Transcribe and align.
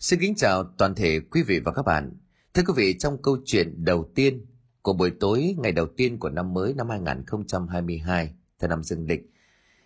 Xin 0.00 0.20
kính 0.20 0.34
chào 0.34 0.64
toàn 0.64 0.94
thể 0.94 1.20
quý 1.20 1.42
vị 1.42 1.60
và 1.64 1.72
các 1.72 1.82
bạn. 1.82 2.12
Thưa 2.54 2.62
quý 2.66 2.72
vị, 2.76 2.98
trong 2.98 3.22
câu 3.22 3.36
chuyện 3.44 3.84
đầu 3.84 4.10
tiên 4.14 4.46
của 4.82 4.92
buổi 4.92 5.10
tối 5.20 5.54
ngày 5.58 5.72
đầu 5.72 5.86
tiên 5.96 6.18
của 6.18 6.28
năm 6.28 6.54
mới 6.54 6.74
năm 6.74 6.88
2022 6.88 8.34
theo 8.58 8.68
năm 8.68 8.82
dương 8.82 9.06
lịch, 9.06 9.20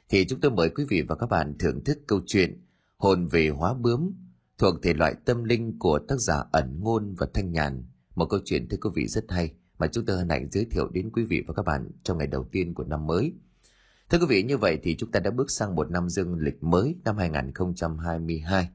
thì 0.09 0.27
chúng 0.27 0.41
tôi 0.41 0.51
mời 0.51 0.69
quý 0.69 0.85
vị 0.89 1.03
và 1.03 1.15
các 1.15 1.27
bạn 1.27 1.55
thưởng 1.59 1.85
thức 1.85 1.99
câu 2.07 2.21
chuyện 2.27 2.63
Hồn 2.97 3.27
về 3.27 3.49
hóa 3.49 3.75
bướm 3.75 4.13
thuộc 4.59 4.75
thể 4.83 4.95
loại 4.95 5.15
tâm 5.25 5.45
linh 5.45 5.79
của 5.79 5.99
tác 6.09 6.17
giả 6.19 6.45
ẩn 6.53 6.81
ngôn 6.81 7.15
và 7.15 7.27
thanh 7.35 7.53
nhàn. 7.53 7.85
Một 8.15 8.27
câu 8.31 8.41
chuyện 8.45 8.69
thưa 8.69 8.77
quý 8.77 8.91
vị 8.95 9.07
rất 9.07 9.25
hay 9.29 9.55
mà 9.79 9.87
chúng 9.87 10.07
tôi 10.07 10.17
hân 10.17 10.29
hạnh 10.29 10.49
giới 10.51 10.65
thiệu 10.65 10.89
đến 10.89 11.11
quý 11.13 11.25
vị 11.25 11.43
và 11.47 11.55
các 11.55 11.63
bạn 11.63 11.91
trong 12.03 12.19
ngày 12.19 12.27
đầu 12.27 12.49
tiên 12.53 12.75
của 12.75 12.85
năm 12.85 13.07
mới. 13.07 13.33
Thưa 14.11 14.19
quý 14.19 14.27
vị, 14.29 14.43
như 14.43 14.59
vậy 14.59 14.79
thì 14.83 14.97
chúng 14.97 15.11
ta 15.11 15.21
đã 15.21 15.31
bước 15.31 15.51
sang 15.51 15.75
một 15.75 15.91
năm 15.91 16.09
dương 16.09 16.35
lịch 16.35 16.63
mới 16.63 16.97
năm 17.05 17.17
2022 17.17 18.69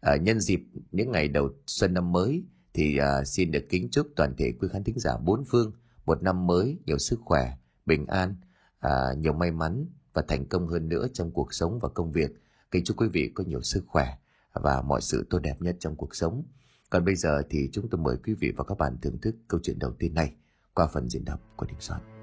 À, 0.00 0.16
nhân 0.16 0.40
dịp 0.40 0.60
những 0.92 1.10
ngày 1.10 1.28
đầu 1.28 1.50
xuân 1.66 1.94
năm 1.94 2.12
mới 2.12 2.44
thì 2.74 2.96
à, 2.96 3.24
xin 3.24 3.50
được 3.50 3.64
kính 3.68 3.88
chúc 3.90 4.06
toàn 4.16 4.34
thể 4.36 4.52
quý 4.60 4.68
khán 4.72 4.84
thính 4.84 4.98
giả 4.98 5.16
bốn 5.16 5.44
phương 5.44 5.72
một 6.06 6.22
năm 6.22 6.46
mới 6.46 6.78
nhiều 6.86 6.98
sức 6.98 7.20
khỏe, 7.24 7.52
bình 7.86 8.06
an, 8.06 8.34
à, 8.78 8.90
nhiều 9.18 9.32
may 9.32 9.50
mắn 9.50 9.86
và 10.12 10.22
thành 10.28 10.46
công 10.46 10.66
hơn 10.66 10.88
nữa 10.88 11.06
trong 11.12 11.30
cuộc 11.30 11.54
sống 11.54 11.78
và 11.78 11.88
công 11.88 12.12
việc. 12.12 12.30
Kính 12.70 12.84
chúc 12.84 12.96
quý 12.96 13.08
vị 13.08 13.32
có 13.34 13.44
nhiều 13.44 13.62
sức 13.62 13.84
khỏe 13.86 14.16
và 14.52 14.82
mọi 14.82 15.00
sự 15.00 15.26
tốt 15.30 15.38
đẹp 15.38 15.62
nhất 15.62 15.76
trong 15.80 15.96
cuộc 15.96 16.14
sống. 16.14 16.44
Còn 16.90 17.04
bây 17.04 17.14
giờ 17.14 17.42
thì 17.50 17.68
chúng 17.72 17.88
tôi 17.90 18.00
mời 18.00 18.16
quý 18.24 18.34
vị 18.34 18.52
và 18.56 18.64
các 18.64 18.78
bạn 18.78 18.96
thưởng 19.02 19.18
thức 19.18 19.36
câu 19.48 19.60
chuyện 19.62 19.78
đầu 19.78 19.92
tiên 19.98 20.14
này 20.14 20.34
qua 20.74 20.86
phần 20.86 21.08
diễn 21.08 21.24
đọc 21.24 21.40
của 21.56 21.66
Đình 21.66 21.80
Soạn. 21.80 22.19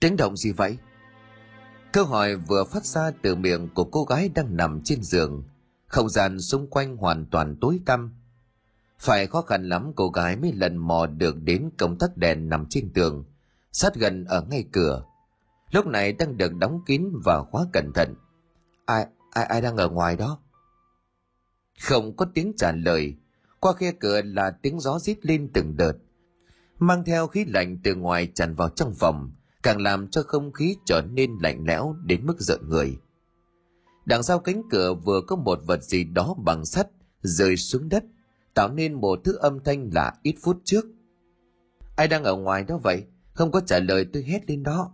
Tiếng 0.00 0.16
động 0.16 0.36
gì 0.36 0.52
vậy? 0.52 0.78
Câu 1.92 2.04
hỏi 2.04 2.36
vừa 2.36 2.64
phát 2.64 2.84
ra 2.84 3.10
từ 3.22 3.34
miệng 3.34 3.68
của 3.74 3.84
cô 3.84 4.04
gái 4.04 4.28
đang 4.34 4.56
nằm 4.56 4.80
trên 4.84 5.02
giường. 5.02 5.44
Không 5.86 6.08
gian 6.08 6.40
xung 6.40 6.70
quanh 6.70 6.96
hoàn 6.96 7.26
toàn 7.26 7.56
tối 7.60 7.80
tăm. 7.86 8.14
Phải 8.98 9.26
khó 9.26 9.42
khăn 9.42 9.68
lắm 9.68 9.92
cô 9.96 10.08
gái 10.08 10.36
mới 10.36 10.52
lần 10.52 10.76
mò 10.76 11.06
được 11.06 11.36
đến 11.42 11.70
công 11.78 11.98
tắc 11.98 12.16
đèn 12.16 12.48
nằm 12.48 12.66
trên 12.70 12.92
tường, 12.92 13.24
sát 13.72 13.94
gần 13.94 14.24
ở 14.24 14.42
ngay 14.50 14.64
cửa. 14.72 15.04
Lúc 15.70 15.86
này 15.86 16.12
đang 16.12 16.36
được 16.36 16.54
đóng 16.54 16.80
kín 16.86 17.10
và 17.24 17.42
khóa 17.42 17.66
cẩn 17.72 17.92
thận. 17.94 18.14
Ai, 18.84 19.06
ai, 19.30 19.44
ai 19.44 19.60
đang 19.60 19.76
ở 19.76 19.88
ngoài 19.88 20.16
đó? 20.16 20.38
Không 21.80 22.16
có 22.16 22.26
tiếng 22.34 22.52
trả 22.56 22.72
lời. 22.72 23.14
Qua 23.60 23.72
khe 23.72 23.92
cửa 23.92 24.22
là 24.22 24.50
tiếng 24.50 24.80
gió 24.80 24.98
rít 24.98 25.26
lên 25.26 25.50
từng 25.54 25.76
đợt. 25.76 25.92
Mang 26.78 27.04
theo 27.04 27.26
khí 27.26 27.44
lạnh 27.44 27.78
từ 27.84 27.94
ngoài 27.94 28.28
tràn 28.34 28.54
vào 28.54 28.68
trong 28.68 28.94
phòng, 28.94 29.32
càng 29.62 29.80
làm 29.80 30.08
cho 30.08 30.22
không 30.22 30.52
khí 30.52 30.76
trở 30.86 31.02
nên 31.12 31.36
lạnh 31.42 31.64
lẽo 31.66 31.96
đến 32.04 32.26
mức 32.26 32.40
giận 32.40 32.68
người. 32.68 32.98
Đằng 34.04 34.22
sau 34.22 34.38
cánh 34.38 34.62
cửa 34.70 34.94
vừa 34.94 35.20
có 35.26 35.36
một 35.36 35.60
vật 35.66 35.82
gì 35.82 36.04
đó 36.04 36.34
bằng 36.44 36.64
sắt 36.64 36.88
rơi 37.22 37.56
xuống 37.56 37.88
đất, 37.88 38.04
tạo 38.54 38.68
nên 38.68 38.94
một 38.94 39.20
thứ 39.24 39.36
âm 39.36 39.64
thanh 39.64 39.90
lạ 39.92 40.12
ít 40.22 40.34
phút 40.42 40.60
trước. 40.64 40.86
Ai 41.96 42.08
đang 42.08 42.24
ở 42.24 42.36
ngoài 42.36 42.64
đó 42.64 42.78
vậy? 42.78 43.04
Không 43.32 43.50
có 43.50 43.60
trả 43.60 43.78
lời 43.78 44.06
tôi 44.12 44.22
hét 44.22 44.50
lên 44.50 44.62
đó. 44.62 44.92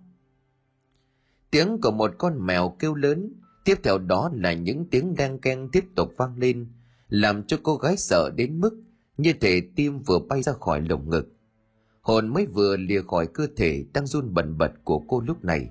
Tiếng 1.51 1.81
của 1.83 1.91
một 1.91 2.11
con 2.19 2.47
mèo 2.47 2.77
kêu 2.79 2.95
lớn, 2.95 3.33
tiếp 3.65 3.75
theo 3.83 3.99
đó 3.99 4.31
là 4.35 4.53
những 4.53 4.85
tiếng 4.91 5.15
đen 5.15 5.39
keng 5.41 5.69
tiếp 5.73 5.85
tục 5.95 6.13
vang 6.17 6.39
lên, 6.39 6.67
làm 7.09 7.43
cho 7.47 7.59
cô 7.63 7.77
gái 7.77 7.97
sợ 7.97 8.31
đến 8.37 8.61
mức 8.61 8.83
như 9.17 9.33
thể 9.41 9.63
tim 9.77 9.99
vừa 9.99 10.19
bay 10.19 10.43
ra 10.43 10.53
khỏi 10.53 10.81
lồng 10.81 11.11
ngực 11.11 11.36
hồn 12.07 12.29
mới 12.29 12.47
vừa 12.47 12.77
lìa 12.77 13.03
khỏi 13.03 13.27
cơ 13.27 13.47
thể 13.57 13.85
đang 13.95 14.07
run 14.07 14.35
bần 14.35 14.59
bật 14.59 14.73
của 14.85 14.99
cô 15.09 15.21
lúc 15.21 15.45
này. 15.45 15.71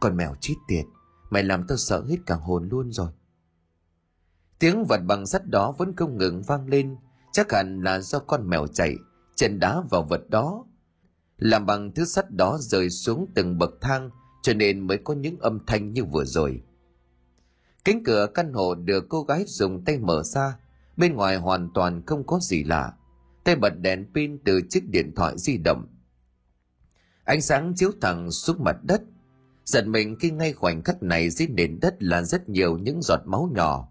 Con 0.00 0.16
mèo 0.16 0.34
chít 0.40 0.56
tiệt, 0.68 0.84
mày 1.30 1.42
làm 1.42 1.66
tao 1.66 1.76
sợ 1.78 2.04
hết 2.08 2.16
cả 2.26 2.34
hồn 2.34 2.68
luôn 2.68 2.92
rồi. 2.92 3.08
Tiếng 4.58 4.84
vật 4.84 5.00
bằng 5.06 5.26
sắt 5.26 5.46
đó 5.46 5.72
vẫn 5.78 5.96
không 5.96 6.18
ngừng 6.18 6.42
vang 6.42 6.68
lên, 6.68 6.96
chắc 7.32 7.52
hẳn 7.52 7.82
là 7.82 8.00
do 8.00 8.18
con 8.18 8.48
mèo 8.48 8.66
chạy, 8.66 8.96
chân 9.34 9.58
đá 9.60 9.80
vào 9.90 10.02
vật 10.02 10.30
đó. 10.30 10.64
Làm 11.38 11.66
bằng 11.66 11.92
thứ 11.94 12.04
sắt 12.04 12.30
đó 12.30 12.58
rơi 12.60 12.90
xuống 12.90 13.26
từng 13.34 13.58
bậc 13.58 13.70
thang, 13.80 14.10
cho 14.42 14.54
nên 14.54 14.86
mới 14.86 14.98
có 14.98 15.14
những 15.14 15.38
âm 15.38 15.58
thanh 15.66 15.92
như 15.92 16.04
vừa 16.04 16.24
rồi. 16.24 16.62
Cánh 17.84 18.04
cửa 18.04 18.26
căn 18.34 18.52
hộ 18.52 18.74
được 18.74 19.06
cô 19.08 19.22
gái 19.22 19.44
dùng 19.46 19.84
tay 19.84 19.98
mở 19.98 20.22
ra, 20.22 20.58
bên 20.96 21.14
ngoài 21.14 21.36
hoàn 21.36 21.70
toàn 21.74 22.02
không 22.06 22.26
có 22.26 22.38
gì 22.42 22.64
lạ 22.64 22.92
tay 23.46 23.56
bật 23.56 23.80
đèn 23.80 24.06
pin 24.14 24.38
từ 24.44 24.60
chiếc 24.70 24.88
điện 24.88 25.12
thoại 25.16 25.34
di 25.38 25.58
động. 25.58 25.86
Ánh 27.24 27.42
sáng 27.42 27.72
chiếu 27.76 27.90
thẳng 28.00 28.30
xuống 28.30 28.64
mặt 28.64 28.76
đất, 28.82 29.02
giật 29.64 29.86
mình 29.86 30.16
khi 30.20 30.30
ngay 30.30 30.52
khoảnh 30.52 30.82
khắc 30.82 31.02
này 31.02 31.30
dưới 31.30 31.48
nền 31.48 31.78
đất 31.80 32.02
là 32.02 32.22
rất 32.22 32.48
nhiều 32.48 32.78
những 32.78 33.02
giọt 33.02 33.20
máu 33.26 33.50
nhỏ. 33.54 33.88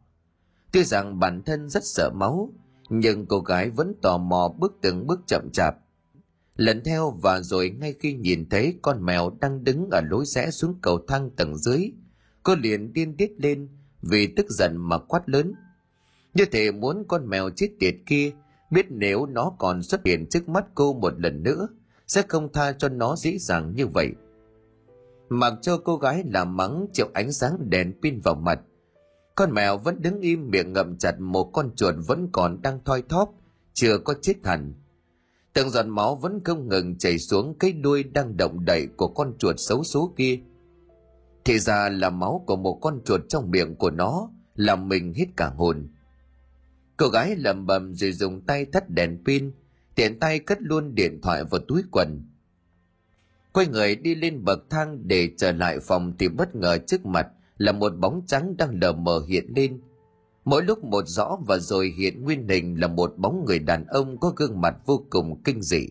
Tuy 0.72 0.84
rằng 0.84 1.20
bản 1.20 1.44
thân 1.44 1.70
rất 1.70 1.84
sợ 1.84 2.10
máu, 2.16 2.54
nhưng 2.90 3.26
cô 3.26 3.40
gái 3.40 3.70
vẫn 3.70 3.94
tò 4.02 4.18
mò 4.18 4.54
bước 4.60 4.74
từng 4.82 5.08
bước 5.08 5.20
chậm 5.28 5.50
chạp. 5.54 5.76
Lần 6.56 6.84
theo 6.84 7.12
và 7.12 7.42
rồi 7.42 7.70
ngay 7.70 7.96
khi 8.00 8.14
nhìn 8.14 8.50
thấy 8.50 8.80
con 8.82 9.06
mèo 9.06 9.38
đang 9.42 9.64
đứng 9.64 9.90
ở 9.92 10.02
lối 10.02 10.26
rẽ 10.26 10.52
xuống 10.52 10.80
cầu 10.82 11.00
thang 11.08 11.30
tầng 11.36 11.58
dưới, 11.58 11.92
cô 12.44 12.56
liền 12.56 12.94
điên 12.94 13.18
tiết 13.18 13.32
lên 13.38 13.70
vì 14.02 14.28
tức 14.28 14.50
giận 14.50 14.78
mà 14.78 14.98
quát 14.98 15.30
lớn. 15.30 15.54
Như 16.34 16.46
thể 16.46 16.72
muốn 16.72 17.04
con 17.08 17.30
mèo 17.30 17.50
chết 17.50 17.70
tiệt 17.80 17.96
kia 18.06 18.32
biết 18.72 18.86
nếu 18.90 19.26
nó 19.26 19.56
còn 19.60 19.84
xuất 19.84 20.06
hiện 20.06 20.26
trước 20.30 20.50
mắt 20.50 20.66
cô 20.76 20.94
một 20.94 21.14
lần 21.20 21.44
nữa, 21.44 21.68
sẽ 22.08 22.22
không 22.28 22.54
tha 22.54 22.72
cho 22.72 22.90
nó 22.90 23.16
dễ 23.16 23.38
dàng 23.38 23.74
như 23.76 23.88
vậy. 23.88 24.12
Mặc 25.30 25.54
cho 25.62 25.78
cô 25.78 25.98
gái 25.98 26.24
làm 26.34 26.58
mắng 26.58 26.86
chịu 26.94 27.08
ánh 27.14 27.32
sáng 27.32 27.70
đèn 27.70 27.94
pin 28.02 28.20
vào 28.20 28.36
mặt, 28.36 28.60
con 29.36 29.52
mèo 29.52 29.78
vẫn 29.78 30.02
đứng 30.02 30.22
im 30.22 30.50
miệng 30.50 30.74
ngậm 30.74 30.98
chặt 30.98 31.20
một 31.20 31.44
con 31.44 31.76
chuột 31.76 31.96
vẫn 32.08 32.30
còn 32.32 32.62
đang 32.62 32.80
thoi 32.86 33.04
thóp, 33.10 33.34
chưa 33.74 33.98
có 33.98 34.14
chết 34.22 34.34
hẳn. 34.44 34.74
Từng 35.54 35.70
giọt 35.70 35.86
máu 35.86 36.16
vẫn 36.16 36.44
không 36.44 36.70
ngừng 36.70 36.98
chảy 36.98 37.20
xuống 37.20 37.56
cái 37.60 37.72
đuôi 37.72 38.04
đang 38.04 38.38
động 38.38 38.66
đậy 38.66 38.88
của 38.98 39.08
con 39.08 39.34
chuột 39.38 39.56
xấu 39.58 39.84
số 39.84 40.14
kia. 40.18 40.40
Thì 41.46 41.60
ra 41.60 41.90
là 41.90 42.10
máu 42.10 42.44
của 42.48 42.56
một 42.56 42.80
con 42.82 43.02
chuột 43.06 43.22
trong 43.30 43.52
miệng 43.52 43.76
của 43.76 43.92
nó, 43.92 44.30
làm 44.56 44.90
mình 44.90 45.14
hít 45.14 45.28
cả 45.38 45.48
hồn. 45.48 45.88
Cô 46.98 47.08
gái 47.08 47.36
lầm 47.36 47.66
bầm 47.66 47.96
rồi 47.96 48.12
dùng 48.12 48.42
tay 48.42 48.66
thắt 48.66 48.90
đèn 48.90 49.24
pin, 49.26 49.52
tiện 49.96 50.20
tay 50.20 50.40
cất 50.40 50.62
luôn 50.62 50.96
điện 50.96 51.22
thoại 51.22 51.44
vào 51.44 51.62
túi 51.68 51.84
quần. 51.92 52.22
Quay 53.54 53.68
người 53.68 53.96
đi 53.96 54.16
lên 54.16 54.44
bậc 54.44 54.70
thang 54.70 55.08
để 55.08 55.30
trở 55.38 55.52
lại 55.52 55.80
phòng 55.80 56.14
thì 56.20 56.28
bất 56.28 56.56
ngờ 56.56 56.78
trước 56.78 57.06
mặt 57.06 57.28
là 57.58 57.72
một 57.72 57.90
bóng 57.90 58.22
trắng 58.28 58.58
đang 58.58 58.80
lờ 58.82 58.92
mờ 58.92 59.26
hiện 59.28 59.54
lên. 59.56 59.82
Mỗi 60.46 60.64
lúc 60.64 60.84
một 60.84 61.08
rõ 61.08 61.38
và 61.46 61.58
rồi 61.58 61.94
hiện 61.98 62.24
nguyên 62.24 62.48
hình 62.48 62.80
là 62.80 62.88
một 62.88 63.14
bóng 63.18 63.46
người 63.46 63.60
đàn 63.60 63.86
ông 63.88 64.20
có 64.20 64.34
gương 64.36 64.62
mặt 64.62 64.76
vô 64.86 65.06
cùng 65.10 65.42
kinh 65.44 65.62
dị. 65.62 65.88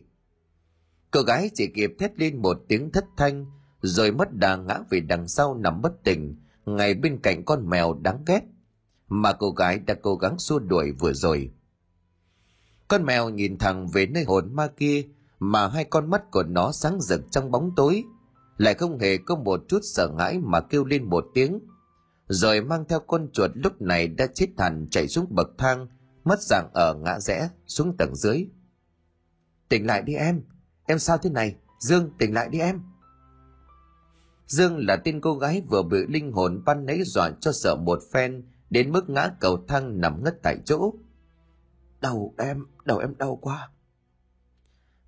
Cô 1.10 1.22
gái 1.22 1.50
chỉ 1.54 1.66
kịp 1.66 1.94
thét 1.98 2.18
lên 2.18 2.42
một 2.42 2.62
tiếng 2.68 2.90
thất 2.90 3.04
thanh, 3.16 3.46
rồi 3.82 4.12
mất 4.12 4.34
đà 4.34 4.56
ngã 4.56 4.78
về 4.90 5.00
đằng 5.00 5.28
sau 5.28 5.54
nằm 5.54 5.82
bất 5.82 6.04
tỉnh, 6.04 6.36
ngay 6.66 6.94
bên 6.94 7.18
cạnh 7.18 7.44
con 7.44 7.70
mèo 7.70 7.98
đáng 8.02 8.22
ghét 8.26 8.40
mà 9.22 9.32
cô 9.32 9.50
gái 9.50 9.78
đã 9.78 9.94
cố 10.02 10.16
gắng 10.16 10.38
xua 10.38 10.58
đuổi 10.58 10.92
vừa 10.92 11.12
rồi. 11.12 11.50
Con 12.88 13.04
mèo 13.04 13.28
nhìn 13.28 13.58
thẳng 13.58 13.88
về 13.88 14.06
nơi 14.06 14.24
hồn 14.24 14.54
ma 14.54 14.66
kia 14.66 15.02
mà 15.38 15.68
hai 15.68 15.84
con 15.84 16.10
mắt 16.10 16.30
của 16.30 16.42
nó 16.42 16.72
sáng 16.72 17.00
rực 17.00 17.20
trong 17.30 17.50
bóng 17.50 17.74
tối, 17.76 18.04
lại 18.58 18.74
không 18.74 18.98
hề 18.98 19.16
có 19.16 19.36
một 19.36 19.60
chút 19.68 19.78
sợ 19.82 20.10
hãi 20.18 20.38
mà 20.38 20.60
kêu 20.60 20.84
lên 20.84 21.04
một 21.04 21.26
tiếng, 21.34 21.58
rồi 22.28 22.60
mang 22.60 22.84
theo 22.88 23.00
con 23.00 23.28
chuột 23.32 23.50
lúc 23.54 23.82
này 23.82 24.08
đã 24.08 24.26
chết 24.34 24.46
hẳn 24.58 24.86
chạy 24.90 25.08
xuống 25.08 25.26
bậc 25.30 25.48
thang, 25.58 25.86
mất 26.24 26.42
dạng 26.42 26.70
ở 26.74 26.94
ngã 26.94 27.18
rẽ 27.20 27.48
xuống 27.66 27.96
tầng 27.96 28.16
dưới. 28.16 28.46
Tỉnh 29.68 29.86
lại 29.86 30.02
đi 30.02 30.14
em, 30.14 30.42
em 30.86 30.98
sao 30.98 31.18
thế 31.18 31.30
này? 31.30 31.56
Dương, 31.78 32.10
tỉnh 32.18 32.34
lại 32.34 32.48
đi 32.48 32.58
em. 32.58 32.80
Dương 34.46 34.86
là 34.86 34.96
tên 34.96 35.20
cô 35.20 35.34
gái 35.34 35.62
vừa 35.70 35.82
bị 35.82 35.98
linh 36.08 36.32
hồn 36.32 36.62
ban 36.64 36.86
nấy 36.86 37.02
dọa 37.04 37.30
cho 37.40 37.52
sợ 37.52 37.76
một 37.76 37.98
phen 38.12 38.44
đến 38.74 38.92
mức 38.92 39.10
ngã 39.10 39.30
cầu 39.40 39.64
thang 39.68 40.00
nằm 40.00 40.24
ngất 40.24 40.42
tại 40.42 40.56
chỗ. 40.64 40.94
Đầu 42.00 42.34
em, 42.38 42.66
đầu 42.84 42.98
em 42.98 43.14
đau 43.18 43.36
quá. 43.36 43.70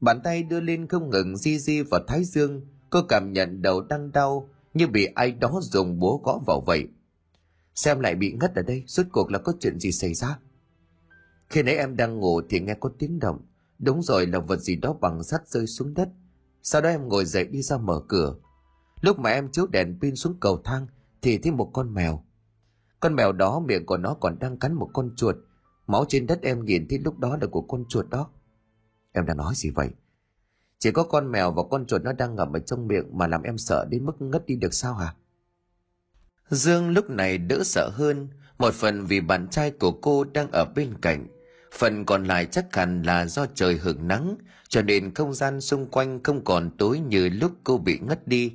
Bàn 0.00 0.20
tay 0.24 0.42
đưa 0.42 0.60
lên 0.60 0.88
không 0.88 1.10
ngừng 1.10 1.36
di 1.36 1.58
di 1.58 1.82
vào 1.82 2.00
thái 2.08 2.24
dương, 2.24 2.66
cô 2.90 3.02
cảm 3.08 3.32
nhận 3.32 3.62
đầu 3.62 3.80
đang 3.80 4.12
đau 4.12 4.48
như 4.74 4.86
bị 4.86 5.06
ai 5.14 5.32
đó 5.32 5.60
dùng 5.62 5.98
búa 5.98 6.18
gõ 6.18 6.40
vào 6.46 6.60
vậy. 6.60 6.88
Xem 7.74 8.00
lại 8.00 8.14
bị 8.14 8.32
ngất 8.32 8.54
ở 8.54 8.62
đây, 8.62 8.84
suốt 8.86 9.02
cuộc 9.12 9.30
là 9.30 9.38
có 9.38 9.52
chuyện 9.60 9.80
gì 9.80 9.92
xảy 9.92 10.14
ra? 10.14 10.38
Khi 11.48 11.62
nãy 11.62 11.76
em 11.76 11.96
đang 11.96 12.18
ngủ 12.18 12.40
thì 12.48 12.60
nghe 12.60 12.74
có 12.80 12.90
tiếng 12.98 13.18
động, 13.18 13.40
đúng 13.78 14.02
rồi 14.02 14.26
là 14.26 14.38
vật 14.38 14.60
gì 14.60 14.76
đó 14.76 14.92
bằng 14.92 15.22
sắt 15.22 15.48
rơi 15.48 15.66
xuống 15.66 15.94
đất. 15.94 16.08
Sau 16.62 16.80
đó 16.80 16.88
em 16.88 17.08
ngồi 17.08 17.24
dậy 17.24 17.44
đi 17.44 17.62
ra 17.62 17.78
mở 17.78 18.00
cửa. 18.08 18.36
Lúc 19.00 19.18
mà 19.18 19.30
em 19.30 19.48
chiếu 19.52 19.66
đèn 19.66 19.98
pin 20.00 20.16
xuống 20.16 20.36
cầu 20.40 20.60
thang 20.64 20.86
thì 21.22 21.38
thấy 21.38 21.52
một 21.52 21.70
con 21.72 21.94
mèo. 21.94 22.22
Con 23.00 23.14
mèo 23.14 23.32
đó 23.32 23.60
miệng 23.60 23.86
của 23.86 23.96
nó 23.96 24.14
còn 24.14 24.38
đang 24.38 24.58
cắn 24.58 24.74
một 24.74 24.90
con 24.92 25.10
chuột. 25.16 25.36
Máu 25.86 26.04
trên 26.08 26.26
đất 26.26 26.42
em 26.42 26.64
nhìn 26.64 26.86
thấy 26.88 26.98
lúc 26.98 27.18
đó 27.18 27.38
là 27.40 27.46
của 27.46 27.62
con 27.62 27.84
chuột 27.88 28.08
đó. 28.10 28.30
em 29.12 29.26
đang 29.26 29.36
nói 29.36 29.54
gì 29.56 29.70
vậy? 29.70 29.90
Chỉ 30.78 30.90
có 30.90 31.02
con 31.02 31.32
mèo 31.32 31.52
và 31.52 31.62
con 31.70 31.86
chuột 31.86 32.02
nó 32.02 32.12
đang 32.12 32.34
ngậm 32.34 32.52
ở 32.52 32.58
trong 32.58 32.86
miệng 32.86 33.18
mà 33.18 33.26
làm 33.26 33.42
em 33.42 33.58
sợ 33.58 33.86
đến 33.90 34.06
mức 34.06 34.22
ngất 34.22 34.46
đi 34.46 34.56
được 34.56 34.74
sao 34.74 34.94
hả? 34.94 35.14
Dương 36.50 36.90
lúc 36.90 37.10
này 37.10 37.38
đỡ 37.38 37.62
sợ 37.64 37.90
hơn, 37.92 38.28
một 38.58 38.74
phần 38.74 39.06
vì 39.06 39.20
bạn 39.20 39.48
trai 39.50 39.70
của 39.70 39.92
cô 39.92 40.24
đang 40.24 40.50
ở 40.50 40.64
bên 40.64 40.94
cạnh, 41.02 41.26
phần 41.72 42.04
còn 42.04 42.24
lại 42.24 42.46
chắc 42.46 42.76
hẳn 42.76 43.02
là 43.02 43.26
do 43.26 43.46
trời 43.54 43.76
hưởng 43.76 44.08
nắng, 44.08 44.36
cho 44.68 44.82
nên 44.82 45.14
không 45.14 45.34
gian 45.34 45.60
xung 45.60 45.86
quanh 45.90 46.22
không 46.22 46.44
còn 46.44 46.70
tối 46.78 46.98
như 46.98 47.28
lúc 47.28 47.52
cô 47.64 47.78
bị 47.78 47.98
ngất 47.98 48.28
đi. 48.28 48.52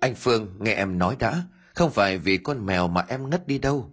Anh 0.00 0.14
Phương, 0.14 0.56
nghe 0.58 0.74
em 0.74 0.98
nói 0.98 1.16
đã, 1.18 1.42
không 1.76 1.90
phải 1.90 2.18
vì 2.18 2.36
con 2.36 2.66
mèo 2.66 2.88
mà 2.88 3.04
em 3.08 3.30
ngất 3.30 3.46
đi 3.46 3.58
đâu. 3.58 3.90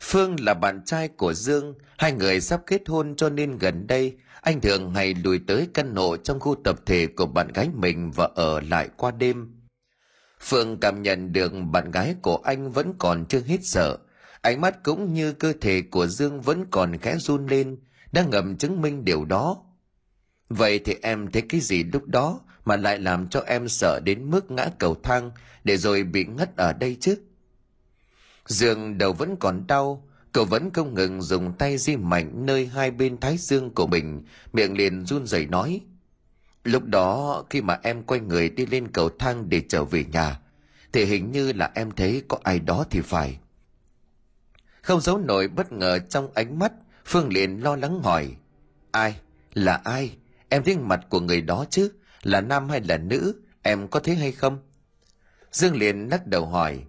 Phương 0.00 0.36
là 0.40 0.54
bạn 0.54 0.84
trai 0.84 1.08
của 1.08 1.34
Dương, 1.34 1.74
hai 1.98 2.12
người 2.12 2.40
sắp 2.40 2.60
kết 2.66 2.82
hôn 2.88 3.16
cho 3.16 3.28
nên 3.28 3.58
gần 3.58 3.86
đây 3.86 4.16
anh 4.40 4.60
thường 4.60 4.94
hay 4.94 5.14
lùi 5.14 5.40
tới 5.46 5.68
căn 5.74 5.94
hộ 5.96 6.16
trong 6.16 6.40
khu 6.40 6.56
tập 6.64 6.80
thể 6.86 7.06
của 7.06 7.26
bạn 7.26 7.48
gái 7.48 7.68
mình 7.74 8.10
và 8.10 8.28
ở 8.34 8.60
lại 8.60 8.88
qua 8.96 9.10
đêm. 9.10 9.54
Phương 10.40 10.80
cảm 10.80 11.02
nhận 11.02 11.32
được 11.32 11.52
bạn 11.70 11.90
gái 11.90 12.14
của 12.22 12.36
anh 12.36 12.70
vẫn 12.70 12.94
còn 12.98 13.24
chưa 13.28 13.40
hết 13.40 13.58
sợ, 13.62 13.98
ánh 14.40 14.60
mắt 14.60 14.82
cũng 14.84 15.14
như 15.14 15.32
cơ 15.32 15.52
thể 15.60 15.82
của 15.90 16.06
Dương 16.06 16.40
vẫn 16.40 16.64
còn 16.70 16.98
khẽ 16.98 17.16
run 17.18 17.46
lên, 17.46 17.78
đang 18.12 18.30
ngầm 18.30 18.56
chứng 18.56 18.82
minh 18.82 19.04
điều 19.04 19.24
đó. 19.24 19.56
Vậy 20.48 20.78
thì 20.78 20.96
em 21.02 21.30
thấy 21.30 21.42
cái 21.42 21.60
gì 21.60 21.84
lúc 21.84 22.06
đó 22.06 22.40
mà 22.64 22.76
lại 22.76 22.98
làm 22.98 23.28
cho 23.28 23.40
em 23.46 23.68
sợ 23.68 24.00
đến 24.04 24.30
mức 24.30 24.50
ngã 24.50 24.68
cầu 24.78 24.96
thang 25.02 25.30
để 25.64 25.76
rồi 25.76 26.02
bị 26.02 26.24
ngất 26.24 26.56
ở 26.56 26.72
đây 26.72 26.96
chứ? 27.00 27.18
Dương 28.46 28.98
đầu 28.98 29.12
vẫn 29.12 29.36
còn 29.36 29.66
đau, 29.66 30.08
cậu 30.32 30.44
vẫn 30.44 30.70
không 30.72 30.94
ngừng 30.94 31.22
dùng 31.22 31.52
tay 31.58 31.78
di 31.78 31.96
mạnh 31.96 32.46
nơi 32.46 32.66
hai 32.66 32.90
bên 32.90 33.20
thái 33.20 33.36
dương 33.36 33.74
của 33.74 33.86
mình, 33.86 34.22
miệng 34.52 34.76
liền 34.76 35.06
run 35.06 35.26
rẩy 35.26 35.46
nói. 35.46 35.80
Lúc 36.64 36.84
đó 36.84 37.44
khi 37.50 37.62
mà 37.62 37.78
em 37.82 38.02
quay 38.02 38.20
người 38.20 38.48
đi 38.48 38.66
lên 38.66 38.88
cầu 38.88 39.10
thang 39.18 39.48
để 39.48 39.62
trở 39.68 39.84
về 39.84 40.04
nhà, 40.04 40.40
thì 40.92 41.04
hình 41.04 41.32
như 41.32 41.52
là 41.52 41.70
em 41.74 41.90
thấy 41.90 42.22
có 42.28 42.38
ai 42.42 42.58
đó 42.58 42.84
thì 42.90 43.00
phải. 43.00 43.38
Không 44.82 45.00
giấu 45.00 45.18
nổi 45.18 45.48
bất 45.48 45.72
ngờ 45.72 45.98
trong 45.98 46.28
ánh 46.34 46.58
mắt, 46.58 46.72
Phương 47.04 47.32
liền 47.32 47.62
lo 47.62 47.76
lắng 47.76 48.02
hỏi. 48.02 48.36
Ai? 48.90 49.16
Là 49.54 49.80
ai? 49.84 50.16
Em 50.48 50.62
thấy 50.64 50.78
mặt 50.78 51.00
của 51.08 51.20
người 51.20 51.40
đó 51.40 51.64
chứ? 51.70 51.92
Là 52.22 52.40
nam 52.40 52.68
hay 52.68 52.80
là 52.80 52.96
nữ? 52.96 53.42
Em 53.62 53.88
có 53.88 54.00
thấy 54.00 54.14
hay 54.14 54.32
không? 54.32 54.58
Dương 55.52 55.76
liền 55.76 56.08
lắc 56.08 56.26
đầu 56.26 56.46
hỏi. 56.46 56.84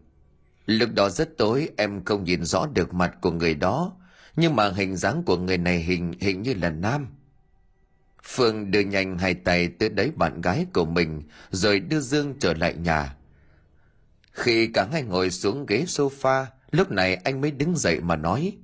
Lúc 0.66 0.90
đó 0.94 1.10
rất 1.10 1.38
tối 1.38 1.70
em 1.78 2.06
không 2.06 2.24
nhìn 2.24 2.46
rõ 2.46 2.66
được 2.66 2.94
mặt 2.94 3.18
của 3.22 3.32
người 3.32 3.56
đó, 3.56 3.94
nhưng 4.36 4.56
mà 4.56 4.72
hình 4.72 4.96
dáng 4.96 5.24
của 5.24 5.38
người 5.38 5.58
này 5.58 5.80
hình 5.80 6.14
hình 6.20 6.42
như 6.42 6.54
là 6.54 6.70
nam. 6.70 7.08
Phương 8.24 8.72
đưa 8.72 8.80
nhanh 8.80 9.18
hai 9.18 9.34
tay 9.34 9.68
tới 9.68 9.90
đấy 9.90 10.12
bạn 10.16 10.42
gái 10.42 10.66
của 10.74 10.86
mình 10.86 11.22
rồi 11.52 11.80
đưa 11.80 12.00
Dương 12.00 12.36
trở 12.40 12.54
lại 12.54 12.74
nhà. 12.74 13.16
Khi 14.32 14.68
cả 14.68 14.88
hai 14.92 15.04
ngồi 15.04 15.32
xuống 15.32 15.66
ghế 15.66 15.84
sofa, 15.88 16.46
lúc 16.72 16.92
này 16.92 17.16
anh 17.16 17.42
mới 17.42 17.52
đứng 17.52 17.78
dậy 17.78 18.00
mà 18.02 18.16
nói. 18.16 18.58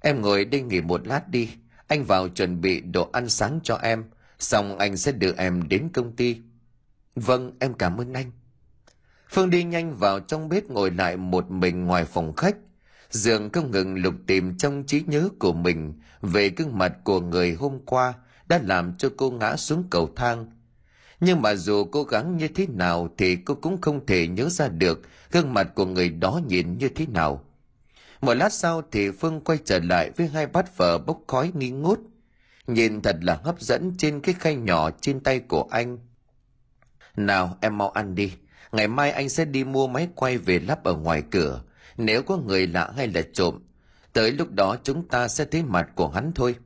Em 0.00 0.22
ngồi 0.22 0.44
đây 0.44 0.60
nghỉ 0.60 0.80
một 0.80 1.06
lát 1.06 1.28
đi, 1.28 1.50
anh 1.86 2.04
vào 2.04 2.28
chuẩn 2.28 2.60
bị 2.60 2.80
đồ 2.80 3.10
ăn 3.12 3.28
sáng 3.28 3.60
cho 3.62 3.76
em, 3.76 4.04
xong 4.38 4.78
anh 4.78 4.96
sẽ 4.96 5.12
đưa 5.12 5.32
em 5.32 5.68
đến 5.68 5.88
công 5.92 6.16
ty. 6.16 6.36
Vâng, 7.14 7.52
em 7.60 7.74
cảm 7.74 8.00
ơn 8.00 8.12
anh. 8.12 8.30
Phương 9.28 9.50
đi 9.50 9.64
nhanh 9.64 9.96
vào 9.96 10.20
trong 10.20 10.48
bếp 10.48 10.64
ngồi 10.64 10.90
lại 10.90 11.16
một 11.16 11.50
mình 11.50 11.84
ngoài 11.84 12.04
phòng 12.04 12.36
khách. 12.36 12.56
Dương 13.10 13.50
không 13.52 13.70
ngừng 13.70 13.94
lục 13.96 14.14
tìm 14.26 14.58
trong 14.58 14.84
trí 14.86 15.02
nhớ 15.06 15.28
của 15.38 15.52
mình 15.52 15.92
về 16.20 16.48
gương 16.48 16.78
mặt 16.78 16.92
của 17.04 17.20
người 17.20 17.54
hôm 17.54 17.78
qua 17.86 18.14
đã 18.48 18.60
làm 18.62 18.96
cho 18.98 19.10
cô 19.16 19.30
ngã 19.30 19.56
xuống 19.56 19.84
cầu 19.90 20.10
thang. 20.16 20.46
Nhưng 21.20 21.42
mà 21.42 21.54
dù 21.54 21.84
cố 21.84 22.02
gắng 22.02 22.36
như 22.36 22.48
thế 22.48 22.66
nào 22.66 23.08
thì 23.18 23.36
cô 23.36 23.54
cũng 23.54 23.80
không 23.80 24.06
thể 24.06 24.28
nhớ 24.28 24.48
ra 24.48 24.68
được 24.68 25.02
gương 25.32 25.54
mặt 25.54 25.68
của 25.74 25.86
người 25.86 26.08
đó 26.08 26.40
nhìn 26.46 26.78
như 26.78 26.88
thế 26.88 27.06
nào. 27.06 27.44
Một 28.20 28.34
lát 28.34 28.52
sau 28.52 28.82
thì 28.92 29.10
Phương 29.10 29.40
quay 29.40 29.58
trở 29.64 29.78
lại 29.78 30.10
với 30.16 30.28
hai 30.28 30.46
bát 30.46 30.76
phở 30.76 30.98
bốc 30.98 31.20
khói 31.26 31.52
nghi 31.54 31.70
ngút. 31.70 32.00
Nhìn 32.66 33.02
thật 33.02 33.16
là 33.20 33.40
hấp 33.44 33.60
dẫn 33.60 33.94
trên 33.98 34.20
cái 34.20 34.34
khay 34.38 34.54
nhỏ 34.56 34.90
trên 35.00 35.20
tay 35.20 35.40
của 35.40 35.68
anh. 35.70 35.98
Nào 37.16 37.58
em 37.60 37.78
mau 37.78 37.90
ăn 37.90 38.14
đi, 38.14 38.32
ngày 38.72 38.88
mai 38.88 39.10
anh 39.10 39.28
sẽ 39.28 39.44
đi 39.44 39.64
mua 39.64 39.86
máy 39.86 40.08
quay 40.14 40.38
về 40.38 40.58
lắp 40.58 40.84
ở 40.84 40.94
ngoài 40.94 41.22
cửa. 41.30 41.62
Nếu 41.96 42.22
có 42.22 42.36
người 42.36 42.66
lạ 42.66 42.92
hay 42.96 43.08
là 43.08 43.22
trộm, 43.32 43.62
tới 44.12 44.32
lúc 44.32 44.50
đó 44.52 44.76
chúng 44.82 45.08
ta 45.08 45.28
sẽ 45.28 45.44
thấy 45.44 45.62
mặt 45.62 45.88
của 45.94 46.08
hắn 46.08 46.32
thôi. 46.34 46.56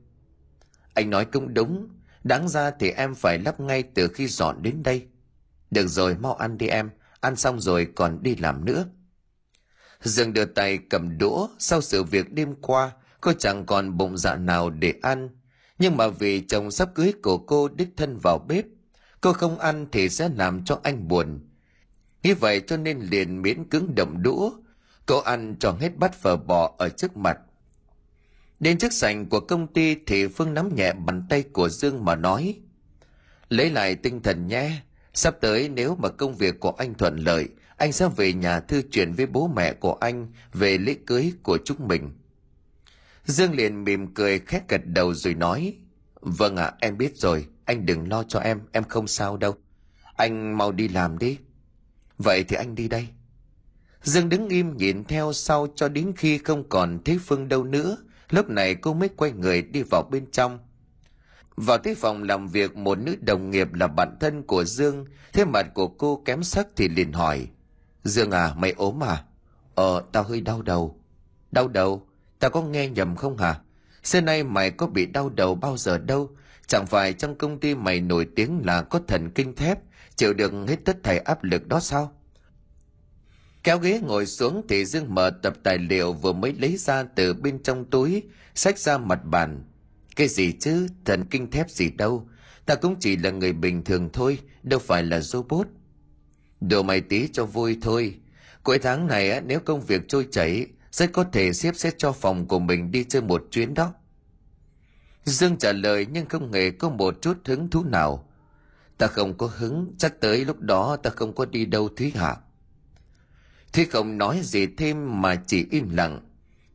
Anh 0.93 1.09
nói 1.09 1.25
cũng 1.25 1.53
đúng, 1.53 1.89
đáng 2.23 2.49
ra 2.49 2.71
thì 2.71 2.89
em 2.89 3.15
phải 3.15 3.39
lắp 3.39 3.59
ngay 3.59 3.83
từ 3.83 4.07
khi 4.07 4.27
dọn 4.27 4.63
đến 4.63 4.83
đây. 4.83 5.07
Được 5.71 5.87
rồi, 5.87 6.15
mau 6.15 6.33
ăn 6.33 6.57
đi 6.57 6.67
em, 6.67 6.89
ăn 7.19 7.35
xong 7.35 7.59
rồi 7.59 7.87
còn 7.95 8.23
đi 8.23 8.35
làm 8.35 8.65
nữa. 8.65 8.85
Dương 10.01 10.33
đưa 10.33 10.45
tay 10.45 10.79
cầm 10.89 11.17
đũa, 11.17 11.47
sau 11.59 11.81
sự 11.81 12.03
việc 12.03 12.33
đêm 12.33 12.55
qua, 12.61 12.91
cô 13.21 13.33
chẳng 13.33 13.65
còn 13.65 13.97
bụng 13.97 14.17
dạ 14.17 14.35
nào 14.35 14.69
để 14.69 14.93
ăn. 15.01 15.29
Nhưng 15.79 15.97
mà 15.97 16.07
vì 16.07 16.41
chồng 16.47 16.71
sắp 16.71 16.89
cưới 16.95 17.13
của 17.23 17.37
cô 17.37 17.67
đích 17.67 17.89
thân 17.97 18.17
vào 18.23 18.45
bếp, 18.47 18.65
cô 19.21 19.33
không 19.33 19.59
ăn 19.59 19.85
thì 19.91 20.09
sẽ 20.09 20.29
làm 20.35 20.65
cho 20.65 20.79
anh 20.83 21.07
buồn. 21.07 21.39
Như 22.23 22.35
vậy 22.35 22.61
cho 22.67 22.77
nên 22.77 22.99
liền 22.99 23.41
miễn 23.41 23.63
cứng 23.69 23.95
đậm 23.95 24.21
đũa, 24.21 24.51
cậu 25.05 25.21
ăn 25.21 25.55
tròn 25.59 25.77
hết 25.79 25.97
bát 25.97 26.13
phở 26.13 26.37
bò 26.37 26.75
ở 26.77 26.89
trước 26.89 27.17
mặt. 27.17 27.37
Đến 28.59 28.77
trước 28.77 28.93
sảnh 28.93 29.29
của 29.29 29.39
công 29.39 29.73
ty 29.73 29.95
thì 29.95 30.27
Phương 30.27 30.53
nắm 30.53 30.75
nhẹ 30.75 30.93
bàn 30.93 31.25
tay 31.29 31.43
của 31.43 31.69
Dương 31.69 32.05
mà 32.05 32.15
nói. 32.15 32.59
Lấy 33.49 33.69
lại 33.69 33.95
tinh 33.95 34.21
thần 34.21 34.47
nhé, 34.47 34.81
sắp 35.13 35.35
tới 35.41 35.69
nếu 35.69 35.95
mà 35.95 36.09
công 36.09 36.35
việc 36.35 36.59
của 36.59 36.71
anh 36.71 36.93
thuận 36.93 37.17
lợi, 37.17 37.47
anh 37.77 37.91
sẽ 37.91 38.09
về 38.15 38.33
nhà 38.33 38.59
thư 38.59 38.81
chuyện 38.91 39.13
với 39.13 39.25
bố 39.25 39.47
mẹ 39.47 39.73
của 39.73 39.93
anh 39.93 40.27
về 40.53 40.77
lễ 40.77 40.95
cưới 41.05 41.33
của 41.43 41.57
chúng 41.65 41.87
mình. 41.87 42.09
Dương 43.25 43.53
liền 43.53 43.83
mỉm 43.83 44.13
cười 44.13 44.39
khét 44.39 44.69
gật 44.69 44.81
đầu 44.85 45.13
rồi 45.13 45.33
nói, 45.33 45.77
Vâng 46.21 46.55
ạ, 46.55 46.73
em 46.79 46.97
biết 46.97 47.17
rồi, 47.17 47.47
anh 47.65 47.85
đừng 47.85 48.09
lo 48.09 48.23
cho 48.23 48.39
em, 48.39 48.59
em 48.71 48.83
không 48.83 49.07
sao 49.07 49.37
đâu. 49.37 49.55
Anh 50.15 50.57
mau 50.57 50.71
đi 50.71 50.87
làm 50.87 51.17
đi. 51.17 51.37
Vậy 52.23 52.43
thì 52.43 52.55
anh 52.55 52.75
đi 52.75 52.87
đây. 52.87 53.07
Dương 54.03 54.29
đứng 54.29 54.49
im 54.49 54.77
nhìn 54.77 55.03
theo 55.03 55.33
sau 55.33 55.67
cho 55.75 55.89
đến 55.89 56.13
khi 56.17 56.37
không 56.37 56.69
còn 56.69 56.99
thấy 57.05 57.19
Phương 57.25 57.47
đâu 57.47 57.63
nữa, 57.63 57.97
lúc 58.29 58.49
này 58.49 58.75
cô 58.75 58.93
mới 58.93 59.09
quay 59.09 59.31
người 59.31 59.61
đi 59.61 59.83
vào 59.91 60.03
bên 60.11 60.31
trong. 60.31 60.59
Vào 61.55 61.77
tới 61.77 61.95
phòng 61.95 62.23
làm 62.23 62.47
việc 62.47 62.75
một 62.75 62.99
nữ 62.99 63.15
đồng 63.21 63.49
nghiệp 63.49 63.73
là 63.73 63.87
bạn 63.87 64.17
thân 64.19 64.43
của 64.43 64.63
Dương, 64.63 65.05
thế 65.33 65.45
mặt 65.45 65.65
của 65.73 65.87
cô 65.87 66.21
kém 66.25 66.43
sắc 66.43 66.67
thì 66.75 66.87
liền 66.87 67.11
hỏi. 67.11 67.47
Dương 68.03 68.31
à, 68.31 68.53
mày 68.57 68.71
ốm 68.71 69.03
à? 69.03 69.23
Ờ, 69.75 70.03
tao 70.11 70.23
hơi 70.23 70.41
đau 70.41 70.61
đầu. 70.61 70.99
Đau 71.51 71.67
đầu? 71.67 72.07
Tao 72.39 72.51
có 72.51 72.61
nghe 72.61 72.87
nhầm 72.87 73.15
không 73.15 73.37
hả? 73.37 73.59
Xưa 74.03 74.21
nay 74.21 74.43
mày 74.43 74.71
có 74.71 74.87
bị 74.87 75.05
đau 75.05 75.29
đầu 75.29 75.55
bao 75.55 75.77
giờ 75.77 75.97
đâu. 75.97 76.29
Chẳng 76.67 76.85
phải 76.87 77.13
trong 77.13 77.35
công 77.35 77.59
ty 77.59 77.75
mày 77.75 78.01
nổi 78.01 78.27
tiếng 78.35 78.61
là 78.65 78.81
có 78.81 78.99
thần 79.07 79.29
kinh 79.29 79.55
thép, 79.55 79.79
chịu 80.15 80.33
đựng 80.33 80.67
hết 80.67 80.85
tất 80.85 80.97
thảy 81.03 81.19
áp 81.19 81.43
lực 81.43 81.67
đó 81.67 81.79
sao? 81.79 82.11
Kéo 83.63 83.79
ghế 83.79 83.99
ngồi 83.99 84.25
xuống 84.25 84.61
thì 84.69 84.85
Dương 84.85 85.15
mở 85.15 85.29
tập 85.29 85.53
tài 85.63 85.77
liệu 85.77 86.13
vừa 86.13 86.33
mới 86.33 86.53
lấy 86.53 86.77
ra 86.77 87.03
từ 87.03 87.33
bên 87.33 87.63
trong 87.63 87.85
túi, 87.85 88.23
xách 88.55 88.79
ra 88.79 88.97
mặt 88.97 89.19
bàn. 89.25 89.63
Cái 90.15 90.27
gì 90.27 90.53
chứ, 90.59 90.87
thần 91.05 91.25
kinh 91.25 91.51
thép 91.51 91.69
gì 91.69 91.89
đâu. 91.89 92.27
Ta 92.65 92.75
cũng 92.75 92.95
chỉ 92.99 93.17
là 93.17 93.29
người 93.29 93.53
bình 93.53 93.83
thường 93.83 94.09
thôi, 94.13 94.37
đâu 94.63 94.79
phải 94.79 95.03
là 95.03 95.19
robot. 95.19 95.67
Đồ 96.61 96.83
mày 96.83 97.01
tí 97.01 97.27
cho 97.27 97.45
vui 97.45 97.77
thôi. 97.81 98.19
Cuối 98.63 98.79
tháng 98.79 99.07
này 99.07 99.31
á, 99.31 99.41
nếu 99.45 99.59
công 99.59 99.81
việc 99.81 100.01
trôi 100.07 100.27
chảy, 100.31 100.67
rất 100.91 101.09
có 101.13 101.23
thể 101.23 101.53
xếp 101.53 101.75
xếp 101.75 101.93
cho 101.97 102.11
phòng 102.11 102.47
của 102.47 102.59
mình 102.59 102.91
đi 102.91 103.03
chơi 103.03 103.21
một 103.21 103.47
chuyến 103.51 103.73
đó. 103.73 103.93
Dương 105.23 105.57
trả 105.57 105.71
lời 105.71 106.07
nhưng 106.11 106.25
không 106.25 106.53
hề 106.53 106.71
có 106.71 106.89
một 106.89 107.17
chút 107.21 107.37
hứng 107.45 107.69
thú 107.69 107.83
nào. 107.83 108.27
Ta 108.97 109.07
không 109.07 109.37
có 109.37 109.49
hứng, 109.57 109.95
chắc 109.97 110.21
tới 110.21 110.45
lúc 110.45 110.59
đó 110.59 110.97
ta 111.03 111.09
không 111.09 111.35
có 111.35 111.45
đi 111.45 111.65
đâu 111.65 111.89
Thúy 111.89 112.11
Hạ. 112.15 112.35
Thúy 113.73 113.85
không 113.85 114.17
nói 114.17 114.39
gì 114.43 114.67
thêm 114.77 115.21
mà 115.21 115.35
chỉ 115.47 115.65
im 115.71 115.89
lặng. 115.89 116.19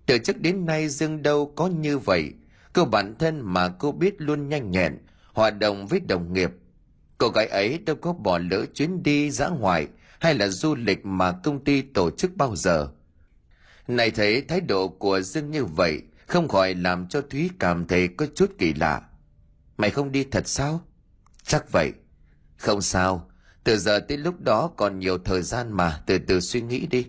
Từ 0.07 0.19
trước 0.19 0.41
đến 0.41 0.67
nay 0.67 0.89
Dương 0.89 1.23
đâu 1.23 1.53
có 1.57 1.67
như 1.67 1.99
vậy. 1.99 2.33
Cô 2.73 2.85
bản 2.85 3.15
thân 3.19 3.41
mà 3.41 3.69
cô 3.69 3.93
biết 3.93 4.21
luôn 4.21 4.49
nhanh 4.49 4.71
nhẹn, 4.71 4.99
hòa 5.33 5.51
đồng 5.51 5.87
với 5.87 6.01
đồng 6.01 6.33
nghiệp, 6.33 6.51
Cô 7.19 7.29
gái 7.29 7.47
ấy 7.47 7.79
đâu 7.79 7.97
có 7.97 8.13
bỏ 8.13 8.39
lỡ 8.39 8.67
chuyến 8.75 9.03
đi 9.03 9.31
dã 9.31 9.49
ngoại 9.49 9.89
hay 10.19 10.35
là 10.35 10.49
du 10.49 10.75
lịch 10.75 11.07
mà 11.07 11.33
công 11.33 11.65
ty 11.65 11.83
tổ 11.83 12.11
chức 12.11 12.37
bao 12.37 12.57
giờ. 12.57 12.89
Này 13.89 14.11
thấy 14.11 14.43
thái 14.43 14.61
độ 14.61 14.89
của 14.89 15.21
Dương 15.21 15.51
như 15.51 15.65
vậy, 15.65 16.03
không 16.27 16.49
khỏi 16.49 16.75
làm 16.75 17.09
cho 17.09 17.21
Thúy 17.21 17.51
cảm 17.59 17.87
thấy 17.87 18.09
có 18.09 18.27
chút 18.35 18.53
kỳ 18.59 18.75
lạ. 18.75 19.03
Mày 19.77 19.91
không 19.91 20.13
đi 20.13 20.25
thật 20.25 20.49
sao? 20.49 20.81
Chắc 21.45 21.73
vậy. 21.73 21.93
Không 22.57 22.83
sao, 22.83 23.31
từ 23.67 23.79
giờ 23.79 24.01
tới 24.01 24.17
lúc 24.17 24.41
đó 24.41 24.71
còn 24.77 24.99
nhiều 24.99 25.19
thời 25.19 25.43
gian 25.43 25.73
mà 25.73 26.01
từ 26.07 26.19
từ 26.19 26.41
suy 26.41 26.61
nghĩ 26.61 26.87
đi. 26.87 27.07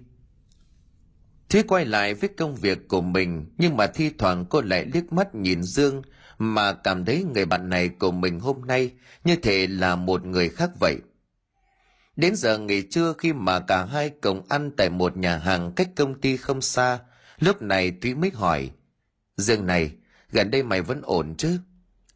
Thúy 1.50 1.64
quay 1.64 1.86
lại 1.86 2.14
với 2.14 2.30
công 2.38 2.56
việc 2.56 2.88
của 2.88 3.02
mình, 3.02 3.46
nhưng 3.58 3.78
mà 3.78 3.88
thi 3.88 4.12
thoảng 4.18 4.46
cô 4.50 4.62
lại 4.62 4.86
liếc 4.94 5.14
mắt 5.14 5.36
nhìn 5.36 5.64
Dương 5.64 6.02
mà 6.38 6.74
cảm 6.74 7.06
thấy 7.06 7.26
người 7.34 7.46
bạn 7.46 7.70
này 7.70 7.90
của 7.90 8.12
mình 8.12 8.40
hôm 8.40 8.62
nay 8.62 8.92
như 9.24 9.36
thể 9.36 9.68
là 9.68 9.96
một 9.96 10.26
người 10.26 10.50
khác 10.50 10.70
vậy. 10.80 10.96
Đến 12.16 12.36
giờ 12.36 12.58
nghỉ 12.58 12.82
trưa 12.82 13.14
khi 13.18 13.34
mà 13.34 13.60
cả 13.60 13.86
hai 13.86 14.10
cùng 14.10 14.46
ăn 14.50 14.72
tại 14.78 14.90
một 14.90 15.18
nhà 15.18 15.38
hàng 15.38 15.72
cách 15.76 15.90
công 15.96 16.22
ty 16.22 16.38
không 16.38 16.62
xa, 16.62 17.00
lúc 17.40 17.62
này 17.62 17.92
Thúy 18.02 18.16
mới 18.16 18.32
hỏi, 18.34 18.72
Dương 19.38 19.66
này, 19.66 19.92
gần 20.32 20.52
đây 20.52 20.64
mày 20.64 20.82
vẫn 20.82 21.02
ổn 21.02 21.36
chứ? 21.38 21.60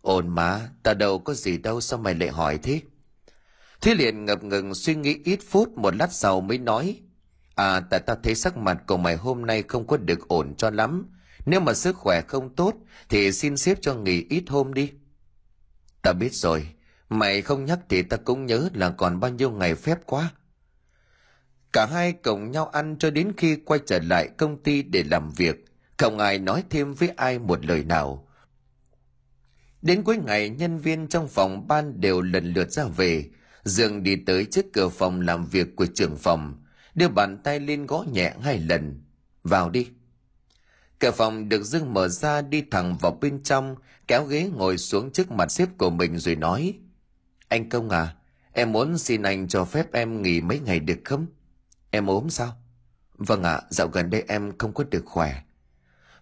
Ổn 0.01 0.27
mà, 0.27 0.69
ta 0.83 0.93
đâu 0.93 1.19
có 1.19 1.33
gì 1.33 1.57
đâu 1.57 1.81
sao 1.81 1.99
mày 1.99 2.15
lại 2.15 2.29
hỏi 2.29 2.59
thế? 2.63 2.81
Thúy 3.81 3.95
liền 3.95 4.25
ngập 4.25 4.43
ngừng 4.43 4.73
suy 4.73 4.95
nghĩ 4.95 5.19
ít 5.23 5.39
phút 5.49 5.77
một 5.77 5.95
lát 5.95 6.13
sau 6.13 6.41
mới 6.41 6.57
nói, 6.57 6.99
À 7.55 7.79
tại 7.79 7.99
ta 7.99 8.15
thấy 8.23 8.35
sắc 8.35 8.57
mặt 8.57 8.77
của 8.87 8.97
mày 8.97 9.15
hôm 9.15 9.45
nay 9.45 9.63
không 9.67 9.87
có 9.87 9.97
được 9.97 10.27
ổn 10.27 10.55
cho 10.57 10.69
lắm. 10.69 11.09
Nếu 11.45 11.59
mà 11.59 11.73
sức 11.73 11.95
khỏe 11.95 12.21
không 12.21 12.55
tốt 12.55 12.75
thì 13.09 13.31
xin 13.31 13.57
xếp 13.57 13.77
cho 13.81 13.95
nghỉ 13.95 14.25
ít 14.29 14.43
hôm 14.47 14.73
đi. 14.73 14.91
Ta 16.01 16.13
biết 16.13 16.33
rồi, 16.33 16.67
mày 17.09 17.41
không 17.41 17.65
nhắc 17.65 17.79
thì 17.89 18.01
ta 18.01 18.17
cũng 18.17 18.45
nhớ 18.45 18.69
là 18.73 18.89
còn 18.89 19.19
bao 19.19 19.31
nhiêu 19.31 19.51
ngày 19.51 19.75
phép 19.75 19.97
quá. 20.05 20.31
Cả 21.73 21.85
hai 21.91 22.13
cùng 22.13 22.51
nhau 22.51 22.67
ăn 22.67 22.95
cho 22.99 23.11
đến 23.11 23.31
khi 23.37 23.55
quay 23.55 23.79
trở 23.85 23.99
lại 23.99 24.29
công 24.37 24.63
ty 24.63 24.81
để 24.81 25.03
làm 25.03 25.29
việc. 25.29 25.65
Không 25.97 26.19
ai 26.19 26.39
nói 26.39 26.63
thêm 26.69 26.93
với 26.93 27.09
ai 27.09 27.39
một 27.39 27.65
lời 27.65 27.83
nào. 27.83 28.27
Đến 29.81 30.03
cuối 30.03 30.17
ngày, 30.17 30.49
nhân 30.49 30.77
viên 30.77 31.07
trong 31.07 31.27
phòng 31.27 31.67
ban 31.67 32.01
đều 32.01 32.21
lần 32.21 32.53
lượt 32.53 32.71
ra 32.71 32.83
về. 32.83 33.29
Dương 33.63 34.03
đi 34.03 34.15
tới 34.15 34.45
trước 34.45 34.65
cửa 34.73 34.89
phòng 34.89 35.21
làm 35.21 35.45
việc 35.45 35.75
của 35.75 35.85
trưởng 35.85 36.17
phòng 36.17 36.63
đưa 36.95 37.07
bàn 37.07 37.37
tay 37.43 37.59
lên 37.59 37.85
gõ 37.85 38.05
nhẹ 38.11 38.33
hai 38.41 38.59
lần. 38.59 39.01
Vào 39.43 39.69
đi. 39.69 39.89
Cửa 40.99 41.11
phòng 41.11 41.49
được 41.49 41.63
dương 41.63 41.93
mở 41.93 42.07
ra 42.07 42.41
đi 42.41 42.63
thẳng 42.71 42.97
vào 42.97 43.17
bên 43.21 43.43
trong, 43.43 43.75
kéo 44.07 44.25
ghế 44.25 44.49
ngồi 44.55 44.77
xuống 44.77 45.11
trước 45.11 45.31
mặt 45.31 45.51
sếp 45.51 45.77
của 45.77 45.89
mình 45.89 46.17
rồi 46.17 46.35
nói. 46.35 46.73
Anh 47.47 47.69
Công 47.69 47.89
à, 47.89 48.15
em 48.53 48.71
muốn 48.71 48.97
xin 48.97 49.21
anh 49.23 49.47
cho 49.47 49.65
phép 49.65 49.93
em 49.93 50.21
nghỉ 50.21 50.41
mấy 50.41 50.59
ngày 50.59 50.79
được 50.79 50.99
không? 51.05 51.25
Em 51.91 52.07
ốm 52.07 52.29
sao? 52.29 52.55
Vâng 53.17 53.43
ạ, 53.43 53.61
dạo 53.69 53.87
gần 53.87 54.09
đây 54.09 54.23
em 54.27 54.57
không 54.57 54.73
có 54.73 54.83
được 54.83 55.03
khỏe. 55.05 55.41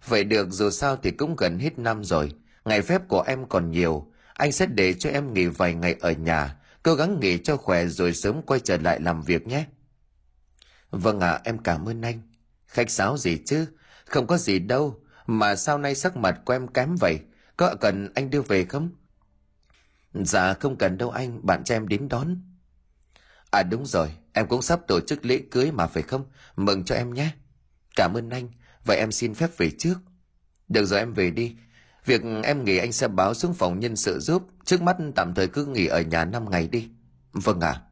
Vậy 0.08 0.24
được 0.24 0.50
dù 0.50 0.70
sao 0.70 0.96
thì 0.96 1.10
cũng 1.10 1.36
gần 1.36 1.58
hết 1.58 1.78
năm 1.78 2.04
rồi, 2.04 2.32
ngày 2.64 2.82
phép 2.82 3.08
của 3.08 3.22
em 3.26 3.48
còn 3.48 3.70
nhiều, 3.70 4.12
anh 4.34 4.52
sẽ 4.52 4.66
để 4.66 4.92
cho 4.92 5.10
em 5.10 5.34
nghỉ 5.34 5.46
vài 5.46 5.74
ngày 5.74 5.96
ở 6.00 6.12
nhà, 6.12 6.56
cố 6.82 6.94
gắng 6.94 7.20
nghỉ 7.20 7.38
cho 7.38 7.56
khỏe 7.56 7.86
rồi 7.86 8.14
sớm 8.14 8.42
quay 8.42 8.60
trở 8.60 8.76
lại 8.76 9.00
làm 9.00 9.22
việc 9.22 9.46
nhé. 9.46 9.66
Vâng 10.90 11.20
ạ, 11.20 11.40
em 11.44 11.58
cảm 11.58 11.88
ơn 11.88 12.02
anh. 12.02 12.22
Khách 12.66 12.90
sáo 12.90 13.16
gì 13.16 13.38
chứ? 13.46 13.66
Không 14.04 14.26
có 14.26 14.38
gì 14.38 14.58
đâu. 14.58 15.02
Mà 15.26 15.56
sao 15.56 15.78
nay 15.78 15.94
sắc 15.94 16.16
mặt 16.16 16.40
của 16.44 16.52
em 16.52 16.68
kém 16.68 16.96
vậy? 16.96 17.20
Có 17.56 17.74
cần 17.80 18.08
anh 18.14 18.30
đưa 18.30 18.42
về 18.42 18.64
không? 18.64 18.90
Dạ 20.14 20.54
không 20.54 20.76
cần 20.76 20.98
đâu 20.98 21.10
anh, 21.10 21.46
bạn 21.46 21.64
cho 21.64 21.74
em 21.74 21.88
đến 21.88 22.08
đón. 22.08 22.42
À 23.50 23.62
đúng 23.62 23.86
rồi, 23.86 24.10
em 24.32 24.46
cũng 24.48 24.62
sắp 24.62 24.80
tổ 24.88 25.00
chức 25.00 25.24
lễ 25.24 25.42
cưới 25.50 25.72
mà 25.72 25.86
phải 25.86 26.02
không? 26.02 26.24
Mừng 26.56 26.84
cho 26.84 26.94
em 26.94 27.14
nhé. 27.14 27.30
Cảm 27.96 28.14
ơn 28.14 28.30
anh, 28.30 28.48
vậy 28.84 28.96
em 28.96 29.12
xin 29.12 29.34
phép 29.34 29.50
về 29.56 29.70
trước. 29.78 29.94
Được 30.68 30.84
rồi 30.84 30.98
em 30.98 31.14
về 31.14 31.30
đi. 31.30 31.56
Việc 32.10 32.22
em 32.42 32.64
nghỉ 32.64 32.78
anh 32.78 32.92
sẽ 32.92 33.08
báo 33.08 33.34
xuống 33.34 33.54
phòng 33.54 33.80
nhân 33.80 33.96
sự 33.96 34.18
giúp. 34.18 34.42
Trước 34.64 34.82
mắt 34.82 34.96
tạm 35.14 35.34
thời 35.34 35.48
cứ 35.48 35.66
nghỉ 35.66 35.86
ở 35.86 36.00
nhà 36.00 36.24
5 36.24 36.50
ngày 36.50 36.68
đi. 36.68 36.88
Vâng 37.32 37.60
ạ. 37.60 37.70
À. 37.70 37.82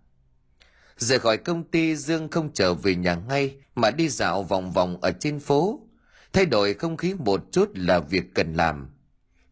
Rời 0.97 1.19
khỏi 1.19 1.37
công 1.37 1.65
ty 1.65 1.97
Dương 1.97 2.29
không 2.29 2.51
trở 2.55 2.75
về 2.75 2.95
nhà 2.95 3.15
ngay 3.15 3.57
mà 3.75 3.91
đi 3.91 4.09
dạo 4.09 4.43
vòng 4.43 4.73
vòng 4.73 5.01
ở 5.01 5.13
trên 5.21 5.41
phố. 5.41 5.81
Thay 6.33 6.47
đổi 6.47 6.75
không 6.75 6.97
khí 6.97 7.15
một 7.15 7.45
chút 7.53 7.71
là 7.75 8.01
việc 8.01 8.35
cần 8.35 8.55
làm. 8.55 8.91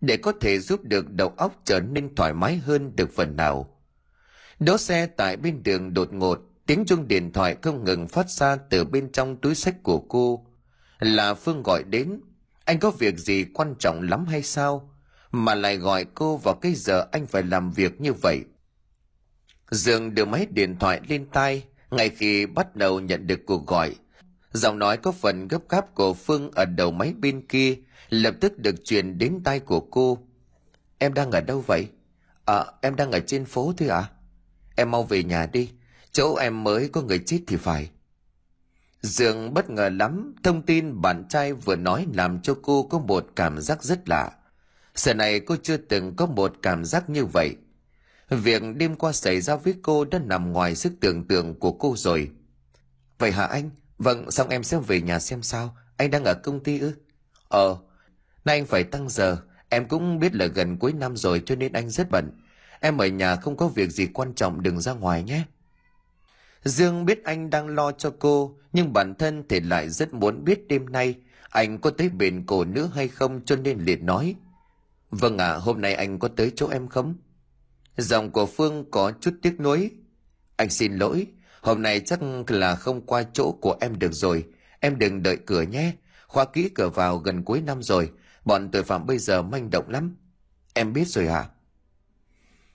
Để 0.00 0.16
có 0.16 0.32
thể 0.40 0.58
giúp 0.58 0.84
được 0.84 1.10
đầu 1.10 1.32
óc 1.36 1.60
trở 1.64 1.80
nên 1.80 2.14
thoải 2.14 2.32
mái 2.32 2.56
hơn 2.56 2.96
được 2.96 3.10
phần 3.16 3.36
nào. 3.36 3.80
Đỗ 4.58 4.78
xe 4.78 5.06
tại 5.06 5.36
bên 5.36 5.62
đường 5.62 5.94
đột 5.94 6.12
ngột, 6.12 6.40
tiếng 6.66 6.84
chuông 6.86 7.08
điện 7.08 7.32
thoại 7.32 7.56
không 7.62 7.84
ngừng 7.84 8.08
phát 8.08 8.30
ra 8.30 8.56
từ 8.56 8.84
bên 8.84 9.12
trong 9.12 9.36
túi 9.36 9.54
sách 9.54 9.82
của 9.82 9.98
cô. 9.98 10.46
Là 10.98 11.34
Phương 11.34 11.62
gọi 11.62 11.82
đến. 11.84 12.20
Anh 12.66 12.78
có 12.78 12.90
việc 12.90 13.18
gì 13.18 13.44
quan 13.54 13.74
trọng 13.78 14.02
lắm 14.02 14.26
hay 14.26 14.42
sao? 14.42 14.90
Mà 15.30 15.54
lại 15.54 15.76
gọi 15.76 16.06
cô 16.14 16.36
vào 16.36 16.54
cái 16.54 16.74
giờ 16.74 17.06
anh 17.12 17.26
phải 17.26 17.42
làm 17.42 17.70
việc 17.70 18.00
như 18.00 18.12
vậy– 18.12 18.44
Dương 19.70 20.14
đưa 20.14 20.24
máy 20.24 20.46
điện 20.50 20.76
thoại 20.80 21.00
lên 21.08 21.26
tai, 21.32 21.64
ngay 21.90 22.08
khi 22.08 22.46
bắt 22.46 22.76
đầu 22.76 23.00
nhận 23.00 23.26
được 23.26 23.40
cuộc 23.46 23.66
gọi. 23.66 23.94
Giọng 24.52 24.78
nói 24.78 24.96
có 24.96 25.12
phần 25.12 25.48
gấp 25.48 25.68
gáp 25.68 25.94
của 25.94 26.14
Phương 26.14 26.50
ở 26.50 26.64
đầu 26.64 26.90
máy 26.90 27.14
bên 27.18 27.46
kia 27.46 27.76
lập 28.08 28.34
tức 28.40 28.58
được 28.58 28.84
truyền 28.84 29.18
đến 29.18 29.40
tai 29.44 29.60
của 29.60 29.80
cô. 29.80 30.18
Em 30.98 31.14
đang 31.14 31.30
ở 31.30 31.40
đâu 31.40 31.64
vậy? 31.66 31.88
À, 32.44 32.64
em 32.80 32.96
đang 32.96 33.10
ở 33.10 33.20
trên 33.20 33.44
phố 33.44 33.72
thôi 33.78 33.88
ạ. 33.88 33.96
À? 33.98 34.10
Em 34.76 34.90
mau 34.90 35.02
về 35.02 35.22
nhà 35.22 35.46
đi, 35.52 35.70
chỗ 36.12 36.34
em 36.34 36.64
mới 36.64 36.88
có 36.88 37.02
người 37.02 37.18
chết 37.26 37.40
thì 37.46 37.56
phải. 37.56 37.90
Dương 39.06 39.54
bất 39.54 39.70
ngờ 39.70 39.88
lắm, 39.88 40.34
thông 40.42 40.62
tin 40.62 41.00
bạn 41.00 41.24
trai 41.28 41.52
vừa 41.52 41.76
nói 41.76 42.06
làm 42.14 42.40
cho 42.42 42.56
cô 42.62 42.82
có 42.82 42.98
một 42.98 43.26
cảm 43.36 43.60
giác 43.60 43.82
rất 43.82 44.08
lạ. 44.08 44.30
Giờ 44.94 45.14
này 45.14 45.40
cô 45.40 45.56
chưa 45.62 45.76
từng 45.76 46.16
có 46.16 46.26
một 46.26 46.52
cảm 46.62 46.84
giác 46.84 47.10
như 47.10 47.24
vậy. 47.24 47.56
Việc 48.30 48.62
đêm 48.76 48.96
qua 48.96 49.12
xảy 49.12 49.40
ra 49.40 49.56
với 49.56 49.74
cô 49.82 50.04
đã 50.04 50.18
nằm 50.18 50.52
ngoài 50.52 50.74
sức 50.74 50.92
tưởng 51.00 51.28
tượng 51.28 51.60
của 51.60 51.72
cô 51.72 51.94
rồi. 51.96 52.30
Vậy 53.18 53.32
hả 53.32 53.44
anh? 53.44 53.70
Vâng, 53.98 54.30
xong 54.30 54.48
em 54.48 54.62
sẽ 54.62 54.78
về 54.78 55.00
nhà 55.00 55.18
xem 55.18 55.42
sao. 55.42 55.76
Anh 55.96 56.10
đang 56.10 56.24
ở 56.24 56.34
công 56.34 56.60
ty 56.60 56.78
ư? 56.78 56.92
Ờ, 57.48 57.76
nay 58.44 58.56
anh 58.56 58.66
phải 58.66 58.84
tăng 58.84 59.08
giờ. 59.08 59.36
Em 59.68 59.88
cũng 59.88 60.18
biết 60.18 60.34
là 60.34 60.46
gần 60.46 60.76
cuối 60.76 60.92
năm 60.92 61.16
rồi 61.16 61.42
cho 61.46 61.54
nên 61.54 61.72
anh 61.72 61.90
rất 61.90 62.10
bận. 62.10 62.30
Em 62.80 62.98
ở 62.98 63.06
nhà 63.06 63.36
không 63.36 63.56
có 63.56 63.68
việc 63.68 63.90
gì 63.90 64.06
quan 64.06 64.34
trọng 64.34 64.62
đừng 64.62 64.80
ra 64.80 64.92
ngoài 64.92 65.22
nhé. 65.22 65.42
Dương 66.66 67.04
biết 67.04 67.24
anh 67.24 67.50
đang 67.50 67.68
lo 67.68 67.92
cho 67.92 68.14
cô, 68.18 68.58
nhưng 68.72 68.92
bản 68.92 69.14
thân 69.14 69.42
thì 69.48 69.60
lại 69.60 69.90
rất 69.90 70.14
muốn 70.14 70.44
biết 70.44 70.68
đêm 70.68 70.86
nay 70.92 71.14
anh 71.50 71.78
có 71.78 71.90
tới 71.90 72.08
bên 72.08 72.44
cổ 72.46 72.64
nữ 72.64 72.88
hay 72.94 73.08
không 73.08 73.40
cho 73.44 73.56
nên 73.56 73.78
liệt 73.78 74.02
nói. 74.02 74.34
Vâng 75.10 75.38
ạ, 75.38 75.50
à, 75.50 75.56
hôm 75.56 75.80
nay 75.80 75.94
anh 75.94 76.18
có 76.18 76.28
tới 76.28 76.52
chỗ 76.56 76.68
em 76.68 76.88
không? 76.88 77.14
Giọng 77.96 78.30
của 78.30 78.46
Phương 78.46 78.90
có 78.90 79.12
chút 79.20 79.34
tiếc 79.42 79.60
nuối. 79.60 79.90
Anh 80.56 80.70
xin 80.70 80.92
lỗi, 80.92 81.26
hôm 81.60 81.82
nay 81.82 82.00
chắc 82.00 82.20
là 82.48 82.74
không 82.74 83.06
qua 83.06 83.22
chỗ 83.32 83.52
của 83.60 83.76
em 83.80 83.98
được 83.98 84.12
rồi. 84.12 84.44
Em 84.80 84.98
đừng 84.98 85.22
đợi 85.22 85.36
cửa 85.46 85.62
nhé. 85.62 85.92
Khóa 86.26 86.44
kỹ 86.44 86.68
cửa 86.74 86.88
vào 86.88 87.18
gần 87.18 87.42
cuối 87.42 87.60
năm 87.60 87.82
rồi. 87.82 88.10
Bọn 88.44 88.70
tội 88.70 88.82
phạm 88.82 89.06
bây 89.06 89.18
giờ 89.18 89.42
manh 89.42 89.70
động 89.70 89.90
lắm. 89.90 90.16
Em 90.74 90.92
biết 90.92 91.08
rồi 91.08 91.26
à? 91.26 91.48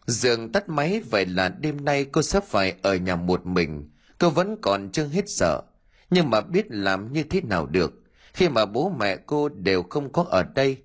Dương 0.07 0.51
tắt 0.51 0.69
máy 0.69 1.01
vậy 1.09 1.25
là 1.25 1.49
đêm 1.49 1.85
nay 1.85 2.05
cô 2.05 2.21
sắp 2.21 2.43
phải 2.43 2.75
ở 2.81 2.95
nhà 2.95 3.15
một 3.15 3.45
mình. 3.45 3.89
Cô 4.19 4.29
vẫn 4.29 4.57
còn 4.61 4.89
chưa 4.91 5.05
hết 5.05 5.29
sợ. 5.29 5.61
Nhưng 6.09 6.29
mà 6.29 6.41
biết 6.41 6.65
làm 6.69 7.13
như 7.13 7.23
thế 7.23 7.41
nào 7.41 7.65
được. 7.65 7.93
Khi 8.33 8.49
mà 8.49 8.65
bố 8.65 8.89
mẹ 8.99 9.17
cô 9.25 9.49
đều 9.49 9.83
không 9.83 10.11
có 10.11 10.25
ở 10.29 10.43
đây. 10.43 10.77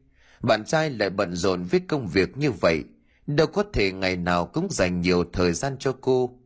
Bạn 0.43 0.65
trai 0.65 0.91
lại 0.91 1.11
bận 1.11 1.35
rộn 1.35 1.63
với 1.63 1.81
công 1.81 2.07
việc 2.07 2.37
như 2.37 2.51
vậy 2.51 2.85
đâu 3.27 3.47
có 3.47 3.65
thể 3.73 3.93
ngày 3.93 4.17
nào 4.17 4.47
cũng 4.47 4.69
dành 4.71 5.01
nhiều 5.01 5.25
thời 5.33 5.53
gian 5.53 5.77
cho 5.79 5.97
cô. 6.01 6.39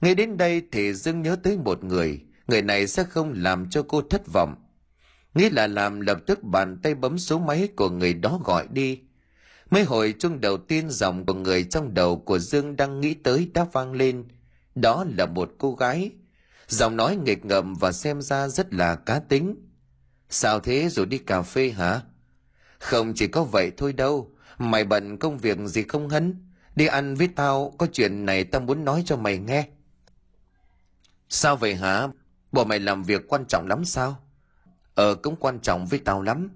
Ngay 0.00 0.14
đến 0.14 0.36
đây 0.36 0.62
thì 0.72 0.94
Dương 0.94 1.22
nhớ 1.22 1.36
tới 1.42 1.58
một 1.58 1.84
người, 1.84 2.20
người 2.46 2.62
này 2.62 2.86
sẽ 2.86 3.04
không 3.04 3.32
làm 3.36 3.70
cho 3.70 3.82
cô 3.88 4.02
thất 4.02 4.22
vọng. 4.32 4.54
Nghĩ 5.34 5.50
là 5.50 5.66
làm 5.66 6.00
lập 6.00 6.18
tức 6.26 6.42
bàn 6.42 6.78
tay 6.82 6.94
bấm 6.94 7.18
số 7.18 7.38
máy 7.38 7.68
của 7.76 7.90
người 7.90 8.14
đó 8.14 8.40
gọi 8.44 8.66
đi. 8.70 9.00
Mấy 9.70 9.84
hồi 9.84 10.14
chung 10.18 10.40
đầu 10.40 10.58
tiên 10.58 10.90
dòng 10.90 11.26
của 11.26 11.34
người 11.34 11.64
trong 11.64 11.94
đầu 11.94 12.18
của 12.18 12.38
Dương 12.38 12.76
đang 12.76 13.00
nghĩ 13.00 13.14
tới 13.14 13.50
đã 13.54 13.64
vang 13.72 13.92
lên. 13.92 14.28
Đó 14.74 15.04
là 15.16 15.26
một 15.26 15.52
cô 15.58 15.74
gái. 15.74 16.10
Giọng 16.68 16.96
nói 16.96 17.16
nghịch 17.16 17.44
ngợm 17.44 17.74
và 17.74 17.92
xem 17.92 18.22
ra 18.22 18.48
rất 18.48 18.74
là 18.74 18.94
cá 18.94 19.18
tính. 19.18 19.56
Sao 20.28 20.60
thế 20.60 20.88
rồi 20.88 21.06
đi 21.06 21.18
cà 21.18 21.42
phê 21.42 21.70
hả? 21.70 22.00
Không 22.78 23.12
chỉ 23.16 23.26
có 23.26 23.44
vậy 23.44 23.72
thôi 23.76 23.92
đâu. 23.92 24.30
Mày 24.58 24.84
bận 24.84 25.18
công 25.18 25.38
việc 25.38 25.58
gì 25.58 25.82
không 25.82 26.08
hấn? 26.08 26.46
Đi 26.76 26.86
ăn 26.86 27.14
với 27.14 27.28
tao, 27.36 27.72
có 27.78 27.86
chuyện 27.92 28.26
này 28.26 28.44
tao 28.44 28.60
muốn 28.60 28.84
nói 28.84 29.02
cho 29.06 29.16
mày 29.16 29.38
nghe. 29.38 29.68
Sao 31.28 31.56
vậy 31.56 31.74
hả? 31.74 32.08
Bộ 32.52 32.64
mày 32.64 32.78
làm 32.78 33.02
việc 33.02 33.28
quan 33.28 33.44
trọng 33.44 33.66
lắm 33.66 33.84
sao? 33.84 34.22
Ờ, 34.94 35.14
cũng 35.14 35.36
quan 35.36 35.60
trọng 35.60 35.86
với 35.86 35.98
tao 36.04 36.22
lắm. 36.22 36.50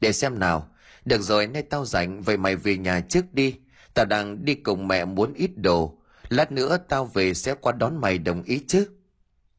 Để 0.00 0.12
xem 0.12 0.38
nào. 0.38 0.68
Được 1.08 1.22
rồi, 1.22 1.46
nay 1.46 1.62
tao 1.62 1.84
rảnh, 1.84 2.22
vậy 2.22 2.36
mày 2.36 2.56
về 2.56 2.76
nhà 2.76 3.00
trước 3.00 3.34
đi. 3.34 3.54
Tao 3.94 4.06
đang 4.06 4.44
đi 4.44 4.54
cùng 4.54 4.88
mẹ 4.88 5.04
muốn 5.04 5.34
ít 5.34 5.50
đồ. 5.56 5.98
Lát 6.28 6.52
nữa 6.52 6.78
tao 6.88 7.04
về 7.04 7.34
sẽ 7.34 7.54
qua 7.54 7.72
đón 7.72 8.00
mày 8.00 8.18
đồng 8.18 8.42
ý 8.42 8.64
chứ? 8.68 8.88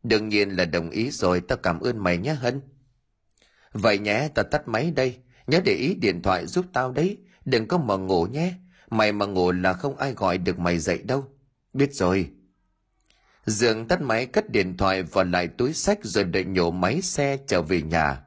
Đương 0.04 0.30
nhiên 0.30 0.50
là 0.50 0.66
đồng 0.66 0.90
ý 0.90 1.12
rồi, 1.12 1.42
tao 1.42 1.58
cảm 1.58 1.80
ơn 1.80 2.04
mày 2.04 2.18
nhé 2.18 2.34
Hân. 2.34 2.62
Vậy 3.74 4.00
nhé, 4.00 4.30
tao 4.36 4.46
tắt 4.52 4.68
máy 4.68 4.92
đây. 4.92 5.18
Nhớ 5.48 5.60
để 5.66 5.74
ý 5.74 5.96
điện 5.96 6.22
thoại 6.22 6.46
giúp 6.46 6.66
tao 6.74 6.92
đấy. 6.92 7.18
Đừng 7.46 7.68
có 7.68 7.78
mà 7.78 7.96
ngủ 7.96 8.26
nhé. 8.26 8.54
Mày 8.90 9.12
mà 9.12 9.26
ngủ 9.26 9.52
là 9.52 9.74
không 9.74 9.98
ai 9.98 10.14
gọi 10.14 10.38
được 10.38 10.60
mày 10.60 10.80
dậy 10.80 11.02
đâu. 11.04 11.26
Biết 11.74 11.94
rồi. 11.94 12.30
Dương 13.46 13.88
tắt 13.88 14.02
máy 14.02 14.26
cất 14.26 14.50
điện 14.50 14.78
thoại 14.78 15.04
vào 15.04 15.26
lại 15.26 15.48
túi 15.48 15.74
sách 15.74 16.00
rồi 16.04 16.24
đợi 16.24 16.46
nhổ 16.46 16.72
máy 16.72 17.02
xe 17.02 17.38
trở 17.48 17.62
về 17.62 17.82
nhà. 17.82 18.24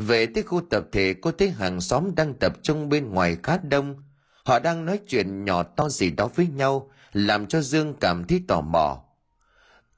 Về 0.00 0.26
tới 0.26 0.42
khu 0.42 0.60
tập 0.70 0.84
thể 0.92 1.14
cô 1.22 1.32
thấy 1.32 1.50
hàng 1.50 1.80
xóm 1.80 2.14
đang 2.14 2.34
tập 2.34 2.52
trung 2.62 2.88
bên 2.88 3.10
ngoài 3.10 3.36
khá 3.42 3.58
đông. 3.62 4.02
Họ 4.44 4.58
đang 4.58 4.84
nói 4.84 5.00
chuyện 5.06 5.44
nhỏ 5.44 5.62
to 5.62 5.88
gì 5.88 6.10
đó 6.10 6.28
với 6.34 6.46
nhau, 6.46 6.90
làm 7.12 7.46
cho 7.46 7.60
Dương 7.60 7.94
cảm 8.00 8.24
thấy 8.24 8.42
tò 8.48 8.60
mò. 8.60 9.04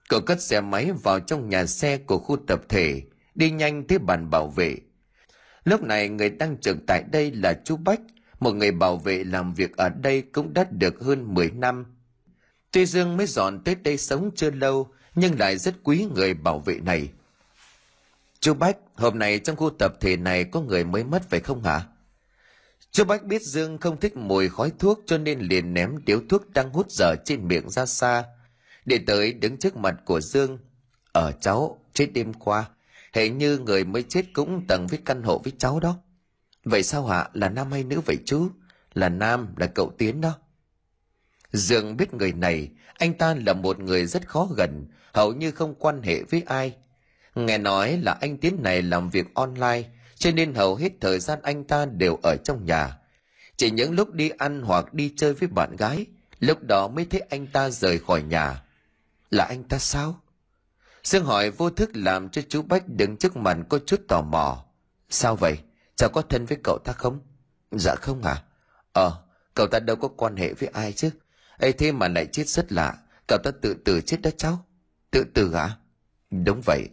Cậu 0.09 0.21
cất 0.21 0.43
xe 0.43 0.61
máy 0.61 0.93
vào 1.03 1.21
trong 1.21 1.49
nhà 1.49 1.67
xe 1.67 1.99
của 1.99 2.19
khu 2.19 2.37
tập 2.47 2.61
thể, 2.69 3.03
đi 3.35 3.51
nhanh 3.51 3.87
tới 3.87 3.99
bàn 3.99 4.31
bảo 4.31 4.49
vệ. 4.49 4.77
Lúc 5.65 5.83
này 5.83 6.09
người 6.09 6.31
đang 6.31 6.57
trực 6.61 6.77
tại 6.87 7.05
đây 7.13 7.33
là 7.33 7.55
chú 7.65 7.77
Bách, 7.77 8.01
một 8.41 8.55
người 8.55 8.71
bảo 8.71 8.97
vệ 8.97 9.25
làm 9.25 9.55
việc 9.55 9.77
ở 9.77 9.89
đây 9.89 10.23
cũng 10.23 10.55
đã 10.55 10.67
được 10.71 11.01
hơn 11.01 11.35
10 11.35 11.51
năm. 11.51 11.85
Tuy 12.71 12.87
Dương 12.87 13.17
mới 13.17 13.27
dọn 13.27 13.65
tới 13.65 13.75
đây 13.75 13.99
sống 13.99 14.31
chưa 14.37 14.51
lâu, 14.51 14.89
nhưng 15.15 15.39
lại 15.39 15.59
rất 15.59 15.75
quý 15.83 16.07
người 16.15 16.35
bảo 16.35 16.59
vệ 16.59 16.79
này. 16.81 17.09
Chú 18.41 18.55
Bách, 18.55 18.77
hôm 18.95 19.19
nay 19.19 19.39
trong 19.39 19.57
khu 19.57 19.71
tập 19.71 19.93
thể 20.01 20.17
này 20.17 20.45
có 20.45 20.61
người 20.61 20.85
mới 20.85 21.05
mất 21.05 21.23
phải 21.31 21.41
không 21.41 21.63
hả? 21.63 21.87
Chú 22.91 23.05
Bách 23.05 23.25
biết 23.25 23.43
Dương 23.43 23.79
không 23.79 24.01
thích 24.01 24.17
mùi 24.17 24.49
khói 24.49 24.73
thuốc 24.79 25.01
cho 25.07 25.19
nên 25.19 25.41
liền 25.41 25.75
ném 25.75 26.05
điếu 26.05 26.21
thuốc 26.29 26.51
đang 26.51 26.71
hút 26.71 26.91
dở 26.91 27.15
trên 27.25 27.49
miệng 27.49 27.71
ra 27.71 27.87
xa. 27.87 28.25
Để 28.85 29.01
tới 29.07 29.33
đứng 29.33 29.57
trước 29.57 29.77
mặt 29.77 29.95
của 30.05 30.21
Dương. 30.21 30.59
Ở 31.13 31.33
cháu, 31.41 31.79
chết 31.93 32.07
đêm 32.13 32.33
qua, 32.33 32.65
hệ 33.13 33.29
như 33.29 33.59
người 33.59 33.85
mới 33.85 34.03
chết 34.03 34.25
cũng 34.33 34.67
tầng 34.67 34.87
với 34.87 34.99
căn 35.05 35.23
hộ 35.23 35.39
với 35.39 35.53
cháu 35.59 35.81
đó. 35.81 35.99
Vậy 36.65 36.83
sao 36.83 37.07
hả? 37.07 37.29
Là 37.33 37.49
nam 37.49 37.73
hay 37.73 37.85
nữ 37.85 38.01
vậy 38.07 38.17
chú? 38.25 38.49
Là 38.95 39.09
nam, 39.09 39.55
là 39.57 39.67
cậu 39.67 39.93
Tiến 39.99 40.21
đó. 40.21 40.39
Dương 41.53 41.97
biết 41.97 42.15
người 42.15 42.33
này, 42.33 42.71
anh 42.95 43.15
ta 43.15 43.35
là 43.47 43.53
một 43.53 43.79
người 43.79 44.07
rất 44.07 44.29
khó 44.29 44.49
gần, 44.57 44.87
hầu 45.13 45.33
như 45.33 45.51
không 45.51 45.75
quan 45.75 46.03
hệ 46.03 46.23
với 46.23 46.43
ai. 46.47 46.77
Nghe 47.35 47.59
nói 47.59 47.97
là 47.97 48.13
anh 48.21 48.39
Tiến 48.39 48.63
này 48.63 48.83
làm 48.83 49.11
việc 49.11 49.35
online, 49.35 49.83
cho 50.17 50.31
nên 50.31 50.55
hầu 50.55 50.77
hết 50.77 50.93
thời 51.01 51.21
gian 51.21 51.39
anh 51.43 51.65
ta 51.65 51.87
đều 51.87 52.19
ở 52.23 52.37
trong 52.37 52.67
nhà. 52.67 52.99
Chỉ 53.57 53.71
những 53.71 53.93
lúc 53.93 54.13
đi 54.13 54.31
ăn 54.39 54.63
hoặc 54.63 54.95
đi 54.95 55.13
chơi 55.17 55.35
với 55.35 55.49
bạn 55.49 55.77
gái, 55.77 56.07
lúc 56.41 56.59
đó 56.63 56.89
mới 56.89 57.05
thấy 57.05 57.21
anh 57.21 57.47
ta 57.47 57.71
rời 57.71 57.99
khỏi 57.99 58.23
nhà. 58.23 58.63
Là 59.31 59.45
anh 59.45 59.65
ta 59.65 59.79
sao? 59.79 60.21
Dương 61.05 61.25
hỏi 61.25 61.51
vô 61.51 61.71
thức 61.71 61.91
làm 61.95 62.29
cho 62.29 62.43
chú 62.49 62.63
Bách 62.63 62.89
đứng 62.89 63.17
trước 63.17 63.37
mặt 63.37 63.57
có 63.69 63.79
chút 63.87 64.01
tò 64.09 64.23
mò. 64.23 64.65
Sao 65.09 65.37
vậy? 65.37 65.59
Cháu 65.97 66.11
có 66.13 66.23
thân 66.23 66.47
với 66.47 66.59
cậu 66.65 66.79
ta 66.85 66.93
không? 66.93 67.21
Dạ 67.71 67.95
không 67.95 68.23
à? 68.23 68.43
Ờ, 68.93 69.23
cậu 69.55 69.67
ta 69.67 69.79
đâu 69.79 69.97
có 69.97 70.09
quan 70.09 70.37
hệ 70.37 70.55
với 70.55 70.69
ai 70.73 70.93
chứ. 70.93 71.11
ấy 71.59 71.73
thế 71.73 71.93
mà 71.93 72.09
lại 72.09 72.27
chết 72.27 72.49
rất 72.49 72.73
lạ. 72.73 72.99
Cậu 73.29 73.39
ta 73.45 73.51
tự 73.63 73.75
tử 73.85 74.01
chết 74.01 74.23
đó 74.23 74.31
cháu. 74.37 74.65
Tự 75.11 75.25
tử 75.35 75.53
à? 75.53 75.77
Đúng 76.31 76.61
vậy. 76.67 76.89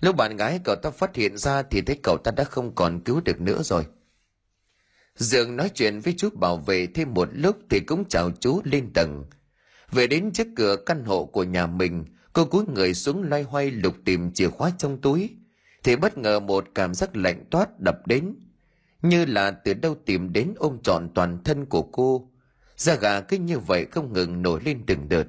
Lúc 0.00 0.16
bạn 0.16 0.36
gái 0.36 0.60
cậu 0.64 0.76
ta 0.76 0.90
phát 0.90 1.16
hiện 1.16 1.38
ra 1.38 1.62
thì 1.62 1.80
thấy 1.80 1.98
cậu 2.02 2.18
ta 2.24 2.30
đã 2.30 2.44
không 2.44 2.74
còn 2.74 3.00
cứu 3.00 3.20
được 3.20 3.40
nữa 3.40 3.62
rồi. 3.62 3.86
dường 5.16 5.56
nói 5.56 5.70
chuyện 5.74 6.00
với 6.00 6.14
chú 6.16 6.30
bảo 6.30 6.56
vệ 6.56 6.86
thêm 6.86 7.14
một 7.14 7.28
lúc 7.32 7.56
thì 7.70 7.80
cũng 7.80 8.04
chào 8.08 8.30
chú 8.40 8.60
lên 8.64 8.90
tầng. 8.94 9.24
Về 9.92 10.06
đến 10.06 10.32
trước 10.32 10.46
cửa 10.56 10.76
căn 10.86 11.04
hộ 11.04 11.24
của 11.24 11.44
nhà 11.44 11.66
mình, 11.66 12.04
cô 12.32 12.44
cúi 12.44 12.64
người 12.74 12.94
xuống 12.94 13.22
loay 13.22 13.42
hoay 13.42 13.70
lục 13.70 13.94
tìm 14.04 14.32
chìa 14.32 14.48
khóa 14.48 14.72
trong 14.78 15.00
túi 15.00 15.30
thì 15.82 15.96
bất 15.96 16.18
ngờ 16.18 16.40
một 16.40 16.68
cảm 16.74 16.94
giác 16.94 17.16
lạnh 17.16 17.44
toát 17.50 17.80
đập 17.80 18.06
đến 18.06 18.34
như 19.02 19.24
là 19.24 19.50
từ 19.50 19.74
đâu 19.74 19.96
tìm 20.06 20.32
đến 20.32 20.54
ôm 20.56 20.78
trọn 20.82 21.08
toàn 21.14 21.44
thân 21.44 21.66
của 21.66 21.82
cô 21.82 22.30
da 22.76 22.94
gà 22.94 23.20
cứ 23.20 23.38
như 23.38 23.58
vậy 23.58 23.86
không 23.90 24.12
ngừng 24.12 24.42
nổi 24.42 24.60
lên 24.64 24.82
từng 24.86 25.08
đợt 25.08 25.24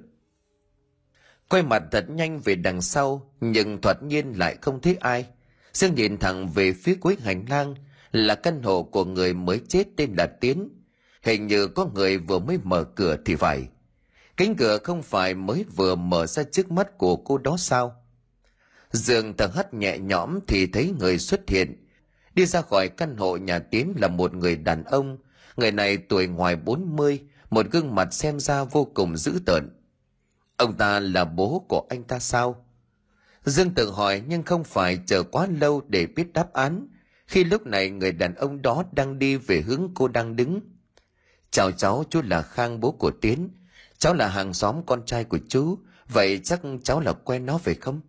quay 1.52 1.64
mặt 1.64 1.84
thật 1.92 2.10
nhanh 2.10 2.40
về 2.40 2.56
đằng 2.56 2.82
sau 2.82 3.32
nhưng 3.42 3.82
thoạt 3.82 4.04
nhiên 4.04 4.34
lại 4.38 4.58
không 4.62 4.82
thấy 4.82 4.96
ai 5.00 5.26
dương 5.74 5.96
nhìn 5.96 6.18
thẳng 6.18 6.48
về 6.50 6.74
phía 6.74 6.96
cuối 7.00 7.18
hành 7.24 7.46
lang 7.50 7.76
là 8.12 8.36
căn 8.36 8.64
hộ 8.64 8.84
của 8.84 9.06
người 9.06 9.34
mới 9.34 9.62
chết 9.68 9.88
tên 9.98 10.14
là 10.18 10.26
tiến 10.26 10.70
hình 11.24 11.48
như 11.48 11.68
có 11.68 11.86
người 11.94 12.18
vừa 12.18 12.40
mới 12.40 12.58
mở 12.64 12.84
cửa 12.84 13.18
thì 13.26 13.36
phải 13.36 13.68
cánh 14.38 14.56
cửa 14.56 14.78
không 14.84 15.04
phải 15.04 15.34
mới 15.34 15.66
vừa 15.76 15.96
mở 15.96 16.26
ra 16.26 16.44
trước 16.44 16.72
mắt 16.72 16.98
của 16.98 17.16
cô 17.16 17.38
đó 17.38 17.56
sao 17.58 18.02
Dương 18.92 19.34
thở 19.38 19.48
hắt 19.48 19.74
nhẹ 19.74 19.98
nhõm 19.98 20.40
thì 20.48 20.68
thấy 20.68 20.94
người 21.00 21.18
xuất 21.18 21.50
hiện. 21.50 21.88
Đi 22.36 22.46
ra 22.46 22.62
khỏi 22.62 22.90
căn 22.90 23.18
hộ 23.18 23.38
nhà 23.38 23.60
Tiến 23.60 23.94
là 23.98 24.08
một 24.08 24.34
người 24.34 24.56
đàn 24.56 24.84
ông. 24.84 25.18
Người 25.58 25.72
này 25.72 25.98
tuổi 25.98 26.28
ngoài 26.28 26.56
40, 26.56 27.20
một 27.50 27.66
gương 27.72 27.96
mặt 27.96 28.14
xem 28.14 28.40
ra 28.40 28.64
vô 28.64 28.88
cùng 28.94 29.18
dữ 29.18 29.40
tợn. 29.46 29.70
Ông 30.62 30.74
ta 30.74 31.00
là 31.00 31.26
bố 31.26 31.66
của 31.68 31.86
anh 31.90 32.04
ta 32.04 32.20
sao? 32.20 32.66
Dương 33.46 33.74
tự 33.74 33.92
hỏi 33.92 34.22
nhưng 34.28 34.44
không 34.44 34.64
phải 34.64 35.00
chờ 35.06 35.24
quá 35.24 35.48
lâu 35.60 35.82
để 35.88 36.06
biết 36.06 36.34
đáp 36.34 36.54
án. 36.54 36.88
Khi 37.28 37.44
lúc 37.44 37.68
này 37.68 37.90
người 37.90 38.12
đàn 38.12 38.36
ông 38.36 38.62
đó 38.62 38.84
đang 38.92 39.20
đi 39.20 39.36
về 39.38 39.62
hướng 39.62 39.92
cô 39.94 40.08
đang 40.08 40.36
đứng. 40.36 40.60
Chào 41.52 41.72
cháu, 41.72 42.04
chú 42.10 42.22
là 42.22 42.42
Khang 42.42 42.80
bố 42.80 42.92
của 42.92 43.12
Tiến. 43.22 43.50
Cháu 43.98 44.14
là 44.14 44.28
hàng 44.28 44.54
xóm 44.54 44.86
con 44.86 45.06
trai 45.06 45.24
của 45.24 45.40
chú. 45.48 45.78
Vậy 46.08 46.40
chắc 46.44 46.62
cháu 46.84 47.00
là 47.00 47.14
quen 47.14 47.46
nó 47.46 47.58
phải 47.58 47.76
không? 47.76 48.02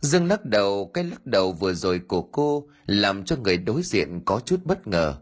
Dương 0.00 0.26
lắc 0.26 0.44
đầu, 0.44 0.90
cái 0.94 1.04
lắc 1.04 1.26
đầu 1.26 1.52
vừa 1.52 1.74
rồi 1.74 1.98
của 1.98 2.22
cô 2.22 2.68
làm 2.86 3.24
cho 3.24 3.36
người 3.36 3.56
đối 3.56 3.82
diện 3.82 4.20
có 4.24 4.40
chút 4.40 4.60
bất 4.64 4.86
ngờ. 4.86 5.14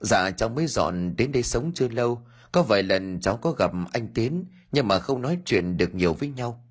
Dạ 0.00 0.30
cháu 0.30 0.48
mới 0.48 0.66
dọn 0.66 1.16
đến 1.16 1.32
đây 1.32 1.42
sống 1.42 1.72
chưa 1.74 1.88
lâu, 1.88 2.22
có 2.52 2.62
vài 2.62 2.82
lần 2.82 3.20
cháu 3.20 3.36
có 3.36 3.50
gặp 3.50 3.70
anh 3.92 4.08
Tiến 4.14 4.44
nhưng 4.72 4.88
mà 4.88 4.98
không 4.98 5.22
nói 5.22 5.38
chuyện 5.44 5.76
được 5.76 5.94
nhiều 5.94 6.12
với 6.12 6.28
nhau. 6.28 6.64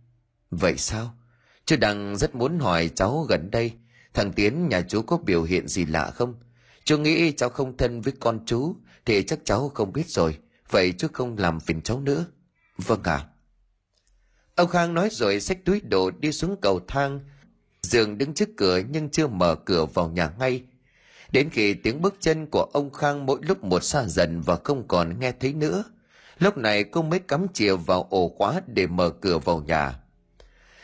Vậy 0.52 0.78
sao? 0.78 1.18
Chú 1.66 1.76
Đăng 1.80 2.18
rất 2.18 2.36
muốn 2.36 2.60
hỏi 2.60 2.90
cháu 2.96 3.26
gần 3.30 3.52
đây, 3.52 3.72
thằng 4.14 4.34
Tiến 4.34 4.70
nhà 4.70 4.82
chú 4.82 5.02
có 5.02 5.18
biểu 5.18 5.44
hiện 5.44 5.68
gì 5.68 5.86
lạ 5.86 6.12
không? 6.12 6.36
Chú 6.84 6.98
nghĩ 6.98 7.32
cháu 7.32 7.50
không 7.50 7.78
thân 7.78 8.02
với 8.02 8.14
con 8.20 8.46
chú 8.46 8.76
thì 9.06 9.24
chắc 9.24 9.40
cháu 9.44 9.70
không 9.70 9.94
biết 9.94 10.10
rồi, 10.10 10.38
vậy 10.70 10.94
chú 10.98 11.08
không 11.14 11.38
làm 11.38 11.60
phiền 11.60 11.82
cháu 11.82 12.00
nữa. 12.00 12.26
Vâng 12.78 13.04
ạ. 13.04 13.14
À. 13.14 13.28
Ông 14.56 14.70
Khang 14.70 14.94
nói 14.94 15.10
rồi 15.12 15.40
xách 15.40 15.66
túi 15.66 15.82
đồ 15.82 16.12
đi 16.12 16.32
xuống 16.32 16.56
cầu 16.62 16.80
thang. 16.88 17.20
Dường 17.82 18.18
đứng 18.18 18.34
trước 18.34 18.50
cửa 18.58 18.82
nhưng 18.90 19.10
chưa 19.10 19.28
mở 19.28 19.56
cửa 19.56 19.86
vào 19.86 20.10
nhà 20.10 20.32
ngay. 20.40 20.64
Đến 21.32 21.50
khi 21.50 21.74
tiếng 21.74 22.02
bước 22.02 22.16
chân 22.20 22.46
của 22.46 22.64
ông 22.74 22.94
Khang 22.94 23.26
mỗi 23.26 23.40
lúc 23.42 23.64
một 23.64 23.84
xa 23.84 24.04
dần 24.04 24.42
và 24.42 24.58
không 24.64 24.88
còn 24.88 25.20
nghe 25.20 25.32
thấy 25.32 25.54
nữa. 25.54 25.84
Lúc 26.40 26.58
này 26.58 26.84
cô 26.84 27.02
mới 27.02 27.20
cắm 27.20 27.48
chìa 27.54 27.76
vào 27.76 28.08
ổ 28.10 28.30
khóa 28.38 28.62
để 28.68 28.88
mở 28.88 29.10
cửa 29.10 29.38
vào 29.38 29.62
nhà. 29.62 30.00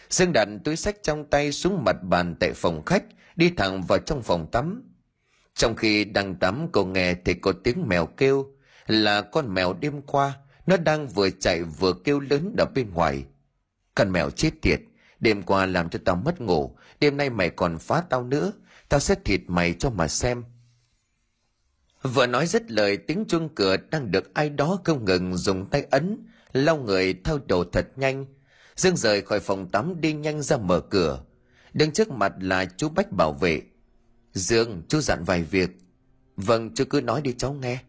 Dương 0.10 0.34
đặt 0.34 0.48
túi 0.64 0.76
sách 0.76 0.96
trong 1.04 1.26
tay 1.26 1.52
xuống 1.52 1.84
mặt 1.84 1.96
bàn 2.04 2.36
tại 2.40 2.54
phòng 2.54 2.86
khách, 2.86 3.04
đi 3.36 3.50
thẳng 3.58 3.82
vào 3.82 4.00
trong 4.00 4.22
phòng 4.22 4.48
tắm. 4.52 4.84
Trong 5.56 5.76
khi 5.76 6.06
đang 6.06 6.36
tắm 6.36 6.68
cô 6.72 6.86
nghe 6.86 7.14
thì 7.26 7.34
có 7.34 7.54
tiếng 7.64 7.88
mèo 7.88 8.06
kêu, 8.06 8.46
là 8.88 9.22
con 9.22 9.54
mèo 9.54 9.74
đêm 9.74 10.02
qua, 10.02 10.34
nó 10.66 10.78
đang 10.78 11.08
vừa 11.08 11.30
chạy 11.30 11.64
vừa 11.64 11.94
kêu 12.04 12.20
lớn 12.20 12.56
ở 12.58 12.66
bên 12.76 12.94
ngoài. 12.94 13.26
Con 13.96 14.12
mèo 14.12 14.30
chết 14.30 14.52
tiệt, 14.62 14.80
đêm 15.20 15.44
qua 15.44 15.66
làm 15.66 15.90
cho 15.90 16.00
tao 16.06 16.16
mất 16.16 16.42
ngủ, 16.42 16.76
đêm 17.00 17.18
nay 17.18 17.30
mày 17.30 17.50
còn 17.50 17.78
phá 17.78 18.04
tao 18.10 18.24
nữa, 18.24 18.52
tao 18.90 19.00
sẽ 19.00 19.16
thịt 19.26 19.42
mày 19.48 19.74
cho 19.80 19.90
mà 19.90 20.08
xem. 20.08 20.44
Vừa 22.04 22.26
nói 22.26 22.48
dứt 22.48 22.72
lời 22.72 22.98
tiếng 22.98 23.26
chuông 23.28 23.50
cửa 23.56 23.78
đang 23.92 24.12
được 24.12 24.34
ai 24.34 24.50
đó 24.50 24.80
không 24.84 25.06
ngừng 25.06 25.38
dùng 25.38 25.70
tay 25.70 25.86
ấn, 25.92 26.28
lau 26.54 26.78
người 26.78 27.14
thao 27.24 27.40
đồ 27.48 27.64
thật 27.72 27.88
nhanh. 27.96 28.26
Dương 28.76 28.98
rời 28.98 29.22
khỏi 29.22 29.40
phòng 29.40 29.70
tắm 29.70 30.02
đi 30.02 30.14
nhanh 30.14 30.42
ra 30.42 30.58
mở 30.58 30.80
cửa. 30.80 31.24
Đứng 31.74 31.92
trước 31.92 32.12
mặt 32.12 32.34
là 32.40 32.66
chú 32.66 32.90
Bách 32.90 33.12
bảo 33.12 33.34
vệ. 33.34 33.62
Dương, 34.34 34.84
chú 34.88 35.00
dặn 35.02 35.24
vài 35.24 35.44
việc. 35.44 35.70
Vâng, 36.36 36.74
chú 36.76 36.84
cứ 36.90 37.02
nói 37.02 37.22
đi 37.22 37.34
cháu 37.38 37.54
nghe. 37.54 37.80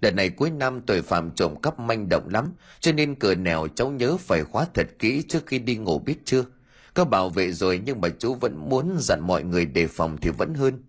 Đợt 0.00 0.10
này 0.10 0.30
cuối 0.30 0.50
năm 0.50 0.80
tội 0.86 1.02
phạm 1.02 1.30
trộm 1.30 1.54
cắp 1.62 1.78
manh 1.78 2.08
động 2.08 2.28
lắm, 2.28 2.52
cho 2.80 2.92
nên 2.92 3.14
cửa 3.14 3.34
nẻo 3.34 3.68
cháu 3.74 3.90
nhớ 3.90 4.16
phải 4.16 4.44
khóa 4.44 4.66
thật 4.74 4.88
kỹ 4.98 5.22
trước 5.28 5.46
khi 5.46 5.58
đi 5.58 5.76
ngủ 5.76 5.98
biết 5.98 6.16
chưa. 6.24 6.44
Có 6.94 7.04
bảo 7.04 7.28
vệ 7.28 7.52
rồi 7.52 7.82
nhưng 7.84 8.00
mà 8.00 8.08
chú 8.18 8.34
vẫn 8.34 8.68
muốn 8.68 8.96
dặn 8.98 9.20
mọi 9.20 9.44
người 9.44 9.66
đề 9.66 9.86
phòng 9.86 10.16
thì 10.20 10.30
vẫn 10.30 10.54
hơn. 10.54 10.82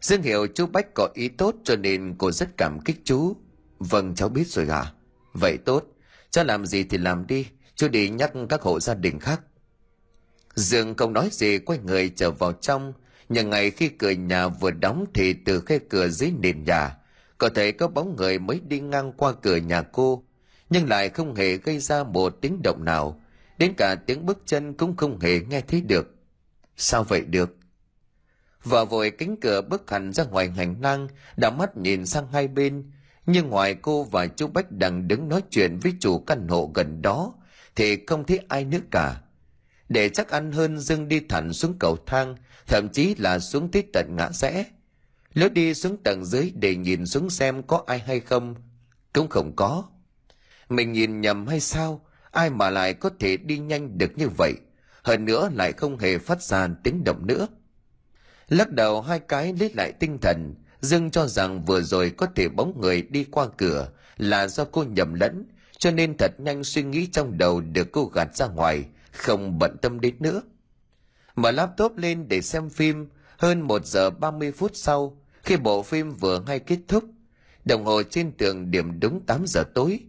Dương 0.00 0.22
hiểu 0.22 0.46
chú 0.54 0.66
Bách 0.66 0.86
có 0.94 1.08
ý 1.14 1.28
tốt 1.28 1.54
cho 1.64 1.76
nên 1.76 2.14
cô 2.18 2.30
rất 2.30 2.56
cảm 2.56 2.80
kích 2.80 3.00
chú. 3.04 3.36
Vâng 3.78 4.14
cháu 4.14 4.28
biết 4.28 4.46
rồi 4.46 4.68
à. 4.68 4.92
Vậy 5.32 5.58
tốt, 5.64 5.84
cháu 6.30 6.44
làm 6.44 6.66
gì 6.66 6.84
thì 6.84 6.98
làm 6.98 7.26
đi, 7.26 7.46
chú 7.74 7.88
đi 7.88 8.08
nhắc 8.08 8.32
các 8.48 8.62
hộ 8.62 8.80
gia 8.80 8.94
đình 8.94 9.18
khác. 9.18 9.40
Dương 10.54 10.94
không 10.94 11.12
nói 11.12 11.28
gì 11.32 11.58
quay 11.58 11.78
người 11.78 12.12
trở 12.16 12.30
vào 12.30 12.52
trong, 12.52 12.92
nhưng 13.28 13.50
ngày 13.50 13.70
khi 13.70 13.88
cửa 13.88 14.10
nhà 14.10 14.48
vừa 14.48 14.70
đóng 14.70 15.04
thì 15.14 15.32
từ 15.32 15.60
khe 15.60 15.78
cửa 15.78 16.08
dưới 16.08 16.32
nền 16.40 16.64
nhà, 16.64 16.96
có 17.38 17.48
thể 17.48 17.72
có 17.72 17.88
bóng 17.88 18.16
người 18.16 18.38
mới 18.38 18.60
đi 18.68 18.80
ngang 18.80 19.12
qua 19.12 19.32
cửa 19.42 19.56
nhà 19.56 19.82
cô, 19.82 20.24
nhưng 20.70 20.88
lại 20.88 21.08
không 21.08 21.34
hề 21.34 21.56
gây 21.56 21.78
ra 21.78 22.04
một 22.04 22.36
tiếng 22.40 22.62
động 22.62 22.84
nào, 22.84 23.21
đến 23.58 23.74
cả 23.76 23.94
tiếng 23.94 24.26
bước 24.26 24.42
chân 24.46 24.74
cũng 24.74 24.96
không 24.96 25.20
hề 25.20 25.40
nghe 25.40 25.60
thấy 25.60 25.80
được. 25.80 26.14
Sao 26.76 27.04
vậy 27.04 27.20
được? 27.20 27.56
Vợ 28.64 28.84
vội 28.84 29.10
cánh 29.10 29.36
cửa 29.40 29.60
bước 29.60 29.90
hẳn 29.90 30.12
ra 30.12 30.24
ngoài 30.24 30.50
hành 30.50 30.76
lang, 30.80 31.08
đã 31.36 31.50
mắt 31.50 31.76
nhìn 31.76 32.06
sang 32.06 32.28
hai 32.32 32.48
bên, 32.48 32.90
nhưng 33.26 33.48
ngoài 33.48 33.74
cô 33.74 34.04
và 34.04 34.26
chú 34.26 34.46
Bách 34.46 34.72
đang 34.72 35.08
đứng 35.08 35.28
nói 35.28 35.42
chuyện 35.50 35.78
với 35.78 35.92
chủ 36.00 36.18
căn 36.18 36.48
hộ 36.48 36.70
gần 36.74 37.02
đó, 37.02 37.34
thì 37.76 38.06
không 38.06 38.24
thấy 38.24 38.40
ai 38.48 38.64
nữa 38.64 38.80
cả. 38.90 39.20
Để 39.88 40.08
chắc 40.08 40.28
ăn 40.28 40.52
hơn 40.52 40.78
dương 40.78 41.08
đi 41.08 41.20
thẳng 41.28 41.52
xuống 41.52 41.76
cầu 41.78 41.96
thang 42.06 42.36
thậm 42.66 42.88
chí 42.88 43.14
là 43.14 43.38
xuống 43.38 43.70
tới 43.70 43.84
tận 43.92 44.16
ngã 44.16 44.28
rẽ. 44.32 44.64
Lối 45.34 45.50
đi 45.50 45.74
xuống 45.74 45.96
tầng 46.02 46.24
dưới 46.24 46.52
để 46.54 46.76
nhìn 46.76 47.06
xuống 47.06 47.30
xem 47.30 47.62
có 47.62 47.84
ai 47.86 47.98
hay 47.98 48.20
không. 48.20 48.54
Cũng 49.12 49.28
không 49.28 49.56
có. 49.56 49.84
Mình 50.68 50.92
nhìn 50.92 51.20
nhầm 51.20 51.46
hay 51.46 51.60
sao? 51.60 52.06
Ai 52.32 52.50
mà 52.50 52.70
lại 52.70 52.94
có 52.94 53.10
thể 53.18 53.36
đi 53.36 53.58
nhanh 53.58 53.98
được 53.98 54.10
như 54.16 54.28
vậy? 54.28 54.52
Hơn 55.02 55.24
nữa 55.24 55.50
lại 55.54 55.72
không 55.72 55.98
hề 55.98 56.18
phát 56.18 56.42
ra 56.42 56.68
tiếng 56.84 57.04
động 57.04 57.26
nữa. 57.26 57.46
Lắc 58.48 58.70
đầu 58.70 59.02
hai 59.02 59.18
cái 59.18 59.54
lấy 59.60 59.72
lại 59.74 59.92
tinh 59.92 60.18
thần 60.18 60.54
dương 60.80 61.10
cho 61.10 61.26
rằng 61.26 61.64
vừa 61.64 61.80
rồi 61.80 62.10
có 62.10 62.26
thể 62.34 62.48
bóng 62.48 62.80
người 62.80 63.02
đi 63.02 63.24
qua 63.24 63.46
cửa 63.56 63.88
là 64.16 64.46
do 64.46 64.64
cô 64.64 64.84
nhầm 64.84 65.14
lẫn, 65.14 65.46
cho 65.78 65.90
nên 65.90 66.16
thật 66.16 66.40
nhanh 66.40 66.64
suy 66.64 66.82
nghĩ 66.82 67.06
trong 67.06 67.38
đầu 67.38 67.60
được 67.60 67.92
cô 67.92 68.04
gạt 68.04 68.36
ra 68.36 68.46
ngoài, 68.46 68.84
không 69.12 69.58
bận 69.58 69.76
tâm 69.82 70.00
đến 70.00 70.14
nữa. 70.18 70.42
Mở 71.36 71.50
laptop 71.50 71.96
lên 71.96 72.28
để 72.28 72.40
xem 72.40 72.70
phim, 72.70 73.08
hơn 73.38 73.60
một 73.60 73.86
giờ 73.86 74.10
ba 74.10 74.30
mươi 74.30 74.52
phút 74.52 74.70
sau, 74.74 75.20
khi 75.42 75.56
bộ 75.56 75.82
phim 75.82 76.14
vừa 76.14 76.42
hay 76.46 76.58
kết 76.58 76.78
thúc, 76.88 77.04
đồng 77.64 77.84
hồ 77.84 78.02
trên 78.02 78.32
tường 78.32 78.70
điểm 78.70 79.00
đúng 79.00 79.20
tám 79.26 79.44
giờ 79.46 79.64
tối 79.74 80.00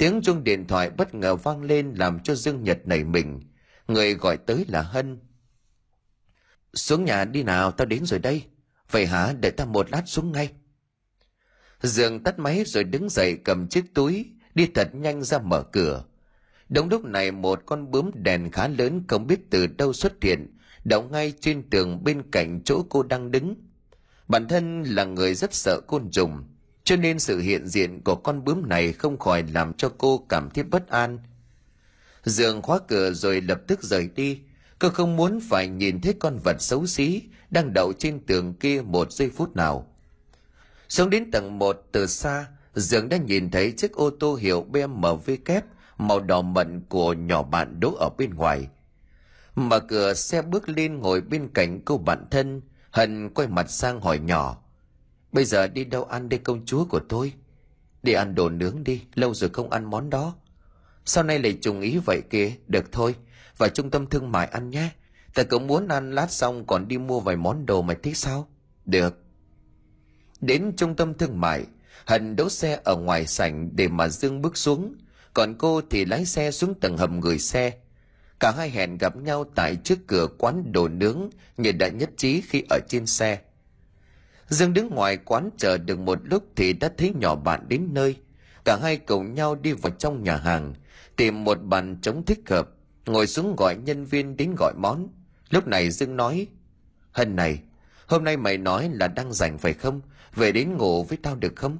tiếng 0.00 0.20
chuông 0.22 0.44
điện 0.44 0.66
thoại 0.66 0.90
bất 0.90 1.14
ngờ 1.14 1.36
vang 1.36 1.62
lên 1.62 1.94
làm 1.94 2.20
cho 2.20 2.34
dương 2.34 2.64
nhật 2.64 2.78
nảy 2.84 3.04
mình. 3.04 3.40
Người 3.88 4.14
gọi 4.14 4.36
tới 4.36 4.64
là 4.68 4.82
hân. 4.82 5.18
Xuống 6.74 7.04
nhà 7.04 7.24
đi 7.24 7.42
nào, 7.42 7.70
tao 7.70 7.86
đến 7.86 8.06
rồi 8.06 8.18
đây. 8.18 8.42
Vậy 8.90 9.06
hả? 9.06 9.32
Để 9.40 9.50
tao 9.50 9.66
một 9.66 9.90
lát 9.90 10.02
xuống 10.06 10.32
ngay. 10.32 10.52
Dương 11.82 12.22
tắt 12.22 12.38
máy 12.38 12.64
rồi 12.66 12.84
đứng 12.84 13.08
dậy 13.08 13.38
cầm 13.44 13.68
chiếc 13.68 13.94
túi, 13.94 14.26
đi 14.54 14.66
thật 14.74 14.94
nhanh 14.94 15.22
ra 15.22 15.38
mở 15.38 15.62
cửa. 15.62 16.04
Đúng 16.68 16.88
lúc 16.88 17.04
này 17.04 17.30
một 17.30 17.62
con 17.66 17.90
bướm 17.90 18.10
đèn 18.14 18.50
khá 18.50 18.68
lớn 18.68 19.04
không 19.08 19.26
biết 19.26 19.50
từ 19.50 19.66
đâu 19.66 19.92
xuất 19.92 20.12
hiện, 20.22 20.56
đậu 20.84 21.02
ngay 21.02 21.32
trên 21.40 21.70
tường 21.70 22.04
bên 22.04 22.30
cạnh 22.30 22.60
chỗ 22.64 22.82
cô 22.88 23.02
đang 23.02 23.30
đứng. 23.30 23.54
Bản 24.28 24.48
thân 24.48 24.82
là 24.82 25.04
người 25.04 25.34
rất 25.34 25.54
sợ 25.54 25.80
côn 25.86 26.10
trùng 26.10 26.44
cho 26.90 26.96
nên 26.96 27.18
sự 27.18 27.38
hiện 27.38 27.66
diện 27.66 28.00
của 28.04 28.14
con 28.14 28.44
bướm 28.44 28.68
này 28.68 28.92
không 28.92 29.18
khỏi 29.18 29.44
làm 29.52 29.72
cho 29.72 29.92
cô 29.98 30.26
cảm 30.28 30.50
thấy 30.50 30.64
bất 30.64 30.88
an. 30.88 31.18
Dường 32.24 32.62
khóa 32.62 32.78
cửa 32.88 33.12
rồi 33.12 33.40
lập 33.40 33.60
tức 33.66 33.82
rời 33.82 34.08
đi. 34.14 34.40
Cô 34.78 34.88
không 34.88 35.16
muốn 35.16 35.40
phải 35.48 35.68
nhìn 35.68 36.00
thấy 36.00 36.14
con 36.20 36.38
vật 36.44 36.62
xấu 36.62 36.86
xí 36.86 37.22
đang 37.50 37.72
đậu 37.72 37.92
trên 37.98 38.20
tường 38.26 38.54
kia 38.54 38.82
một 38.82 39.12
giây 39.12 39.30
phút 39.30 39.56
nào. 39.56 39.86
Xuống 40.88 41.10
đến 41.10 41.30
tầng 41.30 41.58
một, 41.58 41.86
từ 41.92 42.06
xa 42.06 42.46
dường 42.74 43.08
đã 43.08 43.16
nhìn 43.16 43.50
thấy 43.50 43.72
chiếc 43.72 43.92
ô 43.92 44.10
tô 44.10 44.34
hiệu 44.34 44.66
bmw 44.72 45.36
kép 45.44 45.64
màu 45.98 46.20
đỏ 46.20 46.42
mận 46.42 46.80
của 46.88 47.12
nhỏ 47.12 47.42
bạn 47.42 47.80
đỗ 47.80 47.94
ở 47.94 48.08
bên 48.18 48.34
ngoài. 48.34 48.68
Mở 49.54 49.80
cửa, 49.80 50.14
xe 50.14 50.42
bước 50.42 50.68
lên 50.68 50.98
ngồi 50.98 51.20
bên 51.20 51.48
cạnh 51.54 51.80
cô 51.84 51.98
bạn 51.98 52.24
thân, 52.30 52.60
hân 52.90 53.30
quay 53.34 53.48
mặt 53.48 53.70
sang 53.70 54.00
hỏi 54.00 54.18
nhỏ 54.18 54.62
bây 55.32 55.44
giờ 55.44 55.68
đi 55.68 55.84
đâu 55.84 56.04
ăn 56.04 56.28
đây 56.28 56.38
công 56.38 56.66
chúa 56.66 56.84
của 56.84 57.00
tôi? 57.08 57.32
Đi 58.02 58.12
ăn 58.12 58.34
đồ 58.34 58.48
nướng 58.48 58.84
đi, 58.84 59.02
lâu 59.14 59.34
rồi 59.34 59.50
không 59.52 59.70
ăn 59.70 59.84
món 59.84 60.10
đó. 60.10 60.34
Sau 61.04 61.24
này 61.24 61.38
lại 61.38 61.58
trùng 61.60 61.80
ý 61.80 61.98
vậy 61.98 62.22
kìa? 62.30 62.52
Được 62.66 62.92
thôi, 62.92 63.14
vào 63.56 63.68
trung 63.68 63.90
tâm 63.90 64.06
thương 64.06 64.32
mại 64.32 64.46
ăn 64.46 64.70
nhé. 64.70 64.90
Ta 65.34 65.42
cũng 65.42 65.66
muốn 65.66 65.88
ăn, 65.88 66.14
lát 66.14 66.30
xong 66.30 66.66
còn 66.66 66.88
đi 66.88 66.98
mua 66.98 67.20
vài 67.20 67.36
món 67.36 67.66
đồ 67.66 67.82
mày 67.82 67.96
thích 68.02 68.16
sao? 68.16 68.48
Được. 68.84 69.24
Đến 70.40 70.72
trung 70.76 70.96
tâm 70.96 71.14
thương 71.14 71.40
mại, 71.40 71.66
Hận 72.06 72.36
đỗ 72.36 72.48
xe 72.48 72.80
ở 72.84 72.96
ngoài 72.96 73.26
sảnh 73.26 73.76
để 73.76 73.88
mà 73.88 74.08
dương 74.08 74.42
bước 74.42 74.56
xuống. 74.56 74.94
Còn 75.34 75.54
cô 75.58 75.80
thì 75.90 76.04
lái 76.04 76.24
xe 76.24 76.50
xuống 76.50 76.74
tầng 76.80 76.96
hầm 76.96 77.20
gửi 77.20 77.38
xe. 77.38 77.72
Cả 78.40 78.52
hai 78.56 78.70
hẹn 78.70 78.98
gặp 78.98 79.16
nhau 79.16 79.44
tại 79.54 79.76
trước 79.84 79.98
cửa 80.06 80.26
quán 80.38 80.72
đồ 80.72 80.88
nướng 80.88 81.30
như 81.56 81.72
đã 81.72 81.88
nhất 81.88 82.10
trí 82.16 82.40
khi 82.40 82.62
ở 82.70 82.78
trên 82.88 83.06
xe 83.06 83.38
dương 84.50 84.74
đứng 84.74 84.94
ngoài 84.94 85.16
quán 85.16 85.50
chờ 85.56 85.78
được 85.78 85.98
một 85.98 86.18
lúc 86.24 86.44
thì 86.56 86.72
đã 86.72 86.90
thấy 86.98 87.12
nhỏ 87.20 87.34
bạn 87.34 87.68
đến 87.68 87.88
nơi. 87.90 88.16
Cả 88.64 88.78
hai 88.82 88.96
cùng 88.96 89.34
nhau 89.34 89.54
đi 89.54 89.72
vào 89.72 89.92
trong 89.98 90.24
nhà 90.24 90.36
hàng, 90.36 90.74
tìm 91.16 91.44
một 91.44 91.58
bàn 91.62 91.96
trống 92.02 92.24
thích 92.24 92.40
hợp, 92.46 92.68
ngồi 93.06 93.26
xuống 93.26 93.56
gọi 93.56 93.76
nhân 93.76 94.04
viên 94.04 94.36
đến 94.36 94.54
gọi 94.58 94.74
món. 94.76 95.08
Lúc 95.50 95.66
này 95.66 95.90
dương 95.90 96.16
nói, 96.16 96.46
hân 97.12 97.36
này, 97.36 97.62
hôm 98.06 98.24
nay 98.24 98.36
mày 98.36 98.58
nói 98.58 98.90
là 98.92 99.08
đang 99.08 99.32
rảnh 99.32 99.58
phải 99.58 99.72
không? 99.72 100.00
Về 100.34 100.52
đến 100.52 100.76
ngủ 100.76 101.04
với 101.04 101.18
tao 101.22 101.36
được 101.36 101.56
không? 101.56 101.78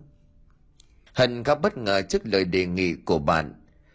Hân 1.13 1.45
khá 1.45 1.55
bất 1.55 1.77
ngờ 1.77 2.03
trước 2.03 2.27
lời 2.27 2.45
đề 2.45 2.67
nghị 2.67 2.95
của 2.95 3.19
bạn. 3.19 3.55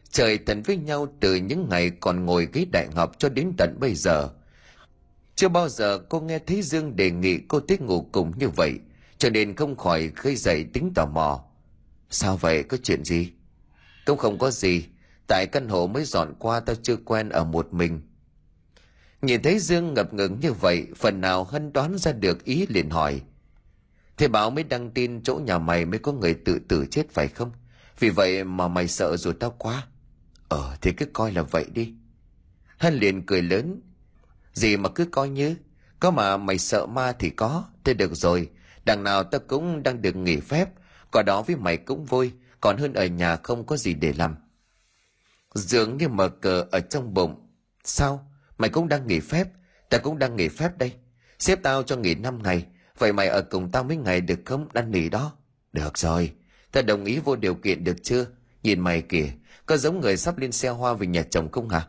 Trời 0.10 0.38
tận 0.38 0.62
với 0.62 0.78
nhau 0.78 1.08
từ 1.20 1.36
những 1.36 1.70
ngày 1.70 1.90
còn 1.90 2.26
ngồi 2.26 2.48
ghế 2.54 2.66
đại 2.72 2.88
học 2.96 3.12
cho 3.18 3.30
đến 3.30 3.54
tận 3.58 3.78
bây 3.80 3.96
giờ 3.96 4.30
chưa 5.36 5.50
bao 5.50 5.70
giờ 5.70 6.00
cô 6.10 6.22
nghe 6.22 6.40
thấy 6.40 6.62
dương 6.62 6.96
đề 6.96 7.12
nghị 7.12 7.40
cô 7.48 7.60
thích 7.60 7.82
ngủ 7.82 8.10
cùng 8.12 8.32
như 8.38 8.50
vậy, 8.50 8.80
cho 9.18 9.30
nên 9.30 9.56
không 9.56 9.78
khỏi 9.78 10.10
khơi 10.16 10.36
dậy 10.36 10.66
tính 10.74 10.92
tò 10.96 11.06
mò. 11.06 11.44
Sao 12.10 12.38
vậy? 12.38 12.64
Có 12.64 12.78
chuyện 12.84 13.04
gì? 13.04 13.32
Cũng 14.06 14.18
không 14.18 14.38
có 14.38 14.52
gì. 14.52 14.86
Tại 15.28 15.48
căn 15.52 15.70
hộ 15.70 15.88
mới 15.88 16.04
dọn 16.04 16.34
qua 16.40 16.60
tao 16.60 16.76
chưa 16.76 16.96
quen 16.96 17.30
ở 17.30 17.44
một 17.44 17.74
mình. 17.74 18.02
Nhìn 19.22 19.42
thấy 19.42 19.60
dương 19.60 19.94
ngập 19.94 20.14
ngừng 20.14 20.40
như 20.40 20.54
vậy, 20.54 20.88
phần 20.96 21.22
nào 21.22 21.44
hân 21.44 21.74
đoán 21.74 21.98
ra 21.98 22.12
được 22.12 22.44
ý 22.44 22.66
liền 22.70 22.90
hỏi. 22.90 23.22
Thế 24.18 24.28
báo 24.28 24.50
mới 24.50 24.64
đăng 24.64 24.92
tin 24.92 25.24
chỗ 25.24 25.36
nhà 25.36 25.58
mày 25.58 25.86
mới 25.86 26.00
có 26.00 26.12
người 26.12 26.34
tự 26.34 26.60
tử 26.60 26.86
chết 26.92 27.10
phải 27.10 27.28
không? 27.28 27.52
Vì 28.00 28.10
vậy 28.10 28.44
mà 28.44 28.68
mày 28.68 28.88
sợ 28.88 29.18
rồi 29.18 29.34
tao 29.40 29.56
quá. 29.58 29.88
Ờ 30.48 30.78
thì 30.82 30.92
cứ 30.92 31.06
coi 31.06 31.32
là 31.32 31.42
vậy 31.42 31.66
đi. 31.74 31.94
Hân 32.78 32.94
liền 32.94 33.26
cười 33.26 33.42
lớn 33.42 33.82
gì 34.56 34.78
mà 34.78 34.90
cứ 34.90 35.06
coi 35.06 35.30
như. 35.30 35.56
Có 36.00 36.12
mà 36.12 36.38
mày 36.38 36.58
sợ 36.58 36.86
ma 36.86 37.12
thì 37.12 37.30
có, 37.30 37.64
thế 37.84 37.94
được 37.94 38.16
rồi. 38.16 38.50
Đằng 38.86 39.04
nào 39.04 39.24
tao 39.24 39.42
cũng 39.48 39.84
đang 39.84 40.02
được 40.02 40.16
nghỉ 40.16 40.40
phép. 40.40 40.70
Có 41.12 41.24
đó 41.24 41.42
với 41.42 41.56
mày 41.56 41.78
cũng 41.78 42.06
vui, 42.06 42.32
còn 42.62 42.78
hơn 42.78 42.94
ở 42.94 43.06
nhà 43.06 43.36
không 43.36 43.66
có 43.66 43.78
gì 43.78 43.94
để 43.94 44.14
làm. 44.18 44.36
Dường 45.54 45.98
như 45.98 46.08
mở 46.08 46.30
cờ 46.30 46.66
ở 46.72 46.80
trong 46.80 47.14
bụng. 47.14 47.48
Sao? 47.84 48.32
Mày 48.58 48.70
cũng 48.70 48.88
đang 48.88 49.08
nghỉ 49.08 49.20
phép. 49.20 49.48
Tao 49.90 50.00
cũng 50.04 50.20
đang 50.20 50.36
nghỉ 50.36 50.48
phép 50.48 50.78
đây. 50.78 50.94
Xếp 51.40 51.60
tao 51.64 51.84
cho 51.84 51.96
nghỉ 51.96 52.16
năm 52.16 52.44
ngày. 52.44 52.66
Vậy 52.98 53.14
mày 53.14 53.28
ở 53.28 53.42
cùng 53.42 53.72
tao 53.72 53.84
mấy 53.84 53.98
ngày 53.98 54.22
được 54.22 54.40
không? 54.46 54.68
Đang 54.74 54.92
nghỉ 54.92 55.10
đó. 55.10 55.32
Được 55.74 55.98
rồi. 55.98 56.34
Ta 56.72 56.82
đồng 56.82 57.06
ý 57.06 57.20
vô 57.20 57.36
điều 57.36 57.56
kiện 57.56 57.84
được 57.84 58.04
chưa? 58.04 58.26
Nhìn 58.64 58.80
mày 58.80 59.02
kìa. 59.02 59.28
Có 59.66 59.78
giống 59.78 60.02
người 60.02 60.18
sắp 60.18 60.38
lên 60.38 60.52
xe 60.52 60.70
hoa 60.70 60.94
về 60.94 61.08
nhà 61.08 61.24
chồng 61.24 61.52
không 61.52 61.70
hả? 61.70 61.88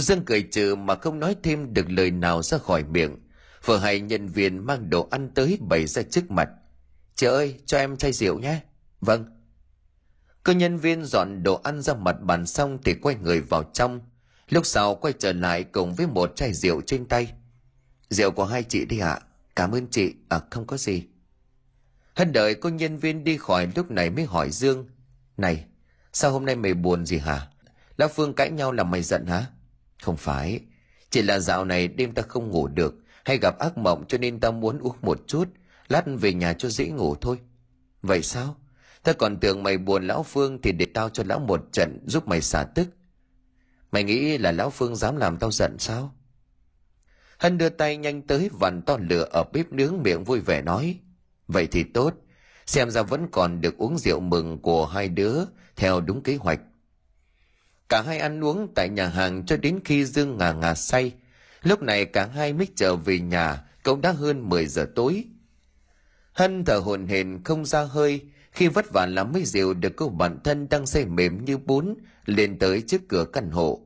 Dương 0.00 0.24
cười 0.24 0.42
trừ 0.42 0.74
mà 0.74 0.94
không 0.94 1.20
nói 1.20 1.36
thêm 1.42 1.74
được 1.74 1.90
lời 1.90 2.10
nào 2.10 2.42
ra 2.42 2.58
khỏi 2.58 2.84
miệng. 2.84 3.16
Vừa 3.64 3.78
hay 3.78 4.00
nhân 4.00 4.26
viên 4.26 4.66
mang 4.66 4.90
đồ 4.90 5.08
ăn 5.10 5.30
tới 5.34 5.58
bày 5.60 5.86
ra 5.86 6.02
trước 6.02 6.30
mặt. 6.30 6.48
Chị 7.14 7.26
ơi, 7.26 7.60
cho 7.66 7.78
em 7.78 7.96
chai 7.96 8.12
rượu 8.12 8.38
nhé. 8.38 8.60
Vâng. 9.00 9.24
Cơ 10.42 10.52
nhân 10.52 10.76
viên 10.76 11.04
dọn 11.04 11.42
đồ 11.42 11.60
ăn 11.64 11.82
ra 11.82 11.94
mặt 11.94 12.16
bàn 12.22 12.46
xong 12.46 12.78
thì 12.84 12.94
quay 12.94 13.16
người 13.16 13.40
vào 13.40 13.62
trong. 13.62 14.00
Lúc 14.48 14.66
sau 14.66 14.94
quay 14.94 15.14
trở 15.18 15.32
lại 15.32 15.64
cùng 15.64 15.94
với 15.94 16.06
một 16.06 16.36
chai 16.36 16.52
rượu 16.52 16.80
trên 16.80 17.06
tay. 17.06 17.32
Rượu 18.08 18.30
của 18.30 18.44
hai 18.44 18.62
chị 18.62 18.84
đi 18.84 18.98
ạ. 18.98 19.20
Cảm 19.56 19.72
ơn 19.72 19.86
chị. 19.90 20.14
À 20.28 20.40
không 20.50 20.66
có 20.66 20.76
gì. 20.76 21.04
Hân 22.14 22.32
đợi 22.32 22.54
cô 22.54 22.68
nhân 22.68 22.96
viên 22.96 23.24
đi 23.24 23.36
khỏi 23.36 23.68
lúc 23.76 23.90
này 23.90 24.10
mới 24.10 24.24
hỏi 24.24 24.50
dương. 24.50 24.86
Này, 25.36 25.64
sao 26.12 26.32
hôm 26.32 26.44
nay 26.44 26.56
mày 26.56 26.74
buồn 26.74 27.06
gì 27.06 27.18
hả? 27.18 27.48
Lão 27.96 28.08
phương 28.08 28.34
cãi 28.34 28.50
nhau 28.50 28.72
là 28.72 28.84
mày 28.84 29.02
giận 29.02 29.26
hả? 29.26 29.46
Không 30.02 30.16
phải. 30.16 30.60
Chỉ 31.10 31.22
là 31.22 31.38
dạo 31.38 31.64
này 31.64 31.88
đêm 31.88 32.14
ta 32.14 32.22
không 32.22 32.50
ngủ 32.50 32.68
được, 32.68 32.94
hay 33.24 33.38
gặp 33.38 33.58
ác 33.58 33.78
mộng 33.78 34.04
cho 34.08 34.18
nên 34.18 34.40
ta 34.40 34.50
muốn 34.50 34.78
uống 34.78 34.96
một 35.02 35.20
chút, 35.26 35.48
lát 35.88 36.04
về 36.06 36.32
nhà 36.32 36.52
cho 36.52 36.68
dễ 36.68 36.88
ngủ 36.88 37.14
thôi. 37.14 37.38
Vậy 38.02 38.22
sao? 38.22 38.56
Ta 39.02 39.12
còn 39.12 39.40
tưởng 39.40 39.62
mày 39.62 39.78
buồn 39.78 40.06
lão 40.06 40.22
phương 40.22 40.62
thì 40.62 40.72
để 40.72 40.86
tao 40.94 41.08
cho 41.08 41.22
lão 41.26 41.38
một 41.38 41.60
trận 41.72 41.98
giúp 42.06 42.28
mày 42.28 42.40
xả 42.40 42.64
tức. 42.74 42.88
Mày 43.92 44.04
nghĩ 44.04 44.38
là 44.38 44.52
lão 44.52 44.70
phương 44.70 44.96
dám 44.96 45.16
làm 45.16 45.38
tao 45.38 45.50
giận 45.50 45.78
sao? 45.78 46.14
Hân 47.38 47.58
đưa 47.58 47.68
tay 47.68 47.96
nhanh 47.96 48.22
tới 48.22 48.50
vằn 48.60 48.82
to 48.82 48.96
lửa 49.00 49.26
ở 49.32 49.44
bếp 49.52 49.72
nướng 49.72 50.02
miệng 50.02 50.24
vui 50.24 50.40
vẻ 50.40 50.62
nói, 50.62 50.98
vậy 51.48 51.66
thì 51.66 51.84
tốt, 51.84 52.14
xem 52.66 52.90
ra 52.90 53.02
vẫn 53.02 53.26
còn 53.32 53.60
được 53.60 53.78
uống 53.78 53.98
rượu 53.98 54.20
mừng 54.20 54.58
của 54.58 54.86
hai 54.86 55.08
đứa 55.08 55.44
theo 55.76 56.00
đúng 56.00 56.22
kế 56.22 56.36
hoạch 56.36 56.60
cả 57.92 58.02
hai 58.02 58.18
ăn 58.18 58.44
uống 58.44 58.68
tại 58.74 58.88
nhà 58.88 59.06
hàng 59.06 59.46
cho 59.46 59.56
đến 59.56 59.80
khi 59.84 60.04
dương 60.04 60.38
ngà 60.38 60.52
ngà 60.52 60.74
say. 60.74 61.12
Lúc 61.62 61.82
này 61.82 62.04
cả 62.04 62.26
hai 62.26 62.52
mới 62.52 62.68
trở 62.76 62.96
về 62.96 63.18
nhà, 63.18 63.64
cũng 63.82 64.00
đã 64.00 64.12
hơn 64.12 64.48
10 64.48 64.66
giờ 64.66 64.86
tối. 64.94 65.24
Hân 66.32 66.64
thở 66.64 66.78
hồn 66.78 67.06
hển 67.06 67.44
không 67.44 67.64
ra 67.64 67.82
hơi, 67.82 68.20
khi 68.52 68.68
vất 68.68 68.92
vả 68.92 69.06
lắm 69.06 69.32
mới 69.32 69.44
dịu 69.44 69.74
được 69.74 69.92
cô 69.96 70.08
bạn 70.08 70.38
thân 70.44 70.68
đang 70.68 70.86
say 70.86 71.04
mềm 71.04 71.44
như 71.44 71.58
bún 71.58 71.94
lên 72.26 72.58
tới 72.58 72.82
trước 72.86 73.00
cửa 73.08 73.24
căn 73.32 73.50
hộ. 73.50 73.80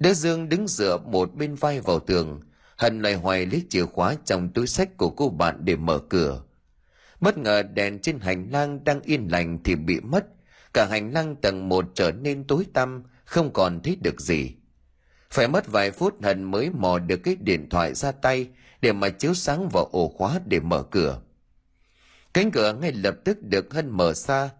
Đứa 0.00 0.14
dương 0.14 0.48
đứng 0.48 0.68
dựa 0.68 0.98
một 0.98 1.34
bên 1.34 1.54
vai 1.54 1.80
vào 1.80 2.00
tường, 2.00 2.40
hân 2.76 3.02
lại 3.02 3.14
hoài 3.14 3.46
lấy 3.46 3.62
chìa 3.68 3.86
khóa 3.86 4.14
trong 4.24 4.48
túi 4.48 4.66
sách 4.66 4.96
của 4.96 5.10
cô 5.10 5.28
bạn 5.28 5.64
để 5.64 5.76
mở 5.76 5.98
cửa. 5.98 6.42
Bất 7.20 7.38
ngờ 7.38 7.62
đèn 7.62 7.98
trên 7.98 8.20
hành 8.20 8.48
lang 8.52 8.84
đang 8.84 9.00
yên 9.02 9.28
lành 9.30 9.58
thì 9.64 9.74
bị 9.74 10.00
mất, 10.00 10.26
cả 10.74 10.86
hành 10.90 11.12
lang 11.12 11.36
tầng 11.36 11.68
một 11.68 11.84
trở 11.94 12.12
nên 12.12 12.44
tối 12.44 12.66
tăm 12.74 13.02
không 13.32 13.52
còn 13.52 13.80
thấy 13.80 13.96
được 14.02 14.20
gì. 14.20 14.54
Phải 15.30 15.48
mất 15.48 15.66
vài 15.66 15.90
phút 15.90 16.22
hân 16.22 16.44
mới 16.44 16.70
mò 16.70 16.98
được 16.98 17.16
cái 17.16 17.36
điện 17.36 17.68
thoại 17.70 17.94
ra 17.94 18.12
tay 18.12 18.48
để 18.80 18.92
mà 18.92 19.08
chiếu 19.08 19.34
sáng 19.34 19.68
vào 19.68 19.84
ổ 19.84 20.08
khóa 20.08 20.40
để 20.46 20.60
mở 20.60 20.82
cửa. 20.82 21.20
Cánh 22.34 22.50
cửa 22.50 22.72
ngay 22.72 22.92
lập 22.92 23.14
tức 23.24 23.42
được 23.42 23.74
hân 23.74 23.90
mở 23.90 24.12
ra, 24.12 24.50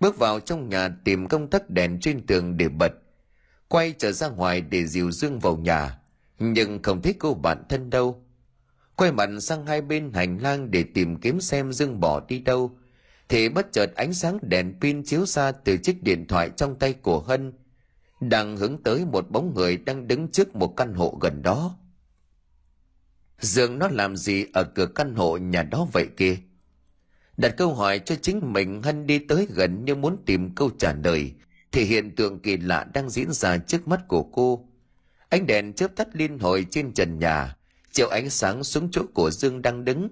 bước 0.00 0.18
vào 0.18 0.40
trong 0.40 0.68
nhà 0.68 0.88
tìm 1.04 1.28
công 1.28 1.50
tắc 1.50 1.70
đèn 1.70 2.00
trên 2.00 2.26
tường 2.26 2.56
để 2.56 2.68
bật. 2.68 2.92
Quay 3.68 3.94
trở 3.98 4.12
ra 4.12 4.28
ngoài 4.28 4.60
để 4.60 4.86
dìu 4.86 5.10
dương 5.10 5.38
vào 5.38 5.56
nhà, 5.56 5.98
nhưng 6.38 6.82
không 6.82 7.02
thấy 7.02 7.14
cô 7.18 7.34
bạn 7.34 7.64
thân 7.68 7.90
đâu. 7.90 8.24
Quay 8.96 9.12
mặt 9.12 9.28
sang 9.40 9.66
hai 9.66 9.80
bên 9.80 10.12
hành 10.12 10.38
lang 10.38 10.70
để 10.70 10.84
tìm 10.94 11.20
kiếm 11.20 11.40
xem 11.40 11.72
dương 11.72 12.00
bỏ 12.00 12.20
đi 12.28 12.38
đâu, 12.38 12.78
thì 13.28 13.48
bất 13.48 13.72
chợt 13.72 13.94
ánh 13.94 14.14
sáng 14.14 14.38
đèn 14.42 14.74
pin 14.80 15.04
chiếu 15.04 15.26
ra 15.26 15.52
từ 15.52 15.76
chiếc 15.76 16.02
điện 16.02 16.26
thoại 16.26 16.50
trong 16.56 16.78
tay 16.78 16.92
của 16.92 17.20
hân 17.20 17.52
đang 18.28 18.56
hướng 18.56 18.82
tới 18.82 19.04
một 19.04 19.30
bóng 19.30 19.54
người 19.54 19.76
đang 19.76 20.08
đứng 20.08 20.28
trước 20.28 20.56
một 20.56 20.74
căn 20.76 20.94
hộ 20.94 21.18
gần 21.20 21.42
đó. 21.42 21.76
Dương 23.38 23.78
nó 23.78 23.88
làm 23.88 24.16
gì 24.16 24.46
ở 24.52 24.64
cửa 24.64 24.86
căn 24.86 25.14
hộ 25.14 25.36
nhà 25.36 25.62
đó 25.62 25.86
vậy 25.92 26.08
kia? 26.16 26.36
Đặt 27.36 27.54
câu 27.56 27.74
hỏi 27.74 27.98
cho 27.98 28.14
chính 28.22 28.52
mình 28.52 28.82
hân 28.82 29.06
đi 29.06 29.18
tới 29.18 29.46
gần 29.50 29.84
như 29.84 29.94
muốn 29.94 30.16
tìm 30.26 30.54
câu 30.54 30.70
trả 30.78 30.92
lời, 31.04 31.32
thì 31.72 31.84
hiện 31.84 32.16
tượng 32.16 32.38
kỳ 32.38 32.56
lạ 32.56 32.86
đang 32.94 33.10
diễn 33.10 33.32
ra 33.32 33.58
trước 33.58 33.88
mắt 33.88 34.00
của 34.08 34.22
cô. 34.22 34.68
Ánh 35.28 35.46
đèn 35.46 35.72
chớp 35.72 35.96
tắt 35.96 36.08
liên 36.12 36.38
hồi 36.38 36.66
trên 36.70 36.92
trần 36.92 37.18
nhà, 37.18 37.56
chiếu 37.92 38.08
ánh 38.08 38.30
sáng 38.30 38.64
xuống 38.64 38.88
chỗ 38.92 39.02
của 39.14 39.30
dương 39.30 39.62
đang 39.62 39.84
đứng. 39.84 40.08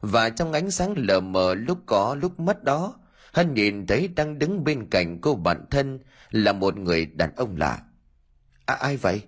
Và 0.00 0.30
trong 0.30 0.52
ánh 0.52 0.70
sáng 0.70 0.94
lờ 0.96 1.20
mờ 1.20 1.54
lúc 1.54 1.78
có 1.86 2.14
lúc 2.14 2.40
mất 2.40 2.64
đó 2.64 2.94
hân 3.32 3.54
nhìn 3.54 3.86
thấy 3.86 4.08
đang 4.08 4.38
đứng 4.38 4.64
bên 4.64 4.90
cạnh 4.90 5.18
cô 5.20 5.34
bạn 5.34 5.64
thân 5.70 5.98
là 6.32 6.52
một 6.52 6.76
người 6.76 7.06
đàn 7.06 7.34
ông 7.36 7.56
lạ. 7.56 7.82
À, 8.66 8.74
ai 8.74 8.96
vậy? 8.96 9.22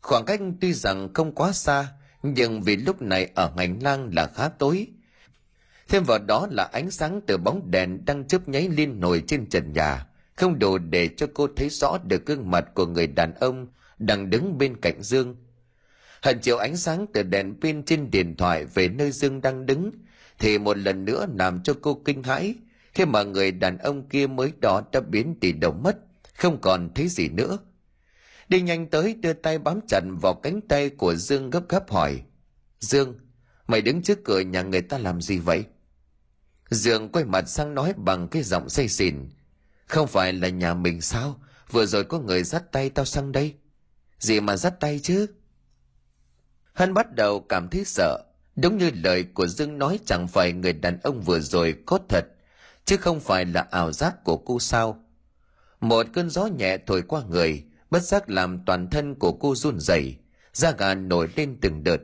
Khoảng 0.00 0.24
cách 0.24 0.40
tuy 0.60 0.72
rằng 0.72 1.14
không 1.14 1.34
quá 1.34 1.52
xa 1.52 1.92
nhưng 2.22 2.62
vì 2.62 2.76
lúc 2.76 3.02
này 3.02 3.30
ở 3.34 3.52
hành 3.56 3.78
lang 3.82 4.10
là 4.14 4.26
khá 4.34 4.48
tối. 4.48 4.86
Thêm 5.88 6.04
vào 6.04 6.18
đó 6.18 6.46
là 6.50 6.64
ánh 6.72 6.90
sáng 6.90 7.20
từ 7.26 7.36
bóng 7.36 7.70
đèn 7.70 8.04
đang 8.04 8.26
chớp 8.26 8.48
nháy 8.48 8.68
liên 8.68 9.00
nổi 9.00 9.22
trên 9.26 9.46
trần 9.48 9.72
nhà 9.72 10.06
không 10.36 10.58
đủ 10.58 10.78
để 10.78 11.08
cho 11.16 11.26
cô 11.34 11.48
thấy 11.56 11.68
rõ 11.68 11.98
được 12.04 12.26
gương 12.26 12.50
mặt 12.50 12.64
của 12.74 12.86
người 12.86 13.06
đàn 13.06 13.34
ông 13.34 13.66
đang 13.98 14.30
đứng 14.30 14.58
bên 14.58 14.76
cạnh 14.80 15.02
dương. 15.02 15.36
Hận 16.22 16.38
chiều 16.38 16.58
ánh 16.58 16.76
sáng 16.76 17.06
từ 17.12 17.22
đèn 17.22 17.60
pin 17.60 17.82
trên 17.82 18.10
điện 18.10 18.36
thoại 18.36 18.64
về 18.64 18.88
nơi 18.88 19.10
dương 19.10 19.40
đang 19.40 19.66
đứng 19.66 19.90
thì 20.38 20.58
một 20.58 20.76
lần 20.76 21.04
nữa 21.04 21.26
làm 21.38 21.62
cho 21.62 21.74
cô 21.82 22.02
kinh 22.04 22.22
hãi 22.22 22.54
khi 22.96 23.04
mà 23.04 23.22
người 23.22 23.52
đàn 23.52 23.78
ông 23.78 24.08
kia 24.08 24.26
mới 24.26 24.52
đó 24.60 24.82
đã 24.92 25.00
biến 25.00 25.34
tỷ 25.40 25.52
đầu 25.52 25.72
mất, 25.72 25.96
không 26.36 26.60
còn 26.60 26.90
thấy 26.94 27.08
gì 27.08 27.28
nữa. 27.28 27.58
Đi 28.48 28.60
nhanh 28.60 28.90
tới 28.90 29.14
đưa 29.14 29.32
tay 29.32 29.58
bám 29.58 29.80
chặt 29.88 30.00
vào 30.22 30.34
cánh 30.34 30.60
tay 30.60 30.90
của 30.90 31.14
dương 31.14 31.50
gấp 31.50 31.68
gáp 31.68 31.90
hỏi, 31.90 32.22
dương, 32.80 33.14
mày 33.66 33.82
đứng 33.82 34.02
trước 34.02 34.24
cửa 34.24 34.40
nhà 34.40 34.62
người 34.62 34.82
ta 34.82 34.98
làm 34.98 35.20
gì 35.20 35.38
vậy? 35.38 35.64
Dương 36.70 37.08
quay 37.12 37.24
mặt 37.24 37.48
sang 37.48 37.74
nói 37.74 37.94
bằng 37.96 38.28
cái 38.28 38.42
giọng 38.42 38.68
say 38.68 38.88
xỉn, 38.88 39.28
không 39.86 40.06
phải 40.06 40.32
là 40.32 40.48
nhà 40.48 40.74
mình 40.74 41.00
sao? 41.00 41.40
Vừa 41.70 41.86
rồi 41.86 42.04
có 42.04 42.18
người 42.18 42.42
dắt 42.42 42.72
tay 42.72 42.90
tao 42.90 43.04
sang 43.04 43.32
đây. 43.32 43.54
Gì 44.18 44.40
mà 44.40 44.56
dắt 44.56 44.80
tay 44.80 45.00
chứ? 45.02 45.26
Hân 46.72 46.94
bắt 46.94 47.14
đầu 47.14 47.40
cảm 47.40 47.68
thấy 47.68 47.84
sợ, 47.84 48.24
đúng 48.56 48.78
như 48.78 48.90
lời 48.94 49.24
của 49.34 49.46
dương 49.46 49.78
nói 49.78 49.98
chẳng 50.06 50.28
phải 50.28 50.52
người 50.52 50.72
đàn 50.72 51.00
ông 51.00 51.20
vừa 51.20 51.40
rồi 51.40 51.76
có 51.86 51.98
thật 52.08 52.26
chứ 52.86 52.96
không 52.96 53.20
phải 53.20 53.44
là 53.44 53.66
ảo 53.70 53.92
giác 53.92 54.24
của 54.24 54.36
cô 54.36 54.60
sao 54.60 55.04
một 55.80 56.06
cơn 56.12 56.30
gió 56.30 56.46
nhẹ 56.46 56.78
thổi 56.86 57.02
qua 57.02 57.22
người 57.28 57.64
bất 57.90 58.02
giác 58.02 58.30
làm 58.30 58.64
toàn 58.66 58.90
thân 58.90 59.14
của 59.14 59.32
cô 59.32 59.54
run 59.54 59.80
rẩy 59.80 60.16
da 60.52 60.70
gà 60.70 60.94
nổi 60.94 61.28
lên 61.36 61.58
từng 61.60 61.84
đợt 61.84 62.00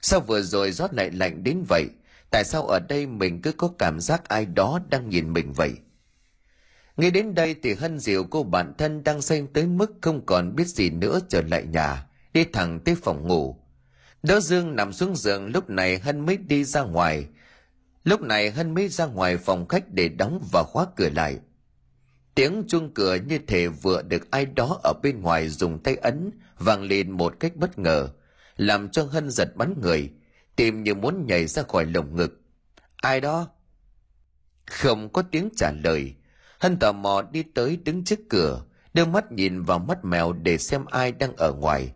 sao 0.00 0.20
vừa 0.20 0.42
rồi 0.42 0.72
gió 0.72 0.88
lại 0.92 1.10
lạnh 1.10 1.44
đến 1.44 1.64
vậy 1.68 1.86
tại 2.30 2.44
sao 2.44 2.66
ở 2.66 2.80
đây 2.88 3.06
mình 3.06 3.42
cứ 3.42 3.52
có 3.52 3.68
cảm 3.78 4.00
giác 4.00 4.28
ai 4.28 4.46
đó 4.46 4.80
đang 4.90 5.08
nhìn 5.08 5.32
mình 5.32 5.52
vậy 5.52 5.72
Nghĩ 6.96 7.10
đến 7.10 7.34
đây 7.34 7.56
thì 7.62 7.74
hân 7.74 7.98
diệu 7.98 8.24
cô 8.24 8.42
bạn 8.42 8.72
thân 8.78 9.04
đang 9.04 9.22
say 9.22 9.46
tới 9.54 9.66
mức 9.66 9.92
không 10.00 10.26
còn 10.26 10.56
biết 10.56 10.66
gì 10.66 10.90
nữa 10.90 11.20
trở 11.28 11.42
lại 11.42 11.64
nhà, 11.66 12.06
đi 12.32 12.44
thẳng 12.44 12.80
tới 12.80 12.94
phòng 13.02 13.28
ngủ. 13.28 13.56
Đỡ 14.22 14.40
Dương 14.40 14.76
nằm 14.76 14.92
xuống 14.92 15.16
giường 15.16 15.46
lúc 15.46 15.70
này 15.70 15.98
hân 15.98 16.26
mới 16.26 16.36
đi 16.36 16.64
ra 16.64 16.82
ngoài. 16.82 17.26
Lúc 18.04 18.20
này 18.20 18.50
hân 18.50 18.74
mới 18.74 18.88
ra 18.88 19.06
ngoài 19.06 19.36
phòng 19.36 19.68
khách 19.68 19.84
để 19.90 20.08
đóng 20.08 20.44
và 20.52 20.62
khóa 20.62 20.86
cửa 20.96 21.08
lại. 21.08 21.38
Tiếng 22.34 22.64
chuông 22.68 22.94
cửa 22.94 23.14
như 23.14 23.38
thể 23.46 23.68
vừa 23.68 24.02
được 24.02 24.30
ai 24.30 24.46
đó 24.46 24.80
ở 24.82 24.92
bên 25.02 25.20
ngoài 25.20 25.48
dùng 25.48 25.82
tay 25.82 25.96
ấn 25.96 26.30
vang 26.58 26.82
lên 26.82 27.10
một 27.10 27.34
cách 27.40 27.56
bất 27.56 27.78
ngờ, 27.78 28.08
làm 28.56 28.88
cho 28.88 29.02
hân 29.04 29.30
giật 29.30 29.56
bắn 29.56 29.80
người, 29.80 30.10
tìm 30.56 30.82
như 30.82 30.94
muốn 30.94 31.26
nhảy 31.26 31.46
ra 31.46 31.62
khỏi 31.62 31.86
lồng 31.86 32.16
ngực. 32.16 32.40
Ai 32.96 33.20
đó? 33.20 33.48
Không 34.66 35.12
có 35.12 35.22
tiếng 35.22 35.48
trả 35.56 35.72
lời, 35.84 36.14
Hân 36.62 36.78
tò 36.78 36.92
mò 36.92 37.22
đi 37.22 37.42
tới 37.42 37.76
đứng 37.76 38.04
trước 38.04 38.18
cửa, 38.28 38.62
đưa 38.94 39.04
mắt 39.04 39.32
nhìn 39.32 39.62
vào 39.62 39.78
mắt 39.78 40.04
mèo 40.04 40.32
để 40.32 40.58
xem 40.58 40.84
ai 40.84 41.12
đang 41.12 41.36
ở 41.36 41.52
ngoài. 41.52 41.92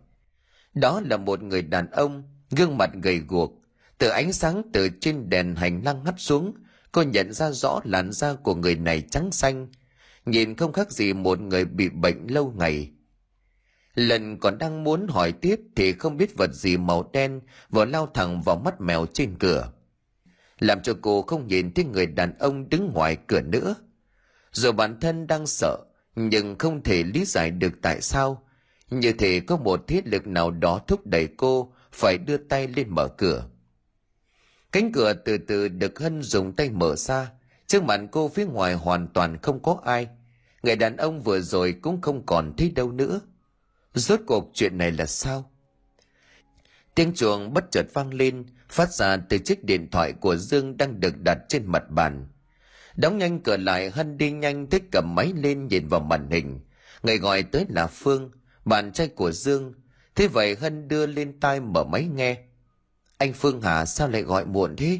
Đó 0.73 1.01
là 1.05 1.17
một 1.17 1.41
người 1.41 1.61
đàn 1.61 1.91
ông, 1.91 2.23
gương 2.51 2.77
mặt 2.77 2.89
gầy 2.93 3.17
guộc. 3.17 3.51
Từ 3.97 4.09
ánh 4.09 4.33
sáng 4.33 4.61
từ 4.73 4.89
trên 5.01 5.29
đèn 5.29 5.55
hành 5.55 5.81
lang 5.85 6.05
hắt 6.05 6.15
xuống, 6.17 6.53
cô 6.91 7.01
nhận 7.01 7.33
ra 7.33 7.51
rõ 7.51 7.79
làn 7.83 8.11
da 8.11 8.33
của 8.33 8.55
người 8.55 8.75
này 8.75 9.01
trắng 9.01 9.31
xanh, 9.31 9.67
nhìn 10.25 10.55
không 10.55 10.73
khác 10.73 10.91
gì 10.91 11.13
một 11.13 11.39
người 11.39 11.65
bị 11.65 11.89
bệnh 11.89 12.27
lâu 12.27 12.53
ngày. 12.57 12.91
Lần 13.95 14.39
còn 14.39 14.57
đang 14.57 14.83
muốn 14.83 15.07
hỏi 15.07 15.31
tiếp 15.31 15.59
thì 15.75 15.93
không 15.93 16.17
biết 16.17 16.37
vật 16.37 16.53
gì 16.53 16.77
màu 16.77 17.09
đen 17.13 17.41
vừa 17.69 17.85
lao 17.85 18.07
thẳng 18.13 18.41
vào 18.41 18.55
mắt 18.65 18.81
mèo 18.81 19.05
trên 19.13 19.35
cửa. 19.39 19.71
Làm 20.59 20.81
cho 20.81 20.93
cô 21.01 21.21
không 21.21 21.47
nhìn 21.47 21.73
thấy 21.73 21.85
người 21.85 22.05
đàn 22.05 22.37
ông 22.37 22.69
đứng 22.69 22.91
ngoài 22.93 23.17
cửa 23.27 23.41
nữa– 23.41 23.75
rồi 24.57 24.71
bản 24.71 24.99
thân 24.99 25.27
đang 25.27 25.47
sợ 25.47 25.77
nhưng 26.15 26.57
không 26.57 26.83
thể 26.83 27.03
lý 27.03 27.25
giải 27.25 27.51
được 27.51 27.73
tại 27.81 28.01
sao 28.01 28.43
như 28.89 29.13
thể 29.13 29.39
có 29.39 29.57
một 29.57 29.87
thiết 29.87 30.07
lực 30.07 30.27
nào 30.27 30.51
đó 30.51 30.79
thúc 30.87 31.07
đẩy 31.07 31.27
cô 31.37 31.73
phải 31.91 32.17
đưa 32.17 32.37
tay 32.37 32.67
lên 32.67 32.87
mở 32.89 33.07
cửa 33.07 33.49
cánh 34.77 34.91
cửa 34.91 35.13
từ 35.13 35.37
từ 35.37 35.67
được 35.67 35.99
hân 35.99 36.21
dùng 36.23 36.53
tay 36.53 36.69
mở 36.69 36.95
ra. 36.95 37.31
Trước 37.67 37.83
mặt 37.83 38.01
cô 38.11 38.29
phía 38.29 38.45
ngoài 38.45 38.73
hoàn 38.73 39.07
toàn 39.07 39.37
không 39.41 39.61
có 39.63 39.81
ai. 39.85 40.07
Người 40.63 40.75
đàn 40.75 40.97
ông 40.97 41.21
vừa 41.21 41.39
rồi 41.39 41.75
cũng 41.81 42.01
không 42.01 42.25
còn 42.25 42.53
thấy 42.57 42.71
đâu 42.75 42.91
nữa. 42.91 43.19
Rốt 43.93 44.19
cuộc 44.27 44.51
chuyện 44.53 44.77
này 44.77 44.91
là 44.91 45.05
sao? 45.05 45.51
Tiếng 46.95 47.13
chuồng 47.15 47.53
bất 47.53 47.71
chợt 47.71 47.85
vang 47.93 48.13
lên, 48.13 48.45
phát 48.69 48.93
ra 48.93 49.17
từ 49.17 49.37
chiếc 49.37 49.63
điện 49.63 49.91
thoại 49.91 50.13
của 50.13 50.35
dương 50.35 50.77
đang 50.77 50.99
được 50.99 51.17
đặt 51.17 51.37
trên 51.49 51.65
mặt 51.65 51.83
bàn. 51.89 52.27
Đóng 52.95 53.17
nhanh 53.17 53.39
cửa 53.39 53.57
lại, 53.57 53.89
hân 53.89 54.17
đi 54.17 54.31
nhanh 54.31 54.69
thích 54.69 54.83
cầm 54.91 55.15
máy 55.15 55.33
lên 55.35 55.67
nhìn 55.67 55.87
vào 55.87 55.99
màn 55.99 56.29
hình. 56.31 56.59
Người 57.03 57.17
gọi 57.17 57.43
tới 57.43 57.65
là 57.69 57.87
phương, 57.87 58.31
bạn 58.65 58.91
trai 58.91 59.07
của 59.07 59.31
dương. 59.31 59.73
Thế 60.15 60.27
vậy 60.27 60.55
hân 60.55 60.87
đưa 60.87 61.05
lên 61.05 61.39
tai 61.39 61.59
mở 61.59 61.83
máy 61.83 62.07
nghe 62.15 62.46
anh 63.17 63.33
phương 63.33 63.61
hả 63.61 63.85
sao 63.85 64.07
lại 64.07 64.21
gọi 64.21 64.45
muộn 64.45 64.75
thế? 64.75 64.99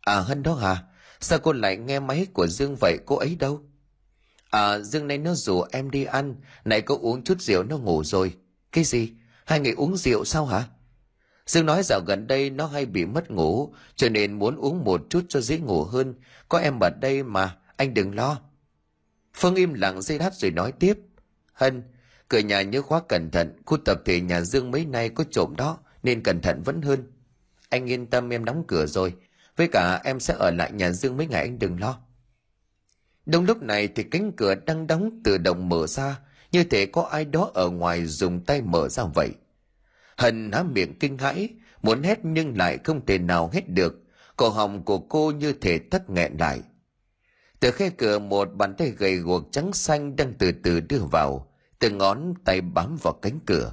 À 0.00 0.20
hân 0.20 0.42
đó 0.42 0.54
hả? 0.54 0.82
Sao 1.20 1.38
cô 1.38 1.52
lại 1.52 1.76
nghe 1.76 2.00
máy 2.00 2.26
của 2.32 2.46
dương 2.46 2.76
vậy? 2.80 2.98
Cô 3.06 3.16
ấy 3.16 3.36
đâu? 3.36 3.62
À 4.50 4.78
dương 4.78 5.08
nay 5.08 5.18
nó 5.18 5.34
rủ 5.34 5.62
em 5.62 5.90
đi 5.90 6.04
ăn. 6.04 6.34
Này 6.64 6.80
có 6.80 6.98
uống 7.00 7.24
chút 7.24 7.40
rượu 7.40 7.62
nó 7.62 7.78
ngủ 7.78 8.04
rồi. 8.04 8.36
Cái 8.72 8.84
gì? 8.84 9.12
Hai 9.44 9.60
người 9.60 9.72
uống 9.72 9.96
rượu 9.96 10.24
sao 10.24 10.46
hả? 10.46 10.68
Dương 11.46 11.66
nói 11.66 11.82
dạo 11.84 12.00
gần 12.06 12.26
đây 12.26 12.50
nó 12.50 12.66
hay 12.66 12.86
bị 12.86 13.04
mất 13.04 13.30
ngủ, 13.30 13.74
cho 13.96 14.08
nên 14.08 14.38
muốn 14.38 14.56
uống 14.56 14.84
một 14.84 15.00
chút 15.10 15.24
cho 15.28 15.40
dễ 15.40 15.58
ngủ 15.58 15.84
hơn. 15.84 16.14
Có 16.48 16.58
em 16.58 16.80
ở 16.80 16.90
đây 16.90 17.22
mà, 17.22 17.56
anh 17.76 17.94
đừng 17.94 18.14
lo. 18.14 18.40
Phương 19.34 19.54
im 19.54 19.74
lặng 19.74 20.02
dây 20.02 20.18
đáp 20.18 20.30
rồi 20.34 20.50
nói 20.50 20.72
tiếp. 20.72 20.98
Hân, 21.52 21.82
cửa 22.28 22.38
nhà 22.38 22.62
nhớ 22.62 22.82
khóa 22.82 23.00
cẩn 23.08 23.30
thận, 23.30 23.62
khu 23.66 23.76
tập 23.76 24.02
thể 24.04 24.20
nhà 24.20 24.40
Dương 24.40 24.70
mấy 24.70 24.84
nay 24.84 25.08
có 25.08 25.24
trộm 25.30 25.54
đó, 25.56 25.78
nên 26.02 26.22
cẩn 26.22 26.40
thận 26.40 26.62
vẫn 26.62 26.82
hơn. 26.82 27.12
Anh 27.70 27.86
yên 27.86 28.06
tâm 28.06 28.30
em 28.30 28.44
đóng 28.44 28.64
cửa 28.68 28.86
rồi, 28.86 29.14
với 29.56 29.68
cả 29.68 30.00
em 30.04 30.20
sẽ 30.20 30.34
ở 30.38 30.50
lại 30.50 30.72
nhà 30.72 30.90
Dương 30.90 31.16
mấy 31.16 31.26
ngày 31.26 31.42
anh 31.42 31.58
đừng 31.58 31.80
lo. 31.80 31.98
Đông 33.26 33.44
lúc 33.44 33.62
này 33.62 33.88
thì 33.88 34.02
cánh 34.02 34.32
cửa 34.32 34.54
đang 34.54 34.86
đóng 34.86 35.20
tự 35.24 35.38
động 35.38 35.68
mở 35.68 35.86
ra, 35.86 36.20
như 36.52 36.64
thể 36.64 36.86
có 36.86 37.02
ai 37.02 37.24
đó 37.24 37.50
ở 37.54 37.70
ngoài 37.70 38.06
dùng 38.06 38.44
tay 38.44 38.62
mở 38.62 38.88
ra 38.88 39.04
vậy. 39.14 39.30
Hân 40.16 40.52
há 40.52 40.62
miệng 40.62 40.98
kinh 40.98 41.18
hãi, 41.18 41.48
muốn 41.82 42.02
hét 42.02 42.18
nhưng 42.22 42.56
lại 42.56 42.78
không 42.84 43.06
thể 43.06 43.18
nào 43.18 43.50
hét 43.52 43.68
được. 43.68 44.02
Cổ 44.36 44.48
họng 44.48 44.84
của 44.84 44.98
cô 44.98 45.30
như 45.30 45.52
thể 45.52 45.80
thất 45.90 46.10
nghẹn 46.10 46.36
lại. 46.38 46.60
Từ 47.60 47.70
khe 47.70 47.90
cửa 47.90 48.18
một 48.18 48.48
bàn 48.54 48.74
tay 48.78 48.90
gầy 48.90 49.16
guộc 49.16 49.42
trắng 49.52 49.72
xanh 49.72 50.16
đang 50.16 50.34
từ 50.38 50.52
từ 50.52 50.80
đưa 50.80 51.02
vào, 51.10 51.52
từ 51.78 51.90
ngón 51.90 52.34
tay 52.44 52.60
bám 52.60 52.96
vào 53.02 53.12
cánh 53.12 53.38
cửa. 53.46 53.72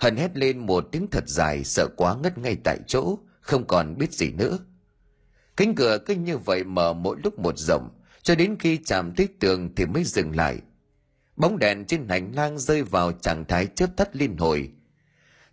Hân 0.00 0.16
hét 0.16 0.36
lên 0.36 0.58
một 0.58 0.88
tiếng 0.92 1.06
thật 1.10 1.24
dài, 1.26 1.64
sợ 1.64 1.88
quá 1.96 2.16
ngất 2.22 2.38
ngay 2.38 2.56
tại 2.64 2.78
chỗ, 2.86 3.18
không 3.40 3.66
còn 3.66 3.98
biết 3.98 4.12
gì 4.12 4.30
nữa. 4.30 4.58
Cánh 5.56 5.74
cửa 5.74 5.98
cứ 6.06 6.14
như 6.14 6.38
vậy 6.38 6.64
mở 6.64 6.92
mỗi 6.92 7.16
lúc 7.24 7.38
một 7.38 7.58
rộng, 7.58 7.88
cho 8.22 8.34
đến 8.34 8.56
khi 8.58 8.78
chạm 8.84 9.12
tới 9.16 9.28
tường 9.40 9.74
thì 9.76 9.86
mới 9.86 10.04
dừng 10.04 10.36
lại. 10.36 10.60
Bóng 11.36 11.58
đèn 11.58 11.84
trên 11.84 12.08
hành 12.08 12.34
lang 12.34 12.58
rơi 12.58 12.82
vào 12.82 13.12
trạng 13.12 13.44
thái 13.44 13.66
chớp 13.66 13.96
tắt 13.96 14.16
liên 14.16 14.36
hồi. 14.36 14.70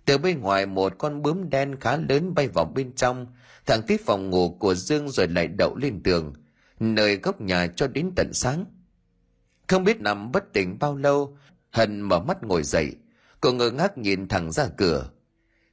Từ 0.05 0.17
bên 0.17 0.39
ngoài 0.39 0.65
một 0.65 0.93
con 0.97 1.21
bướm 1.21 1.49
đen 1.49 1.75
khá 1.79 1.97
lớn 1.97 2.33
bay 2.33 2.47
vào 2.47 2.65
bên 2.65 2.95
trong 2.95 3.27
thẳng 3.65 3.81
tới 3.87 3.97
phòng 4.05 4.29
ngủ 4.29 4.49
của 4.59 4.75
dương 4.75 5.09
rồi 5.09 5.27
lại 5.27 5.47
đậu 5.47 5.75
lên 5.75 6.03
tường 6.03 6.33
nơi 6.79 7.15
góc 7.15 7.41
nhà 7.41 7.67
cho 7.67 7.87
đến 7.87 8.11
tận 8.15 8.33
sáng. 8.33 8.65
Không 9.67 9.83
biết 9.83 10.01
nằm 10.01 10.31
bất 10.31 10.53
tỉnh 10.53 10.79
bao 10.79 10.95
lâu 10.95 11.37
hân 11.71 12.01
mở 12.01 12.19
mắt 12.19 12.43
ngồi 12.43 12.63
dậy 12.63 12.95
cô 13.47 13.53
ngơ 13.53 13.71
ngác 13.71 13.97
nhìn 13.97 14.27
thẳng 14.27 14.51
ra 14.51 14.67
cửa. 14.77 15.09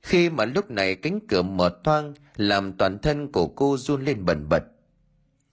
Khi 0.02 0.30
mà 0.30 0.44
lúc 0.44 0.70
này 0.70 0.94
cánh 0.94 1.20
cửa 1.28 1.42
mở 1.42 1.70
toang, 1.84 2.14
làm 2.36 2.72
toàn 2.72 2.98
thân 2.98 3.32
của 3.32 3.48
cô 3.48 3.76
run 3.76 4.04
lên 4.04 4.24
bần 4.24 4.48
bật. 4.48 4.62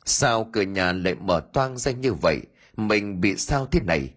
Sao 0.05 0.49
cửa 0.53 0.61
nhà 0.61 0.91
lại 0.91 1.15
mở 1.15 1.41
toang 1.53 1.77
ra 1.77 1.91
như 1.91 2.13
vậy? 2.13 2.41
Mình 2.77 3.21
bị 3.21 3.35
sao 3.37 3.65
thế 3.65 3.79
này? 3.79 4.13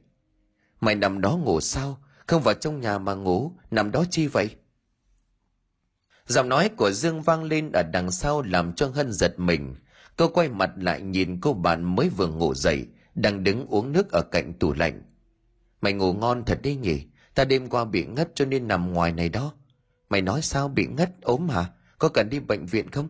Mày 0.81 0.95
nằm 0.95 1.21
đó 1.21 1.37
ngủ 1.37 1.61
sao? 1.61 1.99
Không 2.27 2.43
vào 2.43 2.55
trong 2.55 2.81
nhà 2.81 2.99
mà 2.99 3.15
ngủ, 3.15 3.53
nằm 3.71 3.91
đó 3.91 4.05
chi 4.11 4.27
vậy? 4.27 4.51
Giọng 6.27 6.49
nói 6.49 6.71
của 6.77 6.91
dương 6.91 7.23
vang 7.23 7.45
lên 7.45 7.73
ở 7.73 7.83
đằng 7.83 8.11
sau 8.11 8.43
làm 8.43 8.73
cho 8.73 8.89
hân 8.95 9.13
giật 9.13 9.35
mình. 9.39 9.75
Cô 10.17 10.29
quay 10.29 10.49
mặt 10.49 10.71
lại 10.77 11.03
nhìn 11.03 11.41
cô 11.41 11.53
bạn 11.53 11.97
mới 11.97 12.09
vừa 12.09 12.29
ngủ 12.29 12.55
dậy, 12.55 12.87
đang 13.15 13.45
đứng 13.45 13.67
uống 13.67 13.93
nước 13.93 14.13
ở 14.13 14.23
cạnh 14.23 14.53
tủ 14.53 14.73
lạnh. 14.73 15.03
Mày 15.81 15.93
ngủ 15.93 16.13
ngon 16.13 16.45
thật 16.45 16.61
đấy 16.63 16.77
nhỉ? 16.77 17.07
Ta 17.35 17.45
đêm 17.45 17.69
qua 17.69 17.85
bị 17.85 18.05
ngất 18.05 18.33
cho 18.35 18.45
nên 18.45 18.69
nằm 18.69 18.93
ngoài 18.93 19.13
này 19.13 19.29
đó. 19.29 19.53
Mày 20.09 20.23
nói 20.23 20.43
sao 20.43 20.69
bị 20.69 20.87
ngất 20.87 21.11
ốm 21.23 21.49
hả? 21.49 21.65
Có 21.99 22.09
cần 22.09 22.29
đi 22.31 22.41
bệnh 22.41 22.67
viện 22.67 22.91
không? 22.91 23.09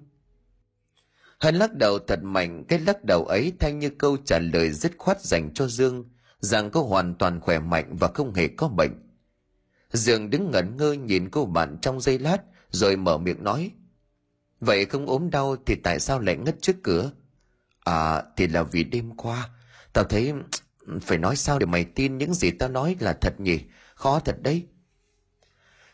Hân 1.38 1.54
lắc 1.54 1.74
đầu 1.74 1.98
thật 1.98 2.22
mạnh, 2.22 2.64
cái 2.68 2.78
lắc 2.78 3.04
đầu 3.04 3.24
ấy 3.24 3.52
thanh 3.60 3.78
như 3.78 3.90
câu 3.90 4.16
trả 4.24 4.38
lời 4.38 4.70
dứt 4.70 4.92
khoát 4.98 5.20
dành 5.22 5.54
cho 5.54 5.66
dương, 5.66 6.04
rằng 6.40 6.70
cô 6.70 6.82
hoàn 6.82 7.14
toàn 7.14 7.40
khỏe 7.40 7.58
mạnh 7.58 7.96
và 7.96 8.08
không 8.08 8.34
hề 8.34 8.48
có 8.48 8.68
bệnh. 8.68 8.92
Dương 9.92 10.30
đứng 10.30 10.50
ngẩn 10.50 10.76
ngơ 10.76 10.92
nhìn 10.92 11.30
cô 11.30 11.46
bạn 11.46 11.78
trong 11.82 12.00
giây 12.00 12.18
lát, 12.18 12.38
rồi 12.70 12.96
mở 12.96 13.18
miệng 13.18 13.44
nói, 13.44 13.70
vậy 14.60 14.84
không 14.84 15.06
ốm 15.06 15.30
đau 15.30 15.56
thì 15.66 15.74
tại 15.74 16.00
sao 16.00 16.20
lại 16.20 16.36
ngất 16.36 16.56
trước 16.60 16.76
cửa? 16.82 17.10
À 17.84 18.22
thì 18.36 18.46
là 18.46 18.62
vì 18.62 18.84
đêm 18.84 19.16
qua. 19.16 19.48
Tao 19.92 20.04
thấy, 20.04 20.32
phải 21.00 21.18
nói 21.18 21.36
sao 21.36 21.58
để 21.58 21.66
mày 21.66 21.84
tin 21.84 22.18
những 22.18 22.34
gì 22.34 22.50
tao 22.50 22.68
nói 22.68 22.96
là 23.00 23.12
thật 23.12 23.40
nhỉ? 23.40 23.60
Khó 24.04 24.20
thật 24.20 24.36
đấy. 24.42 24.66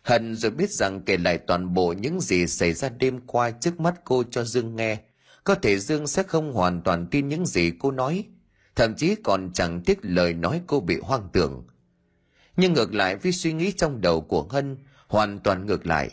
Hận 0.02 0.36
rồi 0.36 0.50
biết 0.50 0.70
rằng 0.70 1.02
kể 1.06 1.16
lại 1.16 1.38
toàn 1.38 1.74
bộ 1.74 1.92
những 1.92 2.20
gì 2.20 2.46
xảy 2.46 2.72
ra 2.72 2.88
đêm 2.88 3.20
qua 3.26 3.50
trước 3.50 3.80
mắt 3.80 3.94
cô 4.04 4.24
cho 4.30 4.44
dương 4.44 4.76
nghe, 4.76 4.98
có 5.44 5.54
thể 5.54 5.78
dương 5.78 6.06
sẽ 6.06 6.22
không 6.22 6.52
hoàn 6.52 6.82
toàn 6.82 7.06
tin 7.10 7.28
những 7.28 7.46
gì 7.46 7.72
cô 7.78 7.90
nói, 7.90 8.24
thậm 8.76 8.94
chí 8.94 9.14
còn 9.24 9.50
chẳng 9.52 9.82
tiếc 9.86 9.98
lời 10.02 10.34
nói 10.34 10.62
cô 10.66 10.80
bị 10.80 10.96
hoang 11.02 11.28
tưởng. 11.32 11.66
Nhưng 12.56 12.72
ngược 12.72 12.94
lại 12.94 13.16
với 13.16 13.32
suy 13.32 13.52
nghĩ 13.52 13.72
trong 13.72 14.00
đầu 14.00 14.20
của 14.20 14.42
hân, 14.50 14.76
hoàn 15.06 15.38
toàn 15.38 15.66
ngược 15.66 15.86
lại. 15.86 16.10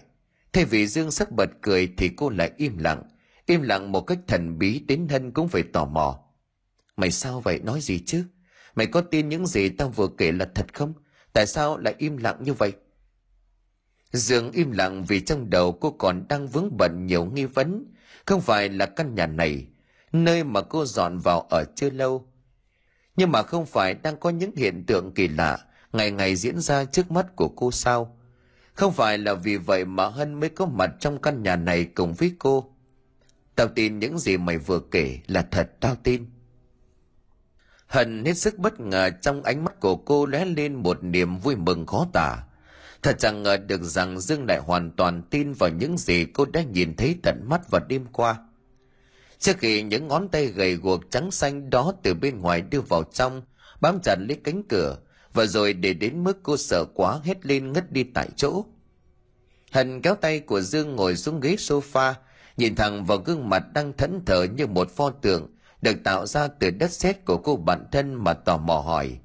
Thay 0.53 0.65
vì 0.65 0.87
dương 0.87 1.11
sắc 1.11 1.31
bật 1.31 1.49
cười 1.61 1.93
thì 1.97 2.09
cô 2.17 2.29
lại 2.29 2.51
im 2.57 2.77
lặng 2.77 3.03
im 3.45 3.61
lặng 3.61 3.91
một 3.91 4.01
cách 4.01 4.19
thần 4.27 4.59
bí 4.59 4.79
đến 4.79 5.07
hân 5.07 5.31
cũng 5.31 5.47
phải 5.47 5.63
tò 5.63 5.85
mò. 5.85 6.19
Mày 6.97 7.11
sao 7.11 7.41
vậy? 7.41 7.59
Nói 7.63 7.81
gì 7.81 7.99
chứ? 8.05 8.23
Mày 8.75 8.87
có 8.87 9.01
tin 9.01 9.29
những 9.29 9.47
gì 9.47 9.69
tao 9.69 9.89
vừa 9.89 10.07
kể 10.17 10.31
là 10.31 10.49
thật 10.55 10.73
không? 10.73 10.93
Tại 11.37 11.47
sao 11.47 11.77
lại 11.77 11.95
im 11.97 12.17
lặng 12.17 12.37
như 12.39 12.53
vậy? 12.53 12.73
Dương 14.13 14.51
im 14.51 14.71
lặng 14.71 15.03
vì 15.03 15.21
trong 15.21 15.49
đầu 15.49 15.71
cô 15.71 15.91
còn 15.91 16.27
đang 16.27 16.47
vướng 16.47 16.77
bận 16.77 17.05
nhiều 17.05 17.25
nghi 17.25 17.45
vấn. 17.45 17.85
Không 18.25 18.41
phải 18.41 18.69
là 18.69 18.85
căn 18.85 19.15
nhà 19.15 19.27
này, 19.27 19.67
nơi 20.11 20.43
mà 20.43 20.61
cô 20.61 20.85
dọn 20.85 21.17
vào 21.17 21.41
ở 21.41 21.65
chưa 21.75 21.89
lâu. 21.89 22.27
Nhưng 23.15 23.31
mà 23.31 23.43
không 23.43 23.65
phải 23.65 23.93
đang 23.93 24.17
có 24.17 24.29
những 24.29 24.55
hiện 24.55 24.83
tượng 24.87 25.13
kỳ 25.13 25.27
lạ 25.27 25.59
ngày 25.93 26.11
ngày 26.11 26.35
diễn 26.35 26.59
ra 26.59 26.85
trước 26.85 27.11
mắt 27.11 27.35
của 27.35 27.49
cô 27.55 27.71
sao? 27.71 28.17
Không 28.73 28.93
phải 28.93 29.17
là 29.17 29.33
vì 29.33 29.57
vậy 29.57 29.85
mà 29.85 30.09
hân 30.09 30.39
mới 30.39 30.49
có 30.49 30.65
mặt 30.65 30.89
trong 30.99 31.21
căn 31.21 31.43
nhà 31.43 31.55
này 31.55 31.85
cùng 31.85 32.13
với 32.13 32.31
cô. 32.39 32.73
Tao 33.55 33.67
tin 33.67 33.99
những 33.99 34.19
gì 34.19 34.37
mày 34.37 34.57
vừa 34.57 34.79
kể 34.91 35.19
là 35.27 35.41
thật, 35.51 35.71
tao 35.79 35.95
tin. 35.95 36.25
Hận 37.87 38.25
hết 38.25 38.33
sức 38.33 38.57
bất 38.57 38.79
ngờ 38.79 39.09
trong 39.21 39.43
ánh 39.43 39.63
mắt 39.63 39.79
của 39.79 39.95
cô 39.95 40.25
lóe 40.25 40.45
lên 40.45 40.75
một 40.75 41.03
niềm 41.03 41.37
vui 41.37 41.55
mừng 41.55 41.85
khó 41.85 42.07
tả. 42.13 42.43
Thật 43.01 43.15
chẳng 43.19 43.43
ngờ 43.43 43.57
được 43.57 43.83
rằng 43.83 44.19
dương 44.19 44.45
lại 44.45 44.59
hoàn 44.59 44.91
toàn 44.91 45.21
tin 45.29 45.53
vào 45.53 45.69
những 45.69 45.97
gì 45.97 46.25
cô 46.25 46.45
đã 46.45 46.61
nhìn 46.61 46.95
thấy 46.95 47.15
tận 47.23 47.45
mắt 47.49 47.71
vào 47.71 47.81
đêm 47.87 48.05
qua. 48.11 48.35
Trước 49.39 49.57
khi 49.57 49.81
những 49.81 50.07
ngón 50.07 50.29
tay 50.29 50.45
gầy 50.45 50.75
guộc 50.75 51.11
trắng 51.11 51.31
xanh 51.31 51.69
đó 51.69 51.93
từ 52.03 52.13
bên 52.13 52.39
ngoài 52.39 52.61
đưa 52.61 52.81
vào 52.81 53.03
trong, 53.03 53.41
bám 53.81 53.99
chặt 54.03 54.15
lấy 54.19 54.37
cánh 54.43 54.63
cửa 54.63 54.97
và 55.33 55.45
rồi 55.45 55.73
để 55.73 55.93
đến 55.93 56.23
mức 56.23 56.37
cô 56.43 56.57
sợ 56.57 56.85
quá 56.93 57.19
hết 57.23 57.45
lên 57.45 57.73
ngất 57.73 57.91
đi 57.91 58.03
tại 58.03 58.29
chỗ. 58.35 58.65
Hận 59.71 60.01
kéo 60.01 60.15
tay 60.15 60.39
của 60.39 60.61
dương 60.61 60.95
ngồi 60.95 61.15
xuống 61.15 61.39
ghế 61.39 61.55
sofa, 61.55 62.13
nhìn 62.57 62.75
thẳng 62.75 63.05
vào 63.05 63.17
gương 63.17 63.49
mặt 63.49 63.63
đang 63.73 63.93
thẫn 63.93 64.25
thờ 64.25 64.47
như 64.55 64.67
một 64.67 64.91
pho 64.91 65.09
tượng 65.09 65.56
được 65.81 66.03
tạo 66.03 66.25
ra 66.25 66.47
từ 66.47 66.71
đất 66.71 66.91
sét 66.91 67.25
của 67.25 67.37
cô 67.37 67.55
bạn 67.55 67.85
thân 67.91 68.13
mà 68.13 68.33
tò 68.33 68.57
mò 68.57 68.79
hỏi. 68.79 69.19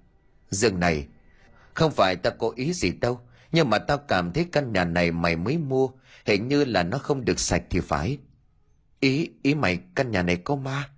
Dương 0.50 0.80
này, 0.80 1.06
không 1.74 1.92
phải 1.92 2.16
ta 2.16 2.30
cố 2.30 2.52
ý 2.56 2.72
gì 2.72 2.92
đâu, 3.00 3.20
nhưng 3.52 3.70
mà 3.70 3.78
tao 3.78 3.98
cảm 3.98 4.32
thấy 4.32 4.46
căn 4.52 4.72
nhà 4.72 4.84
này 4.84 5.10
mày 5.10 5.36
mới 5.36 5.58
mua, 5.58 5.88
hình 6.26 6.48
như 6.48 6.64
là 6.64 6.82
nó 6.82 6.98
không 6.98 7.24
được 7.24 7.40
sạch 7.40 7.62
thì 7.70 7.80
phải. 7.80 8.18
Ý 9.00 9.30
ý 9.42 9.54
mày, 9.54 9.78
căn 9.94 10.10
nhà 10.10 10.22
này 10.22 10.36
có 10.36 10.56
ma? 10.56 10.90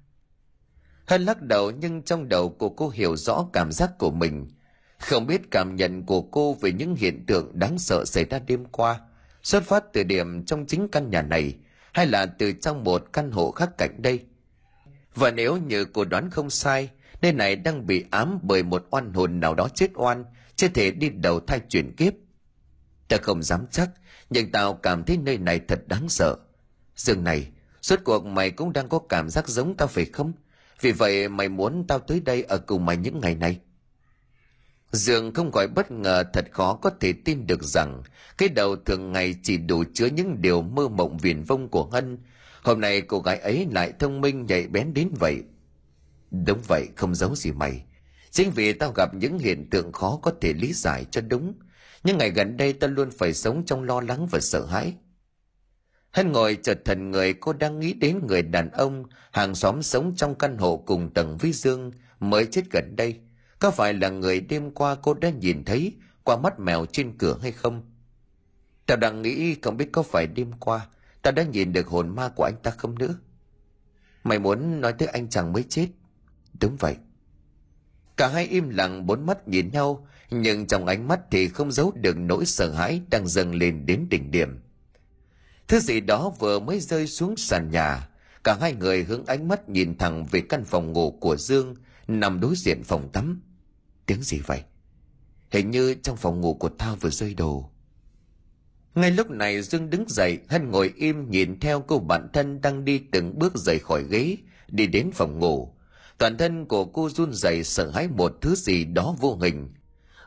Hân 1.07 1.23
lắc 1.23 1.43
đầu 1.43 1.71
nhưng 1.71 2.03
trong 2.03 2.29
đầu 2.29 2.49
của 2.49 2.69
cô 2.69 2.89
hiểu 2.89 3.17
rõ 3.17 3.47
cảm 3.53 3.73
giác 3.73 3.91
của 3.99 4.11
mình. 4.11 4.51
Không 4.99 5.27
biết 5.27 5.51
cảm 5.51 5.77
nhận 5.77 6.03
của 6.07 6.23
cô 6.23 6.55
về 6.55 6.73
những 6.73 6.97
hiện 6.97 7.27
tượng 7.27 7.59
đáng 7.59 7.79
sợ 7.79 8.05
xảy 8.05 8.25
ra 8.25 8.39
đêm 8.39 8.65
qua, 8.65 9.01
xuất 9.43 9.63
phát 9.63 9.85
từ 9.93 10.03
điểm 10.03 10.45
trong 10.45 10.67
chính 10.67 10.89
căn 10.89 11.11
nhà 11.11 11.23
này, 11.23 11.57
hay 11.93 12.07
là 12.07 12.27
từ 12.27 12.53
trong 12.53 12.85
một 12.85 13.13
căn 13.13 13.31
hộ 13.31 13.51
khác 13.51 13.71
cạnh 13.79 14.03
đây? 14.03 14.25
Và 15.15 15.31
nếu 15.31 15.57
như 15.57 15.85
cô 15.85 16.05
đoán 16.05 16.31
không 16.31 16.51
sai, 16.51 16.91
nơi 17.23 17.33
này 17.33 17.57
đang 17.57 17.87
bị 17.87 18.05
ám 18.11 18.39
bởi 18.43 18.63
một 18.63 18.87
oan 18.91 19.13
hồn 19.13 19.41
nào 19.41 19.55
đó 19.55 19.69
chết 19.75 19.91
oan, 19.95 20.25
chưa 20.57 20.69
thể 20.69 20.91
đi 20.91 21.09
đầu 21.09 21.41
thai 21.41 21.61
chuyển 21.69 21.97
kiếp. 21.97 22.13
Ta 23.09 23.17
không 23.23 23.43
dám 23.43 23.67
chắc, 23.71 23.91
nhưng 24.31 24.53
tao 24.53 24.75
cảm 24.75 25.05
thấy 25.05 25.17
nơi 25.17 25.39
này 25.39 25.61
thật 25.69 25.81
đáng 25.87 26.09
sợ. 26.09 26.37
Dương 26.97 27.25
này, 27.25 27.51
suốt 27.83 28.01
cuộc 28.05 28.27
mày 28.27 28.51
cũng 28.51 28.73
đang 28.73 28.89
có 28.89 28.99
cảm 29.09 29.31
giác 29.31 29.49
giống 29.49 29.77
tao 29.77 29.89
phải 29.89 30.05
không? 30.05 30.33
Vì 30.81 30.93
vậy 30.93 31.29
mày 31.29 31.49
muốn 31.49 31.85
tao 31.89 31.99
tới 31.99 32.21
đây 32.21 32.43
ở 32.43 32.59
cùng 32.59 32.87
mày 32.87 32.97
những 32.97 33.21
ngày 33.21 33.35
này. 33.35 33.61
Dương 34.93 35.35
không 35.35 35.53
khỏi 35.53 35.69
bất 35.69 35.91
ngờ, 35.91 36.25
thật 36.33 36.45
khó 36.51 36.75
có 36.75 36.91
thể 37.01 37.13
tin 37.25 37.47
được 37.47 37.63
rằng 37.63 38.03
cái 38.39 38.49
đầu 38.49 38.77
thường 38.77 39.13
ngày 39.13 39.35
chỉ 39.43 39.57
đủ 39.57 39.85
chứa 39.95 40.07
những 40.07 40.43
điều 40.43 40.63
mơ 40.63 40.89
mộng 40.89 41.19
viển 41.19 41.43
vông 41.43 41.69
của 41.69 41.85
Hân. 41.85 42.19
Hôm 42.65 42.81
nay 42.81 43.01
cô 43.01 43.21
gái 43.21 43.39
ấy 43.39 43.67
lại 43.71 43.93
thông 43.99 44.21
minh 44.21 44.47
nhạy 44.47 44.67
bén 44.67 44.95
đến 44.95 45.09
vậy. 45.19 45.43
Đúng 46.47 46.61
vậy, 46.69 46.89
không 46.97 47.15
giấu 47.15 47.35
gì 47.35 47.53
mày. 47.53 47.85
Chính 48.31 48.51
vì 48.51 48.73
tao 48.73 48.93
gặp 48.97 49.15
những 49.15 49.39
hiện 49.39 49.71
tượng 49.71 49.93
khó 49.93 50.19
có 50.23 50.33
thể 50.41 50.53
lý 50.53 50.73
giải 50.73 51.07
cho 51.11 51.21
đúng. 51.21 51.55
Nhưng 52.05 52.19
ngày 52.19 52.31
gần 52.31 52.57
đây 52.57 52.73
tao 52.73 52.91
luôn 52.91 53.11
phải 53.11 53.35
sống 53.35 53.65
trong 53.67 53.83
lo 53.83 54.01
lắng 54.01 54.27
và 54.31 54.41
sợ 54.41 54.67
hãi. 54.67 54.95
Hân 56.11 56.33
ngồi 56.33 56.59
chợt 56.63 56.79
thần 56.85 57.11
người 57.11 57.35
cô 57.35 57.53
đang 57.53 57.81
nghĩ 57.81 57.93
đến 57.93 58.27
người 58.27 58.43
đàn 58.43 58.71
ông 58.71 59.05
hàng 59.33 59.55
xóm 59.55 59.83
sống 59.83 60.15
trong 60.17 60.35
căn 60.35 60.59
hộ 60.59 60.77
cùng 60.77 61.15
tầng 61.15 61.37
với 61.37 61.53
Dương 61.53 61.93
mới 62.21 62.47
chết 62.47 62.63
gần 62.71 62.97
đây 62.97 63.21
có 63.59 63.71
phải 63.71 63.95
là 63.95 64.09
người 64.09 64.41
đêm 64.41 64.71
qua 64.71 64.95
cô 64.95 65.15
đã 65.15 65.31
nhìn 65.31 65.65
thấy 65.65 65.93
qua 66.25 66.37
mắt 66.37 66.61
mèo 66.61 66.87
trên 66.93 67.19
cửa 67.19 67.39
hay 67.43 67.53
không 67.53 67.83
tao 68.87 68.97
đang 68.97 69.23
nghĩ 69.23 69.57
không 69.63 69.77
biết 69.77 69.89
có 69.93 70.03
phải 70.03 70.27
đêm 70.27 70.53
qua 70.61 70.87
ta 71.25 71.31
đã 71.31 71.43
nhìn 71.43 71.73
được 71.73 71.87
hồn 71.87 72.09
ma 72.09 72.29
của 72.29 72.45
anh 72.45 72.57
ta 72.63 72.71
không 72.71 72.99
nữa? 72.99 73.15
Mày 74.25 74.39
muốn 74.39 74.81
nói 74.81 74.93
tới 74.93 75.09
anh 75.09 75.29
chàng 75.29 75.53
mới 75.53 75.65
chết. 75.69 75.89
Đúng 76.61 76.77
vậy. 76.77 76.97
Cả 78.17 78.29
hai 78.29 78.47
im 78.47 78.69
lặng 78.69 79.07
bốn 79.07 79.27
mắt 79.27 79.49
nhìn 79.49 79.71
nhau, 79.73 80.07
nhưng 80.31 80.67
trong 80.67 80.87
ánh 80.87 81.09
mắt 81.09 81.21
thì 81.31 81.49
không 81.49 81.73
giấu 81.73 81.93
được 81.95 82.17
nỗi 82.17 82.47
sợ 82.47 82.73
hãi 82.73 83.01
đang 83.11 83.29
dâng 83.29 83.55
lên 83.55 83.87
đến 83.87 84.07
đỉnh 84.11 84.31
điểm. 84.31 84.61
Thứ 85.69 85.81
gì 85.81 86.01
đó 86.01 86.33
vừa 86.39 86.59
mới 86.59 86.81
rơi 86.81 87.07
xuống 87.07 87.37
sàn 87.37 87.71
nhà, 87.71 88.09
cả 88.45 88.57
hai 88.61 88.75
người 88.75 89.05
hướng 89.05 89.27
ánh 89.27 89.49
mắt 89.49 89.69
nhìn 89.69 89.99
thẳng 89.99 90.27
về 90.31 90.41
căn 90.41 90.65
phòng 90.65 90.93
ngủ 90.93 91.19
của 91.21 91.37
dương, 91.37 91.75
nằm 92.09 92.41
đối 92.41 92.55
diện 92.57 92.83
phòng 92.85 93.09
tắm. 93.13 93.43
Tiếng 94.07 94.23
gì 94.23 94.41
vậy? 94.47 94.63
Hình 95.51 95.71
như 95.71 95.95
trong 95.95 96.17
phòng 96.17 96.41
ngủ 96.41 96.55
của 96.55 96.69
tao 96.69 96.97
vừa 96.97 97.11
rơi 97.11 97.35
đồ. 97.35 97.71
Ngay 98.95 99.11
lúc 99.11 99.31
này 99.31 99.63
Dương 99.63 99.91
đứng 99.91 100.05
dậy, 100.09 100.39
Hân 100.49 100.71
ngồi 100.71 100.93
im 100.97 101.31
nhìn 101.31 101.61
theo 101.61 101.81
cô 101.81 101.99
bạn 101.99 102.29
thân 102.33 102.61
đang 102.61 102.85
đi 102.85 102.99
từng 103.13 103.39
bước 103.39 103.57
rời 103.57 103.79
khỏi 103.79 104.05
ghế, 104.11 104.37
đi 104.69 104.87
đến 104.87 105.11
phòng 105.15 105.39
ngủ. 105.39 105.75
Toàn 106.19 106.37
thân 106.39 106.67
của 106.67 106.85
cô 106.85 107.09
run 107.11 107.33
rẩy 107.33 107.65
sợ 107.65 107.91
hãi 107.91 108.09
một 108.09 108.33
thứ 108.41 108.55
gì 108.55 108.85
đó 108.85 109.17
vô 109.21 109.39
hình. 109.43 109.69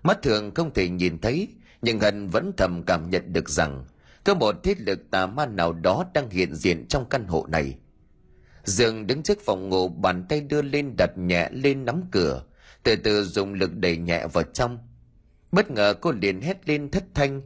Mắt 0.04 0.22
thường 0.22 0.54
không 0.56 0.74
thể 0.74 0.90
nhìn 0.90 1.22
thấy, 1.22 1.48
nhưng 1.82 2.00
Hân 2.00 2.28
vẫn 2.28 2.52
thầm 2.58 2.84
cảm 2.84 3.10
nhận 3.10 3.34
được 3.34 3.50
rằng 3.50 3.86
có 4.24 4.34
một 4.34 4.64
thiết 4.64 4.80
lực 4.80 5.00
tà 5.12 5.26
ma 5.26 5.46
nào 5.46 5.74
đó 5.74 6.06
đang 6.14 6.30
hiện 6.30 6.56
diện 6.56 6.88
trong 6.88 7.10
căn 7.10 7.28
hộ 7.28 7.46
này. 7.50 7.78
Dương 8.64 9.08
đứng 9.08 9.24
trước 9.24 9.40
phòng 9.46 9.70
ngủ 9.70 9.88
bàn 9.90 10.26
tay 10.30 10.42
đưa 10.42 10.62
lên 10.62 10.94
đặt 10.98 11.18
nhẹ 11.18 11.50
lên 11.52 11.86
nắm 11.86 12.02
cửa, 12.12 12.44
từ 12.84 12.96
từ 12.96 13.24
dùng 13.24 13.54
lực 13.54 13.76
đẩy 13.76 13.98
nhẹ 13.98 14.28
vào 14.34 14.44
trong. 14.44 14.78
Bất 15.52 15.72
ngờ 15.72 15.94
cô 16.02 16.12
liền 16.12 16.42
hét 16.42 16.70
lên 16.70 16.92
thất 16.92 17.04
thanh, 17.14 17.42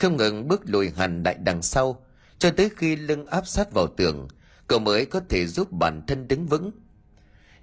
không 0.00 0.16
ngừng 0.16 0.48
bước 0.48 0.62
lùi 0.64 0.90
hẳn 0.90 1.22
lại 1.22 1.36
đằng 1.44 1.62
sau, 1.62 2.04
cho 2.38 2.50
tới 2.50 2.70
khi 2.76 2.96
lưng 2.96 3.26
áp 3.26 3.46
sát 3.46 3.72
vào 3.72 3.86
tường, 3.86 4.28
cậu 4.66 4.78
mới 4.78 5.06
có 5.06 5.20
thể 5.28 5.46
giúp 5.46 5.72
bản 5.72 6.02
thân 6.06 6.28
đứng 6.28 6.46
vững. 6.46 6.70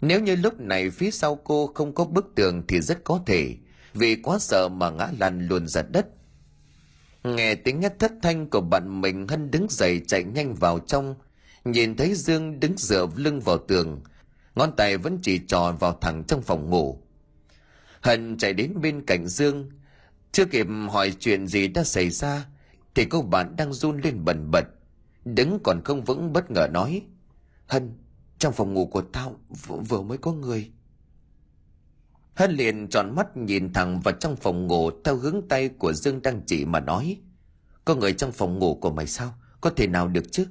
Nếu 0.01 0.19
như 0.19 0.35
lúc 0.35 0.59
này 0.59 0.89
phía 0.89 1.11
sau 1.11 1.35
cô 1.35 1.71
không 1.75 1.95
có 1.95 2.05
bức 2.05 2.31
tường 2.35 2.63
thì 2.67 2.81
rất 2.81 3.03
có 3.03 3.19
thể, 3.25 3.55
vì 3.93 4.15
quá 4.15 4.39
sợ 4.39 4.69
mà 4.69 4.89
ngã 4.89 5.07
lăn 5.19 5.47
luôn 5.47 5.67
ra 5.67 5.81
đất. 5.81 6.07
Nghe 7.23 7.55
tiếng 7.55 7.81
hét 7.81 7.99
thất 7.99 8.11
thanh 8.21 8.49
của 8.49 8.61
bạn 8.61 9.01
mình 9.01 9.27
Hân 9.27 9.51
đứng 9.51 9.67
dậy 9.69 10.01
chạy 10.07 10.23
nhanh 10.23 10.55
vào 10.55 10.79
trong, 10.79 11.15
nhìn 11.65 11.95
thấy 11.95 12.13
Dương 12.15 12.59
đứng 12.59 12.77
dựa 12.77 13.07
lưng 13.15 13.39
vào 13.39 13.57
tường, 13.57 14.01
ngón 14.55 14.75
tay 14.75 14.97
vẫn 14.97 15.19
chỉ 15.21 15.39
trò 15.47 15.71
vào 15.79 15.97
thẳng 16.01 16.23
trong 16.27 16.41
phòng 16.41 16.69
ngủ. 16.69 17.01
Hân 18.01 18.37
chạy 18.37 18.53
đến 18.53 18.81
bên 18.81 19.05
cạnh 19.05 19.27
Dương, 19.27 19.69
chưa 20.33 20.45
kịp 20.45 20.67
hỏi 20.89 21.13
chuyện 21.19 21.47
gì 21.47 21.67
đã 21.67 21.83
xảy 21.83 22.09
ra, 22.09 22.45
thì 22.95 23.05
cô 23.05 23.21
bạn 23.21 23.55
đang 23.55 23.73
run 23.73 24.01
lên 24.01 24.25
bần 24.25 24.51
bật, 24.51 24.63
đứng 25.25 25.59
còn 25.63 25.81
không 25.85 26.03
vững 26.03 26.33
bất 26.33 26.51
ngờ 26.51 26.67
nói. 26.71 27.01
Hân, 27.67 27.93
trong 28.37 28.53
phòng 28.53 28.73
ngủ 28.73 28.85
của 28.85 29.01
tao 29.01 29.39
vừa, 29.67 29.77
vừa 29.77 30.01
mới 30.01 30.17
có 30.17 30.33
người. 30.33 30.71
Hân 32.35 32.51
liền 32.51 32.87
tròn 32.87 33.15
mắt 33.15 33.37
nhìn 33.37 33.73
thẳng 33.73 33.99
vào 33.99 34.13
trong 34.13 34.35
phòng 34.35 34.67
ngủ 34.67 34.91
theo 35.03 35.15
hướng 35.15 35.47
tay 35.49 35.69
của 35.69 35.93
Dương 35.93 36.21
đang 36.21 36.41
chỉ 36.45 36.65
mà 36.65 36.79
nói. 36.79 37.17
Có 37.85 37.95
người 37.95 38.13
trong 38.13 38.31
phòng 38.31 38.59
ngủ 38.59 38.75
của 38.75 38.91
mày 38.91 39.07
sao? 39.07 39.33
Có 39.61 39.69
thể 39.69 39.87
nào 39.87 40.07
được 40.07 40.31
chứ? 40.31 40.47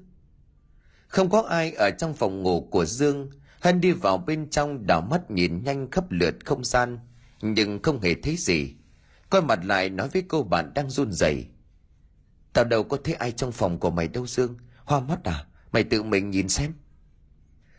Không 1.07 1.31
có 1.31 1.43
ai 1.43 1.73
ở 1.73 1.91
trong 1.99 2.15
phòng 2.15 2.43
ngủ 2.43 2.69
của 2.71 2.85
Dương. 2.85 3.31
Hân 3.61 3.81
đi 3.81 3.93
vào 3.93 4.19
bên 4.19 4.51
trong 4.51 4.87
đảo 4.87 5.01
mắt 5.01 5.31
nhìn 5.31 5.65
nhanh 5.65 5.91
khắp 5.91 6.05
lượt 6.11 6.35
không 6.45 6.65
gian, 6.65 6.99
nhưng 7.43 7.83
không 7.83 8.01
hề 8.01 8.15
thấy 8.15 8.37
gì. 8.37 8.75
Quay 9.33 9.43
mặt 9.43 9.61
lại 9.65 9.91
nói 9.91 10.09
với 10.09 10.23
cô 10.29 10.43
bạn 10.43 10.75
đang 10.75 10.91
run 10.91 11.13
rẩy. 11.13 11.47
Tao 12.53 12.65
đâu 12.65 12.83
có 12.83 12.99
thấy 13.05 13.15
ai 13.15 13.33
trong 13.33 13.53
phòng 13.53 13.79
của 13.79 13.91
mày 13.91 14.09
đâu 14.09 14.27
Dương. 14.27 14.57
Hoa 14.85 15.01
mắt 15.01 15.25
à? 15.25 15.45
Mày 15.73 15.85
tự 15.85 16.03
mình 16.03 16.31
nhìn 16.31 16.49
xem. 16.49 16.73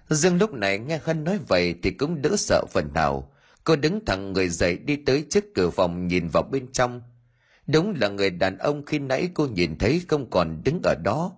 Dương 0.09 0.37
lúc 0.37 0.53
này 0.53 0.79
nghe 0.79 0.99
Hân 1.03 1.23
nói 1.23 1.39
vậy 1.47 1.75
thì 1.83 1.91
cũng 1.91 2.21
đỡ 2.21 2.35
sợ 2.37 2.65
phần 2.71 2.93
nào. 2.93 3.31
Cô 3.63 3.75
đứng 3.75 4.05
thẳng 4.05 4.33
người 4.33 4.49
dậy 4.49 4.77
đi 4.77 4.95
tới 4.95 5.25
trước 5.29 5.43
cửa 5.55 5.69
phòng 5.69 6.07
nhìn 6.07 6.27
vào 6.27 6.43
bên 6.43 6.71
trong. 6.71 7.01
Đúng 7.67 7.93
là 8.01 8.07
người 8.07 8.29
đàn 8.29 8.57
ông 8.57 8.85
khi 8.85 8.99
nãy 8.99 9.29
cô 9.33 9.47
nhìn 9.47 9.77
thấy 9.77 10.01
không 10.07 10.29
còn 10.29 10.61
đứng 10.63 10.81
ở 10.83 10.95
đó. 11.03 11.31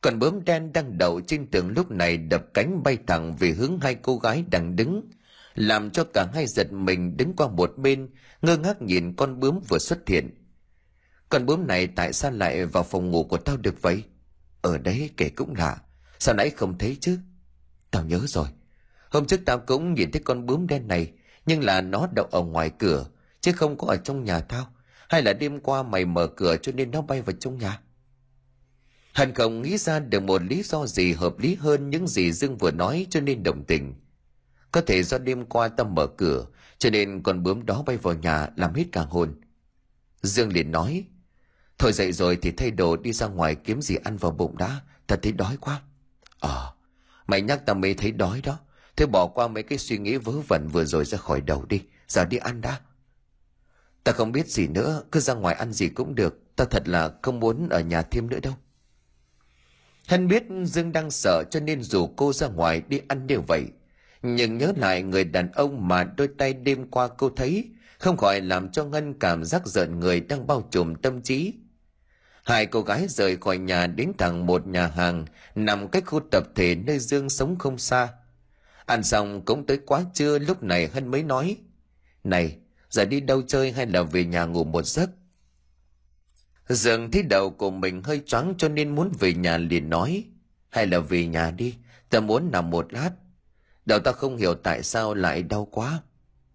Còn 0.00 0.18
bướm 0.18 0.44
đen 0.44 0.72
đang 0.72 0.98
đậu 0.98 1.20
trên 1.20 1.46
tường 1.46 1.72
lúc 1.76 1.90
này 1.90 2.16
đập 2.16 2.44
cánh 2.54 2.82
bay 2.82 2.98
thẳng 3.06 3.36
về 3.36 3.50
hướng 3.50 3.78
hai 3.80 3.94
cô 3.94 4.18
gái 4.18 4.44
đang 4.50 4.76
đứng, 4.76 5.10
làm 5.54 5.90
cho 5.90 6.04
cả 6.04 6.26
hai 6.34 6.46
giật 6.46 6.72
mình 6.72 7.16
đứng 7.16 7.36
qua 7.36 7.48
một 7.48 7.72
bên, 7.76 8.08
ngơ 8.42 8.56
ngác 8.56 8.82
nhìn 8.82 9.14
con 9.16 9.40
bướm 9.40 9.60
vừa 9.68 9.78
xuất 9.78 10.08
hiện. 10.08 10.30
Con 11.28 11.46
bướm 11.46 11.66
này 11.66 11.86
tại 11.86 12.12
sao 12.12 12.30
lại 12.30 12.66
vào 12.66 12.82
phòng 12.82 13.10
ngủ 13.10 13.24
của 13.24 13.38
tao 13.38 13.56
được 13.56 13.82
vậy? 13.82 14.04
Ở 14.60 14.78
đấy 14.78 15.10
kể 15.16 15.28
cũng 15.28 15.54
lạ, 15.54 15.76
sao 16.18 16.34
nãy 16.34 16.50
không 16.50 16.78
thấy 16.78 16.96
chứ? 17.00 17.18
Tao 17.90 18.04
nhớ 18.04 18.20
rồi, 18.26 18.46
hôm 19.10 19.26
trước 19.26 19.40
tao 19.46 19.58
cũng 19.58 19.94
nhìn 19.94 20.12
thấy 20.12 20.22
con 20.24 20.46
bướm 20.46 20.66
đen 20.66 20.88
này, 20.88 21.12
nhưng 21.46 21.64
là 21.64 21.80
nó 21.80 22.08
đậu 22.14 22.24
ở 22.24 22.42
ngoài 22.42 22.70
cửa, 22.78 23.06
chứ 23.40 23.52
không 23.52 23.78
có 23.78 23.86
ở 23.86 23.96
trong 23.96 24.24
nhà 24.24 24.40
tao. 24.40 24.66
Hay 25.08 25.22
là 25.22 25.32
đêm 25.32 25.60
qua 25.60 25.82
mày 25.82 26.04
mở 26.04 26.26
cửa 26.26 26.56
cho 26.62 26.72
nên 26.72 26.90
nó 26.90 27.02
bay 27.02 27.22
vào 27.22 27.36
trong 27.40 27.58
nhà? 27.58 27.80
Hân 29.12 29.34
không 29.34 29.62
nghĩ 29.62 29.78
ra 29.78 29.98
được 29.98 30.22
một 30.22 30.42
lý 30.42 30.62
do 30.62 30.86
gì 30.86 31.12
hợp 31.12 31.38
lý 31.38 31.54
hơn 31.54 31.90
những 31.90 32.06
gì 32.08 32.32
Dương 32.32 32.56
vừa 32.56 32.70
nói 32.70 33.06
cho 33.10 33.20
nên 33.20 33.42
đồng 33.42 33.64
tình. 33.64 33.94
Có 34.72 34.80
thể 34.80 35.02
do 35.02 35.18
đêm 35.18 35.44
qua 35.44 35.68
tâm 35.68 35.94
mở 35.94 36.06
cửa, 36.06 36.46
cho 36.78 36.90
nên 36.90 37.22
con 37.22 37.42
bướm 37.42 37.66
đó 37.66 37.82
bay 37.86 37.96
vào 37.96 38.14
nhà 38.14 38.48
làm 38.56 38.74
hết 38.74 38.84
cả 38.92 39.00
hồn. 39.00 39.40
Dương 40.22 40.52
liền 40.52 40.70
nói, 40.70 41.04
Thôi 41.80 41.92
dậy 41.92 42.12
rồi 42.12 42.38
thì 42.42 42.50
thay 42.50 42.70
đồ 42.70 42.96
đi 42.96 43.12
ra 43.12 43.26
ngoài 43.26 43.54
kiếm 43.54 43.82
gì 43.82 43.96
ăn 44.04 44.16
vào 44.16 44.30
bụng 44.30 44.58
đã, 44.58 44.80
ta 45.06 45.16
thấy 45.22 45.32
đói 45.32 45.56
quá. 45.60 45.82
Ờ, 46.40 46.72
mày 47.26 47.42
nhắc 47.42 47.66
ta 47.66 47.74
mới 47.74 47.94
thấy 47.94 48.12
đói 48.12 48.40
đó. 48.40 48.58
Thế 48.96 49.06
bỏ 49.06 49.26
qua 49.26 49.48
mấy 49.48 49.62
cái 49.62 49.78
suy 49.78 49.98
nghĩ 49.98 50.16
vớ 50.16 50.32
vẩn 50.48 50.68
vừa 50.68 50.84
rồi 50.84 51.04
ra 51.04 51.18
khỏi 51.18 51.40
đầu 51.40 51.64
đi, 51.68 51.82
giờ 52.08 52.24
đi 52.24 52.36
ăn 52.36 52.60
đã. 52.60 52.80
Ta 54.04 54.12
không 54.12 54.32
biết 54.32 54.48
gì 54.48 54.66
nữa, 54.66 55.02
cứ 55.12 55.20
ra 55.20 55.34
ngoài 55.34 55.54
ăn 55.54 55.72
gì 55.72 55.88
cũng 55.88 56.14
được, 56.14 56.56
ta 56.56 56.64
thật 56.64 56.88
là 56.88 57.10
không 57.22 57.40
muốn 57.40 57.68
ở 57.68 57.80
nhà 57.80 58.02
thêm 58.02 58.30
nữa 58.30 58.40
đâu. 58.42 58.54
Hân 60.08 60.28
biết 60.28 60.44
Dương 60.64 60.92
đang 60.92 61.10
sợ 61.10 61.44
cho 61.50 61.60
nên 61.60 61.82
dù 61.82 62.06
cô 62.16 62.32
ra 62.32 62.48
ngoài 62.48 62.82
đi 62.88 63.00
ăn 63.08 63.26
đều 63.26 63.42
vậy. 63.48 63.66
Nhưng 64.22 64.58
nhớ 64.58 64.72
lại 64.76 65.02
người 65.02 65.24
đàn 65.24 65.52
ông 65.52 65.88
mà 65.88 66.04
đôi 66.04 66.28
tay 66.38 66.52
đêm 66.52 66.90
qua 66.90 67.08
cô 67.08 67.30
thấy, 67.30 67.70
không 67.98 68.16
khỏi 68.16 68.40
làm 68.40 68.72
cho 68.72 68.84
Ngân 68.84 69.14
cảm 69.18 69.44
giác 69.44 69.66
giận 69.66 70.00
người 70.00 70.20
đang 70.20 70.46
bao 70.46 70.68
trùm 70.70 70.94
tâm 70.94 71.22
trí. 71.22 71.54
Hai 72.44 72.66
cô 72.66 72.82
gái 72.82 73.06
rời 73.08 73.36
khỏi 73.36 73.58
nhà 73.58 73.86
đến 73.86 74.12
thẳng 74.18 74.46
một 74.46 74.66
nhà 74.66 74.86
hàng 74.86 75.24
nằm 75.54 75.88
cách 75.88 76.04
khu 76.06 76.20
tập 76.30 76.44
thể 76.54 76.74
nơi 76.74 76.98
Dương 76.98 77.28
sống 77.28 77.58
không 77.58 77.78
xa. 77.78 78.08
Ăn 78.86 79.02
xong 79.02 79.44
cũng 79.44 79.66
tới 79.66 79.78
quá 79.86 80.04
trưa 80.14 80.38
lúc 80.38 80.62
này 80.62 80.88
Hân 80.88 81.08
mới 81.08 81.22
nói. 81.22 81.56
Này, 82.24 82.56
giờ 82.90 83.04
đi 83.04 83.20
đâu 83.20 83.42
chơi 83.42 83.72
hay 83.72 83.86
là 83.86 84.02
về 84.02 84.24
nhà 84.24 84.44
ngủ 84.44 84.64
một 84.64 84.86
giấc? 84.86 85.10
Dương 86.68 87.10
thấy 87.10 87.22
đầu 87.22 87.50
của 87.50 87.70
mình 87.70 88.02
hơi 88.02 88.22
choáng 88.26 88.54
cho 88.58 88.68
nên 88.68 88.94
muốn 88.94 89.12
về 89.18 89.34
nhà 89.34 89.58
liền 89.58 89.90
nói. 89.90 90.24
Hay 90.68 90.86
là 90.86 91.00
về 91.00 91.26
nhà 91.26 91.50
đi, 91.50 91.74
ta 92.10 92.20
muốn 92.20 92.50
nằm 92.52 92.70
một 92.70 92.92
lát. 92.92 93.10
Đầu 93.86 93.98
ta 93.98 94.12
không 94.12 94.36
hiểu 94.36 94.54
tại 94.54 94.82
sao 94.82 95.14
lại 95.14 95.42
đau 95.42 95.64
quá. 95.64 96.02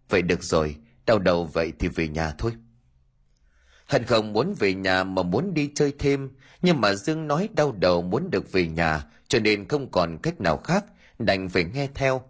Vậy 0.09 0.21
được 0.21 0.43
rồi, 0.43 0.75
đau 1.05 1.19
đầu 1.19 1.45
vậy 1.45 1.73
thì 1.79 1.87
về 1.87 2.07
nhà 2.07 2.33
thôi. 2.37 2.51
Hân 3.85 4.03
không 4.03 4.33
muốn 4.33 4.53
về 4.59 4.73
nhà 4.73 5.03
mà 5.03 5.23
muốn 5.23 5.53
đi 5.53 5.71
chơi 5.75 5.93
thêm, 5.99 6.29
nhưng 6.61 6.81
mà 6.81 6.93
Dương 6.93 7.27
nói 7.27 7.49
đau 7.53 7.71
đầu 7.71 8.01
muốn 8.01 8.29
được 8.31 8.51
về 8.51 8.67
nhà, 8.67 9.05
cho 9.27 9.39
nên 9.39 9.67
không 9.67 9.91
còn 9.91 10.17
cách 10.23 10.41
nào 10.41 10.57
khác, 10.57 10.85
đành 11.19 11.49
phải 11.49 11.63
nghe 11.63 11.87
theo. 11.93 12.21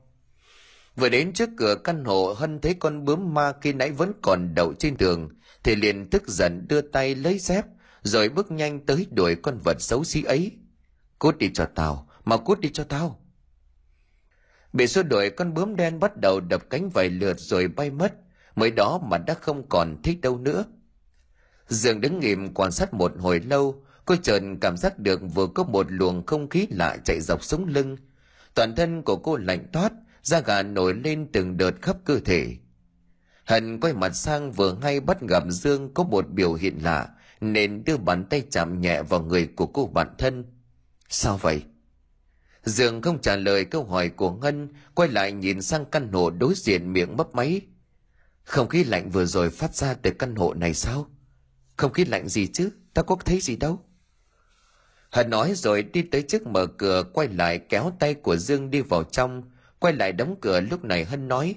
Vừa 0.95 1.09
đến 1.09 1.33
trước 1.33 1.49
cửa 1.57 1.75
căn 1.83 2.05
hộ 2.05 2.33
Hân 2.37 2.59
thấy 2.59 2.73
con 2.73 3.05
bướm 3.05 3.33
ma 3.33 3.53
khi 3.61 3.73
nãy 3.73 3.91
vẫn 3.91 4.11
còn 4.21 4.55
đậu 4.55 4.73
trên 4.73 4.97
tường, 4.97 5.29
thì 5.63 5.75
liền 5.75 6.09
tức 6.09 6.27
giận 6.27 6.65
đưa 6.67 6.81
tay 6.81 7.15
lấy 7.15 7.39
dép, 7.39 7.65
rồi 8.03 8.29
bước 8.29 8.51
nhanh 8.51 8.85
tới 8.85 9.07
đuổi 9.11 9.35
con 9.35 9.57
vật 9.63 9.81
xấu 9.81 10.03
xí 10.03 10.23
ấy. 10.23 10.51
Cút 11.19 11.37
đi 11.37 11.51
cho 11.53 11.65
tao, 11.75 12.09
mà 12.25 12.37
cút 12.37 12.59
đi 12.59 12.69
cho 12.73 12.83
tao. 12.83 13.24
Bị 14.75 14.87
xua 14.87 15.03
đuổi 15.03 15.29
con 15.29 15.53
bướm 15.53 15.75
đen 15.75 15.99
bắt 15.99 16.17
đầu 16.17 16.39
đập 16.39 16.69
cánh 16.69 16.89
vài 16.89 17.09
lượt 17.09 17.39
rồi 17.39 17.67
bay 17.67 17.91
mất, 17.91 18.13
mới 18.55 18.71
đó 18.71 18.99
mà 19.09 19.17
đã 19.17 19.33
không 19.33 19.69
còn 19.69 20.01
thích 20.03 20.21
đâu 20.21 20.37
nữa. 20.37 20.65
Dương 21.67 22.01
đứng 22.01 22.19
nghìm 22.19 22.53
quan 22.53 22.71
sát 22.71 22.93
một 22.93 23.11
hồi 23.19 23.39
lâu, 23.39 23.83
cô 24.05 24.15
chợt 24.15 24.41
cảm 24.61 24.77
giác 24.77 24.99
được 24.99 25.21
vừa 25.33 25.47
có 25.47 25.63
một 25.63 25.85
luồng 25.89 26.25
không 26.25 26.49
khí 26.49 26.67
lạ 26.69 26.97
chạy 27.03 27.21
dọc 27.21 27.43
sống 27.43 27.65
lưng. 27.65 27.97
Toàn 28.53 28.75
thân 28.75 29.01
của 29.01 29.15
cô 29.15 29.37
lạnh 29.37 29.67
toát, 29.73 29.93
da 30.23 30.39
gà 30.39 30.61
nổi 30.63 30.93
lên 31.03 31.27
từng 31.33 31.57
đợt 31.57 31.71
khắp 31.81 31.97
cơ 32.05 32.19
thể. 32.19 32.55
Hận 33.45 33.79
quay 33.79 33.93
mặt 33.93 34.15
sang 34.15 34.51
vừa 34.51 34.73
ngay 34.73 34.99
bắt 34.99 35.21
gặp 35.21 35.43
Dương 35.49 35.93
có 35.93 36.03
một 36.03 36.29
biểu 36.29 36.53
hiện 36.53 36.79
lạ, 36.83 37.09
nên 37.41 37.83
đưa 37.83 37.97
bàn 37.97 38.25
tay 38.29 38.43
chạm 38.51 38.81
nhẹ 38.81 39.01
vào 39.01 39.21
người 39.21 39.47
của 39.55 39.65
cô 39.65 39.87
bạn 39.87 40.07
thân. 40.17 40.45
Sao 41.09 41.37
vậy? 41.37 41.63
Dương 42.65 43.01
không 43.01 43.21
trả 43.21 43.35
lời 43.35 43.65
câu 43.65 43.83
hỏi 43.83 44.09
của 44.09 44.31
Ngân, 44.31 44.69
quay 44.95 45.09
lại 45.09 45.31
nhìn 45.31 45.61
sang 45.61 45.85
căn 45.85 46.11
hộ 46.11 46.29
đối 46.29 46.53
diện 46.55 46.93
miệng 46.93 47.17
mấp 47.17 47.35
máy. 47.35 47.61
Không 48.43 48.67
khí 48.67 48.83
lạnh 48.83 49.09
vừa 49.09 49.25
rồi 49.25 49.49
phát 49.49 49.75
ra 49.75 49.93
từ 49.93 50.11
căn 50.19 50.35
hộ 50.35 50.53
này 50.53 50.73
sao? 50.73 51.09
Không 51.77 51.93
khí 51.93 52.05
lạnh 52.05 52.27
gì 52.27 52.47
chứ, 52.47 52.69
ta 52.93 53.01
có 53.01 53.15
thấy 53.25 53.39
gì 53.39 53.55
đâu. 53.55 53.79
Hân 55.11 55.29
nói 55.29 55.53
rồi 55.55 55.83
đi 55.83 56.01
tới 56.01 56.21
trước 56.21 56.47
mở 56.47 56.67
cửa 56.67 57.03
quay 57.13 57.27
lại 57.27 57.59
kéo 57.59 57.91
tay 57.99 58.13
của 58.13 58.37
Dương 58.37 58.69
đi 58.69 58.81
vào 58.81 59.03
trong, 59.03 59.43
quay 59.79 59.93
lại 59.93 60.11
đóng 60.11 60.35
cửa 60.41 60.59
lúc 60.59 60.83
này 60.83 61.05
Hân 61.05 61.27
nói. 61.27 61.55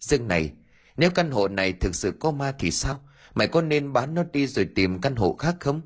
Dương 0.00 0.28
này, 0.28 0.52
nếu 0.96 1.10
căn 1.10 1.30
hộ 1.30 1.48
này 1.48 1.72
thực 1.72 1.94
sự 1.94 2.12
có 2.20 2.30
ma 2.30 2.52
thì 2.58 2.70
sao? 2.70 3.00
Mày 3.34 3.48
có 3.48 3.62
nên 3.62 3.92
bán 3.92 4.14
nó 4.14 4.22
đi 4.32 4.46
rồi 4.46 4.68
tìm 4.74 5.00
căn 5.00 5.16
hộ 5.16 5.36
khác 5.38 5.56
không? 5.60 5.80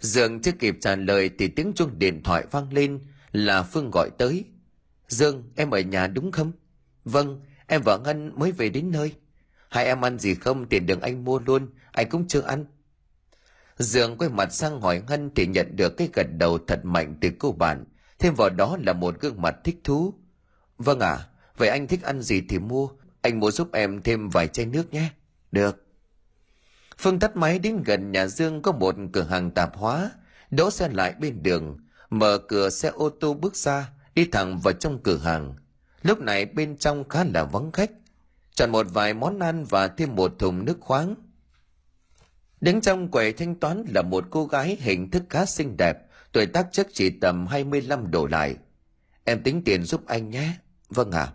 Dương 0.00 0.40
chưa 0.40 0.52
kịp 0.52 0.76
trả 0.80 0.96
lời 0.96 1.30
thì 1.38 1.48
tiếng 1.48 1.72
chuông 1.74 1.98
điện 1.98 2.22
thoại 2.22 2.44
vang 2.50 2.72
lên 2.72 3.00
là 3.32 3.62
Phương 3.62 3.90
gọi 3.92 4.10
tới. 4.18 4.44
Dương, 5.08 5.44
em 5.56 5.70
ở 5.70 5.80
nhà 5.80 6.06
đúng 6.06 6.32
không? 6.32 6.52
Vâng, 7.04 7.40
em 7.66 7.82
và 7.84 7.96
Ngân 7.96 8.38
mới 8.38 8.52
về 8.52 8.68
đến 8.68 8.90
nơi. 8.90 9.14
Hai 9.70 9.84
em 9.84 10.00
ăn 10.00 10.18
gì 10.18 10.34
không 10.34 10.66
tiền 10.66 10.86
đường 10.86 11.00
anh 11.00 11.24
mua 11.24 11.38
luôn, 11.38 11.68
anh 11.92 12.08
cũng 12.08 12.28
chưa 12.28 12.40
ăn. 12.40 12.64
Dương 13.78 14.18
quay 14.18 14.30
mặt 14.30 14.52
sang 14.52 14.80
hỏi 14.80 15.02
Ngân 15.08 15.30
thì 15.34 15.46
nhận 15.46 15.76
được 15.76 15.96
cái 15.96 16.08
gật 16.12 16.26
đầu 16.38 16.58
thật 16.66 16.84
mạnh 16.84 17.16
từ 17.20 17.30
cô 17.38 17.52
bạn. 17.52 17.84
Thêm 18.18 18.34
vào 18.34 18.50
đó 18.50 18.78
là 18.86 18.92
một 18.92 19.20
gương 19.20 19.42
mặt 19.42 19.56
thích 19.64 19.80
thú. 19.84 20.14
Vâng 20.78 21.00
ạ, 21.00 21.10
à, 21.10 21.26
vậy 21.56 21.68
anh 21.68 21.86
thích 21.86 22.02
ăn 22.02 22.22
gì 22.22 22.42
thì 22.48 22.58
mua. 22.58 22.88
Anh 23.22 23.40
mua 23.40 23.50
giúp 23.50 23.72
em 23.72 24.02
thêm 24.02 24.28
vài 24.28 24.48
chai 24.48 24.66
nước 24.66 24.92
nhé. 24.92 25.10
Được. 25.52 25.89
Phương 27.00 27.18
tắt 27.18 27.36
máy 27.36 27.58
đến 27.58 27.82
gần 27.82 28.12
nhà 28.12 28.26
Dương 28.26 28.62
có 28.62 28.72
một 28.72 28.94
cửa 29.12 29.22
hàng 29.22 29.50
tạp 29.50 29.76
hóa, 29.76 30.10
đỗ 30.50 30.70
xe 30.70 30.88
lại 30.88 31.14
bên 31.20 31.42
đường. 31.42 31.78
mở 32.10 32.38
cửa 32.48 32.70
xe 32.70 32.88
ô 32.88 33.10
tô 33.20 33.34
bước 33.34 33.56
ra 33.56 33.90
đi 34.14 34.24
thẳng 34.32 34.58
vào 34.58 34.72
trong 34.72 35.02
cửa 35.02 35.16
hàng. 35.16 35.54
Lúc 36.02 36.20
này 36.20 36.46
bên 36.46 36.76
trong 36.76 37.08
khá 37.08 37.24
là 37.24 37.44
vắng 37.44 37.72
khách. 37.72 37.90
Chọn 38.54 38.70
một 38.70 38.86
vài 38.92 39.14
món 39.14 39.38
ăn 39.38 39.64
và 39.64 39.88
thêm 39.88 40.16
một 40.16 40.38
thùng 40.38 40.64
nước 40.64 40.76
khoáng. 40.80 41.14
Đứng 42.60 42.80
trong 42.80 43.10
quầy 43.10 43.32
thanh 43.32 43.54
toán 43.54 43.84
là 43.94 44.02
một 44.02 44.24
cô 44.30 44.46
gái 44.46 44.76
hình 44.80 45.10
thức 45.10 45.22
khá 45.28 45.46
xinh 45.46 45.76
đẹp 45.76 45.98
tuổi 46.32 46.46
tác 46.46 46.66
chắc 46.72 46.86
chỉ 46.92 47.10
tầm 47.10 47.46
25 47.46 48.10
đổ 48.10 48.26
lại. 48.26 48.56
Em 49.24 49.42
tính 49.42 49.62
tiền 49.64 49.82
giúp 49.82 50.06
anh 50.06 50.30
nhé. 50.30 50.52
Vâng 50.88 51.10
ạ. 51.10 51.22
À. 51.22 51.32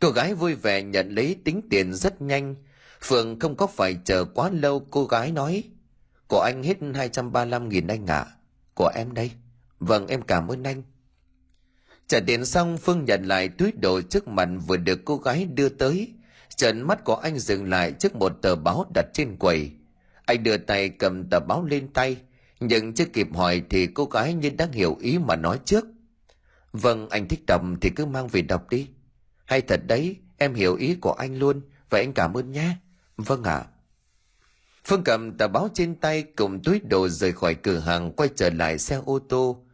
cô 0.00 0.10
gái 0.10 0.34
vui 0.34 0.54
vẻ 0.54 0.82
nhận 0.82 1.14
lấy 1.14 1.36
tính 1.44 1.60
tiền 1.70 1.94
rất 1.94 2.22
nhanh 2.22 2.54
phượng 3.02 3.38
không 3.40 3.56
có 3.56 3.66
phải 3.66 3.96
chờ 4.04 4.24
quá 4.24 4.50
lâu, 4.50 4.86
cô 4.90 5.04
gái 5.04 5.32
nói, 5.32 5.64
của 6.28 6.40
anh 6.40 6.62
hết 6.62 6.76
235 6.94 7.68
nghìn 7.68 7.86
anh 7.86 8.06
ạ. 8.06 8.18
À. 8.18 8.32
của 8.74 8.90
em 8.94 9.14
đây. 9.14 9.30
Vâng 9.80 10.06
em 10.06 10.22
cảm 10.22 10.48
ơn 10.48 10.62
anh. 10.62 10.82
Trả 12.06 12.20
tiền 12.26 12.44
xong, 12.44 12.78
phương 12.78 13.04
nhận 13.04 13.24
lại 13.24 13.48
túi 13.48 13.72
đồ 13.72 14.00
trước 14.00 14.28
mặt 14.28 14.48
vừa 14.66 14.76
được 14.76 15.00
cô 15.04 15.16
gái 15.16 15.44
đưa 15.44 15.68
tới. 15.68 16.12
Trận 16.56 16.82
mắt 16.82 17.04
của 17.04 17.14
anh 17.14 17.38
dừng 17.38 17.70
lại 17.70 17.92
trước 17.92 18.16
một 18.16 18.32
tờ 18.42 18.56
báo 18.56 18.86
đặt 18.94 19.06
trên 19.14 19.36
quầy. 19.36 19.70
Anh 20.24 20.42
đưa 20.42 20.56
tay 20.56 20.88
cầm 20.88 21.28
tờ 21.30 21.40
báo 21.40 21.64
lên 21.64 21.88
tay, 21.92 22.16
nhưng 22.60 22.94
chưa 22.94 23.04
kịp 23.04 23.28
hỏi 23.34 23.62
thì 23.70 23.86
cô 23.86 24.04
gái 24.04 24.34
như 24.34 24.50
đang 24.50 24.72
hiểu 24.72 24.96
ý 25.00 25.18
mà 25.18 25.36
nói 25.36 25.58
trước. 25.64 25.84
Vâng 26.72 27.08
anh 27.08 27.28
thích 27.28 27.40
đọc 27.46 27.62
thì 27.80 27.90
cứ 27.96 28.06
mang 28.06 28.28
về 28.28 28.42
đọc 28.42 28.70
đi. 28.70 28.88
Hay 29.44 29.60
thật 29.60 29.80
đấy, 29.86 30.16
em 30.38 30.54
hiểu 30.54 30.74
ý 30.76 30.94
của 30.94 31.12
anh 31.12 31.38
luôn, 31.38 31.60
vậy 31.90 32.02
anh 32.02 32.12
cảm 32.12 32.36
ơn 32.36 32.52
nhé 32.52 32.76
vâng 33.22 33.42
ạ. 33.42 33.54
À. 33.54 33.68
phương 34.84 35.04
cầm 35.04 35.38
tờ 35.38 35.48
báo 35.48 35.68
trên 35.74 35.94
tay 35.94 36.22
cùng 36.22 36.62
túi 36.62 36.80
đồ 36.80 37.08
rời 37.08 37.32
khỏi 37.32 37.54
cửa 37.54 37.78
hàng 37.78 38.12
quay 38.12 38.28
trở 38.36 38.50
lại 38.50 38.78
xe 38.78 39.00
ô 39.04 39.18
tô. 39.28 39.64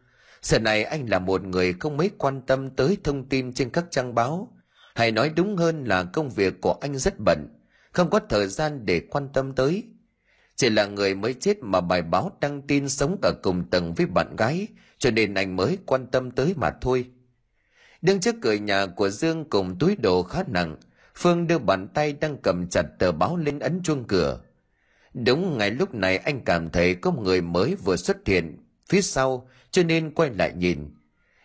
Giờ 0.41 0.59
này 0.59 0.83
anh 0.83 1.09
là 1.09 1.19
một 1.19 1.43
người 1.43 1.73
không 1.73 1.97
mấy 1.97 2.11
quan 2.17 2.41
tâm 2.41 2.69
tới 2.69 2.97
thông 3.03 3.29
tin 3.29 3.53
trên 3.53 3.69
các 3.69 3.85
trang 3.91 4.15
báo. 4.15 4.53
Hay 4.95 5.11
nói 5.11 5.31
đúng 5.35 5.57
hơn 5.57 5.83
là 5.83 6.03
công 6.03 6.29
việc 6.29 6.61
của 6.61 6.73
anh 6.81 6.97
rất 6.97 7.13
bận, 7.25 7.47
không 7.91 8.09
có 8.09 8.19
thời 8.29 8.47
gian 8.47 8.85
để 8.85 9.01
quan 9.09 9.29
tâm 9.33 9.55
tới. 9.55 9.83
Chỉ 10.55 10.69
là 10.69 10.85
người 10.85 11.15
mới 11.15 11.33
chết 11.33 11.57
mà 11.61 11.81
bài 11.81 12.01
báo 12.01 12.37
đăng 12.41 12.61
tin 12.61 12.89
sống 12.89 13.17
ở 13.21 13.33
cùng 13.43 13.69
tầng 13.69 13.93
với 13.93 14.05
bạn 14.05 14.35
gái, 14.35 14.67
cho 14.97 15.11
nên 15.11 15.33
anh 15.33 15.55
mới 15.55 15.77
quan 15.85 16.07
tâm 16.07 16.31
tới 16.31 16.53
mà 16.57 16.71
thôi. 16.81 17.05
Đứng 18.01 18.19
trước 18.19 18.35
cửa 18.41 18.53
nhà 18.53 18.85
của 18.85 19.09
dương 19.09 19.49
cùng 19.49 19.79
túi 19.79 19.95
đồ 19.95 20.23
khá 20.23 20.43
nặng 20.47 20.75
phương 21.19 21.47
đưa 21.47 21.57
bàn 21.57 21.87
tay 21.93 22.13
đang 22.13 22.37
cầm 22.37 22.67
chặt 22.67 22.83
tờ 22.99 23.11
báo 23.11 23.37
lên 23.37 23.59
ấn 23.59 23.83
chuông 23.83 24.07
cửa. 24.07 24.41
Đúng 25.13 25.57
ngay 25.57 25.71
lúc 25.71 25.93
này 25.93 26.17
anh 26.17 26.41
cảm 26.45 26.69
thấy 26.69 26.95
có 26.95 27.11
người 27.11 27.41
mới 27.41 27.75
vừa 27.75 27.95
xuất 27.95 28.17
hiện 28.25 28.57
phía 28.89 29.01
sau, 29.01 29.49
cho 29.71 29.83
nên 29.83 30.13
quay 30.13 30.29
lại 30.29 30.53
nhìn. 30.53 30.95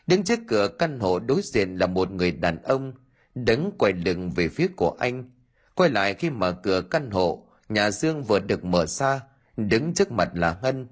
Đứng 0.07 0.25
trước 0.25 0.39
cửa 0.49 0.69
căn 0.79 0.99
hộ 0.99 1.19
đối 1.19 1.41
diện 1.43 1.77
là 1.77 1.87
một 1.87 2.11
người 2.11 2.33
đàn 2.33 2.63
ông, 2.63 2.93
đứng 3.35 3.71
quay 3.79 3.93
lưng 3.93 4.31
về 4.31 4.49
phía 4.49 4.69
của 4.77 4.97
anh. 4.99 5.31
Quay 5.75 5.91
lại 5.91 6.15
khi 6.15 6.31
mở 6.31 6.53
cửa 6.53 6.83
căn 6.91 7.11
hộ, 7.11 7.47
nhà 7.69 7.91
dương 7.91 8.23
vừa 8.23 8.39
được 8.39 8.65
mở 8.65 8.87
ra, 8.87 9.21
đứng 9.57 9.95
trước 9.95 10.13
mặt 10.13 10.29
là 10.35 10.59
ngân. 10.63 10.87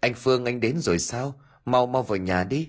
Anh 0.00 0.14
phương, 0.14 0.44
anh 0.44 0.60
đến 0.60 0.78
rồi 0.78 0.98
sao? 0.98 1.34
Mau 1.64 1.86
mau 1.86 2.02
vào 2.02 2.16
nhà 2.16 2.44
đi. 2.44 2.68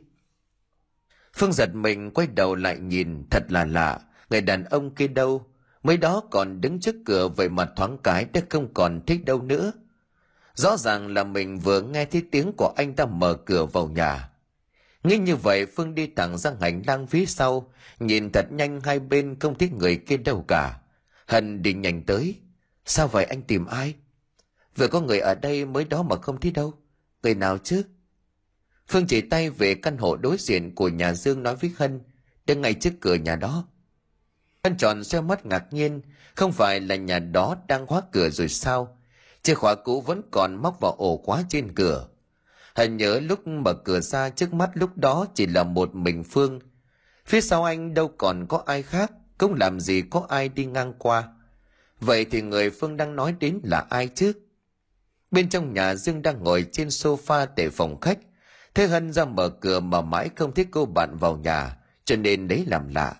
Phương 1.34 1.54
giật 1.54 1.70
mình 1.76 2.12
quay 2.12 2.28
đầu 2.28 2.56
lại 2.56 2.78
nhìn, 2.80 3.24
thật 3.32 3.44
là 3.50 3.66
lạ 3.66 4.00
người 4.34 4.42
đàn 4.42 4.64
ông 4.64 4.96
kia 4.96 5.08
đâu? 5.08 5.46
Mới 5.84 5.98
đó 5.98 6.24
còn 6.32 6.62
đứng 6.62 6.80
trước 6.80 6.96
cửa 7.06 7.28
về 7.28 7.50
mặt 7.50 7.70
thoáng 7.76 7.98
cái 8.04 8.26
đã 8.34 8.42
không 8.50 8.74
còn 8.74 9.02
thích 9.06 9.26
đâu 9.26 9.42
nữa. 9.42 9.72
Rõ 10.54 10.78
ràng 10.78 11.08
là 11.14 11.24
mình 11.24 11.60
vừa 11.60 11.82
nghe 11.82 12.06
thấy 12.06 12.24
tiếng 12.32 12.52
của 12.58 12.74
anh 12.78 12.94
ta 12.96 13.06
mở 13.06 13.34
cửa 13.46 13.66
vào 13.66 13.88
nhà. 13.88 14.30
Nghĩ 15.04 15.18
như 15.18 15.36
vậy, 15.36 15.66
phương 15.66 15.96
đi 15.96 16.08
thẳng 16.16 16.38
ra 16.38 16.52
hành 16.62 16.82
lang 16.88 17.08
phía 17.08 17.26
sau, 17.26 17.72
nhìn 18.00 18.32
thật 18.32 18.46
nhanh 18.52 18.82
hai 18.82 19.00
bên 19.00 19.40
không 19.40 19.58
thấy 19.58 19.70
người 19.70 19.98
kia 19.98 20.18
đâu 20.18 20.46
cả. 20.48 20.80
Hân 21.28 21.62
đi 21.62 21.74
nhanh 21.74 22.04
tới. 22.04 22.40
Sao 22.86 23.08
vậy 23.08 23.26
anh 23.26 23.42
tìm 23.42 23.66
ai? 23.66 23.96
Vừa 24.76 24.88
có 24.88 25.02
người 25.02 25.20
ở 25.20 25.36
đây 25.36 25.66
mới 25.66 25.86
đó 25.86 26.04
mà 26.04 26.16
không 26.16 26.40
thấy 26.40 26.52
đâu. 26.52 26.74
Người 27.24 27.36
nào 27.36 27.58
chứ? 27.58 27.84
Phương 28.88 29.08
chỉ 29.08 29.22
tay 29.22 29.50
về 29.50 29.76
căn 29.76 29.98
hộ 29.98 30.16
đối 30.16 30.38
diện 30.40 30.76
của 30.76 30.90
nhà 30.90 31.14
dương 31.14 31.44
nói 31.44 31.56
với 31.56 31.74
hân, 31.78 32.02
đứng 32.46 32.62
ngay 32.62 32.74
trước 32.74 32.94
cửa 33.02 33.16
nhà 33.16 33.36
đó 33.36 33.68
hân 34.64 34.78
tròn 34.78 35.04
xoe 35.04 35.22
mắt 35.22 35.46
ngạc 35.46 35.74
nhiên, 35.74 36.02
không 36.36 36.52
phải 36.52 36.80
là 36.80 36.96
nhà 36.96 37.20
đó 37.20 37.56
đang 37.68 37.88
khóa 37.88 38.02
cửa 38.12 38.30
rồi 38.30 38.50
sao? 38.50 38.98
Chìa 39.42 39.54
khóa 39.54 39.76
cũ 39.76 40.02
vẫn 40.02 40.22
còn 40.32 40.56
móc 40.56 40.80
vào 40.80 40.92
ổ 40.98 41.18
khóa 41.18 41.44
trên 41.50 41.76
cửa. 41.76 42.08
Hân 42.76 42.98
nhớ 42.98 43.20
lúc 43.20 43.48
mở 43.48 43.74
cửa 43.74 44.00
ra 44.00 44.30
trước 44.30 44.54
mắt 44.54 44.70
lúc 44.74 44.98
đó 44.98 45.26
chỉ 45.34 45.46
là 45.46 45.64
một 45.64 45.96
mình 45.96 46.24
phương. 46.24 46.60
Phía 47.26 47.42
sau 47.42 47.64
anh 47.64 47.94
đâu 47.94 48.08
còn 48.18 48.46
có 48.48 48.64
ai 48.66 48.84
khác, 48.84 49.12
cũng 49.38 49.54
làm 49.54 49.80
gì 49.80 50.02
có 50.10 50.26
ai 50.30 50.50
đi 50.50 50.66
ngang 50.66 50.94
qua. 50.98 51.24
Vậy 52.00 52.26
thì 52.26 52.42
người 52.42 52.70
phương 52.70 52.98
đang 52.98 53.16
nói 53.16 53.36
đến 53.40 53.60
là 53.64 53.86
ai 53.90 54.10
chứ? 54.16 54.34
Bên 55.32 55.50
trong 55.50 55.74
nhà 55.74 55.96
dương 55.96 56.22
đang 56.22 56.44
ngồi 56.44 56.66
trên 56.72 56.88
sofa 56.88 57.48
để 57.56 57.70
phòng 57.70 58.00
khách. 58.02 58.20
Thế 58.74 58.88
hân 58.88 59.14
ra 59.14 59.26
mở 59.26 59.50
cửa 59.50 59.80
mà 59.80 60.02
mãi 60.02 60.30
không 60.36 60.54
thích 60.54 60.68
cô 60.72 60.86
bạn 60.86 61.18
vào 61.18 61.38
nhà, 61.38 61.78
cho 62.06 62.16
nên 62.16 62.48
đấy 62.48 62.64
làm 62.68 62.96
lạ 62.96 63.16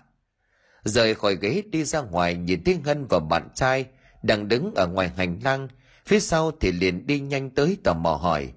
rời 0.84 1.14
khỏi 1.14 1.36
ghế 1.40 1.62
đi 1.70 1.84
ra 1.84 2.00
ngoài 2.00 2.34
nhìn 2.34 2.64
thấy 2.64 2.78
Ngân 2.84 3.06
và 3.06 3.18
bạn 3.18 3.48
trai 3.54 3.86
đang 4.22 4.48
đứng 4.48 4.74
ở 4.74 4.86
ngoài 4.86 5.12
hành 5.16 5.40
lang, 5.44 5.68
phía 6.06 6.20
sau 6.20 6.52
thì 6.60 6.72
liền 6.72 7.06
đi 7.06 7.20
nhanh 7.20 7.50
tới 7.50 7.76
tò 7.84 7.94
mò 7.94 8.14
hỏi. 8.14 8.52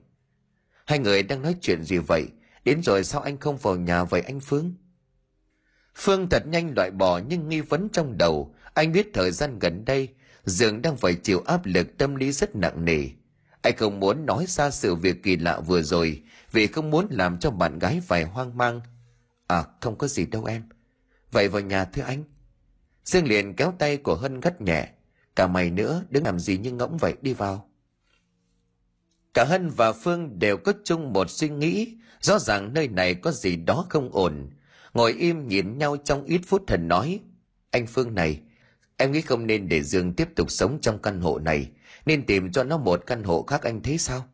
Hai 0.86 1.00
người 1.00 1.24
đang 1.24 1.42
nói 1.42 1.56
chuyện 1.62 1.84
gì 1.84 1.98
vậy? 1.98 2.28
Đến 2.64 2.84
rồi 2.84 3.04
sao 3.04 3.22
anh 3.22 3.38
không 3.38 3.58
vào 3.58 3.76
nhà 3.76 4.04
vậy 4.04 4.22
anh 4.22 4.40
phương? 4.40 4.74
Phương 5.96 6.30
thật 6.30 6.48
nhanh 6.48 6.74
loại 6.76 6.92
bỏ 6.92 7.18
những 7.18 7.50
nghi 7.50 7.62
vấn 7.62 7.90
trong 7.90 8.18
đầu. 8.18 8.56
Anh 8.74 8.92
biết 8.92 9.10
thời 9.14 9.32
gian 9.32 9.60
gần 9.60 9.86
đây, 9.86 10.10
dương 10.46 10.82
đang 10.82 10.98
phải 10.98 11.16
chịu 11.16 11.44
áp 11.46 11.66
lực 11.66 11.98
tâm 11.98 12.16
lý 12.16 12.32
rất 12.32 12.56
nặng 12.56 12.86
nề. 12.86 13.10
Anh 13.62 13.76
không 13.78 14.00
muốn 14.00 14.26
nói 14.26 14.46
ra 14.48 14.70
sự 14.70 14.96
việc 14.96 15.24
kỳ 15.24 15.38
lạ 15.38 15.60
vừa 15.60 15.82
rồi, 15.82 16.24
vì 16.52 16.68
không 16.68 16.92
muốn 16.92 17.08
làm 17.10 17.40
cho 17.40 17.52
bạn 17.52 17.80
gái 17.80 18.02
phải 18.08 18.24
hoang 18.24 18.58
mang. 18.58 18.82
À 19.48 19.64
không 19.82 19.98
có 19.98 20.08
gì 20.08 20.26
đâu 20.26 20.46
em 20.46 20.64
vậy 21.32 21.48
vào 21.48 21.62
nhà 21.62 21.86
thưa 21.86 22.02
anh. 22.02 22.24
Dương 23.04 23.28
liền 23.28 23.54
kéo 23.54 23.74
tay 23.80 23.98
của 23.98 24.16
hân 24.16 24.40
gắt 24.40 24.62
nhẹ, 24.62 24.90
cả 25.36 25.48
mày 25.48 25.70
nữa 25.70 26.04
đứng 26.10 26.24
làm 26.24 26.40
gì 26.40 26.58
như 26.58 26.72
ngỗng 26.72 26.98
vậy 26.98 27.14
đi 27.22 27.34
vào. 27.34 27.70
Cả 29.34 29.44
hân 29.44 29.70
và 29.70 29.92
phương 29.92 30.40
đều 30.40 30.58
có 30.58 30.74
chung 30.84 31.14
một 31.14 31.30
suy 31.30 31.50
nghĩ, 31.50 31.98
rõ 32.22 32.40
ràng 32.40 32.74
nơi 32.74 32.88
này 32.88 33.16
có 33.16 33.32
gì 33.32 33.56
đó 33.56 33.86
không 33.90 34.10
ổn. 34.12 34.50
Ngồi 34.94 35.14
im 35.14 35.48
nhìn 35.48 35.78
nhau 35.78 35.98
trong 35.98 36.26
ít 36.26 36.42
phút 36.48 36.64
thần 36.68 36.88
nói, 36.88 37.20
anh 37.72 37.88
phương 37.88 38.16
này, 38.16 38.42
em 38.98 39.12
nghĩ 39.12 39.22
không 39.22 39.48
nên 39.48 39.70
để 39.70 39.84
dương 39.84 40.14
tiếp 40.14 40.28
tục 40.36 40.52
sống 40.52 40.80
trong 40.82 41.02
căn 41.02 41.22
hộ 41.22 41.40
này, 41.40 41.72
nên 42.06 42.26
tìm 42.26 42.52
cho 42.52 42.64
nó 42.64 42.78
một 42.78 43.04
căn 43.06 43.24
hộ 43.24 43.44
khác 43.44 43.62
anh 43.62 43.82
thấy 43.82 43.98
sao? 43.98 44.28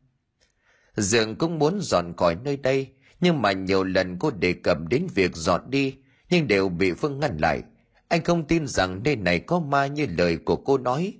Dương 0.95 1.35
cũng 1.35 1.59
muốn 1.59 1.79
dọn 1.81 2.13
khỏi 2.17 2.35
nơi 2.43 2.57
đây, 2.57 2.87
nhưng 3.21 3.41
mà 3.41 3.51
nhiều 3.51 3.83
lần 3.83 4.19
cô 4.19 4.31
đề 4.31 4.53
cập 4.53 4.77
đến 4.89 5.07
việc 5.15 5.35
dọn 5.35 5.61
đi 5.69 5.95
nhưng 6.33 6.47
đều 6.47 6.69
bị 6.69 6.93
phương 6.93 7.19
ngăn 7.19 7.37
lại. 7.37 7.63
Anh 8.07 8.23
không 8.23 8.47
tin 8.47 8.67
rằng 8.67 9.01
nơi 9.03 9.15
này 9.15 9.39
có 9.39 9.59
ma 9.59 9.87
như 9.87 10.07
lời 10.17 10.37
của 10.37 10.55
cô 10.55 10.77
nói. 10.77 11.13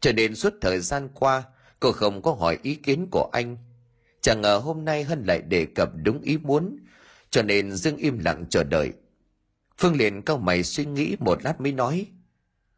Cho 0.00 0.12
nên 0.12 0.34
suốt 0.34 0.54
thời 0.60 0.80
gian 0.80 1.08
qua, 1.14 1.42
cô 1.80 1.92
không 1.92 2.22
có 2.22 2.32
hỏi 2.32 2.58
ý 2.62 2.74
kiến 2.74 3.06
của 3.10 3.30
anh. 3.32 3.56
Chẳng 4.20 4.40
ngờ 4.40 4.58
hôm 4.58 4.84
nay 4.84 5.04
hân 5.04 5.24
lại 5.24 5.42
đề 5.42 5.66
cập 5.66 5.90
đúng 6.02 6.20
ý 6.20 6.38
muốn, 6.38 6.78
cho 7.30 7.42
nên 7.42 7.72
dương 7.72 7.96
im 7.96 8.18
lặng 8.18 8.44
chờ 8.50 8.64
đợi. 8.64 8.92
Phương 9.78 9.96
liền 9.96 10.22
cau 10.22 10.38
mày 10.38 10.62
suy 10.62 10.84
nghĩ 10.84 11.16
một 11.20 11.44
lát 11.44 11.60
mới 11.60 11.72
nói, 11.72 12.06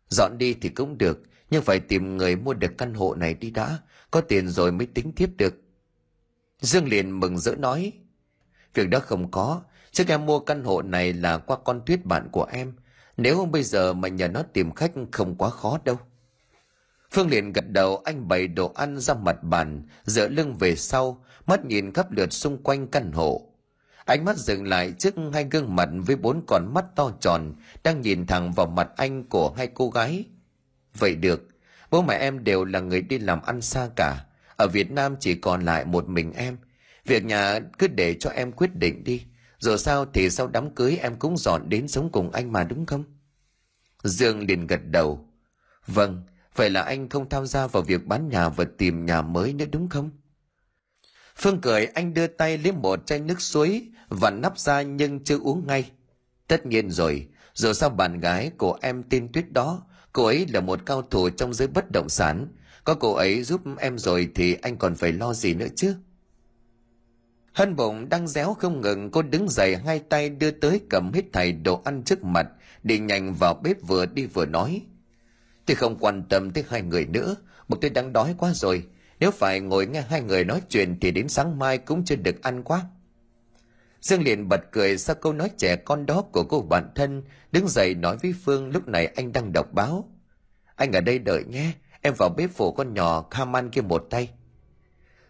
dọn 0.09 0.39
đi 0.39 0.55
thì 0.55 0.69
cũng 0.69 0.99
được, 0.99 1.23
nhưng 1.51 1.63
phải 1.63 1.81
tìm 1.81 2.17
người 2.17 2.37
mua 2.37 2.55
được 2.55 2.79
căn 2.79 2.95
hộ 2.95 3.15
này 3.15 3.35
đi 3.35 3.51
đã, 3.51 3.79
có 4.11 4.21
tiền 4.21 4.49
rồi 4.49 4.73
mới 4.73 4.87
tính 4.87 5.13
tiếp 5.17 5.31
được. 5.37 5.55
Dương 6.61 6.89
liền 6.89 7.21
mừng 7.21 7.39
rỡ 7.39 7.55
nói, 7.55 7.93
việc 8.75 8.89
đó 8.89 8.99
không 8.99 9.31
có 9.31 9.63
trước 9.93 10.09
em 10.09 10.27
mua 10.27 10.39
căn 10.39 10.65
hộ 10.65 10.83
này 10.83 11.13
là 11.13 11.39
qua 11.39 11.57
con 11.65 11.81
tuyết 11.87 12.05
bạn 12.05 12.29
của 12.33 12.45
em. 12.45 12.73
Nếu 13.17 13.45
bây 13.45 13.63
giờ 13.63 13.93
mà 13.93 14.09
nhờ 14.09 14.29
nó 14.29 14.43
tìm 14.43 14.75
khách 14.75 14.93
không 15.13 15.35
quá 15.35 15.51
khó 15.51 15.79
đâu. 15.85 15.99
Phương 17.11 17.31
liền 17.31 17.53
gật 17.53 17.71
đầu, 17.71 18.03
anh 18.05 18.29
bày 18.29 18.47
đồ 18.47 18.73
ăn 18.75 18.99
ra 18.99 19.15
mặt 19.15 19.43
bàn, 19.43 19.83
dựa 20.05 20.29
lưng 20.29 20.55
về 20.55 20.77
sau, 20.77 21.25
mắt 21.47 21.65
nhìn 21.65 21.93
khắp 21.93 22.13
lượt 22.13 22.33
xung 22.33 22.63
quanh 22.63 22.87
căn 22.87 23.13
hộ. 23.13 23.49
Ánh 24.05 24.25
mắt 24.25 24.37
dừng 24.37 24.67
lại 24.67 24.93
trước 24.99 25.15
hai 25.33 25.45
gương 25.51 25.77
mặt 25.77 25.89
với 26.07 26.17
bốn 26.17 26.43
con 26.47 26.75
mắt 26.75 26.85
to 26.97 27.13
tròn, 27.21 27.55
đang 27.85 28.01
nhìn 28.01 28.27
thẳng 28.27 28.53
vào 28.53 28.67
mặt 28.67 28.89
anh 28.97 29.25
của 29.25 29.53
hai 29.57 29.69
cô 29.75 29.91
gái. 29.91 30.25
Vậy 30.99 31.15
được, 31.15 31.49
bố 31.91 32.03
mẹ 32.03 32.15
em 32.15 32.45
đều 32.45 32.65
là 32.65 32.81
người 32.81 33.01
đi 33.01 33.19
làm 33.19 33.43
ăn 33.43 33.61
xa 33.61 33.89
cả. 33.97 34.25
Ở 34.57 34.69
việt 34.69 34.91
nam 34.91 35.17
chỉ 35.21 35.35
còn 35.35 35.65
lại 35.65 35.85
một 35.85 36.09
mình 36.09 36.33
em. 36.33 36.57
Việc 37.05 37.25
nhà 37.25 37.61
cứ 37.79 37.89
để 37.89 38.15
cho 38.15 38.31
em 38.31 38.53
quyết 38.53 38.75
định 38.75 39.05
đi 39.05 39.23
dù 39.59 39.77
sao 39.77 40.07
thì 40.15 40.31
sau 40.31 40.47
đám 40.47 40.75
cưới 40.75 40.97
em 40.97 41.17
cũng 41.17 41.37
dọn 41.37 41.69
đến 41.69 41.89
sống 41.89 42.13
cùng 42.13 42.31
anh 42.31 42.53
mà 42.53 42.65
đúng 42.65 42.87
không 42.87 43.05
dương 44.05 44.47
liền 44.47 44.67
gật 44.67 44.81
đầu 44.85 45.29
vâng 45.87 46.23
vậy 46.55 46.71
là 46.71 46.83
anh 46.83 47.09
không 47.09 47.29
tham 47.29 47.47
gia 47.47 47.67
vào 47.67 47.83
việc 47.83 48.07
bán 48.07 48.29
nhà 48.29 48.49
và 48.49 48.65
tìm 48.79 49.07
nhà 49.07 49.23
mới 49.23 49.53
nữa 49.53 49.67
đúng 49.73 49.89
không 49.89 50.11
Phương 51.41 51.61
cười 51.61 51.87
anh 51.87 52.15
đưa 52.15 52.27
tay 52.27 52.59
lấy 52.59 52.73
một 52.73 53.07
chai 53.07 53.21
nước 53.21 53.41
suối 53.41 53.89
và 54.09 54.31
nắp 54.31 54.59
ra 54.59 54.83
nhưng 54.83 55.25
chưa 55.25 55.39
uống 55.39 55.67
ngay. 55.67 55.91
Tất 56.47 56.67
nhiên 56.67 56.91
rồi, 56.91 57.29
dù 57.55 57.73
sao 57.73 57.91
bạn 57.91 58.21
gái 58.21 58.51
của 58.59 58.79
em 58.83 59.03
tin 59.03 59.33
tuyết 59.33 59.53
đó, 59.53 59.83
cô 60.13 60.25
ấy 60.25 60.47
là 60.47 60.61
một 60.61 60.87
cao 60.87 61.03
thủ 61.03 61.31
trong 61.31 61.55
giới 61.55 61.69
bất 61.69 61.91
động 61.93 62.09
sản. 62.09 62.49
Có 62.85 62.95
cô 62.95 63.13
ấy 63.13 63.43
giúp 63.43 63.61
em 63.79 63.99
rồi 63.99 64.29
thì 64.35 64.55
anh 64.63 64.77
còn 64.77 64.95
phải 64.95 65.13
lo 65.13 65.35
gì 65.35 65.55
nữa 65.55 65.67
chứ? 65.77 65.95
Hân 67.59 67.77
bụng 67.77 68.09
đang 68.09 68.29
réo 68.29 68.55
không 68.55 68.81
ngừng, 68.81 69.11
cô 69.11 69.23
đứng 69.23 69.49
dậy, 69.49 69.77
hai 69.77 69.99
tay 69.99 70.29
đưa 70.29 70.51
tới 70.51 70.81
cầm 70.91 71.13
hết 71.13 71.23
thầy 71.33 71.53
đồ 71.53 71.81
ăn 71.85 72.03
trước 72.03 72.25
mặt, 72.25 72.47
đi 72.83 72.99
nhanh 72.99 73.35
vào 73.35 73.55
bếp 73.55 73.77
vừa 73.83 74.07
đi 74.07 74.27
vừa 74.27 74.47
nói. 74.47 74.83
Tôi 75.67 75.75
không 75.75 75.99
quan 76.01 76.23
tâm 76.29 76.51
tới 76.51 76.65
hai 76.69 76.83
người 76.83 77.07
nữa 77.07 77.37
bụng 77.69 77.81
tôi 77.81 77.91
đang 77.91 78.13
đói 78.13 78.35
quá 78.39 78.53
rồi. 78.55 78.85
Nếu 79.21 79.31
phải 79.31 79.61
ngồi 79.61 79.87
nghe 79.87 80.01
hai 80.01 80.21
người 80.21 80.45
nói 80.45 80.63
chuyện 80.69 81.01
thì 81.01 81.11
đến 81.11 81.29
sáng 81.29 81.59
mai 81.59 81.79
cũng 81.79 82.05
chưa 82.05 82.17
được 82.17 82.43
ăn 82.43 82.63
quá. 82.63 82.83
Dương 84.01 84.23
liền 84.23 84.49
bật 84.49 84.61
cười 84.73 84.99
sau 84.99 85.17
câu 85.17 85.33
nói 85.33 85.51
trẻ 85.59 85.77
con 85.77 86.07
đó 86.07 86.23
của 86.33 86.45
cô 86.45 86.61
bạn 86.61 86.91
thân, 86.95 87.23
đứng 87.53 87.69
dậy 87.69 87.95
nói 87.95 88.17
với 88.17 88.35
phương 88.45 88.71
lúc 88.71 88.89
này 88.89 89.07
anh 89.07 89.33
đang 89.33 89.53
đọc 89.53 89.73
báo. 89.73 90.09
Anh 90.77 90.93
ở 90.93 91.01
đây 91.01 91.19
đợi 91.19 91.45
nhé, 91.45 91.73
em 92.01 92.15
vào 92.19 92.29
bếp 92.37 92.51
phủ 92.51 92.73
con 92.73 92.95
nhỏ 92.95 93.27
kham 93.31 93.57
ăn 93.57 93.71
kia 93.71 93.81
một 93.81 94.07
tay. 94.11 94.29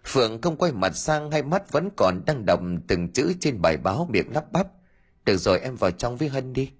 Phượng 0.05 0.41
không 0.41 0.57
quay 0.57 0.73
mặt 0.73 0.97
sang 0.97 1.31
hai 1.31 1.43
mắt 1.43 1.73
vẫn 1.73 1.89
còn 1.97 2.23
đang 2.27 2.47
đọc 2.47 2.61
từng 2.87 3.13
chữ 3.13 3.33
trên 3.41 3.63
bài 3.63 3.77
báo 3.77 4.09
miệng 4.11 4.33
lắp 4.33 4.53
bắp. 4.53 4.67
Được 5.25 5.37
rồi 5.37 5.61
em 5.61 5.77
vào 5.77 5.91
trong 5.91 6.17
với 6.17 6.29
Hân 6.29 6.53
đi. 6.53 6.71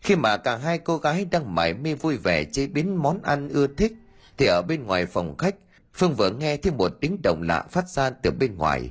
Khi 0.00 0.16
mà 0.16 0.36
cả 0.36 0.56
hai 0.56 0.78
cô 0.78 0.98
gái 0.98 1.24
đang 1.24 1.54
mải 1.54 1.74
mê 1.74 1.94
vui 1.94 2.16
vẻ 2.16 2.44
chế 2.44 2.66
biến 2.66 3.02
món 3.02 3.22
ăn 3.22 3.48
ưa 3.48 3.66
thích, 3.66 3.92
thì 4.36 4.46
ở 4.46 4.62
bên 4.62 4.84
ngoài 4.84 5.06
phòng 5.06 5.36
khách, 5.36 5.54
Phương 5.94 6.14
vừa 6.14 6.30
nghe 6.30 6.56
thêm 6.56 6.76
một 6.76 6.92
tiếng 7.00 7.22
động 7.22 7.42
lạ 7.42 7.64
phát 7.70 7.88
ra 7.88 8.10
từ 8.10 8.30
bên 8.30 8.56
ngoài. 8.56 8.90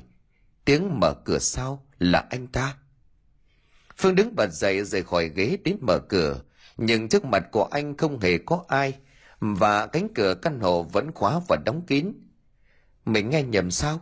Tiếng 0.66 1.00
mở 1.00 1.14
cửa 1.14 1.40
sau 1.40 1.86
là 2.00 2.26
anh 2.30 2.48
ta. 2.48 2.76
Phương 3.98 4.16
đứng 4.16 4.36
bật 4.36 4.48
dậy 4.52 4.84
rời 4.84 5.04
khỏi 5.04 5.30
ghế 5.36 5.58
đến 5.64 5.78
mở 5.82 6.00
cửa, 6.00 6.42
nhưng 6.78 7.10
trước 7.10 7.26
mặt 7.26 7.44
của 7.52 7.64
anh 7.64 7.98
không 7.98 8.20
hề 8.20 8.38
có 8.38 8.64
ai, 8.68 8.94
và 9.40 9.88
cánh 9.88 10.08
cửa 10.16 10.36
căn 10.42 10.60
hộ 10.60 10.84
vẫn 10.84 11.12
khóa 11.12 11.40
và 11.48 11.58
đóng 11.66 11.82
kín 11.88 12.14
mình 13.08 13.30
nghe 13.30 13.44
nhầm 13.44 13.72
sao? 13.72 14.02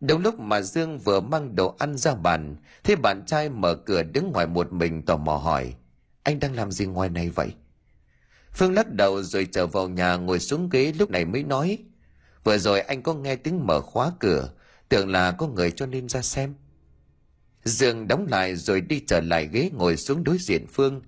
Đúng 0.00 0.22
lúc 0.22 0.38
mà 0.40 0.60
Dương 0.60 0.98
vừa 0.98 1.20
mang 1.20 1.54
đồ 1.56 1.76
ăn 1.78 1.96
ra 1.96 2.14
bàn, 2.14 2.56
thì 2.84 2.96
bạn 2.96 3.22
trai 3.26 3.48
mở 3.48 3.74
cửa 3.74 4.02
đứng 4.02 4.32
ngoài 4.32 4.46
một 4.46 4.72
mình 4.72 5.02
tò 5.02 5.16
mò 5.16 5.36
hỏi, 5.36 5.74
anh 6.22 6.40
đang 6.40 6.54
làm 6.54 6.70
gì 6.72 6.86
ngoài 6.86 7.08
này 7.08 7.30
vậy? 7.30 7.54
Phương 8.52 8.74
lắc 8.74 8.92
đầu 8.92 9.22
rồi 9.22 9.48
trở 9.52 9.66
vào 9.66 9.88
nhà 9.88 10.16
ngồi 10.16 10.38
xuống 10.40 10.68
ghế 10.68 10.92
lúc 10.98 11.10
này 11.10 11.24
mới 11.24 11.42
nói, 11.42 11.78
vừa 12.44 12.58
rồi 12.58 12.80
anh 12.80 13.02
có 13.02 13.14
nghe 13.14 13.36
tiếng 13.36 13.66
mở 13.66 13.80
khóa 13.80 14.12
cửa, 14.20 14.50
tưởng 14.88 15.08
là 15.08 15.32
có 15.32 15.46
người 15.46 15.70
cho 15.70 15.86
nên 15.86 16.08
ra 16.08 16.22
xem. 16.22 16.54
Dương 17.64 18.08
đóng 18.08 18.26
lại 18.30 18.56
rồi 18.56 18.80
đi 18.80 19.02
trở 19.06 19.20
lại 19.20 19.48
ghế 19.52 19.70
ngồi 19.72 19.96
xuống 19.96 20.24
đối 20.24 20.38
diện 20.38 20.66
Phương. 20.72 21.02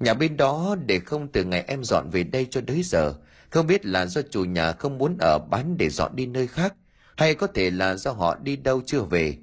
Nhà 0.00 0.14
bên 0.14 0.36
đó 0.36 0.76
để 0.86 0.98
không 0.98 1.28
từ 1.32 1.44
ngày 1.44 1.64
em 1.66 1.84
dọn 1.84 2.10
về 2.10 2.22
đây 2.22 2.46
cho 2.50 2.60
tới 2.66 2.82
giờ, 2.82 3.14
không 3.50 3.66
biết 3.66 3.86
là 3.86 4.06
do 4.06 4.22
chủ 4.22 4.44
nhà 4.44 4.72
không 4.72 4.98
muốn 4.98 5.16
ở 5.20 5.38
bán 5.38 5.76
để 5.78 5.88
dọn 5.90 6.16
đi 6.16 6.26
nơi 6.26 6.46
khác, 6.46 6.74
hay 7.16 7.34
có 7.34 7.46
thể 7.46 7.70
là 7.70 7.96
do 7.96 8.12
họ 8.12 8.36
đi 8.42 8.56
đâu 8.56 8.82
chưa 8.86 9.02
về. 9.02 9.36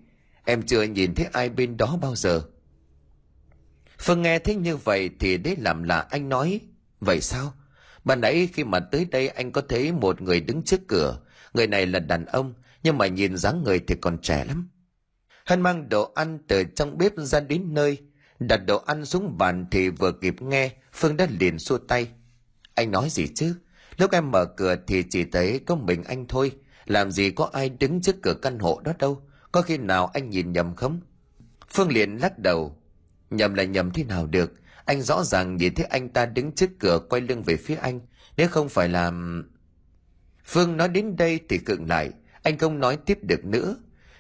Em 0.46 0.64
chưa 0.64 0.84
nhìn 0.84 1.16
thấy 1.16 1.26
ai 1.34 1.50
bên 1.50 1.78
đó 1.78 1.98
bao 2.02 2.16
giờ. 2.16 2.42
Phương 4.00 4.22
nghe 4.22 4.40
thấy 4.40 4.56
như 4.56 4.78
vậy 4.78 5.10
thì 5.20 5.38
đấy 5.38 5.56
làm 5.60 5.84
là 5.84 6.00
anh 6.00 6.30
nói. 6.30 6.60
Vậy 7.00 7.22
sao? 7.22 7.54
Ban 8.04 8.22
nãy 8.22 8.50
khi 8.54 8.64
mà 8.64 8.80
tới 8.80 9.06
đây 9.06 9.28
anh 9.28 9.52
có 9.52 9.62
thấy 9.70 9.92
một 9.92 10.22
người 10.22 10.42
đứng 10.42 10.64
trước 10.64 10.82
cửa. 10.88 11.20
Người 11.54 11.68
này 11.68 11.86
là 11.86 12.00
đàn 12.00 12.26
ông, 12.26 12.54
nhưng 12.84 12.98
mà 12.98 13.08
nhìn 13.08 13.38
dáng 13.38 13.64
người 13.64 13.80
thì 13.88 13.96
còn 14.02 14.18
trẻ 14.18 14.46
lắm. 14.46 14.70
Hân 15.46 15.62
mang 15.62 15.90
đồ 15.90 16.12
ăn 16.16 16.40
từ 16.48 16.64
trong 16.64 16.98
bếp 16.98 17.12
ra 17.18 17.40
đến 17.40 17.74
nơi. 17.74 17.98
Đặt 18.40 18.58
đồ 18.58 18.78
ăn 18.78 19.06
xuống 19.06 19.38
bàn 19.38 19.66
thì 19.72 19.90
vừa 19.90 20.12
kịp 20.12 20.42
nghe, 20.42 20.72
Phương 20.94 21.18
đã 21.18 21.28
liền 21.40 21.60
xua 21.60 21.78
tay. 21.78 22.08
Anh 22.76 22.92
nói 22.92 23.10
gì 23.10 23.28
chứ? 23.36 23.56
Lúc 23.98 24.12
em 24.12 24.32
mở 24.32 24.46
cửa 24.46 24.76
thì 24.88 25.04
chỉ 25.10 25.24
thấy 25.24 25.60
có 25.66 25.76
mình 25.76 26.04
anh 26.04 26.26
thôi. 26.28 26.52
Làm 26.86 27.12
gì 27.12 27.32
có 27.32 27.50
ai 27.54 27.70
đứng 27.70 28.02
trước 28.02 28.16
cửa 28.22 28.34
căn 28.42 28.60
hộ 28.60 28.82
đó 28.84 28.94
đâu. 29.00 29.22
Có 29.52 29.62
khi 29.62 29.78
nào 29.78 30.12
anh 30.14 30.30
nhìn 30.30 30.52
nhầm 30.54 30.76
không? 30.76 31.00
Phương 31.70 31.92
liền 31.92 32.18
lắc 32.18 32.40
đầu. 32.40 32.78
Nhầm 33.30 33.54
là 33.54 33.64
nhầm 33.64 33.92
thế 33.92 34.04
nào 34.04 34.26
được. 34.26 34.54
Anh 34.86 35.02
rõ 35.02 35.24
ràng 35.24 35.58
nhìn 35.58 35.76
thấy 35.76 35.86
anh 35.86 36.10
ta 36.10 36.26
đứng 36.26 36.52
trước 36.52 36.70
cửa 36.80 37.00
quay 37.10 37.22
lưng 37.22 37.44
về 37.44 37.56
phía 37.56 37.76
anh. 37.76 38.00
Nếu 38.38 38.48
không 38.48 38.70
phải 38.70 38.90
làm... 38.90 39.44
Phương 40.46 40.78
nói 40.78 40.90
đến 40.90 41.16
đây 41.16 41.40
thì 41.50 41.58
cựng 41.58 41.88
lại. 41.88 42.12
Anh 42.44 42.58
không 42.58 42.80
nói 42.80 42.98
tiếp 42.98 43.20
được 43.22 43.46
nữa. 43.46 43.76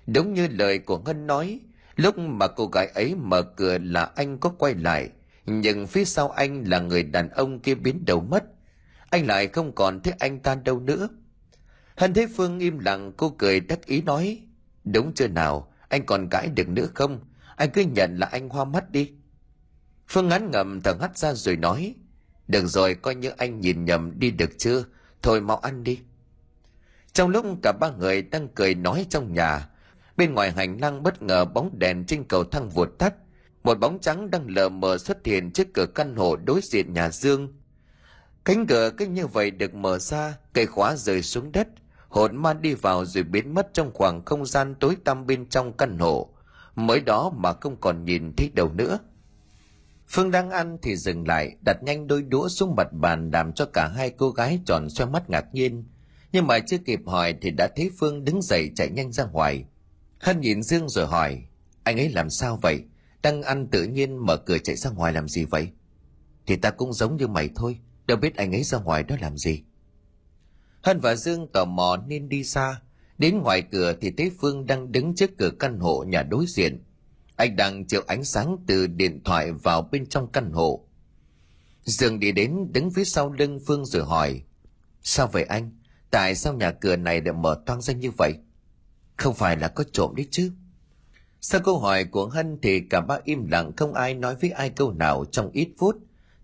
Đúng 0.07 0.33
như 0.33 0.47
lời 0.47 0.79
của 0.79 0.97
Ngân 0.99 1.27
nói. 1.27 1.59
Lúc 1.95 2.17
mà 2.17 2.47
cô 2.47 2.67
gái 2.67 2.87
ấy 2.87 3.15
mở 3.15 3.41
cửa 3.41 3.77
là 3.77 4.03
anh 4.15 4.37
có 4.37 4.49
quay 4.49 4.73
lại. 4.73 5.09
Nhưng 5.45 5.87
phía 5.87 6.05
sau 6.05 6.29
anh 6.29 6.63
là 6.67 6.79
người 6.79 7.03
đàn 7.03 7.29
ông 7.29 7.59
kia 7.59 7.75
biến 7.75 8.05
đầu 8.05 8.21
mất 8.21 8.43
anh 9.13 9.27
lại 9.27 9.47
không 9.47 9.71
còn 9.75 9.99
thấy 9.99 10.13
anh 10.19 10.39
ta 10.39 10.55
đâu 10.55 10.79
nữa. 10.79 11.09
Hân 11.97 12.13
thấy 12.13 12.27
phương 12.27 12.59
im 12.59 12.79
lặng, 12.79 13.11
cô 13.17 13.29
cười 13.29 13.59
đắc 13.59 13.85
ý 13.85 14.01
nói, 14.01 14.41
đúng 14.83 15.13
chưa 15.13 15.27
nào, 15.27 15.73
anh 15.89 16.05
còn 16.05 16.29
cãi 16.29 16.47
được 16.47 16.69
nữa 16.69 16.87
không? 16.93 17.19
Anh 17.55 17.69
cứ 17.73 17.81
nhận 17.81 18.17
là 18.17 18.27
anh 18.27 18.49
hoa 18.49 18.65
mắt 18.65 18.91
đi. 18.91 19.11
Phương 20.07 20.27
ngắn 20.27 20.51
ngầm 20.51 20.81
thở 20.81 20.93
hắt 21.01 21.17
ra 21.17 21.33
rồi 21.33 21.55
nói, 21.55 21.95
được 22.47 22.67
rồi, 22.67 22.95
coi 22.95 23.15
như 23.15 23.29
anh 23.29 23.59
nhìn 23.59 23.85
nhầm 23.85 24.19
đi 24.19 24.31
được 24.31 24.51
chưa? 24.57 24.83
Thôi 25.21 25.41
mau 25.41 25.57
ăn 25.57 25.83
đi. 25.83 25.99
Trong 27.13 27.29
lúc 27.29 27.45
cả 27.63 27.71
ba 27.79 27.91
người 27.91 28.21
đang 28.21 28.47
cười 28.47 28.75
nói 28.75 29.05
trong 29.09 29.33
nhà, 29.33 29.69
bên 30.17 30.33
ngoài 30.33 30.51
hành 30.51 30.77
lang 30.81 31.03
bất 31.03 31.21
ngờ 31.21 31.45
bóng 31.45 31.79
đèn 31.79 32.05
trên 32.05 32.23
cầu 32.23 32.43
thang 32.43 32.69
vụt 32.69 32.89
tắt. 32.99 33.13
Một 33.63 33.79
bóng 33.79 33.99
trắng 33.99 34.31
đang 34.31 34.49
lờ 34.49 34.69
mờ 34.69 34.97
xuất 34.97 35.25
hiện 35.25 35.51
trước 35.51 35.67
cửa 35.73 35.85
căn 35.95 36.15
hộ 36.15 36.35
đối 36.35 36.61
diện 36.63 36.93
nhà 36.93 37.09
dương. 37.09 37.62
Cánh 38.45 38.67
cửa 38.67 38.91
cứ 38.97 39.05
như 39.05 39.27
vậy 39.27 39.51
được 39.51 39.73
mở 39.73 39.99
ra, 39.99 40.37
cây 40.53 40.65
khóa 40.65 40.95
rơi 40.95 41.21
xuống 41.21 41.51
đất, 41.51 41.67
hồn 42.07 42.35
ma 42.35 42.53
đi 42.53 42.73
vào 42.73 43.05
rồi 43.05 43.23
biến 43.23 43.53
mất 43.53 43.73
trong 43.73 43.91
khoảng 43.93 44.25
không 44.25 44.45
gian 44.45 44.75
tối 44.79 44.97
tăm 45.05 45.27
bên 45.27 45.49
trong 45.49 45.77
căn 45.77 45.97
hộ. 45.97 46.29
Mới 46.75 46.99
đó 46.99 47.31
mà 47.37 47.53
không 47.53 47.75
còn 47.81 48.05
nhìn 48.05 48.33
thấy 48.37 48.49
đâu 48.53 48.71
nữa. 48.73 48.99
Phương 50.07 50.31
đang 50.31 50.49
ăn 50.49 50.77
thì 50.81 50.95
dừng 50.95 51.27
lại, 51.27 51.55
đặt 51.65 51.77
nhanh 51.83 52.07
đôi 52.07 52.21
đũa 52.21 52.47
xuống 52.47 52.75
mặt 52.75 52.87
bàn 52.91 53.31
làm 53.33 53.53
cho 53.53 53.65
cả 53.65 53.87
hai 53.87 54.09
cô 54.09 54.29
gái 54.29 54.59
tròn 54.65 54.89
xoe 54.89 55.05
mắt 55.05 55.29
ngạc 55.29 55.45
nhiên. 55.53 55.85
Nhưng 56.31 56.47
mà 56.47 56.59
chưa 56.59 56.77
kịp 56.77 56.99
hỏi 57.05 57.35
thì 57.41 57.51
đã 57.51 57.67
thấy 57.75 57.91
Phương 57.99 58.25
đứng 58.25 58.41
dậy 58.41 58.71
chạy 58.75 58.89
nhanh 58.89 59.11
ra 59.11 59.25
ngoài. 59.25 59.65
Hân 60.19 60.41
nhìn 60.41 60.63
Dương 60.63 60.89
rồi 60.89 61.07
hỏi, 61.07 61.43
anh 61.83 61.97
ấy 61.97 62.09
làm 62.09 62.29
sao 62.29 62.59
vậy? 62.61 62.83
Đang 63.23 63.43
ăn 63.43 63.67
tự 63.67 63.83
nhiên 63.83 64.25
mở 64.25 64.37
cửa 64.37 64.57
chạy 64.57 64.75
ra 64.75 64.89
ngoài 64.89 65.13
làm 65.13 65.27
gì 65.27 65.45
vậy? 65.45 65.69
Thì 66.45 66.55
ta 66.55 66.69
cũng 66.69 66.93
giống 66.93 67.17
như 67.17 67.27
mày 67.27 67.49
thôi, 67.55 67.79
đâu 68.05 68.17
biết 68.17 68.35
anh 68.35 68.55
ấy 68.55 68.63
ra 68.63 68.79
ngoài 68.79 69.03
đó 69.03 69.15
làm 69.21 69.37
gì. 69.37 69.63
Hân 70.81 70.99
và 70.99 71.15
dương 71.15 71.47
tò 71.53 71.65
mò 71.65 71.97
nên 72.07 72.29
đi 72.29 72.43
xa. 72.43 72.81
Đến 73.17 73.39
ngoài 73.39 73.61
cửa 73.71 73.93
thì 74.01 74.11
thấy 74.17 74.31
phương 74.39 74.65
đang 74.65 74.91
đứng 74.91 75.15
trước 75.15 75.37
cửa 75.37 75.51
căn 75.59 75.79
hộ 75.79 76.03
nhà 76.07 76.23
đối 76.23 76.45
diện. 76.47 76.83
Anh 77.35 77.55
đang 77.55 77.85
chiếu 77.85 78.03
ánh 78.07 78.23
sáng 78.23 78.57
từ 78.67 78.87
điện 78.87 79.23
thoại 79.23 79.51
vào 79.51 79.81
bên 79.91 80.05
trong 80.05 80.31
căn 80.31 80.51
hộ. 80.51 80.87
Dương 81.83 82.19
đi 82.19 82.31
đến 82.31 82.71
đứng 82.71 82.91
phía 82.91 83.03
sau 83.03 83.31
lưng 83.31 83.59
phương 83.65 83.85
rồi 83.85 84.03
hỏi, 84.05 84.41
sao 85.01 85.27
vậy 85.27 85.43
anh? 85.43 85.71
Tại 86.09 86.35
sao 86.35 86.53
nhà 86.53 86.71
cửa 86.71 86.95
này 86.95 87.21
lại 87.21 87.33
mở 87.33 87.61
toang 87.65 87.81
ra 87.81 87.93
như 87.93 88.11
vậy? 88.11 88.33
Không 89.17 89.33
phải 89.33 89.57
là 89.57 89.67
có 89.67 89.83
trộm 89.91 90.15
đấy 90.15 90.27
chứ? 90.31 90.51
Sau 91.41 91.61
câu 91.61 91.79
hỏi 91.79 92.05
của 92.05 92.27
hân 92.27 92.59
thì 92.61 92.79
cả 92.89 93.01
ba 93.01 93.19
im 93.23 93.47
lặng, 93.47 93.71
không 93.77 93.93
ai 93.93 94.13
nói 94.13 94.35
với 94.35 94.49
ai 94.49 94.69
câu 94.69 94.91
nào 94.91 95.25
trong 95.31 95.49
ít 95.53 95.69
phút. 95.77 95.95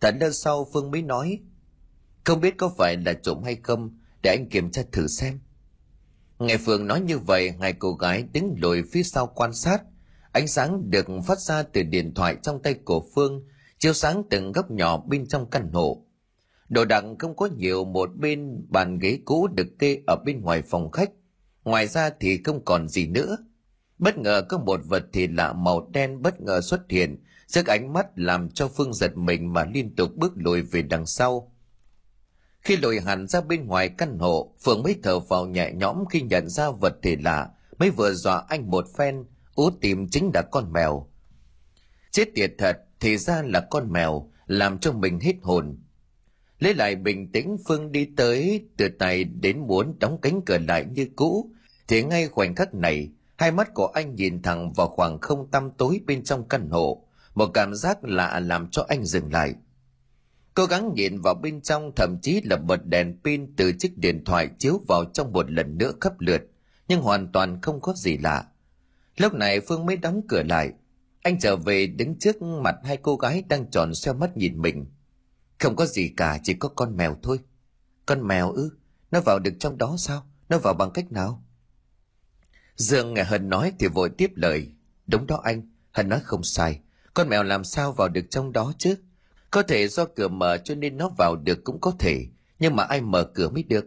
Thật 0.01 0.16
lâu 0.20 0.32
sau 0.32 0.68
phương 0.74 0.91
mới 0.91 1.01
nói 1.01 1.39
không 2.24 2.42
biết 2.42 2.58
có 2.58 2.72
phải 2.78 2.98
là 2.98 3.14
trộm 3.14 3.44
hay 3.44 3.56
không, 3.64 3.98
để 4.24 4.32
anh 4.32 4.50
kiểm 4.50 4.72
tra 4.72 4.82
thử 4.92 5.08
xem. 5.08 5.40
Nghe 6.40 6.58
Phương 6.58 6.88
nói 6.88 7.02
như 7.02 7.20
vậy, 7.20 7.54
hai 7.62 7.74
cô 7.74 7.94
gái 7.94 8.24
đứng 8.34 8.56
lùi 8.58 8.84
phía 8.92 9.04
sau 9.04 9.28
quan 9.28 9.54
sát. 9.54 9.82
Ánh 10.32 10.48
sáng 10.48 10.90
được 10.90 11.08
phát 11.28 11.40
ra 11.40 11.64
từ 11.64 11.84
điện 11.84 12.14
thoại 12.14 12.36
trong 12.44 12.62
tay 12.62 12.74
của 12.74 13.04
Phương, 13.16 13.44
chiếu 13.80 13.94
sáng 13.94 14.24
từng 14.30 14.52
góc 14.52 14.72
nhỏ 14.72 14.98
bên 14.98 15.28
trong 15.28 15.50
căn 15.50 15.72
hộ. 15.74 16.06
Đồ 16.70 16.86
đạc 16.86 17.04
không 17.20 17.36
có 17.36 17.50
nhiều 17.58 17.86
một 17.86 18.10
bên 18.16 18.66
bàn 18.70 19.00
ghế 19.00 19.20
cũ 19.26 19.48
được 19.48 19.68
kê 19.80 20.02
ở 20.08 20.16
bên 20.26 20.42
ngoài 20.42 20.62
phòng 20.62 20.92
khách. 20.92 21.10
Ngoài 21.64 21.88
ra 21.88 22.10
thì 22.20 22.44
không 22.44 22.66
còn 22.66 22.88
gì 22.88 23.08
nữa. 23.08 23.38
Bất 23.98 24.18
ngờ 24.18 24.42
có 24.50 24.58
một 24.58 24.82
vật 24.86 25.04
thì 25.14 25.28
lạ 25.28 25.54
màu 25.54 25.90
đen 25.94 26.22
bất 26.22 26.42
ngờ 26.42 26.62
xuất 26.62 26.82
hiện, 26.90 27.24
sức 27.48 27.68
ánh 27.68 27.94
mắt 27.94 28.08
làm 28.16 28.50
cho 28.50 28.68
Phương 28.68 28.94
giật 28.94 29.18
mình 29.18 29.54
mà 29.54 29.66
liên 29.66 29.96
tục 29.96 30.16
bước 30.16 30.34
lùi 30.36 30.62
về 30.62 30.82
đằng 30.82 31.06
sau. 31.06 31.52
Khi 32.62 32.78
lội 32.78 32.99
hẳn 32.99 33.28
ra 33.28 33.41
bên 33.41 33.66
ngoài 33.66 33.89
căn 33.89 34.20
hộ, 34.20 34.53
Phượng 34.64 34.84
mới 34.84 34.95
thở 35.03 35.20
vào 35.20 35.45
nhẹ 35.45 35.72
nhõm 35.74 36.03
khi 36.10 36.22
nhận 36.22 36.49
ra 36.49 36.70
vật 36.70 36.93
thể 37.01 37.16
lạ, 37.24 37.49
mới 37.78 37.89
vừa 37.89 38.14
dọa 38.14 38.43
anh 38.47 38.70
một 38.70 38.86
phen, 38.97 39.26
ú 39.55 39.70
tìm 39.82 40.10
chính 40.10 40.32
là 40.34 40.41
con 40.41 40.74
mèo. 40.74 41.07
Chết 42.12 42.26
tiệt 42.36 42.53
thật, 42.57 42.78
thì 42.99 43.18
ra 43.18 43.41
là 43.41 43.68
con 43.70 43.91
mèo, 43.91 44.32
làm 44.47 44.80
cho 44.80 44.91
mình 44.91 45.20
hết 45.20 45.36
hồn. 45.41 45.78
Lấy 46.60 46.74
lại 46.74 46.95
bình 46.95 47.32
tĩnh 47.32 47.57
Phương 47.68 47.91
đi 47.91 48.07
tới, 48.18 48.68
từ 48.78 48.89
tay 48.99 49.24
đến 49.24 49.60
muốn 49.60 49.99
đóng 49.99 50.18
cánh 50.22 50.41
cửa 50.45 50.57
lại 50.68 50.86
như 50.95 51.07
cũ, 51.16 51.51
thì 51.88 52.03
ngay 52.03 52.28
khoảnh 52.28 52.55
khắc 52.55 52.74
này 52.74 53.10
hai 53.38 53.51
mắt 53.51 53.74
của 53.74 53.88
anh 53.88 54.16
nhìn 54.16 54.41
thẳng 54.41 54.74
vào 54.74 54.88
khoảng 54.88 55.20
không 55.20 55.51
tăm 55.51 55.72
tối 55.78 56.01
bên 56.07 56.24
trong 56.24 56.47
căn 56.47 56.70
hộ 56.70 57.05
một 57.36 57.51
cảm 57.53 57.76
giác 57.76 58.03
lạ 58.03 58.39
làm 58.39 58.70
cho 58.70 58.86
anh 58.88 59.05
dừng 59.05 59.34
lại 59.34 59.53
cố 60.60 60.66
gắng 60.66 60.93
nhìn 60.95 61.22
vào 61.22 61.34
bên 61.34 61.62
trong, 61.62 61.91
thậm 61.95 62.18
chí 62.22 62.41
là 62.41 62.57
bật 62.57 62.86
đèn 62.86 63.18
pin 63.24 63.55
từ 63.55 63.72
chiếc 63.80 63.97
điện 63.97 64.24
thoại 64.26 64.49
chiếu 64.60 64.82
vào 64.88 65.05
trong 65.14 65.34
một 65.34 65.51
lần 65.51 65.78
nữa 65.78 65.91
khắp 66.01 66.20
lượt. 66.20 66.41
Nhưng 66.88 67.01
hoàn 67.01 67.32
toàn 67.32 67.62
không 67.62 67.82
có 67.82 67.93
gì 67.93 68.18
lạ. 68.18 68.45
Lúc 69.18 69.34
này 69.34 69.60
phương 69.60 69.86
mới 69.86 69.97
đóng 69.97 70.22
cửa 70.28 70.43
lại. 70.43 70.72
Anh 71.22 71.39
trở 71.39 71.55
về 71.55 71.88
đứng 71.88 72.20
trước 72.20 72.41
mặt 72.41 72.76
hai 72.84 72.97
cô 72.97 73.16
gái 73.16 73.43
đang 73.49 73.72
tròn 73.72 73.95
xoe 73.95 74.14
mắt 74.14 74.38
nhìn 74.38 74.62
mình. 74.62 74.86
Không 75.60 75.76
có 75.76 75.86
gì 75.86 76.14
cả, 76.18 76.39
chỉ 76.43 76.53
có 76.53 76.70
con 76.70 76.97
mèo 76.97 77.18
thôi. 77.24 77.39
Con 78.05 78.28
mèo 78.28 78.51
ư? 78.51 78.72
Nó 79.12 79.22
vào 79.22 79.39
được 79.39 79.53
trong 79.60 79.78
đó 79.78 79.95
sao? 79.97 80.24
Nó 80.49 80.57
vào 80.57 80.74
bằng 80.74 80.91
cách 80.91 81.12
nào? 81.12 81.43
Dương 82.76 83.14
nghe 83.14 83.24
hân 83.24 83.49
nói 83.49 83.74
thì 83.80 83.88
vội 83.88 84.10
tiếp 84.18 84.32
lời. 84.36 84.68
Đúng 85.07 85.28
đó 85.28 85.39
anh, 85.43 85.72
hân 85.91 86.10
nói 86.10 86.20
không 86.24 86.43
sai. 86.43 86.80
Con 87.14 87.30
mèo 87.30 87.43
làm 87.43 87.64
sao 87.64 87.91
vào 87.91 88.10
được 88.10 88.26
trong 88.30 88.51
đó 88.51 88.74
chứ? 88.78 88.95
Có 89.52 89.64
thể 89.64 89.88
do 89.88 90.06
cửa 90.06 90.28
mở 90.28 90.58
cho 90.58 90.76
nên 90.76 90.97
nó 90.97 91.10
vào 91.18 91.36
được 91.36 91.64
cũng 91.64 91.82
có 91.82 91.91
thể, 92.00 92.26
nhưng 92.60 92.76
mà 92.76 92.84
ai 92.84 93.02
mở 93.02 93.24
cửa 93.24 93.50
mới 93.50 93.64
được? 93.64 93.86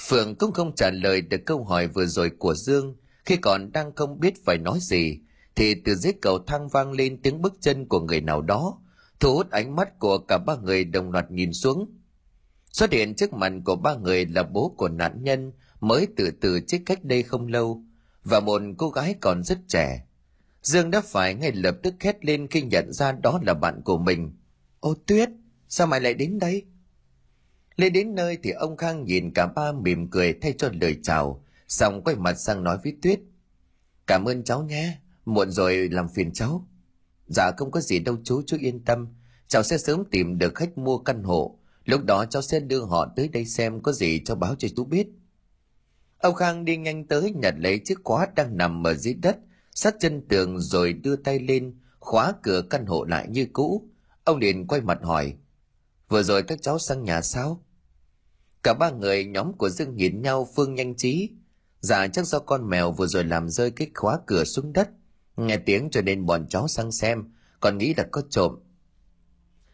Phượng 0.00 0.34
cũng 0.34 0.52
không 0.52 0.74
trả 0.74 0.90
lời 0.90 1.20
được 1.20 1.40
câu 1.46 1.64
hỏi 1.64 1.88
vừa 1.88 2.06
rồi 2.06 2.30
của 2.38 2.54
dương. 2.54 2.96
Khi 3.24 3.36
còn 3.36 3.72
đang 3.72 3.94
không 3.94 4.20
biết 4.20 4.44
phải 4.44 4.58
nói 4.58 4.78
gì, 4.80 5.18
thì 5.54 5.74
từ 5.84 5.94
dưới 5.94 6.12
cầu 6.22 6.38
thang 6.46 6.68
vang 6.68 6.92
lên 6.92 7.22
tiếng 7.22 7.42
bước 7.42 7.54
chân 7.60 7.88
của 7.88 8.00
người 8.00 8.20
nào 8.20 8.42
đó. 8.42 8.78
Thu 9.20 9.34
hút 9.34 9.50
ánh 9.50 9.76
mắt 9.76 9.98
của 9.98 10.18
cả 10.18 10.38
ba 10.38 10.56
người 10.56 10.84
đồng 10.84 11.10
loạt 11.10 11.30
nhìn 11.30 11.52
xuống. 11.52 11.90
Xuất 12.72 12.92
hiện 12.92 13.14
trước 13.14 13.32
mặt 13.32 13.52
của 13.64 13.76
ba 13.76 13.94
người 13.94 14.26
là 14.26 14.42
bố 14.42 14.74
của 14.76 14.88
nạn 14.88 15.24
nhân, 15.24 15.52
mới 15.80 16.06
từ 16.16 16.30
từ 16.40 16.60
chết 16.60 16.78
cách 16.86 17.04
đây 17.04 17.22
không 17.22 17.46
lâu, 17.46 17.84
và 18.24 18.40
một 18.40 18.62
cô 18.78 18.90
gái 18.90 19.14
còn 19.20 19.42
rất 19.42 19.58
trẻ 19.68 20.06
dương 20.62 20.90
đã 20.90 21.00
phải 21.00 21.34
ngay 21.34 21.52
lập 21.52 21.76
tức 21.82 21.94
khét 22.00 22.24
lên 22.24 22.46
khi 22.48 22.62
nhận 22.62 22.92
ra 22.92 23.12
đó 23.12 23.40
là 23.46 23.54
bạn 23.54 23.82
của 23.84 23.98
mình. 23.98 24.32
Ô 24.80 24.94
tuyết, 25.06 25.28
sao 25.68 25.86
mày 25.86 26.00
lại 26.00 26.14
đến 26.14 26.38
đây? 26.38 26.64
Lên 27.76 27.92
đến 27.92 28.14
nơi 28.14 28.38
thì 28.42 28.50
ông 28.50 28.76
khang 28.76 29.04
nhìn 29.04 29.32
cả 29.34 29.46
ba 29.46 29.72
mỉm 29.72 30.10
cười 30.10 30.32
thay 30.32 30.54
cho 30.58 30.70
lời 30.80 30.96
chào, 31.02 31.44
xong 31.68 32.02
quay 32.04 32.16
mặt 32.16 32.34
sang 32.34 32.64
nói 32.64 32.78
với 32.84 32.96
tuyết. 33.02 33.20
Cảm 34.06 34.24
ơn 34.24 34.44
cháu 34.44 34.62
nhé, 34.62 34.98
muộn 35.24 35.50
rồi 35.50 35.88
làm 35.88 36.08
phiền 36.08 36.32
cháu. 36.32 36.68
Dạ 37.26 37.50
không 37.56 37.70
có 37.70 37.80
gì 37.80 37.98
đâu 37.98 38.16
chú 38.24 38.42
chú 38.46 38.56
yên 38.60 38.84
tâm. 38.84 39.08
Cháu 39.48 39.62
sẽ 39.62 39.78
sớm 39.78 40.04
tìm 40.10 40.38
được 40.38 40.54
khách 40.54 40.78
mua 40.78 40.98
căn 40.98 41.22
hộ. 41.22 41.58
Lúc 41.84 42.04
đó 42.04 42.24
cháu 42.24 42.42
sẽ 42.42 42.60
đưa 42.60 42.84
họ 42.84 43.12
tới 43.16 43.28
đây 43.28 43.44
xem 43.44 43.80
có 43.80 43.92
gì 43.92 44.22
cho 44.24 44.34
báo 44.34 44.54
cho 44.58 44.68
chú 44.76 44.84
biết. 44.84 45.06
Ông 46.18 46.34
khang 46.34 46.64
đi 46.64 46.76
nhanh 46.76 47.06
tới, 47.06 47.32
nhặt 47.34 47.54
lấy 47.58 47.78
chiếc 47.78 47.98
khóa 48.04 48.26
đang 48.36 48.56
nằm 48.56 48.86
ở 48.86 48.94
dưới 48.94 49.14
đất 49.14 49.36
sát 49.74 49.94
chân 50.00 50.28
tường 50.28 50.60
rồi 50.60 50.92
đưa 50.92 51.16
tay 51.16 51.38
lên, 51.38 51.78
khóa 51.98 52.32
cửa 52.42 52.62
căn 52.70 52.86
hộ 52.86 53.04
lại 53.04 53.28
như 53.28 53.46
cũ. 53.52 53.88
Ông 54.24 54.38
liền 54.38 54.66
quay 54.66 54.80
mặt 54.80 54.98
hỏi, 55.02 55.34
vừa 56.08 56.22
rồi 56.22 56.42
các 56.42 56.62
cháu 56.62 56.78
sang 56.78 57.04
nhà 57.04 57.20
sao? 57.20 57.64
Cả 58.62 58.74
ba 58.74 58.90
người 58.90 59.24
nhóm 59.24 59.52
của 59.52 59.68
dương 59.68 59.96
nhìn 59.96 60.22
nhau 60.22 60.48
phương 60.54 60.74
nhanh 60.74 60.94
trí 60.96 61.30
dạ 61.82 62.06
chắc 62.08 62.26
do 62.26 62.38
con 62.38 62.70
mèo 62.70 62.92
vừa 62.92 63.06
rồi 63.06 63.24
làm 63.24 63.48
rơi 63.48 63.70
cái 63.70 63.90
khóa 63.94 64.18
cửa 64.26 64.44
xuống 64.44 64.72
đất. 64.72 64.90
Nghe 65.36 65.56
tiếng 65.56 65.90
cho 65.90 66.02
nên 66.02 66.26
bọn 66.26 66.46
cháu 66.48 66.68
sang 66.68 66.92
xem, 66.92 67.24
còn 67.60 67.78
nghĩ 67.78 67.94
là 67.94 68.06
có 68.10 68.22
trộm. 68.30 68.58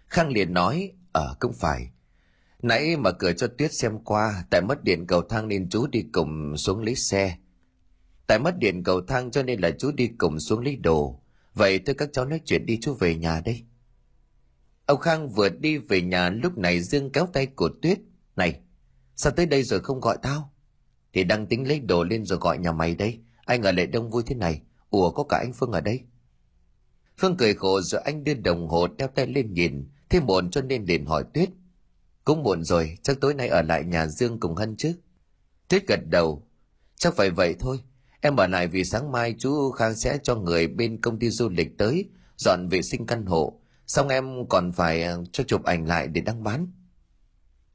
Khang 0.06 0.28
liền 0.28 0.54
nói 0.54 0.92
ờ 1.12 1.36
cũng 1.40 1.52
phải. 1.52 1.90
Nãy 2.62 2.96
mở 2.96 3.12
cửa 3.12 3.32
cho 3.32 3.46
tuyết 3.58 3.72
xem 3.74 3.98
qua, 4.04 4.44
tại 4.50 4.60
mất 4.60 4.84
điện 4.84 5.06
cầu 5.06 5.22
thang 5.22 5.48
nên 5.48 5.68
chú 5.68 5.86
đi 5.86 6.04
cùng 6.12 6.56
xuống 6.56 6.82
lấy 6.82 6.94
xe 6.94 7.36
tại 8.28 8.38
mất 8.38 8.58
điện 8.58 8.82
cầu 8.82 9.00
thang 9.00 9.30
cho 9.30 9.42
nên 9.42 9.60
là 9.60 9.70
chú 9.70 9.92
đi 9.92 10.08
cùng 10.18 10.40
xuống 10.40 10.60
lấy 10.60 10.76
đồ. 10.76 11.20
Vậy 11.54 11.78
tôi 11.78 11.94
các 11.94 12.08
cháu 12.12 12.24
nói 12.24 12.40
chuyện 12.44 12.66
đi 12.66 12.78
chú 12.80 12.94
về 12.94 13.14
nhà 13.14 13.40
đây. 13.44 13.64
Ông 14.86 15.00
khang 15.00 15.28
vừa 15.28 15.48
đi 15.48 15.78
về 15.78 16.02
nhà, 16.02 16.30
lúc 16.30 16.58
này 16.58 16.80
dương 16.80 17.12
kéo 17.12 17.26
tay 17.32 17.46
của 17.46 17.70
tuyết. 17.82 17.98
Này, 18.36 18.60
sao 19.16 19.32
tới 19.32 19.46
đây 19.46 19.62
rồi 19.62 19.80
không 19.80 20.00
gọi 20.00 20.18
tao? 20.22 20.52
Thì 21.12 21.24
đang 21.24 21.46
tính 21.46 21.68
lấy 21.68 21.80
đồ 21.80 22.04
lên 22.04 22.24
rồi 22.24 22.38
gọi 22.38 22.58
nhà 22.58 22.72
mày 22.72 22.94
đây. 22.94 23.18
Anh 23.44 23.62
ở 23.62 23.72
lại 23.72 23.86
đông 23.86 24.10
vui 24.10 24.22
thế 24.26 24.34
này. 24.34 24.62
Ủa, 24.90 25.10
có 25.10 25.24
cả 25.24 25.38
anh 25.38 25.52
phương 25.52 25.72
ở 25.72 25.80
đây? 25.80 26.00
Phương 27.18 27.36
cười 27.36 27.54
khổ 27.54 27.80
rồi 27.80 28.00
anh 28.04 28.24
đưa 28.24 28.34
đồng 28.34 28.68
hồ 28.68 28.86
đeo 28.86 29.08
tay 29.08 29.26
lên 29.26 29.54
nhìn. 29.54 29.88
Thế 30.08 30.20
muộn 30.20 30.50
cho 30.50 30.62
nên 30.62 30.84
liền 30.84 31.06
hỏi 31.06 31.24
tuyết. 31.34 31.48
Cũng 32.24 32.42
muộn 32.42 32.64
rồi, 32.64 32.98
chắc 33.02 33.20
tối 33.20 33.34
nay 33.34 33.48
ở 33.48 33.62
lại 33.62 33.84
nhà 33.84 34.06
dương 34.06 34.40
cùng 34.40 34.54
hân 34.54 34.76
chứ? 34.76 34.94
Tuyết 35.68 35.86
gật 35.86 36.00
đầu. 36.10 36.46
Chắc 36.96 37.14
phải 37.16 37.30
vậy 37.30 37.54
thôi 37.58 37.78
em 38.20 38.36
ở 38.36 38.46
lại 38.46 38.66
vì 38.68 38.84
sáng 38.84 39.12
mai 39.12 39.34
chú 39.38 39.70
khang 39.70 39.94
sẽ 39.94 40.18
cho 40.22 40.34
người 40.34 40.66
bên 40.66 41.00
công 41.00 41.18
ty 41.18 41.30
du 41.30 41.48
lịch 41.48 41.78
tới 41.78 42.08
dọn 42.36 42.68
vệ 42.68 42.82
sinh 42.82 43.06
căn 43.06 43.26
hộ. 43.26 43.60
Xong 43.86 44.08
em 44.08 44.48
còn 44.48 44.72
phải 44.72 45.02
ờ, 45.02 45.24
cho 45.32 45.44
chụp 45.44 45.64
ảnh 45.64 45.86
lại 45.86 46.08
để 46.08 46.20
đăng 46.20 46.42
bán. 46.42 46.66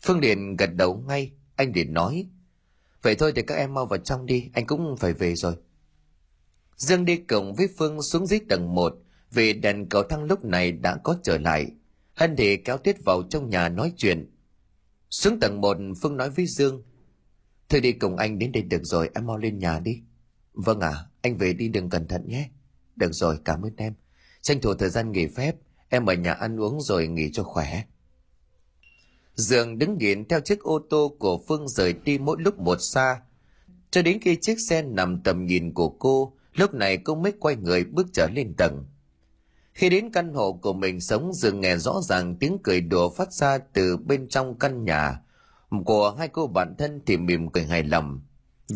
Phương 0.01 0.21
điền 0.21 0.55
gật 0.55 0.69
đầu 0.75 1.03
ngay, 1.07 1.31
anh 1.55 1.73
điền 1.73 1.93
nói, 1.93 2.27
vậy 3.01 3.15
thôi 3.15 3.33
thì 3.35 3.41
các 3.41 3.55
em 3.55 3.73
mau 3.73 3.85
vào 3.85 3.99
trong 3.99 4.25
đi, 4.25 4.49
anh 4.53 4.65
cũng 4.65 4.97
phải 4.97 5.13
về 5.13 5.35
rồi. 5.35 5.55
Dương 6.77 7.05
đi 7.05 7.17
cùng 7.17 7.53
với 7.53 7.67
phương 7.77 8.01
xuống 8.01 8.27
dưới 8.27 8.39
tầng 8.49 8.75
một, 8.75 8.93
vì 9.31 9.53
đèn 9.53 9.89
cầu 9.89 10.03
thang 10.03 10.23
lúc 10.23 10.45
này 10.45 10.71
đã 10.71 10.97
có 11.03 11.17
trở 11.23 11.37
lại. 11.37 11.71
Hân 12.13 12.35
thì 12.35 12.57
kéo 12.57 12.77
tuyết 12.77 13.03
vào 13.05 13.23
trong 13.29 13.49
nhà 13.49 13.69
nói 13.69 13.93
chuyện. 13.97 14.35
Xuống 15.09 15.39
tầng 15.39 15.61
một, 15.61 15.77
phương 16.01 16.17
nói 16.17 16.29
với 16.29 16.45
dương, 16.45 16.83
thôi 17.69 17.81
đi 17.81 17.91
cùng 17.91 18.15
anh 18.15 18.39
đến 18.39 18.51
đây 18.51 18.63
được 18.63 18.81
rồi, 18.83 19.09
em 19.15 19.27
mau 19.27 19.37
lên 19.37 19.59
nhà 19.59 19.79
đi 19.79 20.01
vâng 20.53 20.79
ạ 20.79 20.89
à, 20.89 21.05
anh 21.21 21.37
về 21.37 21.53
đi 21.53 21.67
đừng 21.67 21.89
cẩn 21.89 22.07
thận 22.07 22.27
nhé 22.27 22.49
được 22.95 23.11
rồi 23.13 23.39
cảm 23.45 23.61
ơn 23.61 23.73
em 23.77 23.93
tranh 24.41 24.61
thủ 24.61 24.73
thời 24.73 24.89
gian 24.89 25.11
nghỉ 25.11 25.27
phép 25.27 25.55
em 25.89 26.05
ở 26.05 26.13
nhà 26.13 26.33
ăn 26.33 26.59
uống 26.59 26.81
rồi 26.81 27.07
nghỉ 27.07 27.29
cho 27.33 27.43
khỏe 27.43 27.83
Dương 29.35 29.77
đứng 29.77 29.97
nhìn 29.97 30.25
theo 30.27 30.39
chiếc 30.39 30.59
ô 30.59 30.79
tô 30.89 31.15
của 31.19 31.41
Phương 31.47 31.67
rời 31.67 31.93
đi 31.93 32.17
mỗi 32.17 32.37
lúc 32.39 32.59
một 32.59 32.77
xa. 32.81 33.21
Cho 33.91 34.01
đến 34.01 34.19
khi 34.21 34.35
chiếc 34.35 34.59
xe 34.59 34.81
nằm 34.81 35.21
tầm 35.23 35.45
nhìn 35.45 35.73
của 35.73 35.89
cô, 35.89 36.33
lúc 36.53 36.73
này 36.73 36.97
cô 36.97 37.15
mới 37.15 37.33
quay 37.39 37.55
người 37.55 37.83
bước 37.83 38.07
trở 38.13 38.27
lên 38.33 38.53
tầng. 38.57 38.85
Khi 39.73 39.89
đến 39.89 40.09
căn 40.13 40.33
hộ 40.33 40.53
của 40.53 40.73
mình 40.73 40.99
sống 40.99 41.33
Dương 41.33 41.61
nghe 41.61 41.77
rõ 41.77 42.01
ràng 42.01 42.35
tiếng 42.35 42.57
cười 42.63 42.81
đùa 42.81 43.09
phát 43.09 43.33
ra 43.33 43.57
từ 43.57 43.97
bên 43.97 44.27
trong 44.27 44.59
căn 44.59 44.85
nhà 44.85 45.19
của 45.85 46.15
hai 46.17 46.27
cô 46.27 46.47
bạn 46.47 46.75
thân 46.77 47.01
thì 47.05 47.17
mỉm 47.17 47.49
cười 47.49 47.63
hài 47.63 47.83
lòng. 47.83 48.21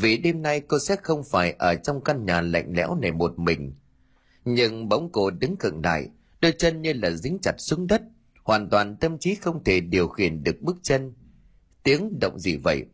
Vì 0.02 0.18
đêm 0.18 0.42
nay 0.42 0.62
cô 0.62 0.80
sẽ 0.80 0.96
không 1.04 1.24
phải 1.24 1.56
ở 1.60 1.76
trong 1.76 2.04
căn 2.04 2.26
nhà 2.26 2.42
lạnh 2.42 2.74
lẽo 2.76 2.96
này 2.96 3.12
một 3.12 3.40
mình. 3.40 3.74
Nhưng 4.46 4.90
bỗng 4.90 5.10
cô 5.12 5.30
đứng 5.30 5.56
cận 5.58 5.82
đại, 5.82 6.10
đôi 6.42 6.54
chân 6.58 6.82
như 6.82 6.94
là 6.94 7.12
dính 7.12 7.38
chặt 7.42 7.56
xuống 7.58 7.88
đất, 7.88 8.02
hoàn 8.44 8.70
toàn 8.70 8.96
tâm 8.96 9.18
trí 9.18 9.36
không 9.36 9.64
thể 9.64 9.80
điều 9.80 10.08
khiển 10.08 10.44
được 10.44 10.62
bước 10.62 10.78
chân. 10.82 11.14
Tiếng 11.84 12.20
động 12.20 12.40
gì 12.40 12.58
vậy? 12.58 12.86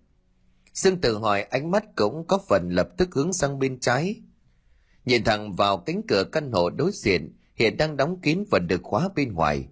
sương 0.73 1.01
tự 1.01 1.17
hỏi 1.17 1.41
ánh 1.43 1.71
mắt 1.71 1.85
cũng 1.95 2.27
có 2.27 2.39
phần 2.47 2.69
lập 2.69 2.89
tức 2.97 3.09
hướng 3.15 3.33
sang 3.33 3.59
bên 3.59 3.79
trái. 3.79 4.15
Nhìn 5.05 5.23
thẳng 5.23 5.53
vào 5.53 5.77
cánh 5.77 6.01
cửa 6.07 6.23
căn 6.31 6.51
hộ 6.51 6.69
đối 6.69 6.91
diện, 6.93 7.37
hiện 7.55 7.77
đang 7.77 7.97
đóng 7.97 8.21
kín 8.21 8.43
và 8.51 8.59
được 8.59 8.83
khóa 8.83 9.09
bên 9.15 9.33
ngoài. 9.33 9.67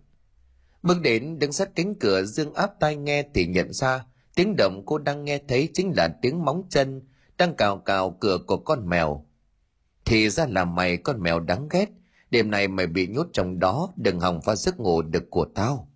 Bước 0.84 1.02
đến 1.02 1.40
đứng 1.40 1.52
sát 1.52 1.70
cánh 1.76 1.96
cửa 1.96 2.24
Dương 2.24 2.54
áp 2.54 2.72
tai 2.80 2.96
nghe 2.96 3.26
thì 3.34 3.48
nhận 3.48 3.74
ra 3.74 4.06
tiếng 4.36 4.56
động 4.56 4.84
cô 4.86 4.98
đang 4.98 5.26
nghe 5.26 5.40
thấy 5.48 5.70
chính 5.74 5.94
là 5.96 6.08
tiếng 6.22 6.46
móng 6.46 6.64
chân 6.70 7.02
đang 7.42 7.56
cào 7.56 7.78
cào 7.78 8.18
cửa 8.20 8.38
của 8.48 8.58
con 8.58 8.90
mèo. 8.90 9.26
Thì 10.06 10.30
ra 10.30 10.46
là 10.46 10.66
mày 10.66 10.98
con 10.98 11.22
mèo 11.22 11.40
đáng 11.40 11.68
ghét, 11.70 11.90
đêm 12.32 12.52
nay 12.52 12.68
mày 12.68 12.88
bị 12.88 13.08
nhốt 13.08 13.28
trong 13.34 13.60
đó, 13.60 13.94
đừng 13.96 14.20
hòng 14.20 14.42
phá 14.42 14.56
giấc 14.56 14.80
ngủ 14.80 15.02
được 15.02 15.30
của 15.30 15.46
tao. 15.56 15.90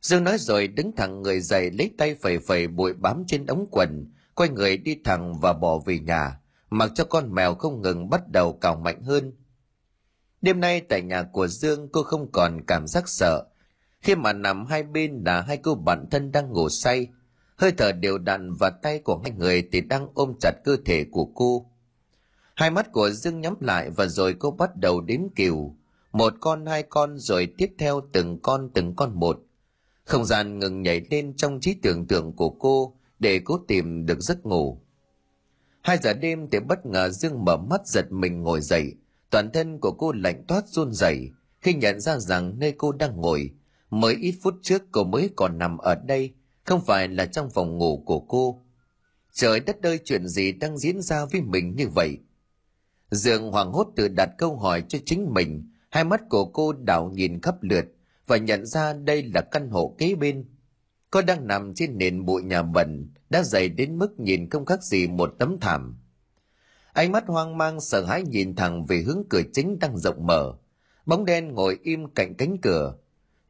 Dương 0.00 0.24
nói 0.24 0.38
rồi 0.38 0.68
đứng 0.68 0.96
thẳng 0.96 1.22
người 1.22 1.40
dậy 1.40 1.70
lấy 1.70 1.90
tay 1.98 2.14
phẩy 2.14 2.38
phẩy 2.38 2.66
bụi 2.66 2.92
bám 2.92 3.24
trên 3.26 3.46
ống 3.46 3.66
quần, 3.70 4.12
quay 4.34 4.48
người 4.48 4.76
đi 4.76 4.96
thẳng 5.04 5.40
và 5.40 5.52
bỏ 5.52 5.78
về 5.78 5.98
nhà, 5.98 6.40
mặc 6.70 6.90
cho 6.94 7.04
con 7.04 7.34
mèo 7.34 7.54
không 7.54 7.82
ngừng 7.82 8.10
bắt 8.10 8.28
đầu 8.28 8.52
cào 8.52 8.76
mạnh 8.76 9.02
hơn. 9.02 9.32
Đêm 10.42 10.60
nay 10.60 10.80
tại 10.80 11.02
nhà 11.02 11.22
của 11.22 11.46
Dương 11.46 11.88
cô 11.92 12.02
không 12.02 12.32
còn 12.32 12.60
cảm 12.66 12.86
giác 12.86 13.08
sợ, 13.08 13.46
khi 14.00 14.14
mà 14.14 14.32
nằm 14.32 14.66
hai 14.66 14.82
bên 14.82 15.22
là 15.26 15.40
hai 15.40 15.56
cô 15.56 15.74
bạn 15.74 16.06
thân 16.10 16.32
đang 16.32 16.52
ngủ 16.52 16.68
say, 16.68 17.08
hơi 17.60 17.72
thở 17.72 17.92
đều 17.92 18.18
đặn 18.18 18.52
và 18.52 18.70
tay 18.70 18.98
của 18.98 19.18
hai 19.18 19.32
người 19.32 19.68
thì 19.72 19.80
đang 19.80 20.08
ôm 20.14 20.32
chặt 20.40 20.52
cơ 20.64 20.76
thể 20.84 21.04
của 21.10 21.24
cô. 21.24 21.66
Hai 22.54 22.70
mắt 22.70 22.92
của 22.92 23.10
Dương 23.10 23.40
nhắm 23.40 23.54
lại 23.60 23.90
và 23.90 24.06
rồi 24.06 24.34
cô 24.38 24.50
bắt 24.50 24.76
đầu 24.76 25.00
đếm 25.00 25.20
cừu. 25.36 25.76
Một 26.12 26.34
con, 26.40 26.66
hai 26.66 26.82
con 26.82 27.18
rồi 27.18 27.54
tiếp 27.58 27.72
theo 27.78 28.00
từng 28.12 28.38
con 28.42 28.70
từng 28.74 28.96
con 28.96 29.20
một. 29.20 29.42
Không 30.04 30.24
gian 30.24 30.58
ngừng 30.58 30.82
nhảy 30.82 31.00
lên 31.10 31.36
trong 31.36 31.60
trí 31.60 31.74
tưởng 31.74 32.06
tượng 32.06 32.32
của 32.36 32.50
cô 32.50 32.94
để 33.18 33.40
cố 33.44 33.58
tìm 33.68 34.06
được 34.06 34.20
giấc 34.20 34.46
ngủ. 34.46 34.80
Hai 35.82 35.98
giờ 36.02 36.12
đêm 36.12 36.48
thì 36.50 36.58
bất 36.60 36.86
ngờ 36.86 37.08
Dương 37.08 37.44
mở 37.44 37.56
mắt 37.56 37.86
giật 37.86 38.12
mình 38.12 38.42
ngồi 38.42 38.60
dậy. 38.60 38.94
Toàn 39.30 39.50
thân 39.52 39.78
của 39.78 39.92
cô 39.92 40.12
lạnh 40.12 40.44
toát 40.48 40.68
run 40.68 40.92
rẩy 40.92 41.30
khi 41.60 41.74
nhận 41.74 42.00
ra 42.00 42.18
rằng 42.18 42.58
nơi 42.58 42.72
cô 42.72 42.92
đang 42.92 43.16
ngồi 43.16 43.50
mới 43.90 44.14
ít 44.14 44.34
phút 44.42 44.54
trước 44.62 44.82
cô 44.92 45.04
mới 45.04 45.30
còn 45.36 45.58
nằm 45.58 45.78
ở 45.78 45.94
đây 45.94 46.34
không 46.70 46.84
phải 46.84 47.08
là 47.08 47.26
trong 47.26 47.50
phòng 47.50 47.78
ngủ 47.78 48.02
của 48.06 48.20
cô 48.20 48.62
Trời 49.32 49.60
đất 49.60 49.82
ơi 49.82 50.00
chuyện 50.04 50.28
gì 50.28 50.52
đang 50.52 50.78
diễn 50.78 51.02
ra 51.02 51.24
với 51.32 51.40
mình 51.40 51.76
như 51.76 51.88
vậy? 51.88 52.18
Dương 53.10 53.50
hoảng 53.50 53.72
hốt 53.72 53.88
tự 53.96 54.08
đặt 54.08 54.30
câu 54.38 54.56
hỏi 54.56 54.84
cho 54.88 54.98
chính 55.06 55.34
mình, 55.34 55.70
hai 55.90 56.04
mắt 56.04 56.20
của 56.30 56.44
cô 56.44 56.72
đảo 56.72 57.10
nhìn 57.14 57.40
khắp 57.40 57.62
lượt 57.62 57.84
và 58.26 58.36
nhận 58.36 58.66
ra 58.66 58.92
đây 58.92 59.22
là 59.22 59.40
căn 59.40 59.70
hộ 59.70 59.94
kế 59.98 60.14
bên. 60.14 60.44
Cô 61.10 61.22
đang 61.22 61.46
nằm 61.46 61.74
trên 61.74 61.98
nền 61.98 62.24
bụi 62.24 62.42
nhà 62.42 62.62
bẩn, 62.62 63.12
đã 63.30 63.42
dày 63.42 63.68
đến 63.68 63.98
mức 63.98 64.20
nhìn 64.20 64.50
không 64.50 64.64
khác 64.64 64.82
gì 64.82 65.06
một 65.06 65.34
tấm 65.38 65.60
thảm. 65.60 65.98
Ánh 66.92 67.12
mắt 67.12 67.24
hoang 67.26 67.58
mang 67.58 67.80
sợ 67.80 68.04
hãi 68.04 68.22
nhìn 68.22 68.56
thẳng 68.56 68.86
về 68.86 69.02
hướng 69.06 69.22
cửa 69.30 69.42
chính 69.52 69.78
đang 69.78 69.98
rộng 69.98 70.26
mở. 70.26 70.54
Bóng 71.06 71.24
đen 71.24 71.54
ngồi 71.54 71.78
im 71.82 72.08
cạnh 72.14 72.34
cánh 72.34 72.56
cửa. 72.62 72.94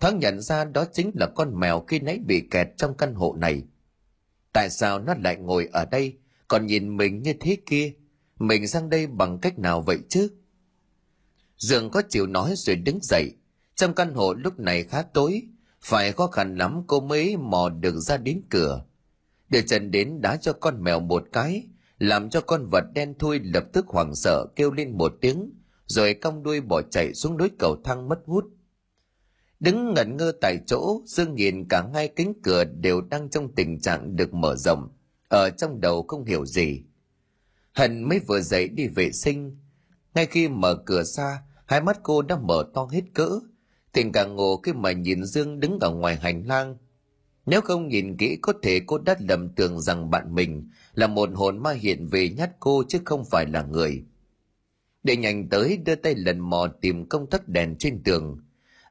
Thoáng 0.00 0.18
nhận 0.18 0.40
ra 0.40 0.64
đó 0.64 0.84
chính 0.92 1.10
là 1.14 1.26
con 1.26 1.60
mèo 1.60 1.80
khi 1.80 1.98
nãy 1.98 2.18
bị 2.26 2.42
kẹt 2.50 2.68
trong 2.76 2.94
căn 2.94 3.14
hộ 3.14 3.36
này. 3.38 3.62
Tại 4.52 4.70
sao 4.70 4.98
nó 4.98 5.14
lại 5.24 5.36
ngồi 5.36 5.68
ở 5.72 5.84
đây, 5.84 6.18
còn 6.48 6.66
nhìn 6.66 6.96
mình 6.96 7.22
như 7.22 7.32
thế 7.40 7.56
kia? 7.66 7.92
Mình 8.38 8.68
sang 8.68 8.90
đây 8.90 9.06
bằng 9.06 9.38
cách 9.38 9.58
nào 9.58 9.80
vậy 9.80 9.98
chứ? 10.08 10.30
dường 11.60 11.90
có 11.90 12.02
chịu 12.08 12.26
nói 12.26 12.52
rồi 12.56 12.76
đứng 12.76 12.98
dậy. 13.02 13.32
Trong 13.74 13.94
căn 13.94 14.14
hộ 14.14 14.34
lúc 14.34 14.58
này 14.58 14.84
khá 14.84 15.02
tối, 15.02 15.42
phải 15.80 16.12
khó 16.12 16.26
khăn 16.26 16.56
lắm 16.56 16.82
cô 16.86 17.00
mới 17.00 17.36
mò 17.36 17.68
được 17.68 18.00
ra 18.00 18.16
đến 18.16 18.42
cửa. 18.50 18.84
Đưa 19.48 19.60
chân 19.60 19.90
đến 19.90 20.20
đá 20.20 20.36
cho 20.36 20.52
con 20.52 20.82
mèo 20.82 21.00
một 21.00 21.24
cái, 21.32 21.66
làm 21.98 22.30
cho 22.30 22.40
con 22.40 22.66
vật 22.70 22.84
đen 22.94 23.14
thui 23.18 23.40
lập 23.40 23.64
tức 23.72 23.86
hoảng 23.88 24.14
sợ 24.14 24.46
kêu 24.56 24.72
lên 24.72 24.98
một 24.98 25.12
tiếng, 25.20 25.52
rồi 25.86 26.14
cong 26.14 26.42
đuôi 26.42 26.60
bỏ 26.60 26.82
chạy 26.82 27.14
xuống 27.14 27.36
đối 27.36 27.50
cầu 27.58 27.76
thang 27.84 28.08
mất 28.08 28.18
hút. 28.26 28.44
Đứng 29.60 29.94
ngẩn 29.94 30.16
ngơ 30.16 30.32
tại 30.40 30.58
chỗ, 30.66 31.02
Dương 31.06 31.34
nhìn 31.34 31.68
cả 31.68 31.84
hai 31.94 32.08
cánh 32.08 32.32
cửa 32.42 32.64
đều 32.64 33.00
đang 33.00 33.30
trong 33.30 33.54
tình 33.54 33.80
trạng 33.80 34.16
được 34.16 34.34
mở 34.34 34.56
rộng, 34.56 34.88
ở 35.28 35.50
trong 35.50 35.80
đầu 35.80 36.02
không 36.08 36.24
hiểu 36.24 36.46
gì. 36.46 36.82
Hận 37.72 38.08
mới 38.08 38.18
vừa 38.18 38.40
dậy 38.40 38.68
đi 38.68 38.86
vệ 38.86 39.12
sinh, 39.12 39.56
ngay 40.14 40.26
khi 40.26 40.48
mở 40.48 40.74
cửa 40.86 41.02
xa, 41.02 41.42
hai 41.66 41.80
mắt 41.80 42.00
cô 42.02 42.22
đã 42.22 42.36
mở 42.36 42.64
to 42.74 42.88
hết 42.90 43.02
cỡ, 43.14 43.40
tình 43.92 44.12
càng 44.12 44.36
ngộ 44.36 44.60
khi 44.62 44.72
mà 44.72 44.92
nhìn 44.92 45.24
Dương 45.24 45.60
đứng 45.60 45.78
ở 45.80 45.90
ngoài 45.90 46.16
hành 46.16 46.46
lang. 46.46 46.76
Nếu 47.46 47.60
không 47.60 47.88
nhìn 47.88 48.16
kỹ 48.16 48.38
có 48.42 48.52
thể 48.62 48.80
cô 48.86 48.98
đã 48.98 49.16
lầm 49.18 49.48
tưởng 49.48 49.80
rằng 49.80 50.10
bạn 50.10 50.34
mình 50.34 50.68
là 50.94 51.06
một 51.06 51.28
hồn 51.34 51.58
ma 51.58 51.72
hiện 51.72 52.06
về 52.06 52.28
nhát 52.28 52.50
cô 52.60 52.82
chứ 52.88 52.98
không 53.04 53.24
phải 53.24 53.46
là 53.46 53.62
người. 53.62 54.04
Để 55.02 55.16
nhanh 55.16 55.48
tới 55.48 55.76
đưa 55.76 55.94
tay 55.94 56.14
lần 56.14 56.38
mò 56.38 56.68
tìm 56.80 57.08
công 57.08 57.26
tắc 57.26 57.48
đèn 57.48 57.76
trên 57.78 58.02
tường. 58.02 58.38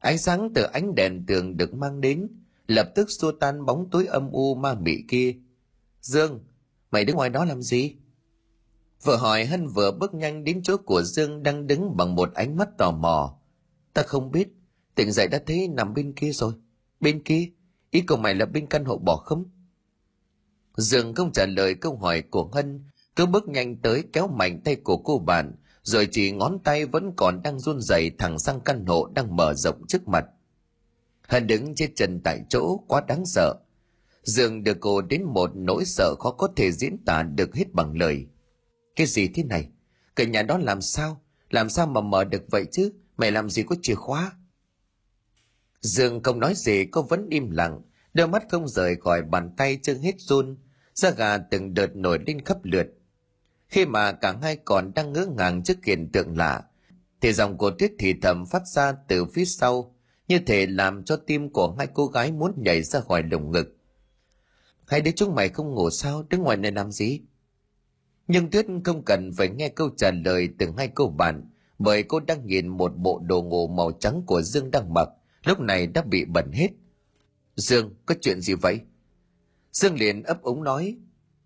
Ánh 0.00 0.18
sáng 0.18 0.50
từ 0.54 0.62
ánh 0.62 0.94
đèn 0.94 1.26
tường 1.26 1.56
được 1.56 1.74
mang 1.74 2.00
đến, 2.00 2.28
lập 2.66 2.92
tức 2.94 3.10
xua 3.10 3.32
tan 3.32 3.66
bóng 3.66 3.90
tối 3.90 4.06
âm 4.06 4.30
u 4.32 4.54
ma 4.54 4.74
mị 4.74 5.04
kia. 5.08 5.34
Dương, 6.00 6.40
mày 6.90 7.04
đứng 7.04 7.16
ngoài 7.16 7.30
đó 7.30 7.44
làm 7.44 7.62
gì? 7.62 7.96
Vừa 9.02 9.16
hỏi 9.16 9.44
Hân 9.44 9.66
vừa 9.66 9.92
bước 9.92 10.14
nhanh 10.14 10.44
đến 10.44 10.62
chỗ 10.62 10.76
của 10.76 11.02
Dương 11.02 11.42
đang 11.42 11.66
đứng 11.66 11.96
bằng 11.96 12.14
một 12.14 12.34
ánh 12.34 12.56
mắt 12.56 12.68
tò 12.78 12.90
mò. 12.90 13.38
Ta 13.94 14.02
không 14.02 14.30
biết, 14.30 14.48
tỉnh 14.94 15.12
dậy 15.12 15.28
đã 15.28 15.40
thấy 15.46 15.68
nằm 15.68 15.94
bên 15.94 16.12
kia 16.12 16.32
rồi. 16.32 16.52
Bên 17.00 17.22
kia? 17.22 17.48
Ý 17.90 18.00
của 18.00 18.16
mày 18.16 18.34
là 18.34 18.46
bên 18.46 18.66
căn 18.66 18.84
hộ 18.84 18.98
bỏ 18.98 19.16
không? 19.16 19.44
Dương 20.76 21.14
không 21.14 21.32
trả 21.32 21.46
lời 21.46 21.74
câu 21.74 21.96
hỏi 21.96 22.22
của 22.22 22.50
Hân, 22.52 22.84
cứ 23.16 23.26
bước 23.26 23.48
nhanh 23.48 23.76
tới 23.76 24.04
kéo 24.12 24.28
mạnh 24.28 24.60
tay 24.64 24.76
của 24.76 24.96
cô 24.96 25.18
bạn, 25.18 25.54
rồi 25.82 26.08
chỉ 26.10 26.32
ngón 26.32 26.58
tay 26.64 26.86
vẫn 26.86 27.12
còn 27.16 27.42
đang 27.42 27.58
run 27.58 27.80
rẩy 27.80 28.10
thẳng 28.18 28.38
sang 28.38 28.60
căn 28.60 28.86
hộ 28.86 29.06
đang 29.14 29.36
mở 29.36 29.54
rộng 29.54 29.86
trước 29.88 30.08
mặt. 30.08 30.24
Hân 31.28 31.46
đứng 31.46 31.74
trên 31.74 31.94
chân 31.94 32.20
tại 32.24 32.40
chỗ 32.48 32.76
quá 32.88 33.00
đáng 33.08 33.26
sợ. 33.26 33.54
Dương 34.22 34.64
được 34.64 34.76
cô 34.80 35.00
đến 35.02 35.24
một 35.24 35.50
nỗi 35.54 35.84
sợ 35.84 36.14
khó 36.18 36.30
có 36.30 36.48
thể 36.56 36.72
diễn 36.72 37.04
tả 37.04 37.22
được 37.22 37.54
hết 37.54 37.72
bằng 37.72 37.98
lời. 37.98 38.26
Cái 38.96 39.06
gì 39.06 39.28
thế 39.28 39.44
này? 39.44 39.68
Cửa 40.14 40.24
nhà 40.24 40.42
đó 40.42 40.58
làm 40.58 40.80
sao? 40.80 41.22
Làm 41.50 41.70
sao 41.70 41.86
mà 41.86 42.00
mở 42.00 42.24
được 42.24 42.42
vậy 42.50 42.66
chứ? 42.72 42.92
Mày 43.16 43.30
làm 43.30 43.50
gì 43.50 43.62
có 43.62 43.76
chìa 43.82 43.94
khóa? 43.94 44.32
Dương 45.80 46.22
không 46.22 46.40
nói 46.40 46.54
gì, 46.56 46.84
cô 46.84 47.02
vẫn 47.02 47.28
im 47.30 47.50
lặng, 47.50 47.82
đôi 48.14 48.28
mắt 48.28 48.44
không 48.50 48.68
rời 48.68 48.96
khỏi 48.96 49.22
bàn 49.22 49.50
tay 49.56 49.78
chân 49.82 49.98
hết 49.98 50.14
run, 50.18 50.56
da 50.94 51.10
gà 51.10 51.38
từng 51.38 51.74
đợt 51.74 51.96
nổi 51.96 52.18
lên 52.26 52.44
khắp 52.44 52.58
lượt. 52.62 52.86
Khi 53.70 53.86
mà 53.86 54.12
cả 54.12 54.36
hai 54.42 54.56
còn 54.56 54.92
đang 54.94 55.12
ngỡ 55.12 55.26
ngàng 55.26 55.62
trước 55.62 55.84
hiện 55.84 56.08
tượng 56.12 56.36
lạ, 56.36 56.62
thì 57.20 57.32
dòng 57.32 57.58
của 57.58 57.70
tuyết 57.70 57.92
thì 57.98 58.14
thầm 58.22 58.46
phát 58.46 58.66
ra 58.66 58.92
từ 59.08 59.24
phía 59.24 59.44
sau, 59.44 59.94
như 60.28 60.38
thể 60.38 60.66
làm 60.66 61.04
cho 61.04 61.16
tim 61.16 61.50
của 61.50 61.74
hai 61.78 61.86
cô 61.94 62.06
gái 62.06 62.32
muốn 62.32 62.52
nhảy 62.56 62.82
ra 62.82 63.00
khỏi 63.00 63.22
lồng 63.30 63.50
ngực. 63.50 63.76
Hai 64.86 65.00
đứa 65.00 65.10
chúng 65.10 65.34
mày 65.34 65.48
không 65.48 65.74
ngủ 65.74 65.90
sao, 65.90 66.24
đứng 66.30 66.42
ngoài 66.42 66.56
này 66.56 66.72
làm 66.72 66.92
gì? 66.92 67.20
Nhưng 68.28 68.50
Tuyết 68.50 68.66
không 68.84 69.04
cần 69.04 69.32
phải 69.32 69.48
nghe 69.48 69.68
câu 69.68 69.90
trả 69.96 70.10
lời 70.10 70.48
từ 70.58 70.66
hai 70.76 70.88
câu 70.88 71.08
bạn, 71.08 71.50
bởi 71.78 72.02
cô 72.02 72.20
đang 72.20 72.46
nhìn 72.46 72.68
một 72.68 72.96
bộ 72.96 73.18
đồ 73.18 73.42
ngủ 73.42 73.68
màu 73.68 73.92
trắng 73.92 74.22
của 74.26 74.42
Dương 74.42 74.70
đang 74.70 74.94
mặc, 74.94 75.08
lúc 75.44 75.60
này 75.60 75.86
đã 75.86 76.02
bị 76.02 76.24
bẩn 76.24 76.52
hết. 76.52 76.68
Dương, 77.56 77.94
có 78.06 78.14
chuyện 78.20 78.40
gì 78.40 78.54
vậy? 78.54 78.80
Dương 79.72 79.98
liền 79.98 80.22
ấp 80.22 80.42
ống 80.42 80.64
nói, 80.64 80.96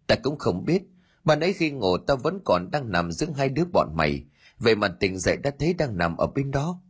ta 0.07 0.17
cũng 0.23 0.39
không 0.39 0.65
biết, 0.65 0.83
bạn 1.25 1.41
ấy 1.41 1.53
khi 1.53 1.71
ngủ 1.71 1.99
ta 1.99 2.15
vẫn 2.15 2.41
còn 2.45 2.71
đang 2.71 2.93
nằm 2.93 3.13
giữa 3.13 3.27
hai 3.37 3.49
đứa 3.49 3.65
bọn 3.65 3.97
mày, 3.97 4.25
vậy 4.59 4.77
mà 4.77 4.89
tỉnh 4.89 5.19
dậy 5.19 5.37
đã 5.37 5.51
thấy 5.59 5.75
đang 5.75 5.99
nằm 5.99 6.17
ở 6.17 6.27
bên 6.27 6.51
đó. 6.51 6.81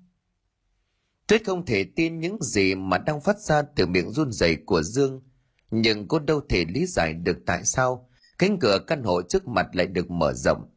Tuyết 1.26 1.44
không 1.44 1.66
thể 1.66 1.84
tin 1.96 2.20
những 2.20 2.42
gì 2.42 2.74
mà 2.74 2.98
đang 2.98 3.20
phát 3.20 3.38
ra 3.38 3.62
từ 3.62 3.86
miệng 3.86 4.10
run 4.10 4.32
rẩy 4.32 4.56
của 4.66 4.82
Dương, 4.82 5.22
nhưng 5.70 6.08
cô 6.08 6.18
đâu 6.18 6.40
thể 6.48 6.64
lý 6.64 6.86
giải 6.86 7.12
được 7.14 7.38
tại 7.46 7.64
sao 7.64 8.08
cánh 8.38 8.58
cửa 8.58 8.78
căn 8.86 9.02
hộ 9.02 9.22
trước 9.22 9.48
mặt 9.48 9.66
lại 9.72 9.86
được 9.86 10.10
mở 10.10 10.32
rộng. 10.32 10.68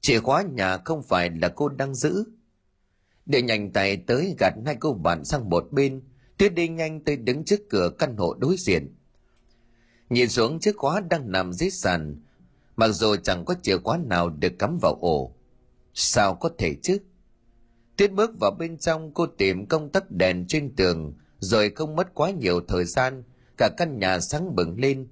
Chìa 0.00 0.20
khóa 0.20 0.42
nhà 0.42 0.78
không 0.84 1.02
phải 1.02 1.30
là 1.30 1.48
cô 1.48 1.68
đang 1.68 1.94
giữ. 1.94 2.24
Để 3.26 3.42
nhanh 3.42 3.72
tay 3.72 3.96
tới 3.96 4.34
gạt 4.38 4.54
hai 4.66 4.76
cô 4.80 4.92
bạn 4.94 5.24
sang 5.24 5.50
một 5.50 5.68
bên, 5.70 6.02
Tuyết 6.38 6.54
đi 6.54 6.68
nhanh 6.68 7.04
tới 7.04 7.16
đứng 7.16 7.44
trước 7.44 7.60
cửa 7.70 7.90
căn 7.98 8.16
hộ 8.16 8.34
đối 8.34 8.56
diện. 8.58 8.94
Nhìn 10.10 10.28
xuống 10.28 10.60
chiếc 10.60 10.76
khóa 10.76 11.00
đang 11.00 11.32
nằm 11.32 11.52
dưới 11.52 11.70
sàn, 11.70 12.22
mặc 12.78 12.88
dù 12.88 13.16
chẳng 13.16 13.44
có 13.44 13.54
chìa 13.62 13.78
khóa 13.78 13.98
nào 13.98 14.30
được 14.30 14.58
cắm 14.58 14.78
vào 14.82 14.98
ổ. 15.00 15.34
Sao 15.94 16.34
có 16.34 16.50
thể 16.58 16.76
chứ? 16.82 16.98
Tiến 17.96 18.16
bước 18.16 18.30
vào 18.40 18.50
bên 18.58 18.78
trong 18.78 19.14
cô 19.14 19.26
tìm 19.26 19.66
công 19.66 19.88
tắc 19.88 20.10
đèn 20.10 20.46
trên 20.48 20.76
tường, 20.76 21.14
rồi 21.38 21.70
không 21.70 21.96
mất 21.96 22.14
quá 22.14 22.30
nhiều 22.30 22.60
thời 22.68 22.84
gian, 22.84 23.22
cả 23.56 23.70
căn 23.76 23.98
nhà 23.98 24.20
sáng 24.20 24.56
bừng 24.56 24.80
lên. 24.80 25.08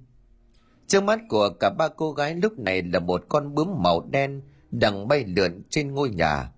Trước 0.87 1.03
mắt 1.03 1.19
của 1.29 1.49
cả 1.59 1.69
ba 1.77 1.87
cô 1.87 2.11
gái 2.11 2.35
lúc 2.35 2.59
này 2.59 2.81
là 2.83 2.99
một 2.99 3.23
con 3.29 3.55
bướm 3.55 3.67
màu 3.83 4.07
đen 4.11 4.41
đang 4.71 5.07
bay 5.07 5.23
lượn 5.27 5.61
trên 5.69 5.93
ngôi 5.93 6.09
nhà. 6.09 6.51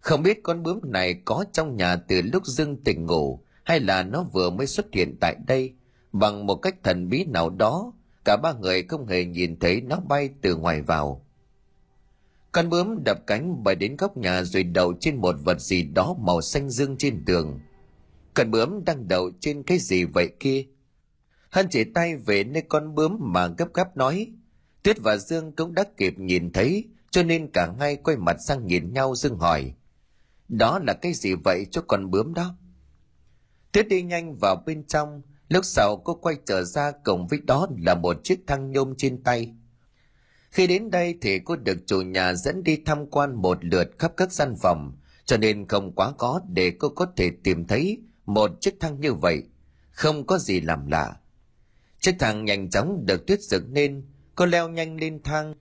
Không 0.00 0.22
biết 0.22 0.42
con 0.42 0.62
bướm 0.62 0.80
này 0.84 1.22
có 1.24 1.44
trong 1.52 1.76
nhà 1.76 1.96
từ 1.96 2.22
lúc 2.22 2.46
Dương 2.46 2.76
tỉnh 2.84 3.06
ngủ 3.06 3.40
hay 3.64 3.80
là 3.80 4.02
nó 4.02 4.22
vừa 4.22 4.50
mới 4.50 4.66
xuất 4.66 4.86
hiện 4.92 5.16
tại 5.20 5.36
đây 5.46 5.74
bằng 6.12 6.46
một 6.46 6.56
cách 6.56 6.74
thần 6.82 7.08
bí 7.08 7.24
nào 7.24 7.50
đó 7.50 7.92
cả 8.24 8.36
ba 8.36 8.52
người 8.52 8.82
không 8.82 9.06
hề 9.06 9.24
nhìn 9.24 9.58
thấy 9.58 9.80
nó 9.80 9.96
bay 9.96 10.30
từ 10.42 10.56
ngoài 10.56 10.82
vào. 10.82 11.26
Con 12.52 12.68
bướm 12.68 13.04
đập 13.04 13.18
cánh 13.26 13.64
bay 13.64 13.74
đến 13.74 13.96
góc 13.96 14.16
nhà 14.16 14.42
rồi 14.42 14.62
đậu 14.62 14.94
trên 15.00 15.16
một 15.16 15.34
vật 15.44 15.60
gì 15.60 15.82
đó 15.82 16.16
màu 16.20 16.40
xanh 16.40 16.70
dương 16.70 16.96
trên 16.96 17.24
tường. 17.24 17.60
Con 18.34 18.50
bướm 18.50 18.84
đang 18.84 19.08
đậu 19.08 19.30
trên 19.40 19.62
cái 19.62 19.78
gì 19.78 20.04
vậy 20.04 20.32
kia? 20.40 20.64
Hân 21.50 21.66
chỉ 21.70 21.84
tay 21.84 22.16
về 22.16 22.44
nơi 22.44 22.62
con 22.68 22.94
bướm 22.94 23.16
mà 23.20 23.46
gấp 23.46 23.74
gáp 23.74 23.96
nói. 23.96 24.32
Tuyết 24.82 24.98
và 25.00 25.16
dương 25.16 25.52
cũng 25.52 25.74
đã 25.74 25.84
kịp 25.96 26.14
nhìn 26.18 26.52
thấy, 26.52 26.84
cho 27.10 27.22
nên 27.22 27.50
cả 27.52 27.72
hai 27.80 27.96
quay 27.96 28.16
mặt 28.16 28.36
sang 28.46 28.66
nhìn 28.66 28.92
nhau 28.92 29.14
dương 29.14 29.38
hỏi. 29.38 29.74
Đó 30.48 30.78
là 30.86 30.92
cái 30.92 31.12
gì 31.12 31.34
vậy 31.34 31.66
cho 31.70 31.82
con 31.86 32.10
bướm 32.10 32.34
đó? 32.34 32.56
Tuyết 33.72 33.88
đi 33.88 34.02
nhanh 34.02 34.36
vào 34.36 34.62
bên 34.66 34.84
trong 34.86 35.22
lúc 35.50 35.64
sau 35.64 35.96
cô 35.96 36.14
quay 36.14 36.36
trở 36.46 36.64
ra 36.64 36.92
cổng 37.04 37.26
với 37.26 37.40
đó 37.44 37.66
là 37.78 37.94
một 37.94 38.16
chiếc 38.24 38.46
thăng 38.46 38.72
nhôm 38.72 38.94
trên 38.98 39.22
tay. 39.22 39.54
Khi 40.50 40.66
đến 40.66 40.90
đây 40.90 41.18
thì 41.20 41.38
cô 41.38 41.56
được 41.56 41.78
chủ 41.86 42.00
nhà 42.00 42.34
dẫn 42.34 42.62
đi 42.62 42.82
tham 42.86 43.06
quan 43.06 43.34
một 43.34 43.64
lượt 43.64 43.90
khắp 43.98 44.12
các 44.16 44.32
gian 44.32 44.54
phòng, 44.62 44.92
cho 45.24 45.36
nên 45.36 45.68
không 45.68 45.92
quá 45.94 46.12
có 46.18 46.40
để 46.48 46.72
cô 46.78 46.88
có 46.88 47.06
thể 47.16 47.30
tìm 47.44 47.66
thấy 47.66 47.98
một 48.26 48.50
chiếc 48.60 48.74
thang 48.80 49.00
như 49.00 49.14
vậy. 49.14 49.42
Không 49.90 50.26
có 50.26 50.38
gì 50.38 50.60
làm 50.60 50.86
lạ. 50.86 51.16
Chiếc 52.00 52.14
thang 52.18 52.44
nhanh 52.44 52.70
chóng 52.70 53.06
được 53.06 53.26
tuyết 53.26 53.40
dựng 53.40 53.72
lên 53.72 54.06
cô 54.34 54.46
leo 54.46 54.68
nhanh 54.68 54.96
lên 54.96 55.22
thang, 55.22 55.54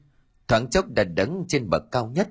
thoáng 0.48 0.70
chốc 0.70 0.86
đã 0.90 1.04
đứng 1.04 1.46
trên 1.48 1.70
bậc 1.70 1.84
cao 1.92 2.08
nhất. 2.08 2.30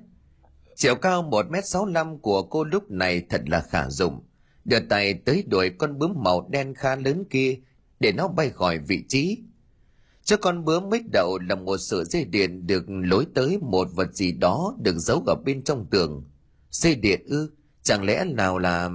Chiều 0.75 0.95
cao 0.95 1.21
một 1.21 1.45
m 1.49 1.55
sáu 1.63 1.87
của 2.21 2.43
cô 2.43 2.63
lúc 2.63 2.91
này 2.91 3.21
thật 3.29 3.41
là 3.45 3.61
khả 3.61 3.89
dụng 3.89 4.21
đưa 4.65 4.79
tay 4.79 5.13
tới 5.13 5.43
đuổi 5.47 5.69
con 5.69 5.99
bướm 5.99 6.13
màu 6.17 6.47
đen 6.51 6.73
khá 6.73 6.95
lớn 6.95 7.23
kia 7.29 7.59
để 7.99 8.11
nó 8.11 8.27
bay 8.27 8.49
khỏi 8.49 8.77
vị 8.77 9.03
trí. 9.07 9.37
Cho 10.23 10.37
con 10.37 10.65
bướm 10.65 10.89
mít 10.89 11.01
đậu 11.13 11.39
là 11.49 11.55
một 11.55 11.77
sợi 11.77 12.05
dây 12.05 12.25
điện 12.25 12.67
được 12.67 12.85
lối 12.87 13.25
tới 13.35 13.57
một 13.61 13.87
vật 13.95 14.13
gì 14.13 14.31
đó 14.31 14.75
được 14.81 14.97
giấu 14.97 15.23
ở 15.27 15.35
bên 15.45 15.63
trong 15.63 15.85
tường. 15.89 16.23
Dây 16.71 16.95
điện 16.95 17.21
ư? 17.25 17.51
Chẳng 17.83 18.03
lẽ 18.03 18.25
nào 18.25 18.57
là 18.57 18.89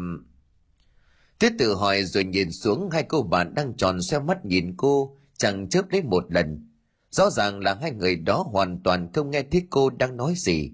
tuyết 1.39 1.53
tự 1.59 1.75
hỏi 1.75 2.05
rồi 2.05 2.25
nhìn 2.25 2.53
xuống 2.53 2.91
hai 2.91 3.03
cô 3.03 3.23
bạn 3.23 3.55
đang 3.55 3.77
tròn 3.77 4.03
xoe 4.03 4.19
mắt 4.19 4.45
nhìn 4.45 4.75
cô 4.77 5.17
chẳng 5.37 5.69
chớp 5.69 5.91
lấy 5.91 6.03
một 6.03 6.33
lần. 6.33 6.69
Rõ 7.11 7.31
ràng 7.31 7.61
là 7.61 7.79
hai 7.81 7.91
người 7.91 8.17
đó 8.17 8.45
hoàn 8.53 8.83
toàn 8.83 9.13
không 9.13 9.31
nghe 9.31 9.43
thấy 9.43 9.67
cô 9.71 9.91
đang 9.91 10.17
nói 10.17 10.35
gì. 10.37 10.71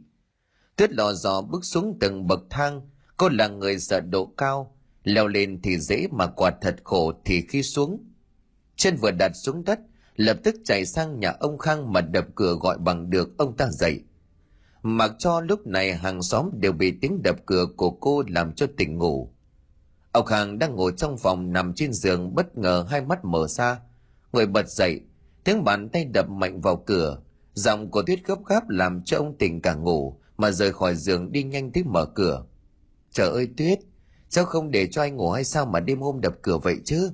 Tuyết 0.77 0.93
lò 0.93 1.13
dò 1.13 1.41
bước 1.43 1.65
xuống 1.65 1.97
từng 2.01 2.27
bậc 2.27 2.41
thang, 2.51 2.81
cô 3.17 3.29
là 3.29 3.49
người 3.49 3.79
sợ 3.79 4.01
độ 4.01 4.27
cao, 4.27 4.77
leo 5.05 5.27
lên 5.27 5.61
thì 5.63 5.79
dễ 5.79 6.07
mà 6.11 6.27
quạt 6.27 6.55
thật 6.61 6.77
khổ 6.85 7.13
thì 7.25 7.41
khi 7.49 7.63
xuống. 7.63 8.05
Chân 8.77 8.97
vừa 8.97 9.11
đặt 9.11 9.33
xuống 9.35 9.65
đất, 9.65 9.81
lập 10.17 10.37
tức 10.45 10.55
chạy 10.65 10.87
sang 10.87 11.21
nhà 11.21 11.31
ông 11.41 11.59
Khang 11.59 11.93
mà 11.93 12.01
đập 12.01 12.27
cửa 12.35 12.55
gọi 12.61 12.79
bằng 12.79 13.11
được 13.11 13.39
ông 13.39 13.57
ta 13.57 13.69
dậy. 13.71 14.03
Mặc 14.83 15.13
cho 15.19 15.41
lúc 15.41 15.67
này 15.67 15.95
hàng 15.95 16.23
xóm 16.23 16.51
đều 16.53 16.73
bị 16.73 16.93
tiếng 17.01 17.23
đập 17.23 17.37
cửa 17.47 17.67
của 17.77 17.91
cô 17.91 18.23
làm 18.29 18.53
cho 18.53 18.67
tỉnh 18.77 18.99
ngủ. 18.99 19.31
Ông 20.13 20.27
Khang 20.27 20.59
đang 20.59 20.77
ngồi 20.77 20.93
trong 20.97 21.19
phòng 21.19 21.53
nằm 21.53 21.75
trên 21.75 21.93
giường 21.93 22.35
bất 22.35 22.59
ngờ 22.59 22.87
hai 22.91 23.01
mắt 23.01 23.25
mở 23.25 23.47
ra. 23.47 23.81
Người 24.33 24.47
bật 24.47 24.69
dậy, 24.69 25.01
tiếng 25.45 25.65
bàn 25.65 25.89
tay 25.89 26.05
đập 26.05 26.31
mạnh 26.31 26.61
vào 26.61 26.77
cửa. 26.77 27.19
Giọng 27.55 27.91
của 27.91 28.03
Tuyết 28.03 28.19
gấp 28.25 28.39
gáp 28.47 28.69
làm 28.69 29.03
cho 29.05 29.17
ông 29.17 29.39
tỉnh 29.39 29.63
cả 29.63 29.75
ngủ 29.75 30.17
mà 30.37 30.51
rời 30.51 30.73
khỏi 30.73 30.95
giường 30.95 31.33
đi 31.33 31.43
nhanh 31.43 31.73
tới 31.73 31.85
mở 31.85 32.07
cửa. 32.15 32.45
Trời 33.13 33.31
ơi 33.31 33.49
Tuyết, 33.57 33.79
sao 34.31 34.45
không 34.45 34.71
để 34.71 34.87
cho 34.87 35.03
anh 35.03 35.17
ngủ 35.17 35.31
hay 35.31 35.45
sao 35.45 35.67
mà 35.67 35.81
đêm 35.81 36.01
hôm 36.01 36.21
đập 36.21 36.35
cửa 36.43 36.59
vậy 36.59 36.77
chứ? 36.85 37.11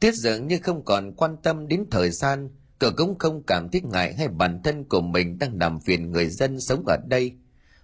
Tuyết 0.00 0.14
dường 0.14 0.46
như 0.46 0.58
không 0.62 0.84
còn 0.84 1.12
quan 1.16 1.36
tâm 1.42 1.68
đến 1.68 1.84
thời 1.90 2.10
gian, 2.10 2.50
cậu 2.78 2.90
cũng 2.96 3.18
không 3.18 3.42
cảm 3.42 3.68
thấy 3.68 3.80
ngại 3.84 4.14
hay 4.14 4.28
bản 4.28 4.60
thân 4.64 4.84
của 4.84 5.00
mình 5.00 5.38
đang 5.38 5.58
làm 5.60 5.80
phiền 5.80 6.12
người 6.12 6.28
dân 6.28 6.60
sống 6.60 6.84
ở 6.86 6.96
đây, 7.06 7.32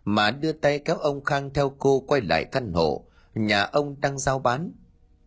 mà 0.04 0.30
đưa 0.30 0.52
tay 0.52 0.78
kéo 0.78 0.96
ông 0.96 1.24
Khang 1.24 1.50
theo 1.54 1.74
cô 1.78 2.00
quay 2.00 2.20
lại 2.20 2.44
căn 2.44 2.72
hộ, 2.72 3.04
nhà 3.34 3.62
ông 3.62 4.00
đang 4.00 4.18
giao 4.18 4.38
bán. 4.38 4.72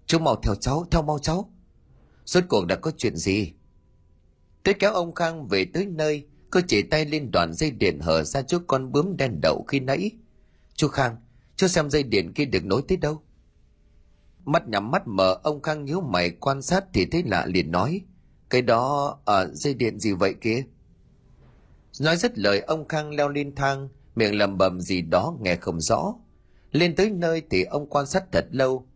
Chú 0.06 0.20
mau 0.20 0.36
theo 0.44 0.56
cháu, 0.56 0.86
theo 0.92 1.02
mau 1.02 1.20
cháu. 1.20 1.54
Rốt 2.26 2.44
cuộc 2.50 2.66
đã 2.68 2.76
có 2.76 2.92
chuyện 2.98 3.16
gì? 3.16 3.54
Tuyết 4.64 4.80
kéo 4.80 4.94
ông 4.94 5.16
Khang 5.16 5.48
về 5.48 5.66
tới 5.74 5.86
nơi, 5.86 6.28
cô 6.50 6.60
chỉ 6.68 6.82
tay 6.82 7.06
lên 7.06 7.32
đoạn 7.32 7.54
dây 7.54 7.72
điện 7.72 8.00
hở 8.00 8.24
ra 8.24 8.42
chỗ 8.42 8.58
con 8.68 8.92
bướm 8.92 9.18
đen 9.18 9.40
đậu 9.42 9.66
khi 9.68 9.80
nãy. 9.80 10.12
Chú 10.76 10.88
Khang, 10.88 11.18
chú 11.56 11.68
xem 11.68 11.90
dây 11.90 12.04
điện 12.04 12.34
kia 12.34 12.46
được 12.46 12.66
nối 12.66 12.82
tới 12.88 12.98
đâu? 12.98 13.22
Mắt 14.46 14.68
nhắm 14.68 14.92
mắt 14.92 15.08
mở 15.08 15.40
ông 15.44 15.62
Khang 15.62 15.86
nhíu 15.86 16.02
mày 16.02 16.30
quan 16.30 16.62
sát 16.62 16.86
thì 16.94 17.06
thấy 17.06 17.24
lạ 17.24 17.46
liền 17.46 17.72
nói. 17.72 18.02
Cái 18.50 18.62
đó 18.62 19.18
ở 19.26 19.52
dây 19.54 19.74
điện 19.74 20.00
gì 20.00 20.14
vậy 20.14 20.36
kia? 20.42 20.64
Nói 22.00 22.18
rất 22.18 22.38
lời 22.38 22.60
ông 22.60 22.88
Khang 22.88 23.12
leo 23.12 23.30
lên 23.30 23.56
thang, 23.56 23.90
miệng 24.16 24.38
lầm 24.38 24.58
bầm 24.58 24.82
gì 24.82 25.02
đó 25.02 25.38
nghe 25.42 25.56
không 25.56 25.82
rõ. 25.82 26.14
Lên 26.72 26.96
tới 26.96 27.10
nơi 27.10 27.42
thì 27.50 27.64
ông 27.64 27.90
quan 27.90 28.06
sát 28.06 28.24
thật 28.32 28.46
lâu. 28.52 28.88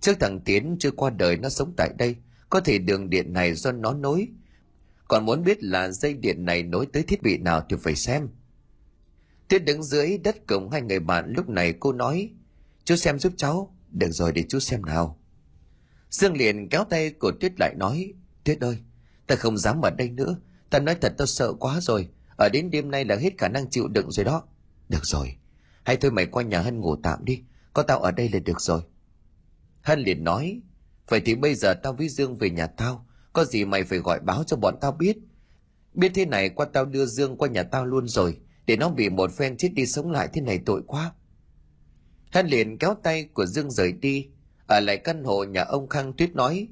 Trước 0.00 0.12
thằng 0.20 0.40
Tiến 0.40 0.76
chưa 0.80 0.90
qua 0.90 1.10
đời 1.10 1.36
nó 1.36 1.48
sống 1.48 1.72
tại 1.76 1.90
đây, 1.98 2.16
có 2.50 2.60
thể 2.60 2.78
đường 2.78 3.10
điện 3.10 3.32
này 3.32 3.54
do 3.54 3.72
nó 3.72 3.92
nối. 3.92 4.28
Còn 5.08 5.26
muốn 5.26 5.44
biết 5.44 5.62
là 5.62 5.90
dây 5.90 6.14
điện 6.14 6.44
này 6.44 6.62
nối 6.62 6.86
tới 6.86 7.02
thiết 7.02 7.22
bị 7.22 7.38
nào 7.38 7.62
thì 7.68 7.76
phải 7.82 7.94
xem. 7.94 8.28
Tuyết 9.50 9.64
đứng 9.64 9.82
dưới 9.82 10.18
đất 10.18 10.46
cổng 10.46 10.70
hai 10.70 10.82
người 10.82 11.00
bạn 11.00 11.32
lúc 11.36 11.48
này 11.48 11.74
cô 11.80 11.92
nói, 11.92 12.30
chú 12.84 12.96
xem 12.96 13.18
giúp 13.18 13.32
cháu, 13.36 13.76
được 13.90 14.10
rồi 14.10 14.32
để 14.32 14.44
chú 14.48 14.58
xem 14.58 14.82
nào. 14.82 15.18
Dương 16.10 16.36
liền 16.36 16.68
kéo 16.68 16.84
tay 16.84 17.10
của 17.10 17.32
Tuyết 17.40 17.52
lại 17.60 17.74
nói, 17.76 18.12
Tuyết 18.44 18.60
ơi, 18.60 18.78
ta 19.26 19.36
không 19.36 19.58
dám 19.58 19.80
ở 19.80 19.90
đây 19.90 20.10
nữa, 20.10 20.36
ta 20.70 20.78
nói 20.78 20.96
thật 21.00 21.14
tao 21.18 21.26
sợ 21.26 21.52
quá 21.52 21.80
rồi, 21.80 22.08
ở 22.36 22.48
đến 22.52 22.70
đêm 22.70 22.90
nay 22.90 23.04
là 23.04 23.16
hết 23.16 23.38
khả 23.38 23.48
năng 23.48 23.70
chịu 23.70 23.88
đựng 23.88 24.10
rồi 24.10 24.24
đó. 24.24 24.42
Được 24.88 25.04
rồi, 25.06 25.36
hay 25.84 25.96
thôi 25.96 26.10
mày 26.10 26.26
qua 26.26 26.42
nhà 26.42 26.60
Hân 26.60 26.80
ngủ 26.80 26.96
tạm 26.96 27.24
đi, 27.24 27.42
có 27.72 27.82
tao 27.82 27.98
ở 27.98 28.10
đây 28.10 28.28
là 28.28 28.38
được 28.38 28.60
rồi. 28.60 28.80
Hân 29.82 30.00
liền 30.00 30.24
nói, 30.24 30.60
vậy 31.08 31.20
thì 31.24 31.34
bây 31.34 31.54
giờ 31.54 31.74
tao 31.74 31.92
với 31.92 32.08
Dương 32.08 32.36
về 32.36 32.50
nhà 32.50 32.66
tao, 32.66 33.06
có 33.32 33.44
gì 33.44 33.64
mày 33.64 33.84
phải 33.84 33.98
gọi 33.98 34.20
báo 34.20 34.44
cho 34.44 34.56
bọn 34.56 34.74
tao 34.80 34.92
biết. 34.92 35.18
Biết 35.94 36.12
thế 36.14 36.26
này 36.26 36.48
qua 36.48 36.66
tao 36.72 36.84
đưa 36.84 37.06
Dương 37.06 37.36
qua 37.36 37.48
nhà 37.48 37.62
tao 37.62 37.86
luôn 37.86 38.08
rồi, 38.08 38.40
để 38.66 38.76
nó 38.76 38.88
bị 38.88 39.08
một 39.08 39.32
phen 39.32 39.56
chết 39.56 39.68
đi 39.74 39.86
sống 39.86 40.10
lại 40.10 40.28
thế 40.32 40.40
này 40.40 40.60
tội 40.66 40.82
quá. 40.86 41.12
Hắn 42.30 42.46
liền 42.46 42.78
kéo 42.78 42.94
tay 43.02 43.24
của 43.24 43.46
Dương 43.46 43.70
rời 43.70 43.92
đi, 43.92 44.28
ở 44.66 44.80
lại 44.80 44.96
căn 44.96 45.24
hộ 45.24 45.44
nhà 45.44 45.62
ông 45.62 45.88
Khang 45.88 46.12
Tuyết 46.12 46.34
nói, 46.34 46.68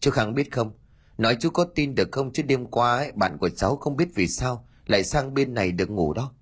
chú 0.00 0.10
Khang 0.10 0.34
biết 0.34 0.52
không, 0.52 0.72
nói 1.18 1.36
chú 1.40 1.50
có 1.50 1.64
tin 1.64 1.94
được 1.94 2.08
không 2.12 2.32
chứ 2.32 2.42
đêm 2.42 2.66
qua 2.66 2.96
ấy, 2.96 3.12
bạn 3.12 3.38
của 3.38 3.48
cháu 3.48 3.76
không 3.76 3.96
biết 3.96 4.08
vì 4.14 4.26
sao 4.26 4.68
lại 4.86 5.04
sang 5.04 5.34
bên 5.34 5.54
này 5.54 5.72
được 5.72 5.90
ngủ 5.90 6.12
đó. 6.12 6.34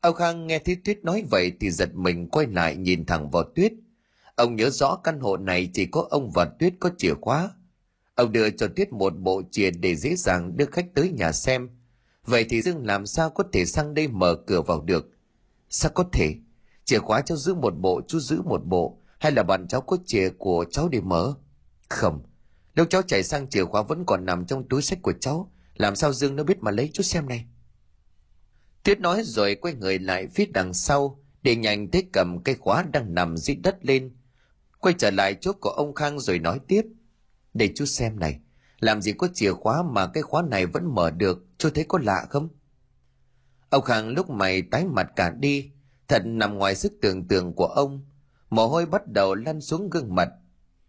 Ông 0.00 0.14
Khang 0.14 0.46
nghe 0.46 0.58
thấy 0.58 0.76
Tuyết 0.84 1.04
nói 1.04 1.24
vậy 1.30 1.52
thì 1.60 1.70
giật 1.70 1.94
mình 1.94 2.28
quay 2.28 2.46
lại 2.46 2.76
nhìn 2.76 3.06
thẳng 3.06 3.30
vào 3.30 3.42
Tuyết. 3.54 3.72
Ông 4.34 4.56
nhớ 4.56 4.70
rõ 4.70 4.96
căn 5.04 5.20
hộ 5.20 5.36
này 5.36 5.70
chỉ 5.74 5.86
có 5.86 6.06
ông 6.10 6.30
và 6.30 6.44
Tuyết 6.44 6.74
có 6.80 6.90
chìa 6.98 7.14
khóa. 7.20 7.50
Ông 8.14 8.32
đưa 8.32 8.50
cho 8.50 8.68
Tuyết 8.76 8.92
một 8.92 9.18
bộ 9.18 9.42
chìa 9.50 9.70
để 9.70 9.96
dễ 9.96 10.16
dàng 10.16 10.56
đưa 10.56 10.66
khách 10.66 10.86
tới 10.94 11.10
nhà 11.10 11.32
xem. 11.32 11.68
Vậy 12.28 12.46
thì 12.48 12.62
Dương 12.62 12.86
làm 12.86 13.06
sao 13.06 13.30
có 13.30 13.44
thể 13.52 13.64
sang 13.66 13.94
đây 13.94 14.08
mở 14.08 14.36
cửa 14.46 14.62
vào 14.62 14.80
được? 14.80 15.10
Sao 15.68 15.90
có 15.94 16.04
thể? 16.12 16.34
Chìa 16.84 16.98
khóa 16.98 17.20
cháu 17.20 17.36
giữ 17.36 17.54
một 17.54 17.74
bộ, 17.78 18.00
chú 18.08 18.20
giữ 18.20 18.42
một 18.42 18.64
bộ. 18.64 18.98
Hay 19.18 19.32
là 19.32 19.42
bạn 19.42 19.68
cháu 19.68 19.80
có 19.80 19.96
chìa 20.06 20.28
của 20.38 20.64
cháu 20.70 20.88
để 20.88 21.00
mở? 21.00 21.34
Không. 21.88 22.22
nếu 22.74 22.84
cháu 22.84 23.02
chạy 23.02 23.22
sang 23.22 23.48
chìa 23.48 23.64
khóa 23.64 23.82
vẫn 23.82 24.04
còn 24.06 24.26
nằm 24.26 24.46
trong 24.46 24.68
túi 24.68 24.82
sách 24.82 24.98
của 25.02 25.12
cháu. 25.20 25.52
Làm 25.74 25.96
sao 25.96 26.12
Dương 26.12 26.36
nó 26.36 26.44
biết 26.44 26.58
mà 26.60 26.70
lấy 26.70 26.90
chút 26.92 27.02
xem 27.02 27.28
này? 27.28 27.46
Tuyết 28.82 29.00
nói 29.00 29.22
rồi 29.24 29.54
quay 29.54 29.74
người 29.74 29.98
lại 29.98 30.26
phía 30.26 30.46
đằng 30.46 30.74
sau 30.74 31.20
để 31.42 31.56
nhanh 31.56 31.90
thế 31.90 32.02
cầm 32.12 32.42
cây 32.42 32.54
khóa 32.54 32.84
đang 32.92 33.14
nằm 33.14 33.36
dưới 33.36 33.56
đất 33.56 33.76
lên. 33.82 34.16
Quay 34.78 34.94
trở 34.98 35.10
lại 35.10 35.36
chỗ 35.40 35.52
của 35.52 35.70
ông 35.70 35.94
Khang 35.94 36.20
rồi 36.20 36.38
nói 36.38 36.60
tiếp. 36.68 36.82
Để 37.54 37.70
chú 37.74 37.84
xem 37.84 38.18
này, 38.18 38.40
làm 38.80 39.02
gì 39.02 39.12
có 39.12 39.28
chìa 39.34 39.52
khóa 39.52 39.82
mà 39.82 40.06
cái 40.06 40.22
khóa 40.22 40.42
này 40.42 40.66
vẫn 40.66 40.94
mở 40.94 41.10
được, 41.10 41.47
chưa 41.58 41.70
thấy 41.70 41.84
có 41.88 41.98
lạ 42.02 42.26
không? 42.30 42.48
Ông 43.70 43.82
Khang 43.82 44.08
lúc 44.08 44.30
mày 44.30 44.62
tái 44.62 44.84
mặt 44.84 45.12
cả 45.16 45.30
đi, 45.30 45.70
thật 46.08 46.22
nằm 46.26 46.58
ngoài 46.58 46.74
sức 46.74 46.92
tưởng 47.02 47.28
tượng 47.28 47.52
của 47.52 47.66
ông. 47.66 48.04
Mồ 48.50 48.68
hôi 48.68 48.86
bắt 48.86 49.06
đầu 49.06 49.34
lăn 49.34 49.60
xuống 49.60 49.90
gương 49.90 50.14
mặt. 50.14 50.28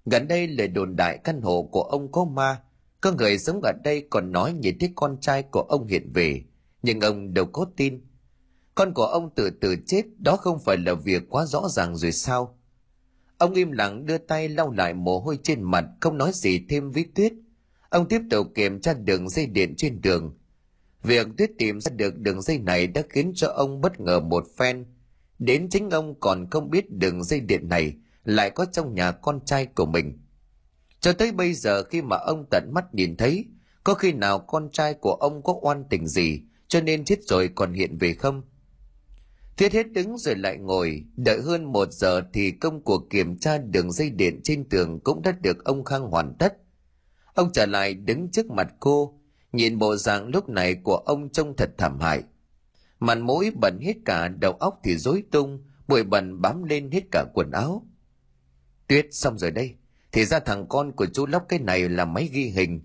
Gần 0.05 0.27
đây 0.27 0.47
lời 0.47 0.67
đồn 0.67 0.95
đại 0.95 1.19
căn 1.23 1.41
hộ 1.41 1.69
của 1.71 1.83
ông 1.83 2.11
có 2.11 2.25
ma, 2.25 2.61
có 3.01 3.11
người 3.11 3.39
sống 3.39 3.61
ở 3.63 3.71
đây 3.83 4.07
còn 4.09 4.31
nói 4.31 4.53
nhìn 4.53 4.79
thấy 4.79 4.91
con 4.95 5.17
trai 5.21 5.43
của 5.43 5.61
ông 5.69 5.87
hiện 5.87 6.11
về 6.13 6.43
nhưng 6.81 7.01
ông 7.01 7.33
đâu 7.33 7.45
có 7.45 7.65
tin. 7.75 8.01
Con 8.75 8.93
của 8.93 9.05
ông 9.05 9.29
từ 9.35 9.49
từ 9.49 9.75
chết 9.87 10.05
đó 10.17 10.35
không 10.35 10.59
phải 10.59 10.77
là 10.77 10.93
việc 10.93 11.29
quá 11.29 11.45
rõ 11.45 11.67
ràng 11.69 11.95
rồi 11.95 12.11
sao? 12.11 12.59
Ông 13.37 13.53
im 13.53 13.71
lặng 13.71 14.05
đưa 14.05 14.17
tay 14.17 14.49
lau 14.49 14.71
lại 14.71 14.93
mồ 14.93 15.19
hôi 15.19 15.39
trên 15.43 15.63
mặt 15.63 15.85
không 16.01 16.17
nói 16.17 16.31
gì 16.33 16.65
thêm 16.69 16.91
với 16.91 17.05
Tuyết. 17.15 17.33
Ông 17.89 18.07
tiếp 18.07 18.21
tục 18.29 18.47
kiểm 18.55 18.81
tra 18.81 18.93
đường 18.93 19.29
dây 19.29 19.45
điện 19.45 19.73
trên 19.77 20.01
đường. 20.01 20.37
Việc 21.03 21.27
Tuyết 21.37 21.51
tìm 21.57 21.81
ra 21.81 21.91
được 21.95 22.17
đường 22.17 22.41
dây 22.41 22.59
này 22.59 22.87
đã 22.87 23.01
khiến 23.09 23.31
cho 23.35 23.47
ông 23.47 23.81
bất 23.81 23.99
ngờ 23.99 24.19
một 24.19 24.43
phen. 24.57 24.85
Đến 25.39 25.69
chính 25.69 25.89
ông 25.89 26.19
còn 26.19 26.49
không 26.49 26.69
biết 26.69 26.91
đường 26.91 27.23
dây 27.23 27.39
điện 27.39 27.69
này 27.69 27.95
lại 28.23 28.49
có 28.49 28.65
trong 28.65 28.93
nhà 28.93 29.11
con 29.11 29.39
trai 29.45 29.65
của 29.65 29.85
mình. 29.85 30.19
Cho 30.99 31.13
tới 31.13 31.31
bây 31.31 31.53
giờ 31.53 31.83
khi 31.83 32.01
mà 32.01 32.17
ông 32.17 32.45
tận 32.51 32.69
mắt 32.73 32.85
nhìn 32.93 33.17
thấy, 33.17 33.45
có 33.83 33.93
khi 33.93 34.13
nào 34.13 34.39
con 34.39 34.69
trai 34.71 34.93
của 34.93 35.13
ông 35.13 35.43
có 35.43 35.59
oan 35.61 35.83
tình 35.89 36.07
gì 36.07 36.41
cho 36.67 36.81
nên 36.81 37.05
chết 37.05 37.23
rồi 37.23 37.49
còn 37.55 37.73
hiện 37.73 37.97
về 37.97 38.13
không? 38.13 38.41
Thiết 39.57 39.73
hết 39.73 39.91
đứng 39.91 40.17
rồi 40.17 40.35
lại 40.35 40.57
ngồi, 40.57 41.03
đợi 41.15 41.41
hơn 41.41 41.63
một 41.63 41.93
giờ 41.93 42.21
thì 42.33 42.51
công 42.51 42.83
cuộc 42.83 43.09
kiểm 43.09 43.37
tra 43.37 43.57
đường 43.57 43.91
dây 43.91 44.09
điện 44.09 44.39
trên 44.43 44.69
tường 44.69 44.99
cũng 44.99 45.21
đã 45.21 45.31
được 45.31 45.65
ông 45.65 45.83
Khang 45.83 46.01
hoàn 46.01 46.35
tất. 46.39 46.53
Ông 47.33 47.51
trở 47.53 47.65
lại 47.65 47.93
đứng 47.93 48.31
trước 48.31 48.51
mặt 48.51 48.67
cô, 48.79 49.18
nhìn 49.53 49.77
bộ 49.77 49.95
dạng 49.95 50.27
lúc 50.27 50.49
này 50.49 50.75
của 50.75 50.95
ông 50.95 51.29
trông 51.29 51.55
thật 51.55 51.69
thảm 51.77 51.99
hại. 51.99 52.23
Mặt 52.99 53.17
mũi 53.17 53.51
bẩn 53.61 53.79
hết 53.81 53.95
cả, 54.05 54.27
đầu 54.27 54.53
óc 54.53 54.79
thì 54.83 54.97
rối 54.97 55.23
tung, 55.31 55.63
bụi 55.87 56.03
bẩn 56.03 56.41
bám 56.41 56.63
lên 56.63 56.91
hết 56.91 57.03
cả 57.11 57.25
quần 57.33 57.51
áo. 57.51 57.87
Tuyết 58.87 59.07
xong 59.11 59.37
rồi 59.37 59.51
đây, 59.51 59.75
thì 60.11 60.25
ra 60.25 60.39
thằng 60.39 60.65
con 60.69 60.91
của 60.91 61.05
chú 61.05 61.25
lắp 61.25 61.43
cái 61.49 61.59
này 61.59 61.89
là 61.89 62.05
máy 62.05 62.29
ghi 62.33 62.43
hình, 62.43 62.81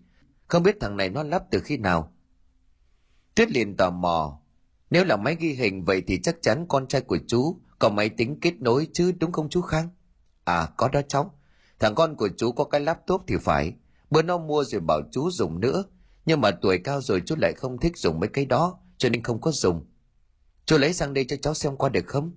không 0.47 0.63
biết 0.63 0.77
thằng 0.81 0.97
này 0.97 1.09
nó 1.09 1.23
lắp 1.23 1.45
từ 1.51 1.61
khi 1.61 1.77
nào. 1.77 2.13
Tuyết 3.35 3.51
liền 3.51 3.77
tò 3.77 3.91
mò. 3.91 4.41
Nếu 4.91 5.05
là 5.05 5.17
máy 5.17 5.37
ghi 5.41 5.53
hình 5.53 5.85
vậy 5.85 6.03
thì 6.07 6.21
chắc 6.23 6.37
chắn 6.43 6.67
con 6.69 6.87
trai 6.87 7.01
của 7.01 7.19
chú 7.27 7.59
có 7.79 7.89
máy 7.89 8.09
tính 8.09 8.41
kết 8.41 8.61
nối 8.61 8.89
chứ 8.93 9.13
đúng 9.19 9.33
không 9.33 9.49
chú 9.49 9.61
Khang? 9.61 9.89
À 10.45 10.69
có 10.77 10.89
đó 10.89 11.01
cháu. 11.09 11.35
Thằng 11.79 11.95
con 11.95 12.17
của 12.17 12.29
chú 12.37 12.53
có 12.53 12.65
cái 12.65 12.81
laptop 12.81 13.23
thì 13.27 13.37
phải. 13.37 13.73
Bữa 14.11 14.23
nó 14.23 14.39
mua 14.39 14.65
rồi 14.65 14.81
bảo 14.81 15.01
chú 15.13 15.31
dùng 15.31 15.61
nữa. 15.61 15.85
Nhưng 16.27 16.41
mà 16.41 16.51
tuổi 16.51 16.79
cao 16.79 17.01
rồi 17.01 17.23
chú 17.27 17.35
lại 17.39 17.53
không 17.57 17.79
thích 17.79 17.97
dùng 17.97 18.21
mấy 18.21 18.29
cái 18.29 18.47
đó 18.47 18.79
cho 18.99 19.09
nên 19.09 19.23
không 19.23 19.41
có 19.41 19.51
dùng. 19.51 19.87
Chú 20.67 20.79
lấy 20.79 20.93
sang 20.93 21.15
đây 21.15 21.25
cho 21.29 21.37
cháu 21.37 21.55
xem 21.55 21.77
qua 21.77 21.89
được 21.89 22.07
không? 22.07 22.33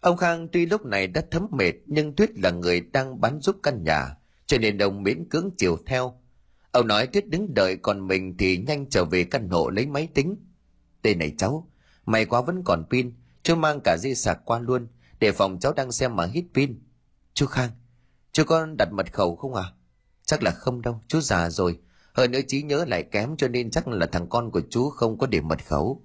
Ông 0.00 0.16
Khang 0.16 0.48
tuy 0.52 0.66
lúc 0.66 0.86
này 0.86 1.06
đã 1.06 1.22
thấm 1.30 1.46
mệt 1.50 1.72
nhưng 1.86 2.14
Tuyết 2.14 2.38
là 2.38 2.50
người 2.50 2.80
đang 2.80 3.20
bán 3.20 3.40
giúp 3.40 3.56
căn 3.62 3.84
nhà 3.84 4.16
cho 4.46 4.58
nên 4.58 4.78
ông 4.78 5.02
miễn 5.02 5.28
cưỡng 5.28 5.50
chiều 5.56 5.78
theo 5.86 6.20
Ông 6.72 6.86
nói 6.86 7.06
Tuyết 7.06 7.28
đứng 7.28 7.54
đợi 7.54 7.76
còn 7.76 8.06
mình 8.06 8.36
thì 8.36 8.58
nhanh 8.58 8.90
trở 8.90 9.04
về 9.04 9.24
căn 9.24 9.48
hộ 9.48 9.70
lấy 9.70 9.86
máy 9.86 10.08
tính. 10.14 10.36
tên 11.02 11.18
này 11.18 11.34
cháu, 11.38 11.70
may 12.06 12.24
quá 12.24 12.40
vẫn 12.40 12.62
còn 12.64 12.84
pin, 12.90 13.12
chú 13.42 13.54
mang 13.54 13.80
cả 13.84 13.96
dây 14.00 14.14
sạc 14.14 14.38
qua 14.44 14.58
luôn, 14.58 14.88
để 15.20 15.32
phòng 15.32 15.58
cháu 15.60 15.72
đang 15.72 15.92
xem 15.92 16.16
mà 16.16 16.26
hít 16.26 16.44
pin. 16.54 16.82
Chú 17.34 17.46
Khang, 17.46 17.70
chú 18.32 18.44
có 18.44 18.66
đặt 18.78 18.92
mật 18.92 19.12
khẩu 19.12 19.36
không 19.36 19.54
à? 19.54 19.64
Chắc 20.24 20.42
là 20.42 20.50
không 20.50 20.82
đâu, 20.82 21.00
chú 21.08 21.20
già 21.20 21.50
rồi 21.50 21.78
hơn 22.12 22.30
nữa 22.30 22.40
trí 22.48 22.62
nhớ 22.62 22.84
lại 22.88 23.02
kém 23.02 23.36
cho 23.36 23.48
nên 23.48 23.70
chắc 23.70 23.88
là 23.88 24.06
thằng 24.06 24.28
con 24.28 24.50
của 24.50 24.62
chú 24.70 24.90
không 24.90 25.18
có 25.18 25.26
để 25.26 25.40
mật 25.40 25.66
khẩu. 25.66 26.02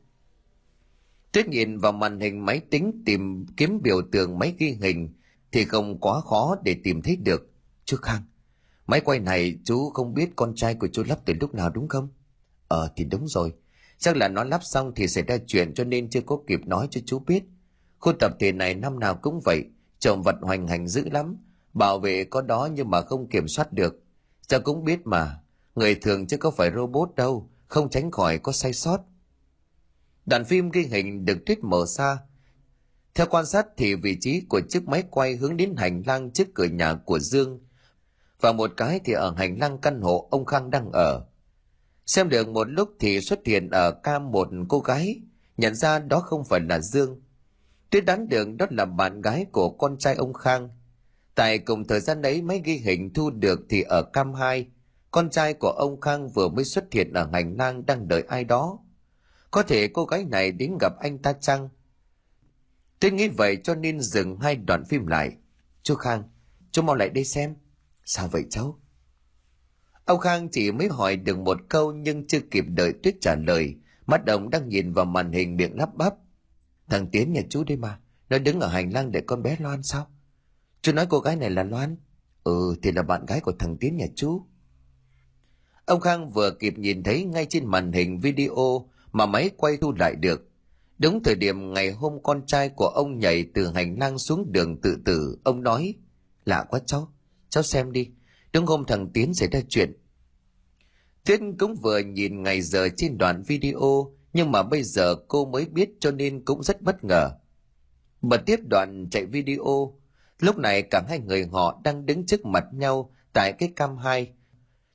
Tuyết 1.32 1.48
nhìn 1.48 1.78
vào 1.78 1.92
màn 1.92 2.20
hình 2.20 2.46
máy 2.46 2.60
tính 2.60 3.04
tìm 3.06 3.46
kiếm 3.58 3.82
biểu 3.82 4.02
tượng 4.12 4.40
máy 4.40 4.54
ghi 4.58 4.78
hình 4.82 5.14
thì 5.52 5.66
không 5.66 6.00
quá 6.00 6.22
khó 6.22 6.56
để 6.64 6.76
tìm 6.84 7.02
thấy 7.02 7.16
được. 7.16 7.52
Chú 7.86 7.98
khang, 7.98 8.22
máy 8.88 9.02
quay 9.02 9.20
này 9.20 9.60
chú 9.64 9.90
không 9.90 10.14
biết 10.14 10.30
con 10.36 10.56
trai 10.56 10.76
của 10.76 10.88
chú 10.88 11.04
lắp 11.08 11.20
từ 11.26 11.34
lúc 11.42 11.54
nào 11.54 11.70
đúng 11.70 11.88
không? 11.88 12.10
Ờ 12.68 12.92
thì 12.96 13.06
đúng 13.06 13.28
rồi. 13.28 13.54
Chắc 13.98 14.18
là 14.18 14.28
nó 14.28 14.44
lắp 14.44 14.64
xong 14.64 14.92
thì 14.96 15.08
xảy 15.08 15.24
ra 15.24 15.38
chuyện 15.48 15.74
cho 15.74 15.84
nên 15.84 16.10
chưa 16.10 16.22
có 16.22 16.40
kịp 16.48 16.60
nói 16.66 16.88
cho 16.92 17.02
chú 17.06 17.20
biết. 17.20 17.44
Khu 18.00 18.14
tập 18.20 18.32
thể 18.40 18.52
này 18.52 18.76
năm 18.76 19.00
nào 19.00 19.16
cũng 19.16 19.40
vậy, 19.46 19.64
trộm 20.00 20.22
vật 20.22 20.36
hoành 20.42 20.68
hành 20.68 20.88
dữ 20.88 21.10
lắm. 21.12 21.38
Bảo 21.74 22.00
vệ 22.00 22.24
có 22.24 22.42
đó 22.42 22.70
nhưng 22.74 22.90
mà 22.90 23.02
không 23.02 23.30
kiểm 23.30 23.48
soát 23.48 23.74
được. 23.74 24.04
Cháu 24.48 24.60
cũng 24.60 24.84
biết 24.84 25.08
mà 25.08 25.40
người 25.76 25.96
thường 25.96 26.28
chứ 26.28 26.38
có 26.38 26.52
phải 26.52 26.72
robot 26.76 27.16
đâu 27.16 27.50
không 27.68 27.90
tránh 27.90 28.12
khỏi 28.12 28.38
có 28.38 28.52
sai 28.52 28.74
sót. 28.74 29.00
Đoạn 30.26 30.46
phim 30.46 30.72
ghi 30.72 30.82
hình 30.82 31.26
được 31.26 31.38
tuyết 31.46 31.64
mở 31.64 31.86
xa. 31.88 32.18
Theo 33.14 33.28
quan 33.30 33.46
sát 33.46 33.68
thì 33.78 33.96
vị 33.96 34.18
trí 34.22 34.42
của 34.50 34.62
chiếc 34.70 34.88
máy 34.88 35.04
quay 35.10 35.36
hướng 35.36 35.58
đến 35.58 35.76
hành 35.78 36.04
lang 36.06 36.32
trước 36.32 36.48
cửa 36.54 36.66
nhà 36.66 36.94
của 36.94 37.20
dương. 37.20 37.60
Và 38.42 38.52
một 38.52 38.72
cái 38.78 39.00
thì 39.06 39.14
ở 39.14 39.34
hành 39.38 39.60
lang 39.60 39.78
căn 39.78 40.02
hộ 40.02 40.28
ông 40.32 40.46
khang 40.46 40.72
đang 40.72 40.92
ở. 40.92 41.26
Xem 42.06 42.30
được 42.30 42.48
một 42.48 42.70
lúc 42.70 42.90
thì 43.00 43.22
xuất 43.22 43.40
hiện 43.46 43.70
ở 43.70 43.92
cam 43.92 44.32
một 44.32 44.50
cô 44.68 44.80
gái. 44.80 45.22
Nhận 45.58 45.76
ra 45.76 46.00
đó 46.00 46.20
không 46.20 46.46
phải 46.46 46.60
là 46.60 46.80
dương. 46.80 47.22
Tuyết 47.90 48.06
đoán 48.06 48.30
được 48.30 48.48
đó 48.58 48.66
là 48.70 48.86
bạn 48.86 49.22
gái 49.22 49.46
của 49.52 49.70
con 49.70 49.98
trai 49.98 50.16
ông 50.16 50.34
khang. 50.34 50.70
Tại 51.36 51.60
cùng 51.60 51.88
thời 51.88 52.00
gian 52.00 52.22
đấy 52.22 52.42
máy 52.42 52.62
ghi 52.66 52.78
hình 52.78 53.14
thu 53.14 53.30
được 53.30 53.60
thì 53.70 53.82
ở 53.82 54.02
cam 54.02 54.34
2, 54.34 54.68
con 55.16 55.30
trai 55.30 55.54
của 55.54 55.70
ông 55.70 56.02
khang 56.02 56.30
vừa 56.30 56.50
mới 56.50 56.66
xuất 56.66 56.94
hiện 56.94 57.14
ở 57.14 57.30
hành 57.34 57.56
lang 57.58 57.86
đang 57.86 58.08
đợi 58.08 58.24
ai 58.28 58.44
đó. 58.44 58.80
Có 59.52 59.64
thể 59.64 59.88
cô 59.88 60.06
gái 60.06 60.26
này 60.26 60.52
đến 60.52 60.78
gặp 60.82 60.94
anh 61.00 61.18
ta 61.18 61.34
chăng? 61.34 61.70
Tôi 63.00 63.12
nghĩ 63.12 63.28
vậy 63.28 63.58
cho 63.64 63.76
nên 63.76 64.00
dừng 64.00 64.40
hai 64.40 64.56
đoạn 64.56 64.84
phim 64.86 65.08
lại. 65.08 65.38
Chú 65.84 65.96
khang, 65.96 66.24
chú 66.72 66.82
mau 66.82 66.96
lại 66.96 67.10
đây 67.10 67.24
xem. 67.24 67.56
Sao 68.06 68.28
vậy 68.28 68.44
cháu? 68.50 68.80
Ông 70.06 70.20
khang 70.20 70.50
chỉ 70.52 70.72
mới 70.72 70.88
hỏi 70.88 71.16
được 71.16 71.40
một 71.40 71.58
câu 71.70 71.94
nhưng 71.94 72.28
chưa 72.28 72.40
kịp 72.52 72.66
đợi 72.68 72.94
tuyết 73.04 73.16
trả 73.22 73.36
lời. 73.36 73.76
Mắt 74.06 74.28
ông 74.28 74.50
đang 74.50 74.70
nhìn 74.70 74.94
vào 74.94 75.06
màn 75.06 75.32
hình 75.32 75.56
miệng 75.56 75.78
lắp 75.78 75.96
bắp. 75.96 76.14
Thằng 76.90 77.08
tiến 77.12 77.34
nhà 77.34 77.42
chú 77.50 77.64
đây 77.64 77.78
mà, 77.78 78.00
nó 78.30 78.38
đứng 78.38 78.60
ở 78.60 78.68
hành 78.68 78.94
lang 78.94 79.12
để 79.12 79.22
con 79.22 79.44
bé 79.44 79.58
loan 79.60 79.84
sao? 79.84 80.08
Chú 80.82 80.94
nói 80.94 81.08
cô 81.10 81.20
gái 81.20 81.36
này 81.36 81.50
là 81.50 81.64
loan. 81.64 81.98
Ừ 82.44 82.76
thì 82.84 82.92
là 82.92 83.04
bạn 83.04 83.26
gái 83.26 83.40
của 83.40 83.54
thằng 83.60 83.78
tiến 83.78 83.98
nhà 83.98 84.06
chú 84.16 84.46
ông 85.86 86.00
khang 86.00 86.30
vừa 86.30 86.52
kịp 86.52 86.74
nhìn 86.78 87.04
thấy 87.04 87.24
ngay 87.24 87.46
trên 87.50 87.66
màn 87.66 87.92
hình 87.92 88.20
video 88.20 88.90
mà 89.12 89.26
máy 89.26 89.50
quay 89.58 89.78
thu 89.78 89.94
lại 90.00 90.16
được. 90.16 90.50
Đúng 90.98 91.24
thời 91.24 91.36
điểm 91.36 91.74
ngày 91.74 91.92
hôm 91.92 92.24
con 92.24 92.46
trai 92.46 92.70
của 92.70 92.88
ông 92.88 93.20
nhảy 93.20 93.46
từ 93.54 93.68
hành 93.68 94.00
lang 94.00 94.18
xuống 94.18 94.52
đường 94.52 94.82
tự 94.82 94.98
tử, 95.06 95.38
ông 95.44 95.64
nói, 95.64 95.96
lạ 96.46 96.66
quá 96.70 96.80
cháu 96.86 97.12
cháu 97.50 97.64
xem 97.64 97.92
đi, 97.92 98.10
đúng 98.54 98.66
hôm 98.66 98.86
thằng 98.86 99.10
tiến 99.14 99.34
xảy 99.34 99.50
ra 99.50 99.60
chuyện. 99.70 99.98
Tuyết 101.26 101.40
cũng 101.60 101.76
vừa 101.76 102.00
nhìn 102.00 102.44
ngày 102.44 102.62
giờ 102.62 102.90
trên 102.98 103.18
đoạn 103.18 103.44
video, 103.48 104.16
nhưng 104.34 104.52
mà 104.52 104.64
bây 104.64 104.84
giờ 104.84 105.16
cô 105.28 105.46
mới 105.46 105.66
biết 105.66 105.90
cho 106.00 106.12
nên 106.12 106.46
cũng 106.46 106.64
rất 106.64 106.82
bất 106.82 107.04
ngờ. 107.04 107.32
Bật 108.22 108.42
tiếp 108.46 108.60
đoạn 108.70 109.08
chạy 109.12 109.26
video, 109.26 110.00
lúc 110.40 110.58
này 110.58 110.82
cả 110.82 111.04
hai 111.10 111.20
người 111.20 111.46
họ 111.52 111.82
đang 111.84 112.06
đứng 112.06 112.26
trước 112.26 112.46
mặt 112.46 112.66
nhau 112.72 113.12
tại 113.34 113.54
cái 113.54 113.74
cam 113.76 113.98
hai 113.98 114.34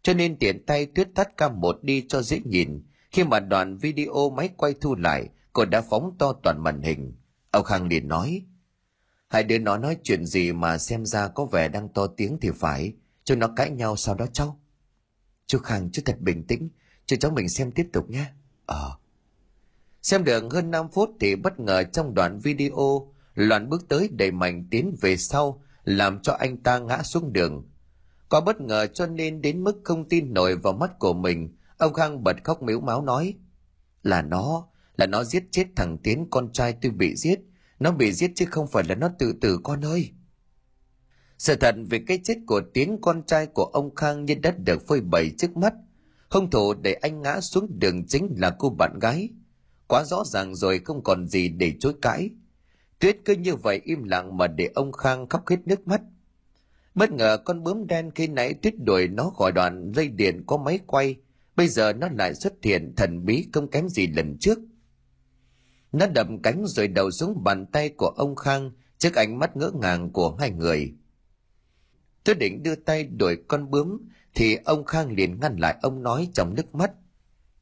cho 0.03 0.15
nên 0.15 0.39
tiện 0.39 0.67
tay 0.67 0.87
tuyết 0.87 1.09
tắt 1.15 1.37
cam 1.37 1.61
một 1.61 1.79
đi 1.83 2.07
cho 2.09 2.23
dễ 2.23 2.41
nhìn. 2.45 2.83
Khi 3.11 3.25
mà 3.25 3.41
đoạn 3.41 3.77
video 3.77 4.31
máy 4.37 4.49
quay 4.57 4.75
thu 4.81 4.95
lại, 4.95 5.29
cô 5.53 5.65
đã 5.65 5.81
phóng 5.81 6.17
to 6.19 6.33
toàn 6.43 6.63
màn 6.63 6.83
hình. 6.83 7.13
Ông 7.51 7.65
khang 7.65 7.89
liền 7.89 8.09
nói, 8.09 8.43
hai 9.29 9.45
đứa 9.45 9.59
nó 9.59 9.77
nói 9.77 9.97
chuyện 10.03 10.27
gì 10.27 10.53
mà 10.53 10.79
xem 10.79 11.07
ra 11.07 11.29
có 11.29 11.45
vẻ 11.45 11.69
đang 11.69 11.89
to 11.89 12.07
tiếng 12.07 12.39
thì 12.41 12.51
phải. 12.55 12.93
Cho 13.25 13.35
nó 13.35 13.49
cãi 13.57 13.71
nhau 13.71 13.97
sau 13.97 14.15
đó 14.15 14.27
cháu. 14.33 14.61
Chú 15.47 15.59
khang 15.59 15.91
chú 15.93 16.03
thật 16.05 16.21
bình 16.21 16.45
tĩnh, 16.47 16.69
cho 17.07 17.17
cháu 17.17 17.31
mình 17.31 17.49
xem 17.49 17.73
tiếp 17.73 17.89
tục 17.93 18.11
nhé. 18.11 18.25
Ờ. 18.67 18.97
Xem 20.03 20.25
được 20.25 20.53
hơn 20.53 20.71
5 20.71 20.89
phút 20.89 21.11
thì 21.21 21.37
bất 21.37 21.61
ngờ 21.61 21.85
trong 21.93 22.15
đoạn 22.15 22.39
video, 22.39 23.13
loạn 23.35 23.69
bước 23.69 23.89
tới 23.89 24.09
đẩy 24.13 24.31
mạnh 24.31 24.67
tiến 24.71 24.97
về 25.01 25.17
sau, 25.17 25.63
làm 25.85 26.23
cho 26.23 26.33
anh 26.33 26.57
ta 26.57 26.79
ngã 26.79 27.03
xuống 27.03 27.33
đường 27.33 27.69
có 28.31 28.41
bất 28.41 28.61
ngờ 28.61 28.87
cho 28.87 29.07
nên 29.07 29.43
đến 29.43 29.65
mức 29.65 29.81
không 29.85 30.09
tin 30.09 30.35
nổi 30.35 30.57
vào 30.57 30.73
mắt 30.73 30.99
của 30.99 31.13
mình, 31.13 31.57
ông 31.79 31.93
khang 31.93 32.25
bật 32.25 32.37
khóc 32.45 32.63
miếu 32.63 32.81
máu 32.81 33.03
nói, 33.03 33.35
là 34.03 34.23
nó 34.23 34.67
là 34.97 35.07
nó 35.07 35.25
giết 35.25 35.45
chết 35.51 35.67
thằng 35.77 35.99
tiến, 35.99 36.27
con 36.31 36.53
trai 36.53 36.75
tôi 36.83 36.93
bị 36.93 37.17
giết. 37.17 37.41
Nó 37.79 37.93
bị 37.93 38.13
giết 38.13 38.33
chứ 38.35 38.45
không 38.51 38.67
phải 38.67 38.85
là 38.89 38.95
nó 38.95 39.09
tự 39.19 39.33
tử, 39.41 39.59
con 39.63 39.85
ơi. 39.85 40.11
Sự 41.39 41.57
thật 41.57 41.75
về 41.91 42.05
cái 42.07 42.21
chết 42.25 42.39
của 42.47 42.61
tiến, 42.75 42.99
con 43.01 43.23
trai 43.27 43.47
của 43.47 43.65
ông 43.65 43.95
khang 43.95 44.25
như 44.25 44.35
đất 44.35 44.59
được 44.59 44.87
phơi 44.87 45.01
bày 45.01 45.31
trước 45.39 45.57
mắt. 45.57 45.75
Hung 46.31 46.51
thủ 46.51 46.75
để 46.75 46.93
anh 46.93 47.23
ngã 47.23 47.41
xuống 47.41 47.79
đường 47.79 48.07
chính 48.07 48.35
là 48.37 48.51
cô 48.59 48.71
bạn 48.71 48.99
gái. 48.99 49.29
Quá 49.87 50.05
rõ 50.05 50.25
ràng 50.25 50.55
rồi, 50.55 50.79
không 50.79 51.03
còn 51.03 51.29
gì 51.29 51.49
để 51.49 51.73
chối 51.81 51.95
cãi. 52.03 52.31
Tuyết 52.99 53.17
cứ 53.25 53.35
như 53.35 53.55
vậy 53.55 53.81
im 53.85 54.05
lặng 54.05 54.37
mà 54.37 54.47
để 54.47 54.71
ông 54.75 54.93
khang 54.93 55.29
khóc 55.29 55.49
hết 55.49 55.67
nước 55.67 55.89
mắt 55.89 56.01
bất 56.95 57.13
ngờ 57.13 57.39
con 57.45 57.63
bướm 57.63 57.87
đen 57.87 58.11
khi 58.11 58.27
nãy 58.27 58.55
tuyết 58.55 58.75
đuổi 58.79 59.09
nó 59.09 59.31
khỏi 59.31 59.53
đoạn 59.53 59.93
dây 59.95 60.09
điện 60.09 60.45
có 60.47 60.57
máy 60.57 60.79
quay. 60.87 61.17
Bây 61.57 61.69
giờ 61.69 61.93
nó 61.93 62.09
lại 62.09 62.35
xuất 62.35 62.53
hiện 62.63 62.93
thần 62.97 63.25
bí 63.25 63.47
không 63.53 63.71
kém 63.71 63.89
gì 63.89 64.07
lần 64.07 64.37
trước. 64.39 64.59
Nó 65.93 66.07
đập 66.07 66.27
cánh 66.43 66.67
rồi 66.67 66.89
đầu 66.89 67.11
xuống 67.11 67.45
bàn 67.45 67.67
tay 67.67 67.89
của 67.89 68.09
ông 68.09 68.37
khang, 68.37 68.71
trước 68.99 69.15
ánh 69.15 69.39
mắt 69.39 69.57
ngỡ 69.57 69.71
ngàng 69.75 70.11
của 70.11 70.37
hai 70.37 70.51
người. 70.51 70.95
Tôi 72.25 72.35
định 72.35 72.63
đưa 72.63 72.75
tay 72.75 73.05
đuổi 73.05 73.37
con 73.49 73.71
bướm, 73.71 73.99
thì 74.35 74.57
ông 74.65 74.85
khang 74.85 75.13
liền 75.13 75.41
ngăn 75.41 75.57
lại 75.57 75.77
ông 75.83 76.03
nói 76.03 76.29
trong 76.35 76.55
nước 76.55 76.75
mắt. 76.75 76.93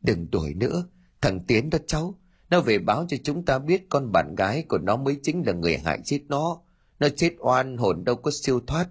Đừng 0.00 0.30
đuổi 0.30 0.54
nữa, 0.54 0.86
thằng 1.20 1.40
tiến 1.46 1.70
đó 1.70 1.78
cháu. 1.86 2.18
Nó 2.50 2.60
về 2.60 2.78
báo 2.78 3.06
cho 3.08 3.16
chúng 3.22 3.44
ta 3.44 3.58
biết 3.58 3.86
con 3.88 4.12
bạn 4.12 4.34
gái 4.34 4.62
của 4.68 4.78
nó 4.78 4.96
mới 4.96 5.16
chính 5.22 5.46
là 5.46 5.52
người 5.52 5.78
hại 5.78 6.00
chết 6.04 6.20
nó. 6.28 6.60
Nó 7.00 7.08
chết 7.16 7.34
oan 7.38 7.76
hồn 7.76 8.04
đâu 8.04 8.16
có 8.16 8.30
siêu 8.30 8.60
thoát 8.66 8.88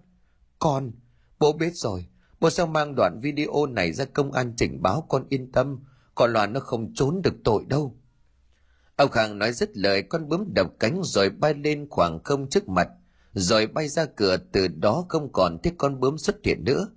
con. 0.60 0.92
Bố 1.40 1.54
biết 1.54 1.76
rồi, 1.76 2.06
bố 2.40 2.50
sẽ 2.50 2.66
mang 2.66 2.96
đoạn 2.96 3.20
video 3.22 3.66
này 3.66 3.94
ra 3.94 4.06
công 4.06 4.32
an 4.32 4.54
trình 4.58 4.82
báo, 4.82 5.06
con 5.10 5.26
yên 5.30 5.52
tâm, 5.52 5.80
còn 6.16 6.34
Loan 6.34 6.54
nó 6.54 6.60
không 6.60 6.94
trốn 6.94 7.22
được 7.24 7.34
tội 7.44 7.66
đâu. 7.68 7.98
Ông 8.96 9.12
khang 9.12 9.40
nói 9.40 9.54
dứt 9.54 9.78
lời, 9.78 10.02
con 10.02 10.30
bướm 10.30 10.54
đập 10.54 10.68
cánh 10.80 11.02
rồi 11.04 11.30
bay 11.30 11.54
lên 11.54 11.88
khoảng 11.90 12.24
không 12.24 12.50
trước 12.50 12.70
mặt, 12.70 12.88
rồi 13.34 13.68
bay 13.68 13.88
ra 13.88 14.06
cửa, 14.06 14.38
từ 14.52 14.68
đó 14.68 15.06
không 15.10 15.32
còn 15.32 15.58
thấy 15.64 15.74
con 15.78 16.00
bướm 16.00 16.18
xuất 16.18 16.36
hiện 16.44 16.64
nữa. 16.64 16.88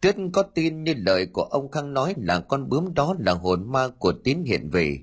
Tuyết 0.00 0.16
có 0.32 0.42
tin 0.42 0.84
như 0.84 0.94
lời 0.96 1.26
của 1.26 1.42
ông 1.42 1.70
khang 1.70 1.94
nói 1.94 2.14
là 2.16 2.40
con 2.40 2.68
bướm 2.68 2.94
đó 2.94 3.14
là 3.18 3.32
hồn 3.32 3.72
ma 3.72 3.88
của 3.88 4.12
tín 4.24 4.42
hiện 4.46 4.70
về, 4.70 4.98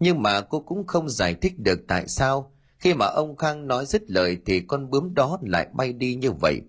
nhưng 0.00 0.22
mà 0.22 0.40
cô 0.40 0.60
cũng 0.60 0.86
không 0.86 1.08
giải 1.08 1.34
thích 1.34 1.58
được 1.58 1.80
tại 1.88 2.08
sao. 2.08 2.52
Khi 2.78 2.94
mà 2.94 3.06
ông 3.06 3.36
khang 3.36 3.66
nói 3.66 3.86
dứt 3.86 4.10
lời 4.10 4.38
thì 4.46 4.60
con 4.60 4.90
bướm 4.90 5.14
đó 5.14 5.38
lại 5.42 5.68
bay 5.72 5.92
đi 5.92 6.14
như 6.14 6.32
vậy 6.32 6.60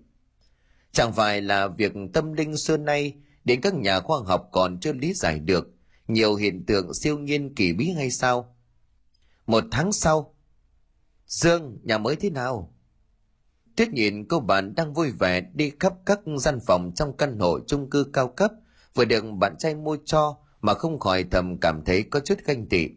chẳng 0.96 1.12
phải 1.12 1.42
là 1.42 1.68
việc 1.68 1.92
tâm 2.12 2.32
linh 2.32 2.56
xưa 2.56 2.76
nay, 2.76 3.14
đến 3.44 3.60
các 3.60 3.74
nhà 3.74 4.00
khoa 4.00 4.18
học 4.26 4.48
còn 4.52 4.80
chưa 4.80 4.92
lý 4.92 5.12
giải 5.12 5.38
được, 5.38 5.68
nhiều 6.08 6.34
hiện 6.34 6.66
tượng 6.66 6.94
siêu 6.94 7.18
nhiên 7.18 7.54
kỳ 7.54 7.72
bí 7.72 7.90
hay 7.90 8.10
sao? 8.10 8.56
Một 9.46 9.64
tháng 9.70 9.92
sau, 9.92 10.34
dương, 11.26 11.78
nhà 11.82 11.98
mới 11.98 12.16
thế 12.16 12.30
nào? 12.30 12.74
Tuyết 13.76 13.88
nhìn 13.88 14.24
cô 14.28 14.40
bạn 14.40 14.74
đang 14.74 14.94
vui 14.94 15.10
vẻ 15.10 15.40
đi 15.40 15.72
khắp 15.80 15.92
các 16.06 16.20
gian 16.38 16.58
phòng 16.66 16.92
trong 16.94 17.16
căn 17.16 17.38
hộ 17.38 17.60
chung 17.66 17.90
cư 17.90 18.04
cao 18.12 18.28
cấp, 18.28 18.52
vừa 18.94 19.04
được 19.04 19.24
bạn 19.38 19.56
trai 19.58 19.74
mua 19.74 19.96
cho 20.04 20.36
mà 20.60 20.74
không 20.74 20.98
khỏi 20.98 21.24
thầm 21.30 21.58
cảm 21.60 21.84
thấy 21.84 22.02
có 22.02 22.20
chút 22.20 22.38
ganh 22.44 22.66
tị. 22.66 22.88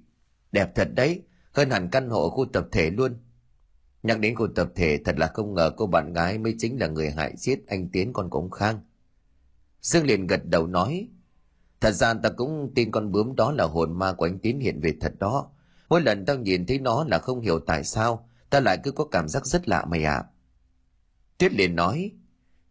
Đẹp 0.52 0.76
thật 0.76 0.88
đấy, 0.96 1.22
hơn 1.52 1.70
hẳn 1.70 1.90
căn 1.92 2.10
hộ 2.10 2.30
khu 2.30 2.46
tập 2.54 2.68
thể 2.72 2.90
luôn 2.90 3.18
nhắc 4.04 4.20
đến 4.20 4.36
khu 4.36 4.48
tập 4.56 4.72
thể, 4.76 5.00
thật 5.06 5.20
là 5.20 5.28
không 5.28 5.54
ngờ 5.54 5.72
cô 5.78 5.88
bạn 5.88 6.14
gái 6.14 6.38
mới 6.38 6.56
chính 6.58 6.80
là 6.80 6.88
người 6.88 7.12
hại 7.12 7.34
giết 7.38 7.68
anh 7.68 7.90
tiến 7.90 8.14
con 8.14 8.30
của 8.30 8.40
ông 8.40 8.52
khang. 8.52 8.80
Dương 9.82 10.06
liền 10.06 10.28
gật 10.28 10.46
đầu 10.46 10.68
nói, 10.68 11.08
thật 11.82 11.92
ra 11.92 12.14
ta 12.14 12.30
cũng 12.30 12.72
tin 12.76 12.92
con 12.92 13.12
bướm 13.12 13.36
đó 13.36 13.52
là 13.52 13.64
hồn 13.64 14.00
ma 14.00 14.14
của 14.14 14.26
anh 14.26 14.40
tiến 14.40 14.60
hiện 14.60 14.82
về 14.82 14.94
thật 15.02 15.14
đó. 15.20 15.52
Mỗi 15.90 16.02
lần 16.02 16.26
tao 16.26 16.38
nhìn 16.38 16.66
thấy 16.66 16.80
nó 16.80 17.04
là 17.04 17.20
không 17.20 17.42
hiểu 17.42 17.60
tại 17.60 17.84
sao, 17.84 18.30
ta 18.50 18.60
lại 18.60 18.78
cứ 18.84 18.92
có 18.92 19.06
cảm 19.06 19.28
giác 19.30 19.46
rất 19.46 19.70
lạ 19.70 19.86
mày 19.86 20.04
ạ. 20.04 20.14
À. 20.14 20.26
tuyết 21.38 21.54
liền 21.54 21.76
nói, 21.76 22.12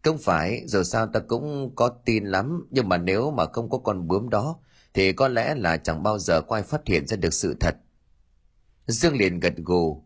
không 0.03 0.17
phải, 0.17 0.63
dù 0.65 0.83
sao 0.83 1.07
ta 1.07 1.19
cũng 1.19 1.75
có 1.75 1.89
tin 2.05 2.25
lắm, 2.25 2.67
nhưng 2.71 2.89
mà 2.89 2.97
nếu 2.97 3.31
mà 3.31 3.45
không 3.45 3.69
có 3.69 3.77
con 3.77 4.07
bướm 4.07 4.29
đó, 4.29 4.59
thì 4.93 5.13
có 5.13 5.27
lẽ 5.27 5.55
là 5.55 5.77
chẳng 5.77 6.03
bao 6.03 6.19
giờ 6.19 6.41
có 6.41 6.55
ai 6.55 6.63
phát 6.63 6.81
hiện 6.85 7.07
ra 7.07 7.17
được 7.17 7.33
sự 7.33 7.55
thật. 7.59 7.75
Dương 8.87 9.17
liền 9.17 9.39
gật 9.39 9.53
gù 9.57 10.03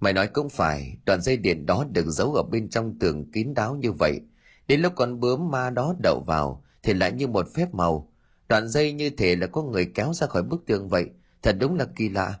mày 0.00 0.12
nói 0.12 0.26
cũng 0.26 0.48
phải, 0.48 0.96
đoạn 1.06 1.22
dây 1.22 1.36
điện 1.36 1.66
đó 1.66 1.84
được 1.92 2.06
giấu 2.10 2.34
ở 2.34 2.42
bên 2.42 2.68
trong 2.68 2.98
tường 2.98 3.30
kín 3.32 3.54
đáo 3.54 3.76
như 3.76 3.92
vậy. 3.92 4.20
Đến 4.68 4.80
lúc 4.80 4.92
con 4.96 5.20
bướm 5.20 5.50
ma 5.50 5.70
đó 5.70 5.94
đậu 6.02 6.24
vào, 6.26 6.64
thì 6.82 6.94
lại 6.94 7.12
như 7.12 7.26
một 7.26 7.46
phép 7.54 7.74
màu. 7.74 8.12
Đoạn 8.48 8.68
dây 8.68 8.92
như 8.92 9.10
thể 9.10 9.36
là 9.36 9.46
có 9.46 9.62
người 9.62 9.90
kéo 9.94 10.12
ra 10.14 10.26
khỏi 10.26 10.42
bức 10.42 10.66
tường 10.66 10.88
vậy. 10.88 11.06
Thật 11.42 11.56
đúng 11.60 11.76
là 11.76 11.86
kỳ 11.96 12.08
lạ. 12.08 12.38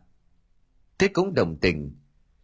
Tuyết 0.98 1.12
cũng 1.12 1.34
đồng 1.34 1.56
tình. 1.56 1.96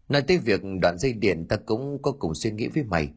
Nói 0.09 0.23
tới 0.23 0.39
việc 0.39 0.61
đoạn 0.81 0.99
dây 0.99 1.13
điện 1.13 1.47
ta 1.49 1.57
cũng 1.57 2.03
có 2.03 2.13
cùng 2.13 2.35
suy 2.35 2.51
nghĩ 2.51 2.69
với 2.69 2.83
mày. 2.83 3.13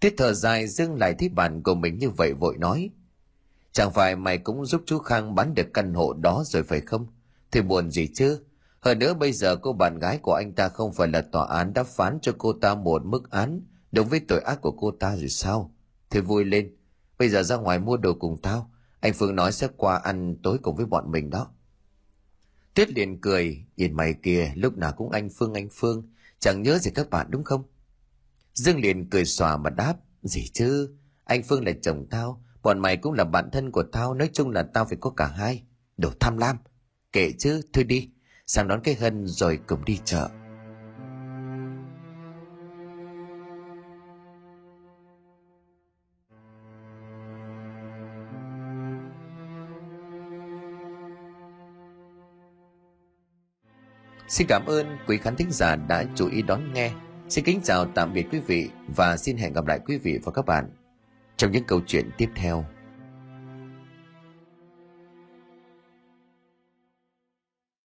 Tuyết 0.00 0.14
thở 0.16 0.32
dài 0.32 0.66
dưng 0.66 0.94
lại 0.94 1.14
thấy 1.18 1.28
bạn 1.28 1.62
của 1.62 1.74
mình 1.74 1.98
như 1.98 2.10
vậy 2.10 2.32
vội 2.32 2.56
nói. 2.58 2.90
Chẳng 3.72 3.92
phải 3.92 4.16
mày 4.16 4.38
cũng 4.38 4.66
giúp 4.66 4.82
chú 4.86 4.98
khang 4.98 5.34
bán 5.34 5.54
được 5.54 5.66
căn 5.74 5.94
hộ 5.94 6.12
đó 6.12 6.42
rồi 6.46 6.62
phải 6.62 6.80
không? 6.80 7.06
Thì 7.50 7.60
buồn 7.60 7.90
gì 7.90 8.08
chứ? 8.14 8.44
Hơn 8.82 8.98
nữa 8.98 9.14
bây 9.14 9.32
giờ 9.32 9.56
cô 9.56 9.72
bạn 9.72 9.98
gái 9.98 10.18
của 10.18 10.34
anh 10.34 10.52
ta 10.52 10.68
không 10.68 10.92
phải 10.92 11.08
là 11.08 11.22
tòa 11.32 11.46
án 11.46 11.72
đã 11.74 11.84
phán 11.84 12.18
cho 12.22 12.32
cô 12.38 12.52
ta 12.52 12.74
một 12.74 13.04
mức 13.04 13.30
án. 13.30 13.60
Đúng 13.92 14.08
với 14.08 14.20
tội 14.28 14.40
ác 14.40 14.60
của 14.60 14.72
cô 14.72 14.90
ta 14.90 15.16
rồi 15.16 15.28
sao? 15.28 15.74
Thế 16.10 16.20
vui 16.20 16.44
lên. 16.44 16.76
Bây 17.18 17.28
giờ 17.28 17.42
ra 17.42 17.56
ngoài 17.56 17.78
mua 17.78 17.96
đồ 17.96 18.14
cùng 18.14 18.36
tao. 18.42 18.70
Anh 19.00 19.12
phương 19.12 19.36
nói 19.36 19.52
sẽ 19.52 19.68
qua 19.76 19.96
ăn 19.96 20.36
tối 20.42 20.58
cùng 20.62 20.76
với 20.76 20.86
bọn 20.86 21.10
mình 21.10 21.30
đó. 21.30 21.50
Tuyết 22.74 22.90
liền 22.90 23.20
cười. 23.20 23.64
Nhìn 23.76 23.96
mày 23.96 24.14
kìa, 24.22 24.52
lúc 24.54 24.76
nào 24.76 24.92
cũng 24.92 25.10
anh 25.10 25.28
phương 25.38 25.54
anh 25.54 25.68
phương. 25.72 26.10
Chẳng 26.38 26.62
nhớ 26.62 26.78
gì 26.78 26.90
các 26.94 27.10
bạn 27.10 27.26
đúng 27.30 27.44
không? 27.44 27.62
Dương 28.54 28.80
liền 28.80 29.10
cười 29.10 29.24
xòa 29.24 29.56
mà 29.56 29.70
đáp. 29.70 29.94
Gì 30.22 30.48
chứ? 30.52 30.96
Anh 31.24 31.42
phương 31.42 31.66
là 31.66 31.72
chồng 31.82 32.06
tao. 32.10 32.44
Bọn 32.62 32.78
mày 32.78 32.96
cũng 32.96 33.12
là 33.12 33.24
bạn 33.24 33.50
thân 33.52 33.70
của 33.70 33.84
tao. 33.92 34.14
Nói 34.14 34.30
chung 34.32 34.50
là 34.50 34.62
tao 34.62 34.84
phải 34.84 34.96
có 35.00 35.10
cả 35.10 35.26
hai. 35.26 35.62
Đồ 35.96 36.10
tham 36.20 36.38
lam. 36.38 36.56
Kệ 37.12 37.32
chứ, 37.38 37.60
thôi 37.72 37.84
đi 37.84 38.10
sang 38.52 38.68
đón 38.68 38.80
cái 38.84 38.94
hân 38.94 39.26
rồi 39.26 39.58
cùng 39.66 39.84
đi 39.84 39.98
chợ 40.04 40.28
Xin 54.28 54.46
cảm 54.48 54.66
ơn 54.66 54.86
quý 55.06 55.18
khán 55.18 55.36
thính 55.36 55.50
giả 55.50 55.76
đã 55.76 56.04
chú 56.14 56.28
ý 56.28 56.42
đón 56.42 56.72
nghe. 56.72 56.92
Xin 57.28 57.44
kính 57.44 57.60
chào 57.64 57.86
tạm 57.94 58.12
biệt 58.12 58.26
quý 58.32 58.38
vị 58.38 58.70
và 58.96 59.16
xin 59.16 59.36
hẹn 59.36 59.52
gặp 59.52 59.66
lại 59.66 59.80
quý 59.86 59.98
vị 59.98 60.18
và 60.24 60.32
các 60.32 60.46
bạn 60.46 60.70
trong 61.36 61.52
những 61.52 61.64
câu 61.64 61.80
chuyện 61.86 62.10
tiếp 62.18 62.28
theo. 62.34 62.64